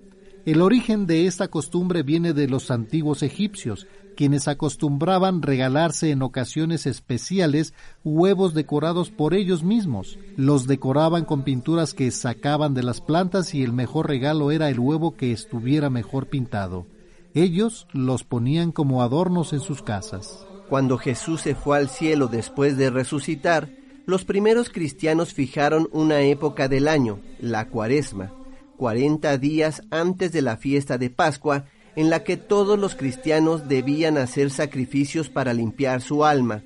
El 0.46 0.62
origen 0.62 1.08
de 1.08 1.26
esta 1.26 1.48
costumbre 1.48 2.04
viene 2.04 2.34
de 2.34 2.50
los 2.50 2.70
antiguos 2.70 3.24
egipcios, 3.24 3.88
quienes 4.18 4.50
acostumbraban 4.50 5.42
regalarse 5.42 6.12
en 6.12 6.22
ocasiones 6.22 6.86
especiales 6.86 7.74
huevos 8.04 8.54
decorados 8.54 9.10
por 9.10 9.36
ellos 9.36 9.64
mismos. 9.64 10.20
Los 10.36 10.68
decoraban 10.68 11.24
con 11.24 11.44
pinturas 11.44 11.94
que 11.94 12.12
sacaban 12.12 12.74
de 12.74 12.84
las 12.84 13.00
plantas 13.00 13.54
y 13.54 13.64
el 13.64 13.72
mejor 13.72 14.10
regalo 14.10 14.52
era 14.52 14.70
el 14.70 14.82
huevo 14.82 15.16
que 15.16 15.32
estuviera 15.32 15.90
mejor 15.90 16.28
pintado. 16.28 16.86
Ellos 17.34 17.88
los 17.94 18.24
ponían 18.24 18.72
como 18.72 19.04
adornos 19.04 19.54
en 19.54 19.60
sus 19.60 19.82
casas. 19.84 20.47
Cuando 20.70 20.98
Jesús 20.98 21.42
se 21.42 21.56
fue 21.56 21.78
al 21.78 21.90
cielo 21.90 22.28
después 22.28 22.78
de 22.78 22.90
resucitar, 22.90 23.70
los 24.06 24.26
primeros 24.26 24.70
cristianos 24.70 25.34
fijaron 25.34 25.88
una 25.92 26.22
época 26.22 26.68
del 26.68 26.88
año, 26.88 27.20
la 27.40 27.68
cuaresma, 27.68 28.34
cuarenta 28.78 29.38
días 29.38 29.82
antes 29.92 30.32
de 30.32 30.42
la 30.42 30.58
fiesta 30.58 30.98
de 30.98 31.10
Pascua, 31.10 31.66
en 31.96 32.10
la 32.10 32.24
que 32.24 32.38
todos 32.38 32.78
los 32.78 32.96
cristianos 32.96 33.68
debían 33.68 34.18
hacer 34.18 34.52
sacrificios 34.52 35.30
para 35.30 35.54
limpiar 35.54 36.02
su 36.02 36.26
alma. 36.26 36.64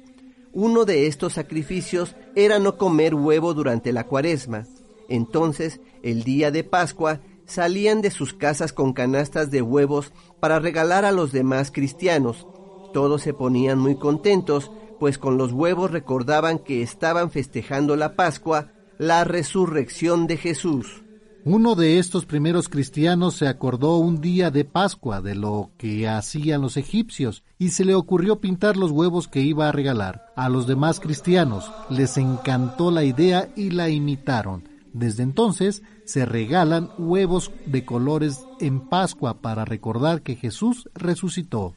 Uno 0.52 0.84
de 0.84 1.08
estos 1.08 1.34
sacrificios 1.34 2.16
era 2.36 2.60
no 2.60 2.78
comer 2.78 3.16
huevo 3.16 3.54
durante 3.54 3.94
la 3.94 4.06
cuaresma. 4.06 4.66
Entonces, 5.08 5.80
el 6.04 6.24
día 6.24 6.52
de 6.52 6.64
Pascua, 6.64 7.22
salían 7.46 8.02
de 8.02 8.12
sus 8.12 8.34
casas 8.34 8.74
con 8.74 8.94
canastas 8.94 9.52
de 9.52 9.62
huevos 9.62 10.12
para 10.40 10.60
regalar 10.60 11.06
a 11.06 11.12
los 11.12 11.32
demás 11.32 11.72
cristianos, 11.72 12.48
todos 12.94 13.22
se 13.22 13.34
ponían 13.34 13.80
muy 13.80 13.96
contentos, 13.96 14.72
pues 15.00 15.18
con 15.18 15.38
los 15.38 15.52
huevos 15.52 15.92
recordaban 15.92 16.60
que 16.60 16.82
estaban 16.82 17.32
festejando 17.32 17.96
la 17.96 18.16
Pascua, 18.16 18.72
la 18.98 19.24
resurrección 19.24 20.28
de 20.28 20.38
Jesús. 20.38 21.04
Uno 21.44 21.74
de 21.74 21.98
estos 21.98 22.28
primeros 22.28 22.70
cristianos 22.70 23.34
se 23.34 23.48
acordó 23.48 23.98
un 23.98 24.22
día 24.22 24.52
de 24.52 24.64
Pascua 24.64 25.22
de 25.22 25.34
lo 25.34 25.72
que 25.80 26.08
hacían 26.08 26.62
los 26.62 26.78
egipcios 26.78 27.44
y 27.58 27.70
se 27.70 27.84
le 27.84 27.96
ocurrió 27.96 28.40
pintar 28.40 28.78
los 28.78 28.92
huevos 28.92 29.28
que 29.28 29.42
iba 29.42 29.68
a 29.68 29.72
regalar. 29.72 30.28
A 30.36 30.50
los 30.50 30.68
demás 30.68 31.00
cristianos 31.00 31.72
les 31.90 32.18
encantó 32.18 32.92
la 32.92 33.04
idea 33.04 33.52
y 33.56 33.72
la 33.72 33.90
imitaron. 33.90 34.70
Desde 34.94 35.24
entonces 35.24 35.82
se 36.06 36.28
regalan 36.28 36.92
huevos 37.00 37.52
de 37.66 37.86
colores 37.86 38.46
en 38.60 38.80
Pascua 38.80 39.42
para 39.42 39.66
recordar 39.66 40.22
que 40.22 40.36
Jesús 40.36 40.90
resucitó. 40.94 41.76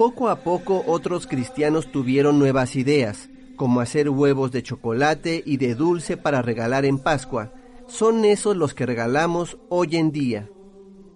Poco 0.00 0.30
a 0.30 0.36
poco 0.36 0.82
otros 0.86 1.26
cristianos 1.26 1.92
tuvieron 1.92 2.38
nuevas 2.38 2.74
ideas, 2.74 3.28
como 3.54 3.80
hacer 3.80 4.08
huevos 4.08 4.50
de 4.50 4.62
chocolate 4.62 5.42
y 5.44 5.58
de 5.58 5.74
dulce 5.74 6.16
para 6.16 6.40
regalar 6.40 6.86
en 6.86 6.98
Pascua. 6.98 7.52
Son 7.86 8.24
esos 8.24 8.56
los 8.56 8.72
que 8.72 8.86
regalamos 8.86 9.58
hoy 9.68 9.96
en 9.96 10.10
día. 10.10 10.48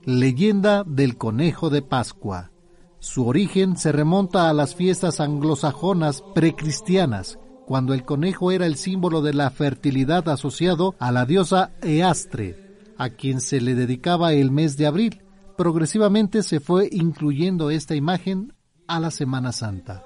Leyenda 0.05 0.85
del 0.85 1.17
conejo 1.17 1.71
de 1.71 1.81
Pascua. 1.81 2.51
Su 2.99 3.27
origen 3.27 3.79
se 3.79 3.91
remonta 3.91 4.51
a 4.51 4.53
las 4.53 4.75
fiestas 4.75 5.19
anglosajonas 5.19 6.23
precristianas, 6.35 7.39
cuando 7.65 7.95
el 7.95 8.05
conejo 8.05 8.53
era 8.53 8.67
el 8.67 8.77
símbolo 8.77 9.23
de 9.23 9.33
la 9.33 9.49
fertilidad 9.49 10.29
asociado 10.29 10.95
a 10.99 11.11
la 11.11 11.25
diosa 11.25 11.71
Eastre, 11.81 12.77
a 12.99 13.09
quien 13.09 13.41
se 13.41 13.63
le 13.63 13.77
dedicaba 13.77 14.35
el 14.35 14.51
mes 14.51 14.77
de 14.77 14.87
abril. 14.87 15.23
Progresivamente 15.57 16.43
se 16.43 16.61
fue 16.61 16.91
incluyendo 16.93 17.71
esta 17.71 17.95
imagen 17.95 18.53
a 18.87 19.01
la 19.01 19.11
Semana 19.11 19.53
Santa. 19.53 20.05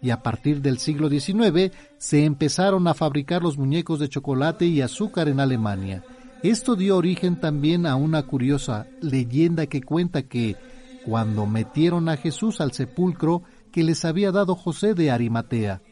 Y 0.00 0.10
a 0.10 0.22
partir 0.22 0.62
del 0.62 0.78
siglo 0.78 1.08
XIX 1.08 1.72
se 1.96 2.24
empezaron 2.24 2.86
a 2.86 2.94
fabricar 2.94 3.42
los 3.42 3.58
muñecos 3.58 3.98
de 3.98 4.08
chocolate 4.08 4.66
y 4.66 4.80
azúcar 4.80 5.28
en 5.28 5.40
Alemania. 5.40 6.04
Esto 6.42 6.76
dio 6.76 6.96
origen 6.96 7.40
también 7.40 7.84
a 7.84 7.96
una 7.96 8.22
curiosa 8.22 8.86
leyenda 9.00 9.66
que 9.66 9.82
cuenta 9.82 10.22
que 10.22 10.56
cuando 11.04 11.46
metieron 11.46 12.08
a 12.08 12.16
Jesús 12.16 12.60
al 12.60 12.72
sepulcro 12.72 13.42
que 13.72 13.82
les 13.82 14.04
había 14.04 14.30
dado 14.30 14.54
José 14.54 14.94
de 14.94 15.10
Arimatea, 15.10 15.82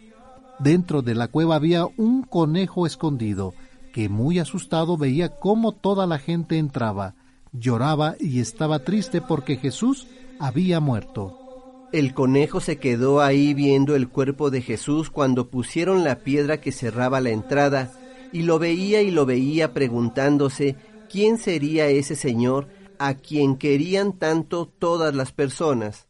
dentro 0.59 1.03
de 1.03 1.15
la 1.15 1.29
cueva 1.29 1.57
había 1.57 1.87
un 1.97 2.23
conejo 2.23 2.87
escondido, 2.87 3.55
que 3.93 4.09
muy 4.09 4.39
asustado 4.39 4.97
veía 4.97 5.39
cómo 5.39 5.73
toda 5.73 6.07
la 6.07 6.19
gente 6.19 6.59
entraba, 6.59 7.15
lloraba 7.53 8.15
y 8.21 8.41
estaba 8.41 8.81
triste 8.81 9.21
porque 9.21 9.57
Jesús 9.57 10.07
había 10.39 10.81
muerto. 10.81 11.46
El 11.93 12.15
conejo 12.15 12.61
se 12.61 12.79
quedó 12.79 13.21
ahí 13.21 13.55
viendo 13.55 13.95
el 13.95 14.09
cuerpo 14.09 14.51
de 14.51 14.61
Jesús 14.61 15.09
cuando 15.11 15.49
pusieron 15.49 16.05
la 16.05 16.19
piedra 16.19 16.61
que 16.61 16.73
cerraba 16.73 17.21
la 17.21 17.31
entrada, 17.31 17.93
y 18.33 18.43
lo 18.43 18.59
veía 18.59 19.03
y 19.03 19.11
lo 19.11 19.25
veía 19.25 19.73
preguntándose 19.73 20.77
quién 21.09 21.39
sería 21.39 21.87
ese 21.87 22.17
señor 22.17 22.69
a 22.99 23.15
quien 23.15 23.57
querían 23.57 24.15
tanto 24.15 24.67
todas 24.67 25.15
las 25.15 25.33
personas. 25.33 26.07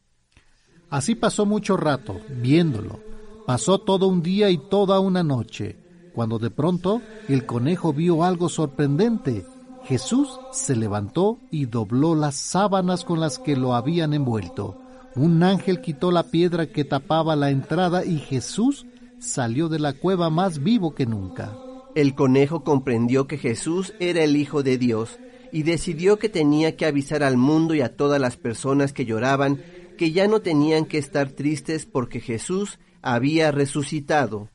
Así 0.88 1.14
pasó 1.14 1.46
mucho 1.46 1.76
rato, 1.76 2.20
viéndolo. 2.40 3.00
Pasó 3.46 3.78
todo 3.78 4.08
un 4.08 4.22
día 4.22 4.50
y 4.50 4.58
toda 4.58 4.98
una 5.00 5.22
noche, 5.22 5.76
cuando 6.14 6.38
de 6.38 6.50
pronto 6.50 7.02
el 7.28 7.44
conejo 7.44 7.92
vio 7.92 8.24
algo 8.24 8.48
sorprendente. 8.48 9.44
Jesús 9.84 10.40
se 10.52 10.74
levantó 10.74 11.38
y 11.50 11.66
dobló 11.66 12.14
las 12.14 12.34
sábanas 12.34 13.04
con 13.04 13.20
las 13.20 13.38
que 13.38 13.56
lo 13.56 13.74
habían 13.74 14.14
envuelto. 14.14 14.80
Un 15.16 15.42
ángel 15.42 15.80
quitó 15.80 16.12
la 16.12 16.24
piedra 16.24 16.66
que 16.66 16.84
tapaba 16.84 17.36
la 17.36 17.50
entrada 17.50 18.04
y 18.04 18.18
Jesús 18.18 18.86
salió 19.18 19.70
de 19.70 19.78
la 19.78 19.94
cueva 19.94 20.28
más 20.28 20.62
vivo 20.62 20.94
que 20.94 21.06
nunca. 21.06 21.56
El 21.94 22.14
conejo 22.14 22.62
comprendió 22.64 23.26
que 23.26 23.38
Jesús 23.38 23.94
era 23.98 24.22
el 24.22 24.36
Hijo 24.36 24.62
de 24.62 24.76
Dios 24.76 25.18
y 25.52 25.62
decidió 25.62 26.18
que 26.18 26.28
tenía 26.28 26.76
que 26.76 26.84
avisar 26.84 27.22
al 27.22 27.38
mundo 27.38 27.74
y 27.74 27.80
a 27.80 27.96
todas 27.96 28.20
las 28.20 28.36
personas 28.36 28.92
que 28.92 29.06
lloraban 29.06 29.62
que 29.96 30.12
ya 30.12 30.28
no 30.28 30.40
tenían 30.40 30.84
que 30.84 30.98
estar 30.98 31.30
tristes 31.30 31.86
porque 31.86 32.20
Jesús 32.20 32.78
había 33.00 33.50
resucitado. 33.52 34.50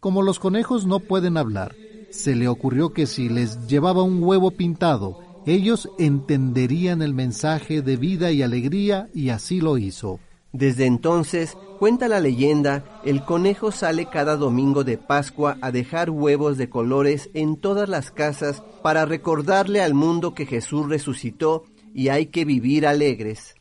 Como 0.00 0.22
los 0.22 0.38
conejos 0.38 0.86
no 0.86 1.00
pueden 1.00 1.36
hablar, 1.36 1.74
se 2.08 2.34
le 2.34 2.48
ocurrió 2.48 2.94
que 2.94 3.06
si 3.06 3.28
les 3.28 3.66
llevaba 3.66 4.02
un 4.02 4.22
huevo 4.22 4.52
pintado, 4.52 5.20
ellos 5.46 5.88
entenderían 5.98 7.02
el 7.02 7.14
mensaje 7.14 7.80
de 7.80 7.96
vida 7.96 8.32
y 8.32 8.42
alegría 8.42 9.08
y 9.14 9.30
así 9.30 9.60
lo 9.60 9.78
hizo. 9.78 10.18
Desde 10.52 10.86
entonces, 10.86 11.56
cuenta 11.78 12.08
la 12.08 12.18
leyenda, 12.18 13.00
el 13.04 13.24
conejo 13.24 13.70
sale 13.70 14.06
cada 14.06 14.36
domingo 14.36 14.84
de 14.84 14.98
Pascua 14.98 15.58
a 15.60 15.70
dejar 15.70 16.10
huevos 16.10 16.56
de 16.56 16.68
colores 16.68 17.30
en 17.34 17.56
todas 17.56 17.88
las 17.88 18.10
casas 18.10 18.62
para 18.82 19.04
recordarle 19.04 19.82
al 19.82 19.94
mundo 19.94 20.34
que 20.34 20.46
Jesús 20.46 20.88
resucitó 20.88 21.64
y 21.94 22.08
hay 22.08 22.26
que 22.26 22.44
vivir 22.44 22.86
alegres. 22.86 23.54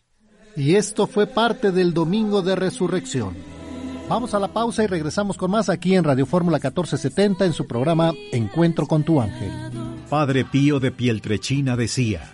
Y 0.56 0.76
esto 0.76 1.06
fue 1.06 1.28
parte 1.28 1.72
del 1.72 1.94
Domingo 1.94 2.42
de 2.42 2.56
Resurrección. 2.56 3.36
Vamos 4.08 4.34
a 4.34 4.40
la 4.40 4.48
pausa 4.48 4.84
y 4.84 4.88
regresamos 4.88 5.38
con 5.38 5.52
más 5.52 5.68
aquí 5.68 5.96
en 5.96 6.04
Radio 6.04 6.26
Fórmula 6.26 6.58
1470 6.58 7.46
en 7.46 7.54
su 7.54 7.68
programa 7.68 8.14
Encuentro 8.32 8.88
con 8.88 9.04
tu 9.04 9.20
ángel. 9.20 9.95
Padre 10.16 10.46
Pío 10.46 10.80
de 10.80 10.92
Pieltrechina 10.92 11.76
decía, 11.76 12.32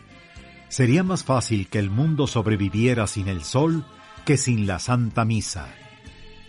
sería 0.70 1.02
más 1.02 1.24
fácil 1.24 1.68
que 1.68 1.80
el 1.80 1.90
mundo 1.90 2.28
sobreviviera 2.28 3.08
sin 3.08 3.28
el 3.28 3.44
sol 3.44 3.84
que 4.24 4.38
sin 4.38 4.68
la 4.68 4.78
Santa 4.78 5.26
Misa. 5.26 5.66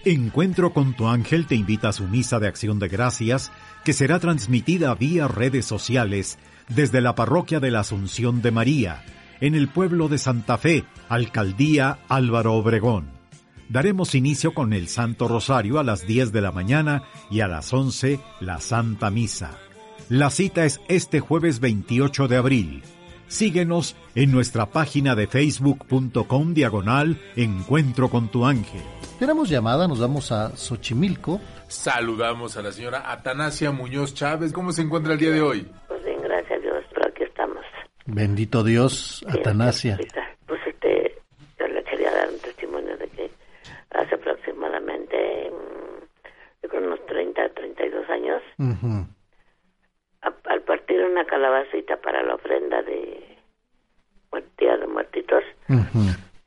Encuentro 0.04 0.74
con 0.74 0.92
tu 0.94 1.08
ángel 1.08 1.46
te 1.46 1.54
invita 1.54 1.88
a 1.88 1.92
su 1.94 2.06
misa 2.06 2.38
de 2.38 2.48
acción 2.48 2.78
de 2.78 2.88
gracias 2.88 3.50
que 3.82 3.94
será 3.94 4.20
transmitida 4.20 4.94
vía 4.94 5.26
redes 5.26 5.64
sociales 5.64 6.38
desde 6.68 7.00
la 7.00 7.14
parroquia 7.14 7.60
de 7.60 7.70
la 7.70 7.80
Asunción 7.80 8.42
de 8.42 8.50
María, 8.50 9.02
en 9.40 9.54
el 9.54 9.68
pueblo 9.68 10.08
de 10.08 10.18
Santa 10.18 10.58
Fe, 10.58 10.84
Alcaldía 11.08 12.00
Álvaro 12.10 12.52
Obregón. 12.52 13.10
Daremos 13.70 14.14
inicio 14.14 14.52
con 14.52 14.74
el 14.74 14.86
Santo 14.86 15.28
Rosario 15.28 15.78
a 15.78 15.82
las 15.82 16.06
10 16.06 16.30
de 16.30 16.42
la 16.42 16.52
mañana 16.52 17.04
y 17.30 17.40
a 17.40 17.48
las 17.48 17.72
11 17.72 18.20
la 18.40 18.60
Santa 18.60 19.10
Misa. 19.10 19.71
La 20.12 20.28
cita 20.28 20.66
es 20.66 20.78
este 20.88 21.20
jueves 21.20 21.58
28 21.58 22.28
de 22.28 22.36
abril. 22.36 22.82
Síguenos 23.28 23.96
en 24.14 24.30
nuestra 24.30 24.66
página 24.66 25.14
de 25.14 25.26
facebook.com 25.26 26.52
diagonal 26.52 27.16
Encuentro 27.34 28.10
con 28.10 28.28
tu 28.28 28.44
ángel. 28.44 28.82
Tenemos 29.18 29.48
llamada, 29.48 29.88
nos 29.88 30.00
vamos 30.00 30.30
a 30.30 30.54
Xochimilco. 30.54 31.40
Saludamos 31.66 32.58
a 32.58 32.62
la 32.62 32.72
señora 32.72 33.10
Atanasia 33.10 33.70
Muñoz 33.70 34.12
Chávez. 34.12 34.52
¿Cómo 34.52 34.72
se 34.72 34.82
encuentra 34.82 35.14
el 35.14 35.18
día 35.18 35.30
de 35.30 35.40
hoy? 35.40 35.66
Pues 35.88 36.04
bien, 36.04 36.20
gracias 36.20 36.58
a 36.58 36.60
Dios, 36.60 36.84
pero 36.92 37.08
aquí 37.08 37.22
estamos. 37.22 37.64
Bendito 38.04 38.62
Dios, 38.62 39.24
Atanasia. 39.26 39.98
Pues 40.46 40.60
este, 40.66 41.22
yo 41.58 41.66
le 41.68 41.82
quería 41.84 42.12
dar 42.12 42.28
un 42.28 42.38
testimonio 42.38 42.98
de 42.98 43.08
que 43.08 43.30
hace 43.92 44.14
aproximadamente, 44.14 45.50
yo 46.62 46.68
creo 46.68 46.86
unos 46.86 47.06
30, 47.06 47.48
32 47.54 48.10
años, 48.10 48.42
al 50.22 50.62
partir 50.62 51.02
una 51.02 51.24
calabacita 51.24 51.96
para 51.96 52.22
la 52.22 52.34
ofrenda 52.34 52.82
de 52.82 53.22
Día 54.58 54.76
de 54.76 54.86
Muertitos, 54.86 55.42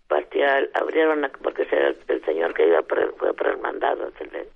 partía, 0.07 0.69
abrieron, 0.73 1.29
porque 1.43 1.63
el, 1.63 1.97
el, 2.07 2.23
señor 2.23 2.53
que 2.53 2.67
iba 2.67 2.81
por 2.81 2.99
el, 2.99 3.11
fue 3.13 3.33
por 3.33 3.47
el 3.47 3.57
mandado, 3.57 4.09
se 4.17 4.25
le, 4.27 4.47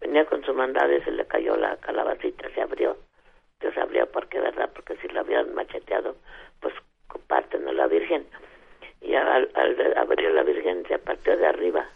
venía 0.00 0.24
con 0.24 0.42
su 0.44 0.52
mandado 0.52 0.92
y 0.92 1.00
se 1.02 1.12
le 1.12 1.24
cayó 1.26 1.56
la 1.56 1.76
calabacita, 1.76 2.48
se 2.50 2.60
abrió. 2.60 2.96
Entonces 3.54 3.74
se 3.74 3.80
abrió 3.80 4.10
porque, 4.10 4.40
¿verdad? 4.40 4.70
Porque 4.74 4.96
si 4.96 5.08
la 5.08 5.20
habían 5.20 5.54
macheteado, 5.54 6.16
pues 6.60 6.74
comparten 7.06 7.68
a 7.68 7.72
la 7.72 7.86
Virgen. 7.86 8.26
Y 9.00 9.14
al, 9.14 9.50
al 9.54 9.96
abrir 9.96 10.30
la 10.32 10.42
Virgen 10.42 10.84
se 10.88 10.98
partió 10.98 11.36
de 11.36 11.46
arriba. 11.46 11.86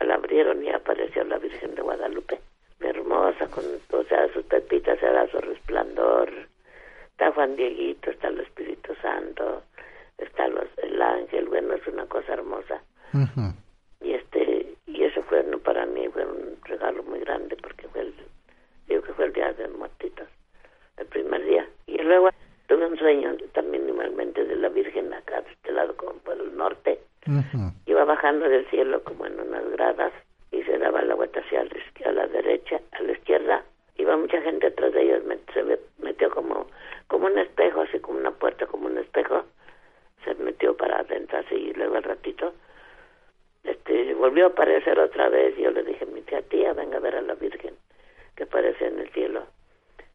La 0.00 0.14
abrieron 0.14 0.62
y 0.62 0.70
apareció 0.70 1.24
la 1.24 1.38
Virgen 1.38 1.74
de 1.74 1.82
Guadalupe 1.82 2.38
hermosa, 2.80 3.46
con, 3.48 3.64
o 3.64 4.04
sea, 4.04 4.32
sus 4.32 4.44
pepitas 4.44 5.02
era 5.02 5.26
su 5.30 5.38
resplandor. 5.38 6.30
Está 7.10 7.30
Juan 7.32 7.56
Dieguito, 7.56 8.10
está 8.10 8.28
el 8.28 8.40
Espíritu 8.40 8.94
Santo, 9.00 9.62
está 10.18 10.48
los, 10.48 10.66
el 10.78 11.00
ángel, 11.00 11.46
bueno, 11.46 11.74
es 11.74 11.86
una 11.86 12.06
cosa 12.06 12.32
hermosa. 12.32 12.82
Y 14.00 14.12
este, 14.12 14.74
y 14.86 15.04
eso 15.04 15.22
fue, 15.22 15.44
no, 15.44 15.58
para 15.58 15.86
mí 15.86 16.08
fue 16.08 16.24
un 16.24 16.58
regalo 16.64 17.02
muy 17.04 17.20
grande 17.20 17.56
porque 17.56 17.86
fue 17.88 18.02
el, 18.02 18.14
digo 18.88 19.02
que 19.02 19.12
fue 19.12 19.26
el 19.26 19.32
día 19.32 19.52
de 19.52 19.68
muertitos, 19.68 20.28
el 20.96 21.06
primer 21.06 21.44
día. 21.44 21.68
Y 21.86 21.98
luego 21.98 22.30
tuve 22.66 22.86
un 22.86 22.98
sueño 22.98 23.36
también 23.52 23.88
igualmente 23.88 24.44
de 24.44 24.56
la 24.56 24.68
Virgen 24.68 25.12
acá, 25.14 25.40
de 25.42 25.52
este 25.52 25.72
lado 25.72 25.96
como 25.96 26.14
por 26.14 26.36
el 26.36 26.56
norte. 26.56 26.98
Iba 27.86 28.04
bajando 28.04 28.48
del 28.48 28.66
cielo 28.68 29.02
como 29.02 29.24
en 29.26 29.40
unas 29.40 29.66
gradas 29.70 30.12
y 30.54 30.62
se 30.62 30.78
daba 30.78 31.02
la 31.02 31.14
vuelta 31.14 31.40
hacia 31.40 31.64
la, 32.12 32.26
derecha, 32.28 32.80
a 32.92 33.02
la 33.02 33.12
izquierda. 33.12 33.64
Iba 33.96 34.16
mucha 34.16 34.40
gente 34.40 34.68
atrás 34.68 34.92
de 34.92 35.02
ellos, 35.02 35.22
se 35.52 35.64
metió 35.98 36.30
como, 36.30 36.66
como 37.08 37.26
un 37.26 37.38
espejo, 37.38 37.80
así 37.82 37.98
como 37.98 38.18
una 38.18 38.30
puerta, 38.30 38.66
como 38.66 38.86
un 38.86 38.98
espejo. 38.98 39.44
Se 40.24 40.34
metió 40.36 40.76
para 40.76 41.00
adentro 41.00 41.38
así 41.38 41.54
y 41.54 41.72
luego 41.74 41.96
al 41.96 42.04
ratito 42.04 42.54
este, 43.64 44.14
volvió 44.14 44.46
a 44.46 44.48
aparecer 44.48 44.98
otra 44.98 45.28
vez. 45.28 45.58
Y 45.58 45.62
yo 45.62 45.70
le 45.70 45.82
dije, 45.82 46.06
mi 46.06 46.22
tía, 46.22 46.42
tía, 46.42 46.72
venga 46.72 46.98
a 46.98 47.00
ver 47.00 47.16
a 47.16 47.22
la 47.22 47.34
Virgen 47.34 47.74
que 48.36 48.44
aparece 48.44 48.86
en 48.86 49.00
el 49.00 49.08
cielo. 49.10 49.46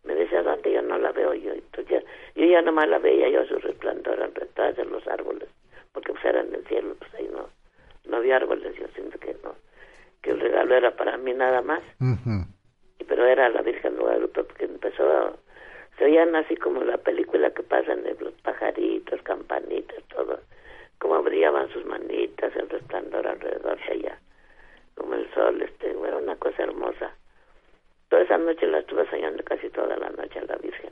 Me 0.03 0.15
dice, 0.15 0.37
¿a 0.37 0.43
dónde? 0.43 0.71
Yo 0.71 0.81
no 0.81 0.97
la 0.97 1.11
veo. 1.11 1.33
Yo, 1.33 1.53
yo 1.55 2.45
ya 2.45 2.61
nomás 2.61 2.87
la 2.87 2.99
veía 2.99 3.29
yo 3.29 3.45
su 3.45 3.57
resplandor 3.59 4.31
detrás 4.33 4.75
de 4.75 4.85
los 4.85 5.05
árboles, 5.07 5.49
porque 5.93 6.13
pues 6.13 6.23
era 6.25 6.41
en 6.41 6.53
el 6.53 6.65
cielo, 6.65 6.95
pues 6.97 7.13
ahí 7.15 7.29
no, 7.31 7.49
no 8.05 8.17
había 8.17 8.37
árboles, 8.37 8.75
yo 8.75 8.87
siento 8.95 9.19
que 9.19 9.35
no 9.43 9.55
que 10.21 10.31
el 10.31 10.39
regalo 10.39 10.75
era 10.75 10.95
para 10.95 11.17
mí 11.17 11.33
nada 11.33 11.61
más. 11.61 11.81
Pero 13.07 13.25
era 13.25 13.49
la 13.49 13.61
Virgen 13.61 13.95
de 13.95 14.01
Guadalupe 14.01 14.43
porque 14.43 14.65
empezó 14.65 15.03
a... 15.11 15.33
Se 15.97 16.05
oían 16.05 16.35
así 16.35 16.55
como 16.55 16.83
la 16.83 16.97
película 16.97 17.49
que 17.51 17.63
pasan 17.63 18.03
de 18.03 18.15
los 18.19 18.33
pajaritos, 18.41 19.21
campanitas, 19.23 20.01
todo. 20.07 20.39
Como 20.99 21.21
brillaban 21.23 21.69
sus 21.69 21.85
manitas, 21.85 22.55
el 22.55 22.69
resplandor 22.69 23.27
alrededor 23.27 23.77
de 23.77 23.95
ella. 23.95 24.19
Como 24.95 25.15
el 25.15 25.29
sol, 25.33 25.61
este, 25.61 25.91
era 25.91 26.17
una 26.17 26.35
cosa 26.35 26.63
hermosa. 26.63 27.11
toda 28.09 28.21
esa 28.23 28.37
noche 28.37 28.67
la 28.67 28.79
estuve 28.79 29.09
soñando 29.09 29.43
casi 29.43 29.69
toda 29.69 29.97
la 29.97 30.09
noche 30.09 30.39
a 30.39 30.45
la 30.45 30.55
Virgen. 30.57 30.91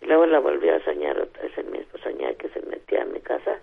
Y 0.00 0.06
luego 0.06 0.26
la 0.26 0.38
volví 0.38 0.68
a 0.68 0.84
soñar, 0.84 1.28
ese 1.42 1.62
mismo 1.64 1.98
soñé 2.02 2.36
que 2.36 2.48
se 2.50 2.60
metía 2.62 3.02
a 3.02 3.06
mi 3.06 3.20
casa, 3.20 3.58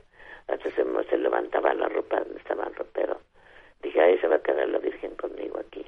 hasta 0.47 0.69
se, 0.71 0.83
se 1.09 1.17
levantaba 1.17 1.73
la 1.73 1.87
ropa 1.87 2.19
donde 2.19 2.39
estaba 2.39 2.65
el 2.65 2.75
ropero. 2.75 3.19
Dije, 3.81 3.99
ahí 4.01 4.17
se 4.19 4.27
va 4.27 4.35
a 4.35 4.43
quedar 4.43 4.67
la 4.69 4.79
Virgen 4.79 5.15
conmigo 5.15 5.59
aquí. 5.59 5.85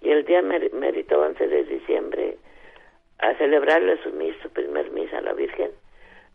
Y 0.00 0.10
el 0.10 0.24
día 0.24 0.42
mérito 0.42 1.20
11 1.20 1.46
de 1.46 1.64
diciembre, 1.64 2.38
a 3.18 3.34
celebrarle 3.34 4.02
su 4.02 4.10
misa, 4.12 4.42
su 4.42 4.50
primer 4.50 4.90
misa 4.90 5.18
a 5.18 5.22
la 5.22 5.34
Virgen, 5.34 5.70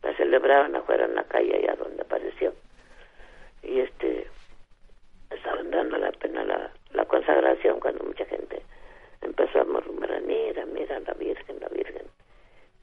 la 0.03 0.15
celebraban 0.15 0.75
afuera 0.75 1.05
en 1.05 1.15
la 1.15 1.23
calle 1.23 1.55
allá 1.55 1.75
donde 1.75 2.03
apareció. 2.03 2.53
Y 3.63 3.79
este, 3.79 4.27
estaban 5.31 5.71
dando 5.71 5.97
la 5.97 6.11
pena 6.11 6.43
la, 6.43 6.71
la 6.93 7.05
consagración 7.05 7.79
cuando 7.79 8.03
mucha 8.03 8.25
gente 8.25 8.61
empezó 9.21 9.61
a 9.61 9.65
murmurar, 9.65 10.21
mira, 10.21 10.65
mira 10.67 10.99
la 10.99 11.13
Virgen, 11.13 11.59
la 11.59 11.67
Virgen. 11.69 12.03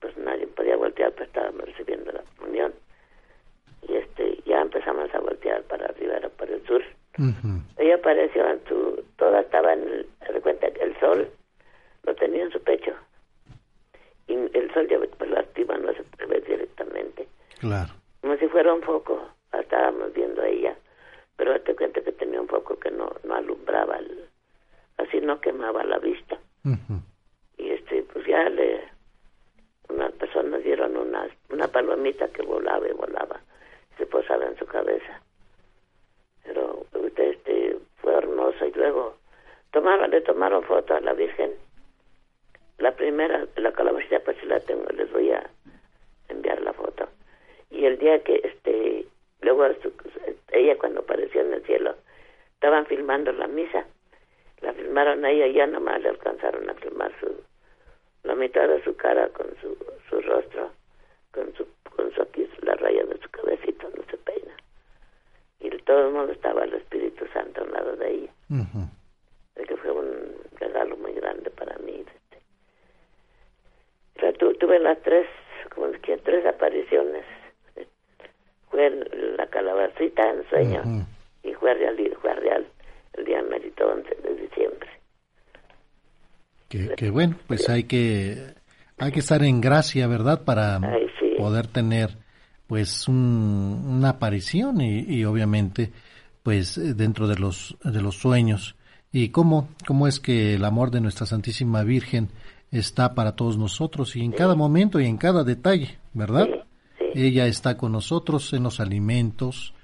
Pues 0.00 0.16
nadie 0.16 0.46
podía 0.48 0.76
voltear, 0.76 1.12
pues 1.12 1.28
estábamos 1.28 1.64
recibiendo 1.64 2.10
la 2.12 2.22
comunión. 2.36 2.74
Y 3.82 3.94
este, 3.96 4.42
ya 4.44 4.60
empezamos 4.60 5.14
a 5.14 5.20
voltear 5.20 5.62
para 5.62 5.86
arriba, 5.86 6.18
por 6.36 6.50
el 6.50 6.64
sur. 6.66 6.82
Ella 7.76 7.96
apareció 7.96 8.48
en 8.48 8.60
su, 8.66 9.04
toda 9.16 9.40
estaba 9.40 9.74
en 9.74 9.82
el, 9.82 10.42
cuenta 10.42 10.70
que 10.70 10.82
el 10.82 10.98
sol 10.98 11.28
lo 12.04 12.14
tenía 12.14 12.44
en 12.44 12.50
su 12.50 12.60
pecho. 12.62 12.94
Y 14.26 14.34
el 14.34 14.72
sol 14.72 14.88
ya 14.88 14.98
pues, 14.98 15.30
lo 15.30 15.38
activa, 15.38 15.76
no 15.76 15.92
se 15.92 16.02
puede 16.04 16.26
ver 16.26 16.44
directamente. 16.44 17.28
Claro. 17.60 17.92
Como 18.20 18.36
si 18.36 18.48
fuera 18.48 18.72
un 18.72 18.82
foco, 18.82 19.28
estábamos 19.52 20.12
viendo 20.14 20.42
a 20.42 20.48
ella. 20.48 20.76
Pero 21.36 21.60
te 21.60 21.74
cuenta 21.74 22.00
que 22.00 22.12
tenía 22.12 22.40
un 22.40 22.48
foco 22.48 22.78
que 22.78 22.90
no, 22.90 23.12
no 23.24 23.34
alumbraba 23.34 23.98
el, 23.98 24.26
así 24.98 25.20
no 25.20 25.40
quemaba 25.40 25.84
la 25.84 25.98
vista. 25.98 26.38
Y 27.58 27.70
este, 27.70 28.02
pues 28.04 28.26
ya 28.26 28.48
le, 28.48 28.80
unas 29.88 30.12
personas 30.12 30.62
dieron 30.62 30.96
una, 30.96 31.28
una 31.50 31.68
palomita 31.68 32.28
que 32.28 32.42
volaba 32.42 32.88
y 32.88 32.92
volaba, 32.92 33.40
se 33.98 34.06
posaba 34.06 34.46
en 34.46 34.56
su 34.56 34.66
cabeza. 34.66 35.20
Pero 36.44 36.86
este 37.16 37.78
fue 38.00 38.14
hermoso 38.14 38.66
y 38.66 38.72
luego 38.72 39.16
tomaron, 39.70 40.10
le 40.10 40.20
tomaron 40.20 40.62
foto 40.64 40.94
a 40.94 41.00
la 41.00 41.12
Virgen. 41.12 41.52
La 42.78 42.92
primera, 42.92 43.46
la 43.56 43.72
calabacita 43.72 44.20
pues 44.20 44.36
si 44.38 44.46
la 44.46 44.60
tengo, 44.60 44.84
les 44.96 45.10
voy 45.12 45.30
a 45.30 45.48
enviar 46.28 46.60
la 46.62 46.72
foto. 46.72 47.08
Y 47.70 47.84
el 47.84 47.98
día 47.98 48.22
que 48.22 48.40
este, 48.42 49.06
luego 49.40 49.66
ella 50.52 50.78
cuando 50.78 51.00
apareció 51.00 51.40
en 51.40 51.52
el 51.54 51.62
cielo, 51.64 51.94
estaban 52.54 52.86
filmando 52.86 53.32
la 53.32 53.46
misa 53.46 53.86
la 54.62 54.72
filmaron 54.72 55.24
a 55.24 55.30
ella 55.30 55.46
y 55.46 55.54
ya 55.54 55.66
nomás 55.66 56.00
le 56.00 56.10
alcanzaron 56.10 56.68
a 56.70 56.74
filmar 56.74 57.12
su 57.20 57.42
la 58.22 58.34
mitad 58.36 58.68
de 58.68 58.82
su 58.84 58.94
cara 58.96 59.28
con 59.30 59.46
su, 59.60 59.76
su 60.08 60.20
rostro 60.20 60.70
con 61.32 61.52
su 61.54 61.66
con 61.96 62.12
su 62.12 62.22
aquí 62.22 62.48
la 62.62 62.74
raya 62.74 63.04
de 63.04 63.18
su 63.18 63.28
cabecita 63.30 63.88
no 63.96 64.02
se 64.08 64.16
peina 64.18 64.41
y 65.62 65.70
todo 65.84 66.08
el 66.08 66.12
mundo 66.12 66.32
estaba 66.32 66.64
el 66.64 66.74
Espíritu 66.74 67.24
Santo 67.32 67.62
al 67.62 67.72
lado 67.72 67.96
de 67.96 68.10
ella 68.10 68.32
que 69.66 69.76
fue 69.76 69.90
un 69.92 70.34
regalo 70.58 70.96
muy 70.96 71.12
grande 71.12 71.50
para 71.50 71.76
mí 71.78 72.04
este. 74.14 74.54
tuve 74.58 74.78
las 74.80 75.00
tres 75.02 75.26
como 75.74 75.90
que 76.02 76.16
tres 76.18 76.44
apariciones 76.46 77.24
fue 78.70 78.90
la 79.36 79.46
calabacita 79.46 80.22
en 80.30 80.48
sueño 80.48 81.06
y 81.42 81.52
fue 81.54 81.74
real 81.74 81.96
fue 82.20 82.34
real 82.34 82.66
el 83.14 83.24
día 83.24 83.42
mérito 83.42 83.86
11 83.86 84.14
de 84.22 84.34
diciembre. 84.34 84.90
Que, 86.96 87.10
bueno, 87.10 87.36
pues 87.46 87.68
hay 87.68 87.84
que 87.84 88.54
hay 88.98 89.12
que 89.12 89.18
estar 89.18 89.42
en 89.42 89.60
gracia, 89.60 90.06
¿verdad? 90.06 90.44
Para 90.44 90.80
poder 91.36 91.66
tener 91.66 92.21
pues 92.72 93.06
una 93.06 94.08
aparición 94.08 94.80
y, 94.80 95.00
y, 95.00 95.26
obviamente 95.26 95.92
pues 96.42 96.96
dentro 96.96 97.28
de 97.28 97.36
los 97.36 97.76
de 97.84 98.00
los 98.00 98.16
sueños. 98.16 98.76
Y 99.12 99.28
cómo 99.28 99.68
cómo 99.86 100.08
es 100.08 100.18
que 100.18 100.54
el 100.54 100.64
amor 100.64 100.90
de 100.90 101.02
nuestra 101.02 101.26
Santísima 101.26 101.82
Virgen 101.82 102.30
está 102.70 103.14
para 103.14 103.36
todos 103.36 103.58
nosotros 103.58 104.16
y 104.16 104.24
en 104.24 104.32
cada 104.32 104.54
momento 104.54 105.00
y 105.00 105.04
en 105.04 105.18
cada 105.18 105.44
detalle, 105.44 105.98
¿verdad? 106.14 106.48
Ella 107.14 107.46
está 107.46 107.76
con 107.76 107.92
nosotros 107.92 108.50
en 108.54 108.62
los 108.62 108.80
alimentos, 108.80 109.74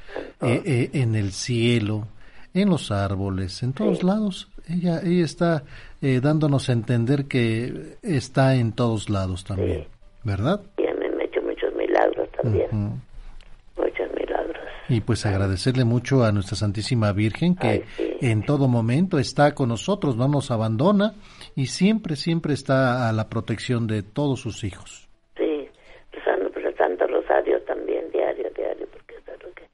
eh, 0.40 0.62
eh, 0.64 0.90
en 0.94 1.14
el 1.14 1.32
cielo, 1.32 2.08
en 2.54 2.70
los 2.70 2.90
árboles, 2.90 3.62
en 3.62 3.74
todos 3.74 4.02
lados. 4.02 4.48
Ella, 4.66 5.02
ella 5.04 5.26
está 5.26 5.62
eh, 6.00 6.20
dándonos 6.22 6.70
a 6.70 6.72
entender 6.72 7.26
que 7.26 7.98
está 8.00 8.54
en 8.54 8.72
todos 8.72 9.10
lados 9.10 9.44
también, 9.44 9.88
¿verdad 10.24 10.62
me 10.98 11.06
han 11.06 11.20
hecho 11.20 11.42
muchos 11.42 11.74
también. 12.42 13.00
Muchos 13.76 14.12
milagros. 14.14 14.56
Y 14.88 15.00
pues 15.02 15.26
agradecerle 15.26 15.84
mucho 15.84 16.24
a 16.24 16.32
nuestra 16.32 16.56
Santísima 16.56 17.12
Virgen 17.12 17.54
que 17.54 17.84
en 18.20 18.44
todo 18.44 18.68
momento 18.68 19.18
está 19.18 19.54
con 19.54 19.68
nosotros, 19.68 20.16
no 20.16 20.28
nos 20.28 20.50
abandona 20.50 21.14
y 21.54 21.66
siempre, 21.66 22.16
siempre 22.16 22.54
está 22.54 23.08
a 23.08 23.12
la 23.12 23.28
protección 23.28 23.86
de 23.86 24.02
todos 24.02 24.40
sus 24.40 24.64
hijos. 24.64 25.08
Sí, 25.36 25.68
rezando 26.12 26.50
pues 26.50 26.64
el 26.64 26.76
Santo 26.76 27.06
Rosario 27.06 27.60
también, 27.62 28.10
diario, 28.10 28.50
diario, 28.56 28.86
porque 28.90 29.16
es 29.16 29.42
lo 29.42 29.52
que, 29.52 29.64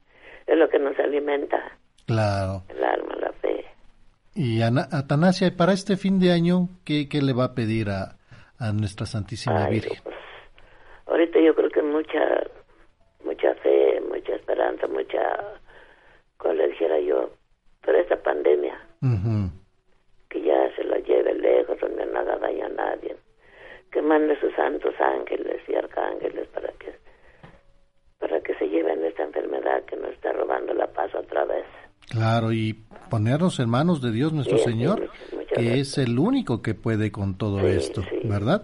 es 0.47 0.57
lo 0.57 0.69
que 0.69 0.79
nos 0.79 0.99
alimenta. 0.99 1.77
Claro. 2.05 2.63
El 2.69 2.83
alma, 2.83 3.15
la 3.19 3.31
fe. 3.33 3.65
Y 4.35 4.61
Atanasia, 4.61 5.55
para 5.55 5.71
este 5.71 5.95
fin 5.95 6.19
de 6.19 6.33
año, 6.33 6.67
¿qué, 6.83 7.07
qué 7.07 7.21
le 7.21 7.33
va 7.33 7.45
a 7.45 7.55
pedir 7.55 7.89
a, 7.89 8.17
a 8.59 8.73
nuestra 8.73 9.05
Santísima 9.05 9.67
Virgen? 9.69 9.97
Pues, 10.03 10.15
ahorita 11.07 11.39
yo 11.39 11.55
creo 11.55 11.69
que 11.69 11.74
mucha, 11.91 12.43
mucha 13.23 13.53
fe, 13.55 14.01
mucha 14.01 14.35
esperanza, 14.35 14.87
mucha, 14.87 15.59
como 16.37 16.53
le 16.53 16.67
dijera 16.69 16.99
yo, 16.99 17.29
pero 17.81 17.99
esta 17.99 18.21
pandemia, 18.21 18.79
que 20.29 20.41
ya 20.41 20.75
se 20.75 20.83
la 20.83 20.99
lleve 20.99 21.33
lejos, 21.35 21.79
donde 21.79 22.05
no 22.05 22.19
haga 22.19 22.37
daño 22.37 22.65
a 22.65 22.69
nadie, 22.69 23.15
que 23.91 24.01
mande 24.01 24.39
sus 24.39 24.53
santos 24.55 24.93
ángeles 24.99 25.61
y 25.67 25.75
arcángeles 25.75 26.47
para 26.49 26.71
que 26.73 26.95
para 28.19 28.41
que 28.41 28.55
se 28.55 28.67
lleven 28.67 29.03
esta 29.05 29.23
enfermedad 29.23 29.83
que 29.85 29.97
nos 29.97 30.11
está 30.11 30.31
robando 30.33 30.73
la 30.73 30.87
paz 30.87 31.13
otra 31.13 31.45
vez. 31.45 31.65
Claro, 32.09 32.51
y 32.51 32.73
ponernos 33.09 33.59
en 33.59 33.69
manos 33.69 34.01
de 34.01 34.11
Dios 34.11 34.33
nuestro 34.33 34.57
Señor, 34.57 35.09
que 35.53 35.79
es 35.79 35.97
el 35.97 36.17
único 36.17 36.61
que 36.61 36.73
puede 36.73 37.11
con 37.11 37.37
todo 37.37 37.59
esto, 37.67 38.01
¿verdad? 38.23 38.63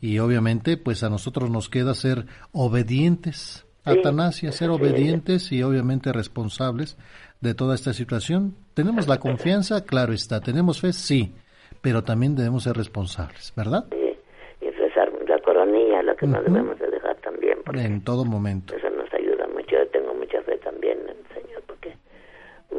Y 0.00 0.18
obviamente, 0.18 0.76
pues 0.76 1.02
a 1.02 1.10
nosotros 1.10 1.50
nos 1.50 1.68
queda 1.68 1.94
ser 1.94 2.26
obedientes, 2.52 3.66
Atanasia, 3.84 4.52
ser 4.52 4.70
obedientes 4.70 5.52
y 5.52 5.62
obviamente 5.62 6.12
responsables 6.12 6.98
de 7.40 7.54
toda 7.54 7.74
esta 7.74 7.92
situación. 7.92 8.56
¿Tenemos 8.74 9.06
la 9.08 9.18
confianza? 9.18 9.84
Claro 9.86 10.12
está. 10.12 10.40
¿Tenemos 10.40 10.80
fe? 10.80 10.92
Sí. 10.92 11.34
Pero 11.82 12.02
también 12.02 12.34
debemos 12.34 12.64
ser 12.64 12.76
responsables, 12.76 13.52
¿verdad? 13.56 13.84
Sí. 13.90 14.18
Y 14.60 14.70
rezar 14.70 15.10
la 15.28 15.38
coronilla, 15.38 16.02
lo 16.02 16.16
que 16.16 16.26
no 16.26 16.42
debemos 16.42 16.78
de 16.78 16.90
dejar 16.90 17.16
también. 17.16 17.58
En 17.74 18.02
todo 18.02 18.24
momento. 18.24 18.74
Eso 18.74 18.90
nos 18.90 19.12
ayuda 19.14 19.46
mucho. 19.48 19.70
Yo 19.70 19.86
tengo 19.88 20.14
mucha 20.14 20.42
fe 20.42 20.56
también 20.58 20.98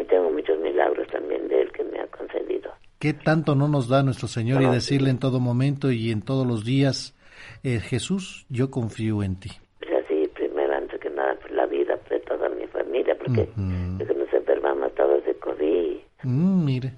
tengo 0.07 0.31
muchos 0.31 0.57
milagros 0.59 1.07
también 1.09 1.47
de 1.47 1.61
Él 1.61 1.71
que 1.71 1.83
me 1.83 1.99
ha 1.99 2.07
concedido. 2.07 2.71
¿Qué 2.99 3.13
tanto 3.13 3.53
no 3.53 3.67
nos 3.67 3.87
da 3.87 4.01
nuestro 4.01 4.27
Señor 4.27 4.63
y 4.63 4.65
decirle 4.65 5.11
en 5.11 5.19
todo 5.19 5.39
momento 5.39 5.91
y 5.91 6.09
en 6.09 6.23
todos 6.23 6.47
los 6.47 6.65
días, 6.65 7.15
eh, 7.63 7.79
Jesús, 7.79 8.47
yo 8.49 8.71
confío 8.71 9.21
en 9.21 9.39
ti? 9.39 9.51
Es 9.81 10.03
así, 10.03 10.27
primero, 10.33 10.73
antes 10.73 10.99
que 10.99 11.11
nada, 11.11 11.35
por 11.35 11.51
la 11.51 11.67
vida 11.67 11.99
de 12.09 12.19
toda 12.21 12.49
mi 12.49 12.65
familia, 12.67 13.15
porque 13.15 13.47
nos 13.55 14.33
enfermamos 14.33 14.95
todos 14.95 15.23
de 15.25 15.35
COVID. 15.35 15.97
Mm, 16.23 16.65
mire, 16.65 16.93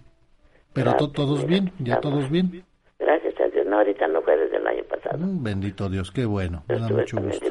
pero 0.71 0.93
todos 0.95 1.45
bien, 1.45 1.73
ya 1.79 1.99
todos 1.99 2.29
bien. 2.29 2.63
Gracias 2.97 3.37
a 3.41 3.47
Dios, 3.49 3.65
no, 3.65 3.79
ahorita 3.79 4.07
no 4.07 4.21
fue 4.21 4.37
desde 4.37 4.55
el 4.55 4.67
año 4.67 4.83
pasado. 4.85 5.17
Mm, 5.17 5.43
bendito 5.43 5.89
Dios, 5.89 6.11
qué 6.11 6.23
bueno, 6.23 6.63
me 6.69 6.79
da 6.79 6.87
mucho 6.87 7.17
gusto. 7.21 7.45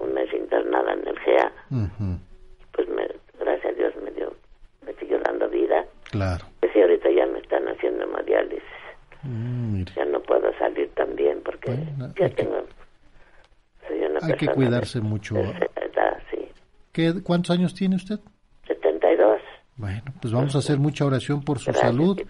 un 0.00 0.14
mes 0.14 0.32
internada 0.32 0.92
en 0.92 1.08
el 1.08 1.18
GEA. 1.18 1.52
Pues 2.72 2.88
me, 2.90 3.08
gracias 3.40 3.72
a 3.72 3.76
Dios 3.76 3.92
me 4.04 4.12
dio 4.12 4.32
sigue 5.00 5.18
dando 5.18 5.48
vida. 5.48 5.84
Claro. 6.10 6.44
Que 6.60 6.68
si 6.70 6.80
ahorita 6.80 7.10
ya 7.10 7.26
me 7.26 7.40
están 7.40 7.68
haciendo 7.88 8.04
hemodiálisis. 8.04 8.62
Mm, 9.22 9.82
ya 9.96 10.04
no 10.04 10.20
puedo 10.20 10.52
salir 10.58 10.88
tan 10.94 11.14
bien 11.16 11.40
porque 11.44 11.76
ya 12.18 12.28
tengo... 12.30 12.64
soy 13.86 13.98
una 14.00 14.20
hay 14.22 14.34
que 14.34 14.46
cuidarse 14.48 15.00
mucho. 15.00 15.36
Edad, 15.36 16.18
sí. 16.30 16.48
¿Qué, 16.92 17.14
¿Cuántos 17.22 17.50
años 17.50 17.74
tiene 17.74 17.96
usted? 17.96 18.20
72. 18.66 19.40
Bueno, 19.76 20.02
pues 20.20 20.32
vamos 20.32 20.54
a 20.54 20.58
hacer 20.58 20.78
mucha 20.78 21.04
oración 21.04 21.42
por 21.42 21.58
su 21.58 21.72
salud. 21.72 22.20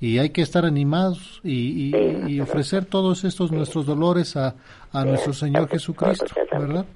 Y 0.00 0.18
hay 0.18 0.30
que 0.30 0.42
estar 0.42 0.64
animados 0.64 1.40
y, 1.42 1.90
y, 2.28 2.40
ofrecer 2.40 2.84
todos 2.84 3.24
estos 3.24 3.50
nuestros 3.50 3.84
dolores 3.84 4.36
a, 4.36 4.54
a 4.92 5.04
nuestro 5.04 5.32
Señor 5.32 5.68
Jesucristo, 5.68 6.26
¿verdad? 6.52 6.86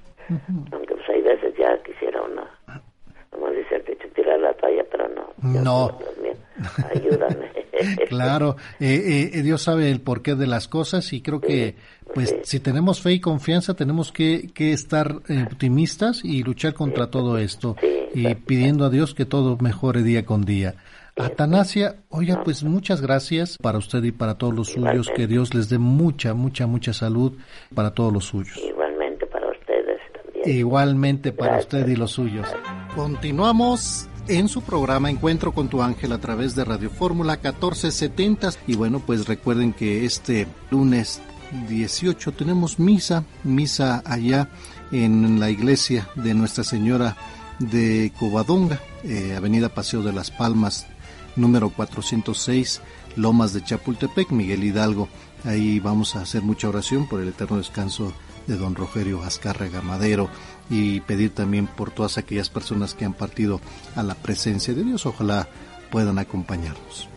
Aunque 0.70 0.94
pues 0.94 1.08
hay 1.08 1.20
veces 1.20 1.52
ya 1.58 1.76
quisiera 1.82 2.22
uno, 2.22 2.46
como 3.30 3.50
dice 3.50 3.74
el 3.74 4.12
tirar 4.12 4.38
la 4.38 4.54
toalla, 4.54 4.84
pero 4.88 5.08
no. 5.08 5.32
No. 5.42 5.98
Ayúdame. 6.94 7.50
claro, 8.08 8.56
eh, 8.80 9.30
eh, 9.32 9.42
Dios 9.42 9.62
sabe 9.62 9.90
el 9.90 10.00
porqué 10.00 10.34
de 10.34 10.46
las 10.46 10.68
cosas 10.68 11.12
y 11.12 11.20
creo 11.20 11.40
que 11.40 11.76
pues 12.14 12.34
si 12.42 12.60
tenemos 12.60 13.00
fe 13.00 13.12
y 13.12 13.20
confianza 13.20 13.74
tenemos 13.74 14.12
que, 14.12 14.50
que 14.54 14.72
estar 14.72 15.20
eh, 15.28 15.44
optimistas 15.50 16.24
y 16.24 16.42
luchar 16.42 16.74
contra 16.74 17.10
todo 17.10 17.38
esto 17.38 17.76
y 18.14 18.34
pidiendo 18.34 18.84
a 18.84 18.90
Dios 18.90 19.14
que 19.14 19.24
todo 19.24 19.56
mejore 19.58 20.02
día 20.02 20.24
con 20.24 20.44
día. 20.44 20.74
Atanasia, 21.16 21.96
oiga, 22.08 22.42
pues 22.42 22.64
muchas 22.64 23.02
gracias 23.02 23.58
para 23.58 23.78
usted 23.78 24.02
y 24.02 24.12
para 24.12 24.36
todos 24.38 24.54
los 24.54 24.68
suyos, 24.68 25.10
que 25.14 25.26
Dios 25.26 25.54
les 25.54 25.68
dé 25.68 25.78
mucha, 25.78 26.32
mucha, 26.32 26.66
mucha 26.66 26.94
salud 26.94 27.34
para 27.74 27.92
todos 27.92 28.12
los 28.12 28.24
suyos. 28.24 28.56
Igualmente 28.56 29.26
para 29.26 29.50
ustedes 29.50 30.00
también. 30.12 30.58
Igualmente 30.58 31.32
para 31.32 31.58
usted 31.58 31.86
y 31.86 31.96
los 31.96 32.12
suyos. 32.12 32.48
Continuamos 32.94 34.08
en 34.28 34.48
su 34.48 34.62
programa 34.62 35.10
Encuentro 35.10 35.52
con 35.52 35.68
tu 35.68 35.82
ángel 35.82 36.12
a 36.12 36.18
través 36.18 36.54
de 36.54 36.64
Radio 36.64 36.90
Fórmula 36.90 37.34
1470 37.34 38.50
y 38.66 38.76
bueno, 38.76 39.00
pues 39.00 39.26
recuerden 39.26 39.72
que 39.72 40.04
este 40.04 40.46
lunes 40.70 41.20
18 41.68 42.32
tenemos 42.32 42.78
misa, 42.78 43.24
misa 43.44 44.02
allá 44.04 44.48
en 44.90 45.40
la 45.40 45.50
iglesia 45.50 46.08
de 46.14 46.34
Nuestra 46.34 46.64
Señora 46.64 47.16
de 47.58 48.12
Covadonga, 48.18 48.80
eh, 49.04 49.34
Avenida 49.36 49.68
Paseo 49.68 50.02
de 50.02 50.12
las 50.12 50.30
Palmas, 50.30 50.86
número 51.36 51.70
406, 51.70 52.80
Lomas 53.16 53.52
de 53.52 53.62
Chapultepec, 53.62 54.30
Miguel 54.30 54.64
Hidalgo. 54.64 55.08
Ahí 55.44 55.80
vamos 55.80 56.16
a 56.16 56.22
hacer 56.22 56.42
mucha 56.42 56.68
oración 56.68 57.06
por 57.08 57.20
el 57.20 57.28
eterno 57.28 57.58
descanso 57.58 58.12
de 58.46 58.56
don 58.56 58.74
Rogerio 58.74 59.22
Azcárraga 59.22 59.82
Madero 59.82 60.28
y 60.72 61.00
pedir 61.00 61.34
también 61.34 61.66
por 61.66 61.90
todas 61.90 62.16
aquellas 62.16 62.48
personas 62.48 62.94
que 62.94 63.04
han 63.04 63.12
partido 63.12 63.60
a 63.94 64.02
la 64.02 64.14
presencia 64.14 64.72
de 64.72 64.82
Dios. 64.82 65.04
Ojalá 65.04 65.46
puedan 65.90 66.18
acompañarnos. 66.18 67.10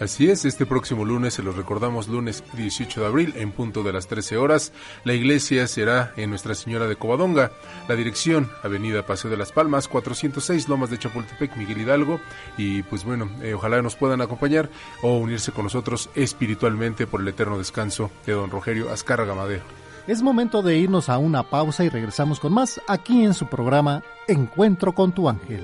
Así 0.00 0.30
es, 0.30 0.46
este 0.46 0.64
próximo 0.64 1.04
lunes, 1.04 1.34
se 1.34 1.42
los 1.42 1.54
recordamos, 1.54 2.08
lunes 2.08 2.42
18 2.54 3.02
de 3.02 3.06
abril, 3.06 3.34
en 3.36 3.52
punto 3.52 3.84
de 3.84 3.92
las 3.92 4.08
13 4.08 4.36
horas, 4.38 4.72
la 5.04 5.12
iglesia 5.12 5.68
será 5.68 6.12
en 6.16 6.30
Nuestra 6.30 6.56
Señora 6.56 6.88
de 6.88 6.96
Covadonga, 6.96 7.52
la 7.86 7.94
dirección, 7.94 8.50
Avenida 8.64 9.06
Paseo 9.06 9.30
de 9.30 9.36
las 9.36 9.52
Palmas, 9.52 9.86
406 9.86 10.68
Lomas 10.68 10.90
de 10.90 10.98
Chapultepec, 10.98 11.54
Miguel 11.56 11.82
Hidalgo, 11.82 12.18
y 12.56 12.82
pues 12.82 13.04
bueno, 13.04 13.30
eh, 13.42 13.54
ojalá 13.54 13.80
nos 13.80 13.94
puedan 13.94 14.22
acompañar 14.22 14.70
o 15.02 15.18
unirse 15.18 15.52
con 15.52 15.64
nosotros 15.64 16.10
espiritualmente 16.16 17.06
por 17.06 17.20
el 17.20 17.28
eterno 17.28 17.58
descanso 17.58 18.10
de 18.26 18.32
don 18.32 18.50
Rogerio 18.50 18.90
Azcárraga 18.90 19.34
Madero. 19.36 19.81
Es 20.06 20.20
momento 20.20 20.62
de 20.62 20.78
irnos 20.78 21.08
a 21.08 21.18
una 21.18 21.48
pausa 21.48 21.84
y 21.84 21.88
regresamos 21.88 22.40
con 22.40 22.52
más 22.52 22.80
aquí 22.88 23.24
en 23.24 23.34
su 23.34 23.46
programa 23.46 24.02
Encuentro 24.26 24.94
con 24.94 25.12
tu 25.12 25.28
ángel. 25.28 25.60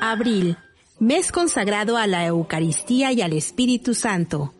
Abril, 0.00 0.56
mes 0.98 1.30
consagrado 1.30 1.98
a 1.98 2.06
la 2.06 2.24
Eucaristía 2.24 3.12
y 3.12 3.20
al 3.20 3.34
Espíritu 3.34 3.92
Santo. 3.92 4.54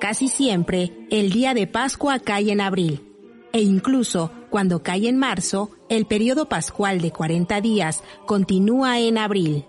Casi 0.00 0.26
siempre 0.26 1.06
el 1.10 1.30
día 1.30 1.54
de 1.54 1.68
Pascua 1.68 2.18
cae 2.18 2.50
en 2.50 2.60
abril, 2.60 3.06
e 3.52 3.62
incluso 3.62 4.32
cuando 4.50 4.82
cae 4.82 5.08
en 5.08 5.16
marzo, 5.16 5.70
el 5.88 6.06
periodo 6.06 6.48
pascual 6.48 7.00
de 7.00 7.12
40 7.12 7.60
días 7.60 8.02
continúa 8.26 8.98
en 8.98 9.18
abril. 9.18 9.64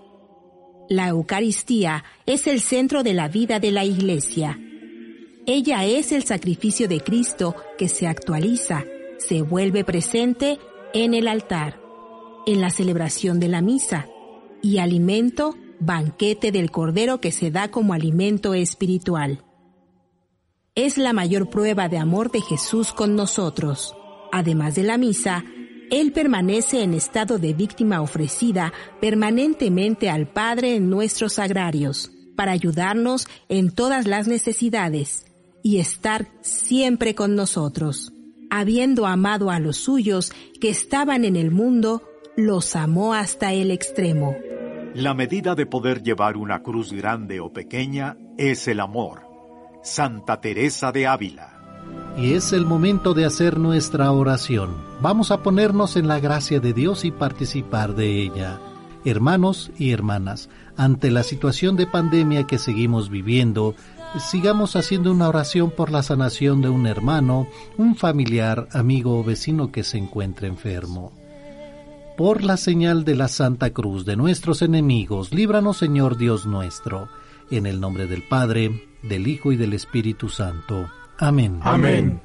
La 0.88 1.08
Eucaristía 1.08 2.02
es 2.26 2.48
el 2.48 2.60
centro 2.60 3.04
de 3.04 3.14
la 3.14 3.28
vida 3.28 3.60
de 3.60 3.70
la 3.70 3.84
Iglesia 3.84 4.58
ella 5.46 5.84
es 5.84 6.12
el 6.12 6.22
sacrificio 6.22 6.86
de 6.86 7.00
Cristo 7.00 7.56
que 7.76 7.88
se 7.88 8.06
actualiza, 8.06 8.84
se 9.18 9.42
vuelve 9.42 9.82
presente 9.82 10.60
en 10.94 11.14
el 11.14 11.26
altar, 11.26 11.80
en 12.46 12.60
la 12.60 12.70
celebración 12.70 13.40
de 13.40 13.48
la 13.48 13.60
misa, 13.60 14.06
y 14.62 14.78
alimento, 14.78 15.56
banquete 15.80 16.52
del 16.52 16.70
Cordero 16.70 17.20
que 17.20 17.32
se 17.32 17.50
da 17.50 17.72
como 17.72 17.92
alimento 17.92 18.54
espiritual. 18.54 19.44
Es 20.76 20.96
la 20.96 21.12
mayor 21.12 21.50
prueba 21.50 21.88
de 21.88 21.98
amor 21.98 22.30
de 22.30 22.40
Jesús 22.40 22.92
con 22.92 23.16
nosotros. 23.16 23.96
Además 24.30 24.76
de 24.76 24.84
la 24.84 24.96
misa, 24.96 25.44
Él 25.90 26.12
permanece 26.12 26.84
en 26.84 26.94
estado 26.94 27.38
de 27.38 27.52
víctima 27.52 28.00
ofrecida 28.00 28.72
permanentemente 29.00 30.08
al 30.08 30.28
Padre 30.28 30.76
en 30.76 30.88
nuestros 30.88 31.40
agrarios, 31.40 32.12
para 32.36 32.52
ayudarnos 32.52 33.26
en 33.48 33.74
todas 33.74 34.06
las 34.06 34.28
necesidades 34.28 35.31
y 35.62 35.78
estar 35.78 36.28
siempre 36.40 37.14
con 37.14 37.34
nosotros. 37.34 38.12
Habiendo 38.50 39.06
amado 39.06 39.50
a 39.50 39.58
los 39.58 39.78
suyos 39.78 40.32
que 40.60 40.68
estaban 40.68 41.24
en 41.24 41.36
el 41.36 41.50
mundo, 41.50 42.02
los 42.36 42.76
amó 42.76 43.14
hasta 43.14 43.52
el 43.52 43.70
extremo. 43.70 44.36
La 44.94 45.14
medida 45.14 45.54
de 45.54 45.64
poder 45.64 46.02
llevar 46.02 46.36
una 46.36 46.62
cruz 46.62 46.92
grande 46.92 47.40
o 47.40 47.52
pequeña 47.52 48.16
es 48.36 48.68
el 48.68 48.80
amor. 48.80 49.22
Santa 49.82 50.40
Teresa 50.40 50.92
de 50.92 51.06
Ávila. 51.06 51.48
Y 52.18 52.34
es 52.34 52.52
el 52.52 52.66
momento 52.66 53.14
de 53.14 53.24
hacer 53.24 53.58
nuestra 53.58 54.12
oración. 54.12 54.76
Vamos 55.00 55.30
a 55.30 55.42
ponernos 55.42 55.96
en 55.96 56.08
la 56.08 56.20
gracia 56.20 56.60
de 56.60 56.74
Dios 56.74 57.06
y 57.06 57.10
participar 57.10 57.94
de 57.94 58.22
ella. 58.22 58.60
Hermanos 59.04 59.72
y 59.78 59.92
hermanas, 59.92 60.50
ante 60.76 61.10
la 61.10 61.22
situación 61.22 61.74
de 61.76 61.86
pandemia 61.86 62.46
que 62.46 62.58
seguimos 62.58 63.08
viviendo, 63.08 63.74
sigamos 64.20 64.76
haciendo 64.76 65.10
una 65.10 65.28
oración 65.28 65.70
por 65.70 65.90
la 65.90 66.02
sanación 66.02 66.60
de 66.60 66.68
un 66.68 66.86
hermano, 66.86 67.48
un 67.76 67.96
familiar, 67.96 68.68
amigo 68.72 69.18
o 69.18 69.24
vecino 69.24 69.72
que 69.72 69.84
se 69.84 69.98
encuentre 69.98 70.48
enfermo. 70.48 71.12
Por 72.16 72.44
la 72.44 72.56
señal 72.56 73.04
de 73.04 73.16
la 73.16 73.28
Santa 73.28 73.70
Cruz 73.70 74.04
de 74.04 74.16
nuestros 74.16 74.62
enemigos, 74.62 75.32
líbranos 75.32 75.78
Señor 75.78 76.18
Dios 76.18 76.46
nuestro, 76.46 77.08
en 77.50 77.66
el 77.66 77.80
nombre 77.80 78.06
del 78.06 78.22
Padre, 78.22 78.86
del 79.02 79.26
Hijo 79.26 79.52
y 79.52 79.56
del 79.56 79.72
Espíritu 79.72 80.28
Santo. 80.28 80.90
Amén. 81.18 81.60
Amén. 81.62 82.20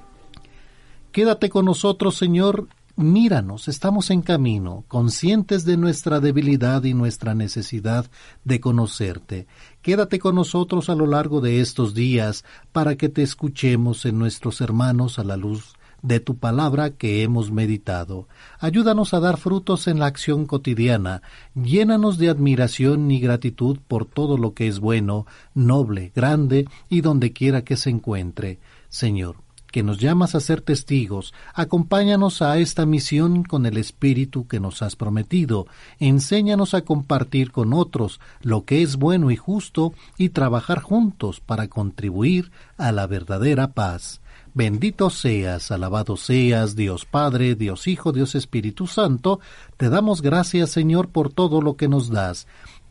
Quédate 1.11 1.49
con 1.49 1.65
nosotros, 1.65 2.15
Señor, 2.15 2.67
míranos, 2.97 3.67
estamos 3.67 4.09
en 4.09 4.21
camino, 4.21 4.83
conscientes 4.87 5.65
de 5.65 5.77
nuestra 5.77 6.19
debilidad 6.19 6.83
y 6.83 6.93
nuestra 6.93 7.33
necesidad 7.33 8.07
de 8.43 8.59
conocerte. 8.59 9.47
Quédate 9.87 10.19
con 10.19 10.35
nosotros 10.35 10.89
a 10.89 10.95
lo 10.95 11.07
largo 11.07 11.39
de 11.39 11.61
estos 11.61 11.93
días 11.93 12.43
para 12.73 12.97
que 12.97 13.07
te 13.07 13.21
escuchemos 13.21 14.05
en 14.05 14.19
nuestros 14.19 14.59
hermanos 14.59 15.17
a 15.17 15.23
la 15.23 15.37
luz 15.37 15.75
de 16.01 16.19
tu 16.19 16.35
palabra 16.35 16.89
que 16.89 17.23
hemos 17.23 17.51
meditado. 17.51 18.27
Ayúdanos 18.59 19.13
a 19.13 19.21
dar 19.21 19.37
frutos 19.37 19.87
en 19.87 19.99
la 19.99 20.07
acción 20.07 20.45
cotidiana, 20.45 21.21
llénanos 21.55 22.17
de 22.17 22.27
admiración 22.27 23.09
y 23.11 23.21
gratitud 23.21 23.77
por 23.87 24.03
todo 24.03 24.37
lo 24.37 24.53
que 24.53 24.67
es 24.67 24.81
bueno, 24.81 25.25
noble, 25.53 26.11
grande 26.13 26.67
y 26.89 26.99
donde 26.99 27.31
quiera 27.31 27.63
que 27.63 27.77
se 27.77 27.89
encuentre. 27.89 28.59
Señor, 28.89 29.37
que 29.71 29.83
nos 29.83 29.99
llamas 29.99 30.35
a 30.35 30.39
ser 30.39 30.61
testigos, 30.61 31.33
acompáñanos 31.53 32.41
a 32.41 32.57
esta 32.57 32.85
misión 32.85 33.43
con 33.43 33.65
el 33.65 33.77
Espíritu 33.77 34.47
que 34.47 34.59
nos 34.59 34.81
has 34.81 34.95
prometido, 34.95 35.67
enséñanos 35.99 36.73
a 36.73 36.81
compartir 36.81 37.51
con 37.51 37.73
otros 37.73 38.19
lo 38.41 38.65
que 38.65 38.81
es 38.81 38.95
bueno 38.95 39.31
y 39.31 39.35
justo 39.35 39.93
y 40.17 40.29
trabajar 40.29 40.81
juntos 40.81 41.39
para 41.39 41.67
contribuir 41.67 42.51
a 42.77 42.91
la 42.91 43.07
verdadera 43.07 43.73
paz. 43.73 44.21
Bendito 44.53 45.11
seas, 45.11 45.69
alabado 45.69 46.17
seas, 46.17 46.75
Dios 46.75 47.05
Padre, 47.05 47.53
Dios 47.53 47.87
Hijo, 47.87 48.11
Dios 48.11 48.33
Espíritu 48.33 48.87
Santo, 48.87 49.39
te 49.77 49.87
damos 49.89 50.23
gracias, 50.23 50.71
Señor, 50.71 51.09
por 51.09 51.31
todo 51.31 51.61
lo 51.61 51.75
que 51.75 51.87
nos 51.87 52.09
das 52.09 52.47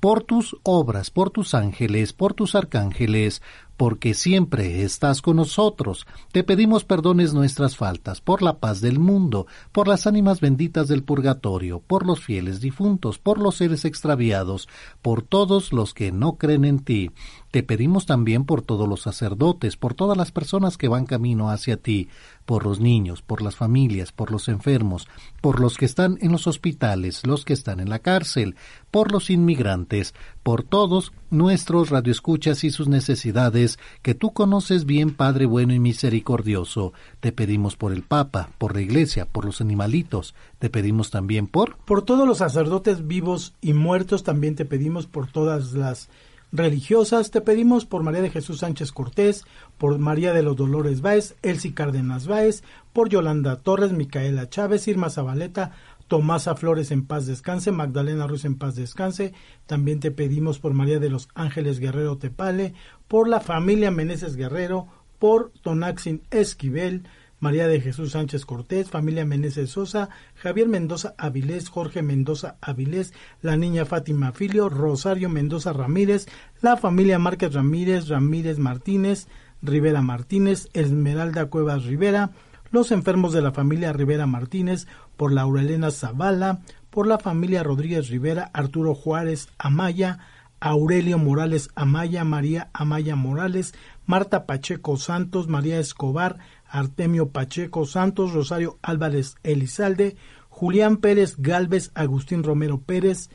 por 0.06 0.22
tus 0.22 0.56
obras, 0.62 1.10
por 1.10 1.30
tus 1.30 1.52
ángeles, 1.52 2.12
por 2.12 2.32
tus 2.32 2.54
arcángeles, 2.54 3.42
porque 3.76 4.14
siempre 4.14 4.84
estás 4.84 5.20
con 5.20 5.34
nosotros. 5.34 6.06
Te 6.30 6.44
pedimos 6.44 6.84
perdones 6.84 7.34
nuestras 7.34 7.76
faltas, 7.76 8.20
por 8.20 8.40
la 8.40 8.60
paz 8.60 8.80
del 8.80 9.00
mundo, 9.00 9.48
por 9.72 9.88
las 9.88 10.06
ánimas 10.06 10.38
benditas 10.38 10.86
del 10.86 11.02
purgatorio, 11.02 11.82
por 11.84 12.06
los 12.06 12.20
fieles 12.20 12.60
difuntos, 12.60 13.18
por 13.18 13.38
los 13.38 13.56
seres 13.56 13.84
extraviados, 13.84 14.68
por 15.02 15.22
todos 15.22 15.72
los 15.72 15.92
que 15.92 16.12
no 16.12 16.36
creen 16.36 16.64
en 16.64 16.78
ti. 16.78 17.10
Te 17.56 17.62
pedimos 17.62 18.04
también 18.04 18.44
por 18.44 18.60
todos 18.60 18.86
los 18.86 19.00
sacerdotes, 19.00 19.78
por 19.78 19.94
todas 19.94 20.14
las 20.14 20.30
personas 20.30 20.76
que 20.76 20.88
van 20.88 21.06
camino 21.06 21.48
hacia 21.48 21.78
ti, 21.78 22.10
por 22.44 22.66
los 22.66 22.80
niños, 22.80 23.22
por 23.22 23.40
las 23.40 23.56
familias, 23.56 24.12
por 24.12 24.30
los 24.30 24.48
enfermos, 24.48 25.08
por 25.40 25.58
los 25.58 25.78
que 25.78 25.86
están 25.86 26.18
en 26.20 26.32
los 26.32 26.46
hospitales, 26.46 27.26
los 27.26 27.46
que 27.46 27.54
están 27.54 27.80
en 27.80 27.88
la 27.88 28.00
cárcel, 28.00 28.56
por 28.90 29.10
los 29.10 29.30
inmigrantes, 29.30 30.14
por 30.42 30.64
todos 30.64 31.14
nuestros 31.30 31.88
radioescuchas 31.88 32.62
y 32.62 32.68
sus 32.68 32.88
necesidades, 32.88 33.78
que 34.02 34.14
tú 34.14 34.34
conoces 34.34 34.84
bien, 34.84 35.14
Padre 35.14 35.46
bueno 35.46 35.72
y 35.72 35.78
misericordioso. 35.78 36.92
Te 37.20 37.32
pedimos 37.32 37.74
por 37.74 37.90
el 37.94 38.02
Papa, 38.02 38.50
por 38.58 38.74
la 38.74 38.82
Iglesia, 38.82 39.24
por 39.24 39.46
los 39.46 39.62
animalitos. 39.62 40.34
Te 40.58 40.68
pedimos 40.68 41.10
también 41.10 41.46
por... 41.46 41.78
Por 41.78 42.02
todos 42.02 42.28
los 42.28 42.36
sacerdotes 42.36 43.06
vivos 43.06 43.54
y 43.62 43.72
muertos, 43.72 44.24
también 44.24 44.56
te 44.56 44.66
pedimos 44.66 45.06
por 45.06 45.26
todas 45.26 45.72
las 45.72 46.10
religiosas, 46.52 47.30
te 47.30 47.40
pedimos 47.40 47.86
por 47.86 48.02
María 48.02 48.22
de 48.22 48.30
Jesús 48.30 48.58
Sánchez 48.60 48.92
Cortés, 48.92 49.44
por 49.78 49.98
María 49.98 50.32
de 50.32 50.42
los 50.42 50.56
Dolores 50.56 51.00
Báez, 51.00 51.36
Elsie 51.42 51.74
Cárdenas 51.74 52.26
Báez, 52.26 52.62
por 52.92 53.08
Yolanda 53.08 53.56
Torres, 53.56 53.92
Micaela 53.92 54.48
Chávez, 54.48 54.88
Irma 54.88 55.10
Zabaleta, 55.10 55.72
Tomasa 56.08 56.54
Flores 56.54 56.92
en 56.92 57.04
paz 57.04 57.26
descanse, 57.26 57.72
Magdalena 57.72 58.26
Ruiz 58.26 58.44
en 58.44 58.56
paz 58.56 58.76
descanse. 58.76 59.34
También 59.66 59.98
te 59.98 60.12
pedimos 60.12 60.60
por 60.60 60.72
María 60.72 61.00
de 61.00 61.10
los 61.10 61.28
Ángeles 61.34 61.80
Guerrero 61.80 62.16
Tepale, 62.16 62.74
por 63.08 63.28
la 63.28 63.40
familia 63.40 63.90
Meneses 63.90 64.36
Guerrero, 64.36 64.86
por 65.18 65.52
Tonaxin 65.62 66.22
Esquivel, 66.30 67.08
María 67.38 67.66
de 67.68 67.80
Jesús 67.80 68.12
Sánchez 68.12 68.46
Cortés, 68.46 68.90
familia 68.90 69.26
Meneses 69.26 69.70
Sosa, 69.70 70.08
Javier 70.34 70.68
Mendoza 70.68 71.14
Avilés, 71.18 71.68
Jorge 71.68 72.02
Mendoza 72.02 72.56
Avilés, 72.60 73.12
la 73.42 73.56
niña 73.56 73.84
Fátima 73.84 74.32
Filio, 74.32 74.68
Rosario 74.68 75.28
Mendoza 75.28 75.72
Ramírez, 75.72 76.26
la 76.62 76.76
familia 76.76 77.18
Márquez 77.18 77.52
Ramírez, 77.52 78.08
Ramírez 78.08 78.58
Martínez, 78.58 79.28
Rivera 79.62 80.02
Martínez, 80.02 80.68
Esmeralda 80.72 81.46
Cuevas 81.46 81.84
Rivera, 81.84 82.30
los 82.70 82.90
enfermos 82.90 83.32
de 83.32 83.42
la 83.42 83.52
familia 83.52 83.92
Rivera 83.92 84.26
Martínez, 84.26 84.86
por 85.16 85.32
Laurelena 85.32 85.90
Zavala, 85.90 86.60
por 86.90 87.06
la 87.06 87.18
familia 87.18 87.62
Rodríguez 87.62 88.08
Rivera, 88.08 88.50
Arturo 88.54 88.94
Juárez 88.94 89.48
Amaya, 89.58 90.18
Aurelio 90.60 91.18
Morales 91.18 91.68
Amaya, 91.74 92.24
María 92.24 92.70
Amaya 92.72 93.14
Morales, 93.14 93.74
Marta 94.06 94.46
Pacheco 94.46 94.96
Santos, 94.96 95.48
María 95.48 95.78
Escobar, 95.78 96.38
Artemio 96.76 97.30
Pacheco 97.30 97.86
Santos, 97.86 98.32
Rosario 98.32 98.78
Álvarez 98.82 99.36
Elizalde, 99.42 100.16
Julián 100.48 100.98
Pérez 100.98 101.36
Galvez, 101.38 101.90
Agustín 101.94 102.42
Romero 102.42 102.80
Pérez, 102.80 103.30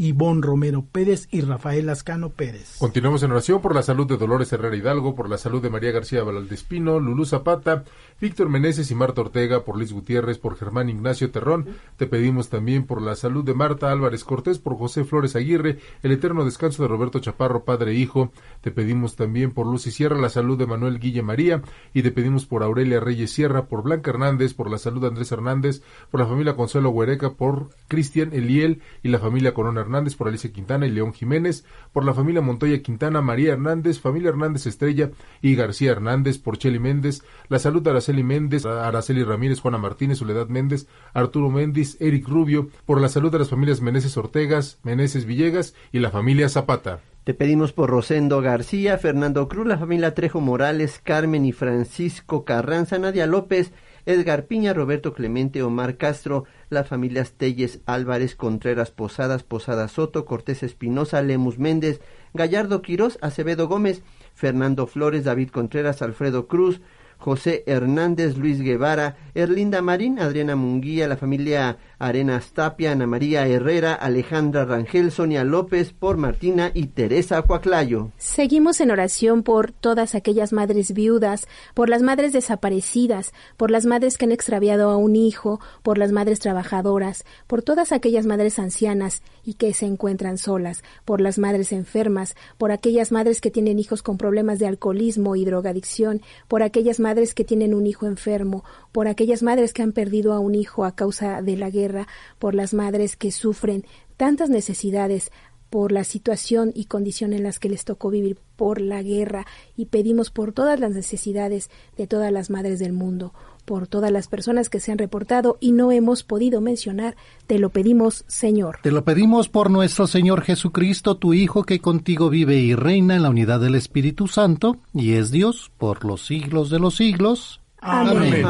Ivonne 0.00 0.40
Romero 0.40 0.86
Pérez 0.90 1.28
y 1.30 1.42
Rafael 1.42 1.90
Ascano 1.90 2.30
Pérez. 2.30 2.76
Continuamos 2.78 3.22
en 3.22 3.32
oración 3.32 3.60
por 3.60 3.74
la 3.74 3.82
salud 3.82 4.06
de 4.06 4.16
Dolores 4.16 4.50
Herrera 4.50 4.74
Hidalgo, 4.74 5.14
por 5.14 5.28
la 5.28 5.36
salud 5.36 5.60
de 5.60 5.68
María 5.68 5.90
García 5.90 6.24
Valaldespino, 6.24 6.98
Lulú 6.98 7.26
Zapata, 7.26 7.84
Víctor 8.18 8.48
Meneses 8.48 8.90
y 8.90 8.94
Marta 8.94 9.20
Ortega, 9.20 9.62
por 9.62 9.76
Luis 9.76 9.92
Gutiérrez, 9.92 10.38
por 10.38 10.56
Germán 10.56 10.88
Ignacio 10.88 11.30
Terrón. 11.30 11.66
Te 11.98 12.06
pedimos 12.06 12.48
también 12.48 12.86
por 12.86 13.02
la 13.02 13.14
salud 13.14 13.44
de 13.44 13.52
Marta 13.52 13.92
Álvarez 13.92 14.24
Cortés, 14.24 14.58
por 14.58 14.78
José 14.78 15.04
Flores 15.04 15.36
Aguirre, 15.36 15.78
el 16.02 16.12
eterno 16.12 16.46
descanso 16.46 16.82
de 16.82 16.88
Roberto 16.88 17.18
Chaparro, 17.18 17.64
padre 17.64 17.90
e 17.90 17.96
hijo. 17.96 18.32
Te 18.62 18.70
pedimos 18.70 19.16
también 19.16 19.50
por 19.50 19.66
Lucy 19.66 19.90
Sierra, 19.90 20.18
la 20.18 20.30
salud 20.30 20.56
de 20.56 20.66
Manuel 20.66 20.98
Guille 20.98 21.22
María, 21.22 21.60
y 21.92 22.00
te 22.00 22.10
pedimos 22.10 22.46
por 22.46 22.62
Aurelia 22.62 23.00
Reyes 23.00 23.32
Sierra, 23.32 23.66
por 23.66 23.82
Blanca 23.82 24.12
Hernández, 24.12 24.54
por 24.54 24.70
la 24.70 24.78
salud 24.78 25.02
de 25.02 25.08
Andrés 25.08 25.30
Hernández, 25.30 25.82
por 26.10 26.20
la 26.20 26.26
familia 26.26 26.56
Consuelo 26.56 26.88
Huereca, 26.88 27.34
por 27.34 27.68
Cristian 27.86 28.32
Eliel 28.32 28.80
y 29.02 29.08
la 29.08 29.18
familia 29.18 29.52
Corona 29.52 29.89
por 30.16 30.28
Alicia 30.28 30.52
Quintana 30.52 30.86
y 30.86 30.90
León 30.90 31.12
Jiménez, 31.12 31.64
por 31.92 32.04
la 32.04 32.14
familia 32.14 32.40
Montoya 32.40 32.80
Quintana, 32.82 33.20
María 33.20 33.52
Hernández, 33.52 33.98
familia 33.98 34.30
Hernández 34.30 34.66
Estrella 34.66 35.10
y 35.42 35.54
García 35.54 35.92
Hernández, 35.92 36.38
por 36.38 36.58
Cheli 36.58 36.78
Méndez, 36.78 37.22
la 37.48 37.58
salud 37.58 37.82
de 37.82 37.90
Araceli 37.90 38.22
Méndez, 38.22 38.66
Araceli 38.66 39.24
Ramírez, 39.24 39.60
Juana 39.60 39.78
Martínez, 39.78 40.18
Soledad 40.18 40.48
Méndez, 40.48 40.86
Arturo 41.12 41.50
Méndez, 41.50 41.96
Eric 42.00 42.28
Rubio, 42.28 42.68
por 42.86 43.00
la 43.00 43.08
salud 43.08 43.32
de 43.32 43.40
las 43.40 43.50
familias 43.50 43.80
Meneses 43.80 44.16
Ortegas, 44.16 44.78
Meneses 44.82 45.26
Villegas 45.26 45.74
y 45.92 45.98
la 45.98 46.10
familia 46.10 46.48
Zapata. 46.48 47.00
Te 47.24 47.34
pedimos 47.34 47.72
por 47.72 47.90
Rosendo 47.90 48.40
García, 48.40 48.96
Fernando 48.96 49.46
Cruz, 49.46 49.66
la 49.66 49.78
familia 49.78 50.14
Trejo 50.14 50.40
Morales, 50.40 51.00
Carmen 51.04 51.44
y 51.44 51.52
Francisco 51.52 52.44
Carranza, 52.44 52.98
Nadia 52.98 53.26
López, 53.26 53.72
Edgar 54.06 54.46
Piña, 54.46 54.72
Roberto 54.72 55.12
Clemente, 55.12 55.62
Omar 55.62 55.96
Castro, 55.96 56.44
las 56.68 56.88
familias 56.88 57.32
Telles, 57.32 57.80
Álvarez, 57.86 58.34
Contreras, 58.36 58.90
Posadas, 58.90 59.42
Posada 59.42 59.88
Soto, 59.88 60.24
Cortés 60.24 60.62
Espinosa, 60.62 61.22
Lemus 61.22 61.58
Méndez, 61.58 62.00
Gallardo 62.34 62.82
Quirós, 62.82 63.18
Acevedo 63.20 63.68
Gómez, 63.68 64.02
Fernando 64.34 64.86
Flores, 64.86 65.24
David 65.24 65.50
Contreras, 65.50 66.02
Alfredo 66.02 66.46
Cruz, 66.46 66.80
José 67.20 67.64
Hernández, 67.66 68.38
Luis 68.38 68.62
Guevara, 68.62 69.16
Erlinda 69.34 69.82
Marín, 69.82 70.18
Adriana 70.18 70.56
Munguía, 70.56 71.06
la 71.06 71.18
familia 71.18 71.76
Arenas 72.00 72.52
Tapia, 72.52 72.92
Ana 72.92 73.06
María 73.06 73.46
Herrera, 73.46 73.94
Alejandra 73.94 74.64
Rangel, 74.64 75.12
Sonia 75.12 75.44
López, 75.44 75.92
por 75.92 76.16
Martina 76.16 76.70
y 76.72 76.86
Teresa 76.86 77.42
Cuaclayo. 77.42 78.10
Seguimos 78.16 78.80
en 78.80 78.90
oración 78.90 79.42
por 79.42 79.70
todas 79.70 80.14
aquellas 80.14 80.54
madres 80.54 80.92
viudas, 80.92 81.46
por 81.74 81.90
las 81.90 82.00
madres 82.00 82.32
desaparecidas, 82.32 83.34
por 83.58 83.70
las 83.70 83.84
madres 83.84 84.16
que 84.16 84.24
han 84.24 84.32
extraviado 84.32 84.88
a 84.88 84.96
un 84.96 85.14
hijo, 85.14 85.60
por 85.82 85.98
las 85.98 86.10
madres 86.10 86.40
trabajadoras, 86.40 87.24
por 87.46 87.62
todas 87.62 87.92
aquellas 87.92 88.24
madres 88.24 88.58
ancianas 88.58 89.22
y 89.44 89.54
que 89.54 89.74
se 89.74 89.84
encuentran 89.84 90.38
solas, 90.38 90.82
por 91.04 91.20
las 91.20 91.38
madres 91.38 91.70
enfermas, 91.70 92.34
por 92.56 92.72
aquellas 92.72 93.12
madres 93.12 93.42
que 93.42 93.50
tienen 93.50 93.78
hijos 93.78 94.02
con 94.02 94.16
problemas 94.16 94.58
de 94.58 94.66
alcoholismo 94.66 95.36
y 95.36 95.44
drogadicción, 95.44 96.22
por 96.48 96.62
aquellas 96.62 96.98
madres 96.98 97.34
que 97.34 97.44
tienen 97.44 97.74
un 97.74 97.86
hijo 97.86 98.06
enfermo, 98.06 98.64
por 98.92 99.08
aquellas 99.08 99.42
madres 99.42 99.72
que 99.72 99.82
han 99.82 99.92
perdido 99.92 100.32
a 100.32 100.40
un 100.40 100.54
hijo 100.54 100.84
a 100.84 100.94
causa 100.94 101.42
de 101.42 101.56
la 101.56 101.70
guerra, 101.70 102.08
por 102.38 102.54
las 102.54 102.74
madres 102.74 103.16
que 103.16 103.32
sufren 103.32 103.84
tantas 104.16 104.50
necesidades 104.50 105.30
por 105.70 105.92
la 105.92 106.02
situación 106.04 106.72
y 106.74 106.86
condición 106.86 107.32
en 107.32 107.44
las 107.44 107.60
que 107.60 107.68
les 107.68 107.84
tocó 107.84 108.10
vivir 108.10 108.36
por 108.56 108.80
la 108.80 109.02
guerra 109.02 109.46
y 109.76 109.86
pedimos 109.86 110.30
por 110.30 110.52
todas 110.52 110.80
las 110.80 110.90
necesidades 110.90 111.70
de 111.96 112.08
todas 112.08 112.32
las 112.32 112.50
madres 112.50 112.80
del 112.80 112.92
mundo, 112.92 113.32
por 113.64 113.86
todas 113.86 114.10
las 114.10 114.26
personas 114.26 114.68
que 114.68 114.80
se 114.80 114.90
han 114.90 114.98
reportado 114.98 115.56
y 115.60 115.70
no 115.72 115.92
hemos 115.92 116.24
podido 116.24 116.60
mencionar, 116.60 117.16
te 117.46 117.60
lo 117.60 117.70
pedimos, 117.70 118.24
Señor. 118.26 118.80
Te 118.82 118.90
lo 118.90 119.04
pedimos 119.04 119.48
por 119.48 119.70
nuestro 119.70 120.08
Señor 120.08 120.42
Jesucristo, 120.42 121.16
tu 121.16 121.32
Hijo, 121.32 121.62
que 121.62 121.78
contigo 121.78 122.30
vive 122.30 122.56
y 122.56 122.74
reina 122.74 123.14
en 123.14 123.22
la 123.22 123.30
unidad 123.30 123.60
del 123.60 123.76
Espíritu 123.76 124.26
Santo, 124.26 124.76
y 124.92 125.12
es 125.12 125.30
Dios 125.30 125.70
por 125.78 126.04
los 126.04 126.26
siglos 126.26 126.68
de 126.70 126.80
los 126.80 126.96
siglos. 126.96 127.59
Amén. 127.80 128.46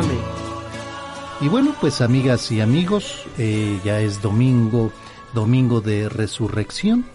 Y 1.41 1.49
bueno, 1.49 1.75
pues 1.81 2.01
amigas 2.01 2.51
y 2.53 2.61
amigos, 2.61 3.25
eh, 3.39 3.81
ya 3.85 4.01
es 4.01 4.21
domingo, 4.21 4.93
domingo 5.33 5.81
de 5.81 6.09
resurrección, 6.09 7.07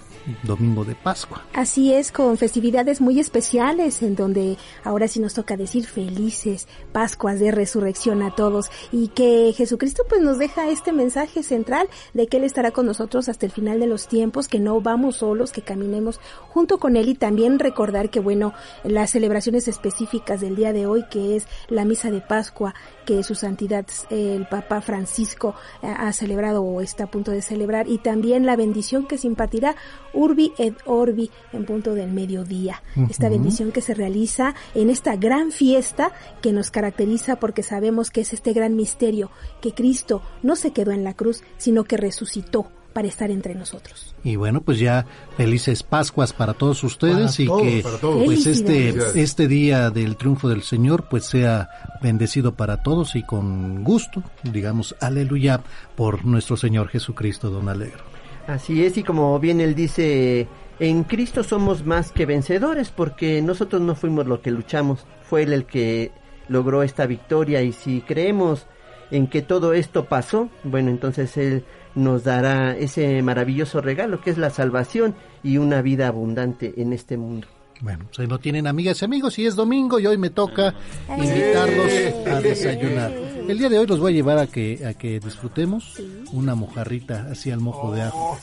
domingo 0.44 0.86
de 0.86 0.96
Pascua. 0.96 1.44
Así 1.54 1.94
es, 1.94 2.12
con 2.12 2.38
festividades 2.38 3.02
muy 3.02 3.20
especiales 3.20 4.02
en 4.02 4.16
donde 4.16 4.58
ahora 4.84 5.08
sí 5.08 5.20
nos 5.20 5.34
toca 5.34 5.58
decir 5.58 5.86
felices 5.86 6.68
Pascuas 6.92 7.40
de 7.40 7.52
resurrección 7.52 8.22
a 8.22 8.34
todos 8.36 8.70
y 8.92 9.10
que 9.10 9.54
Jesucristo 9.56 10.04
pues 10.08 10.22
nos 10.22 10.38
deja 10.38 10.70
este 10.70 10.92
mensaje 10.92 11.44
central 11.44 11.88
de 12.14 12.28
que 12.28 12.38
Él 12.38 12.44
estará 12.44 12.72
con 12.72 12.86
nosotros 12.86 13.30
hasta 13.30 13.46
el 13.46 13.52
final 13.52 13.80
de 13.80 13.88
los 13.88 14.08
tiempos, 14.08 14.48
que 14.48 14.60
no 14.60 14.82
vamos 14.82 15.18
solos, 15.18 15.52
que 15.52 15.62
caminemos 15.62 16.20
junto 16.50 16.78
con 16.78 16.96
Él 16.96 17.10
y 17.10 17.16
también 17.16 17.60
recordar 17.60 18.10
que 18.10 18.20
bueno, 18.20 18.54
las 18.84 19.12
celebraciones 19.12 19.68
específicas 19.68 20.42
del 20.42 20.56
día 20.56 20.74
de 20.74 20.88
hoy 20.88 21.06
que 21.10 21.36
es 21.36 21.48
la 21.68 21.86
misa 21.86 22.12
de 22.12 22.22
Pascua 22.22 22.74
que 23.06 23.24
su 23.24 23.36
santidad 23.36 23.86
el 24.10 24.48
Papa 24.48 24.82
Francisco 24.82 25.56
ha 25.82 26.12
celebrado 26.14 26.64
o 26.64 26.82
está 26.82 27.06
a 27.06 27.12
punto 27.12 27.32
de 27.32 27.42
celebrar 27.42 27.88
y 27.88 28.00
también 28.00 28.46
la 28.46 28.56
bendición 28.56 29.08
que 29.08 29.18
se 29.18 29.28
impartirá 29.28 29.76
Urbi 30.14 30.54
et 30.58 30.76
Orbi 30.86 31.32
en 31.54 31.66
punto 31.66 31.94
del 31.94 32.12
mediodía. 32.12 32.82
Esta 33.10 33.30
bendición 33.30 33.72
que 33.72 33.82
se 33.82 33.94
realiza 33.94 34.56
en 34.74 34.90
esta 34.90 35.16
gran 35.16 35.52
fiesta 35.52 36.12
que 36.42 36.52
nos 36.52 36.72
caracteriza 36.72 37.38
porque 37.38 37.64
sabemos 37.64 38.12
que 38.12 38.22
es 38.22 38.34
este 38.34 38.54
gran 38.54 38.76
misterio 38.76 39.30
que 39.62 39.74
Cristo 39.74 40.22
no 40.44 40.56
se 40.56 40.72
quedó 40.72 40.92
en 40.92 41.04
la 41.04 41.14
cruz, 41.14 41.44
sino 41.58 41.84
que 41.84 41.98
resucitó 41.98 42.68
para 42.96 43.10
estar 43.10 43.30
entre 43.30 43.56
nosotros. 43.56 44.16
Y 44.24 44.38
bueno, 44.38 44.62
pues 44.62 44.80
ya 44.80 45.06
felices 45.36 45.84
Pascuas 45.84 46.32
para 46.32 46.54
todos 46.54 46.82
ustedes 46.86 47.36
Para 47.36 47.44
y 47.44 47.46
todos, 47.46 47.62
que 47.62 47.84
pues 48.24 48.48
este 48.48 49.22
este 49.22 49.50
día 49.50 49.90
del 49.90 50.16
triunfo 50.16 50.48
del 50.48 50.64
Señor 50.64 51.10
pues 51.10 51.26
sea 51.26 51.68
bendecido 52.02 52.54
para 52.54 52.84
todos 52.84 53.18
y 53.18 53.24
con 53.24 53.84
gusto, 53.84 54.24
digamos, 54.44 54.96
aleluya 55.02 55.60
por 55.98 56.24
nuestro 56.24 56.56
Señor 56.56 56.88
Jesucristo, 56.88 57.50
don 57.50 57.68
Alegro. 57.68 58.06
Así 58.48 58.86
es, 58.86 58.96
y 58.98 59.04
como 59.04 59.38
bien 59.42 59.60
él 59.60 59.76
dice, 59.76 60.48
en 60.80 61.04
Cristo 61.04 61.44
somos 61.44 61.86
más 61.86 62.14
que 62.14 62.26
vencedores, 62.26 62.92
porque 62.92 63.42
nosotros 63.42 63.82
no 63.82 63.96
fuimos 63.96 64.26
lo 64.26 64.42
que 64.42 64.52
luchamos, 64.52 65.06
fue 65.30 65.44
Él 65.44 65.52
el 65.52 65.66
que 65.66 66.12
logró 66.48 66.82
esta 66.82 67.08
victoria, 67.08 67.62
y 67.62 67.74
si 67.74 68.00
creemos 68.00 68.68
en 69.12 69.28
que 69.28 69.42
todo 69.42 69.74
esto 69.74 70.06
pasó, 70.06 70.50
bueno, 70.64 70.92
entonces 70.92 71.36
Él 71.36 71.66
nos 71.96 72.24
dará 72.24 72.76
ese 72.78 73.22
maravilloso 73.22 73.82
regalo 73.82 74.22
que 74.22 74.30
es 74.30 74.38
la 74.38 74.50
salvación 74.50 75.16
y 75.44 75.58
una 75.58 75.82
vida 75.82 76.08
abundante 76.08 76.74
en 76.78 76.94
este 76.94 77.18
mundo. 77.18 77.48
Bueno, 77.82 78.06
pues 78.06 78.20
ahí 78.20 78.28
lo 78.28 78.40
tienen 78.40 78.68
amigas 78.68 79.02
y 79.02 79.06
amigos 79.06 79.38
y 79.40 79.46
es 79.46 79.56
domingo 79.56 80.00
y 80.00 80.08
hoy 80.08 80.18
me 80.18 80.30
toca 80.30 80.74
invitarlos 81.10 81.92
a 82.28 82.42
desayunar. 82.42 83.35
El 83.48 83.58
día 83.60 83.70
de 83.70 83.78
hoy 83.80 83.86
los 83.88 84.00
voy 84.00 84.12
a 84.14 84.16
llevar 84.16 84.38
a 84.40 84.48
que 84.48 84.86
a 84.86 84.94
que 84.94 85.20
disfrutemos 85.20 86.02
una 86.32 86.56
mojarrita 86.56 87.28
así 87.32 87.52
al 87.52 87.60
mojo 87.60 87.94
de 87.94 88.02
ajo. 88.02 88.38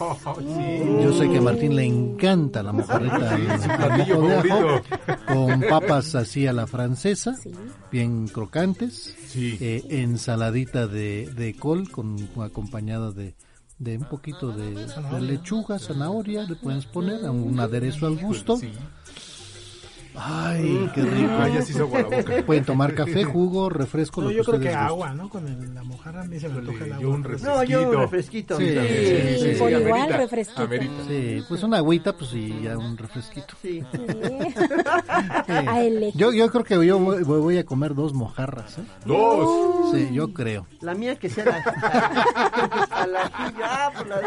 Yo 1.02 1.12
sé 1.12 1.28
que 1.28 1.38
a 1.38 1.42
Martín 1.42 1.74
le 1.76 1.84
encanta 1.84 2.62
la 2.62 2.72
mojarrita 2.72 3.34
al, 3.34 3.98
mojo 3.98 4.22
de 4.28 4.34
ajo 4.36 4.82
con 5.26 5.60
papas 5.62 6.14
así 6.14 6.46
a 6.46 6.52
la 6.52 6.66
francesa, 6.66 7.34
bien 7.90 8.28
crocantes, 8.28 9.16
Sí. 9.26 9.56
eh, 9.60 9.82
ensaladita 9.90 10.86
de, 10.86 11.30
de 11.34 11.54
col 11.54 11.90
con 11.90 12.16
acompañada 12.40 13.10
de 13.12 13.34
de 13.78 13.98
un 13.98 14.04
poquito 14.04 14.52
de, 14.52 14.74
de 14.76 15.20
lechuga, 15.20 15.76
zanahoria, 15.76 16.44
le 16.44 16.54
puedes 16.54 16.86
poner 16.86 17.26
a 17.26 17.32
un 17.32 17.58
aderezo 17.58 18.06
al 18.06 18.16
gusto. 18.16 18.56
Ay, 20.14 20.90
qué 20.94 21.02
rico. 21.02 21.30
Ah, 21.32 21.48
ya 21.48 21.62
se 21.62 21.72
hizo 21.72 21.82
agua 21.84 22.02
la 22.02 22.16
boca. 22.18 22.42
Pueden 22.46 22.64
tomar 22.64 22.94
café, 22.94 23.24
jugo, 23.24 23.70
refresco, 23.70 24.20
No, 24.20 24.28
lo 24.28 24.32
yo 24.32 24.42
que 24.44 24.50
creo 24.50 24.60
que 24.60 24.68
agua, 24.74 25.14
¿no? 25.14 25.28
Con 25.30 25.48
el- 25.48 25.74
la 25.74 25.82
mojarra 25.84 26.20
a 26.22 26.24
mí 26.24 26.38
se 26.38 26.48
me 26.50 26.58
antoja 26.58 26.84
el 26.84 26.92
agua. 26.92 27.02
Yo 27.02 27.10
un 27.10 27.22
No, 27.22 27.64
yo 27.64 27.88
un 27.88 27.94
refresquito. 27.96 28.58
refresquito. 28.58 28.58
Sí, 28.58 28.66
Sí, 28.68 29.38
sí, 29.38 29.52
sí, 29.54 29.58
por 29.58 29.70
igual, 29.70 29.92
Amerita, 29.92 30.16
refresquito. 30.18 30.62
amerita. 30.62 30.92
Sí, 31.08 31.42
pues 31.48 31.62
una 31.62 31.76
agüita, 31.78 32.12
pues 32.16 32.32
y 32.34 32.60
ya 32.62 32.76
un 32.76 32.96
refresquito. 32.98 33.54
Sí. 33.62 33.82
Yo, 36.14 36.32
yo 36.32 36.50
creo 36.50 36.64
que 36.64 36.86
yo 36.86 36.98
voy, 36.98 37.22
voy 37.24 37.58
a 37.58 37.64
comer 37.64 37.94
dos 37.94 38.12
mojarras, 38.12 38.78
¿eh? 38.78 38.82
Dos. 39.06 39.92
Sí, 39.92 40.10
yo 40.12 40.32
creo. 40.32 40.66
La 40.80 40.94
mía 40.94 41.16
que 41.18 41.28
sea 41.30 41.44
la... 41.46 41.56
a 42.90 43.06
la 43.06 43.30
ah, 43.64 43.90
pues 43.96 44.08
la 44.08 44.20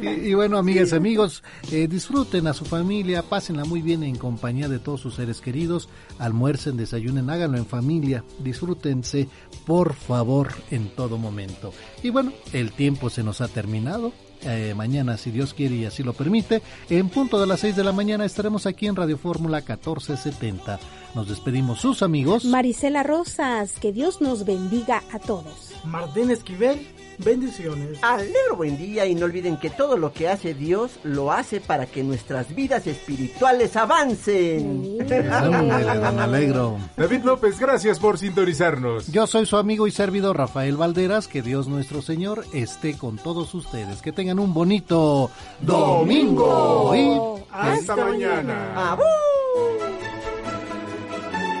Y, 0.00 0.08
y 0.30 0.34
bueno, 0.34 0.56
amigas 0.58 0.92
y 0.92 0.94
amigos, 0.94 1.42
eh, 1.70 1.86
disfruten 1.88 2.46
a 2.46 2.54
su 2.54 2.61
familia, 2.64 3.22
pásenla 3.22 3.64
muy 3.64 3.82
bien 3.82 4.02
en 4.02 4.16
compañía 4.16 4.68
de 4.68 4.78
todos 4.78 5.00
sus 5.00 5.14
seres 5.14 5.40
queridos, 5.40 5.88
almuercen, 6.18 6.76
desayunen, 6.76 7.30
háganlo 7.30 7.58
en 7.58 7.66
familia, 7.66 8.24
disfrútense, 8.38 9.28
por 9.66 9.94
favor, 9.94 10.52
en 10.70 10.88
todo 10.94 11.18
momento. 11.18 11.72
Y 12.02 12.10
bueno, 12.10 12.32
el 12.52 12.72
tiempo 12.72 13.10
se 13.10 13.22
nos 13.22 13.40
ha 13.40 13.48
terminado. 13.48 14.12
Eh, 14.44 14.74
mañana, 14.76 15.16
si 15.16 15.30
Dios 15.30 15.54
quiere 15.54 15.76
y 15.76 15.84
así 15.84 16.02
lo 16.02 16.14
permite, 16.14 16.62
en 16.90 17.08
punto 17.08 17.40
de 17.40 17.46
las 17.46 17.60
6 17.60 17.76
de 17.76 17.84
la 17.84 17.92
mañana 17.92 18.24
estaremos 18.24 18.66
aquí 18.66 18.86
en 18.86 18.96
Radio 18.96 19.16
Fórmula 19.16 19.58
1470. 19.58 20.80
Nos 21.14 21.28
despedimos 21.28 21.80
sus 21.80 22.02
amigos. 22.02 22.44
Marisela 22.44 23.02
Rosas, 23.02 23.74
que 23.78 23.92
Dios 23.92 24.20
nos 24.20 24.44
bendiga 24.44 25.04
a 25.12 25.18
todos. 25.20 25.72
Martín 25.84 26.30
Esquivel, 26.30 26.88
bendiciones. 27.18 27.98
Alegro 28.02 28.56
buen 28.56 28.76
día 28.76 29.06
y 29.06 29.14
no 29.14 29.26
olviden 29.26 29.56
que 29.56 29.70
todo 29.70 29.96
lo 29.96 30.12
que 30.12 30.28
hace 30.28 30.54
Dios 30.54 30.98
lo 31.04 31.32
hace 31.32 31.60
para 31.60 31.86
que 31.86 32.02
nuestras 32.02 32.54
vidas 32.54 32.86
espirituales 32.86 33.76
avancen. 33.76 34.98
Don 34.98 36.18
Alegro. 36.20 36.78
David 36.96 37.22
López, 37.24 37.58
gracias 37.58 37.98
por 37.98 38.18
sintonizarnos. 38.18 39.08
Yo 39.08 39.26
soy 39.26 39.46
su 39.46 39.56
amigo 39.56 39.86
y 39.86 39.90
servidor 39.90 40.36
Rafael 40.36 40.76
Valderas. 40.76 41.28
Que 41.28 41.42
Dios 41.42 41.68
nuestro 41.68 42.02
Señor 42.02 42.44
esté 42.52 42.96
con 42.96 43.16
todos 43.16 43.54
ustedes. 43.54 44.02
Que 44.02 44.12
tengan 44.12 44.38
un 44.38 44.54
bonito 44.54 45.30
domingo. 45.60 46.94
Y 46.94 47.44
Hasta 47.50 47.96
mañana. 47.96 48.96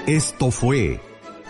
Esto 0.06 0.50
fue 0.50 1.00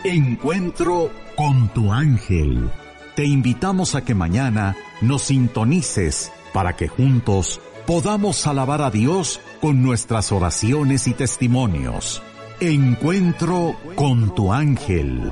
Encuentro 0.04 1.10
con 1.36 1.68
tu 1.68 1.92
ángel. 1.92 2.68
Te 3.14 3.26
invitamos 3.26 3.94
a 3.94 4.04
que 4.04 4.14
mañana 4.14 4.74
nos 5.02 5.22
sintonices 5.22 6.32
para 6.54 6.76
que 6.76 6.88
juntos 6.88 7.60
podamos 7.86 8.46
alabar 8.46 8.80
a 8.80 8.90
Dios 8.90 9.38
con 9.60 9.82
nuestras 9.82 10.32
oraciones 10.32 11.06
y 11.06 11.12
testimonios. 11.12 12.22
Encuentro 12.60 13.76
con 13.96 14.34
tu 14.34 14.50
ángel. 14.50 15.30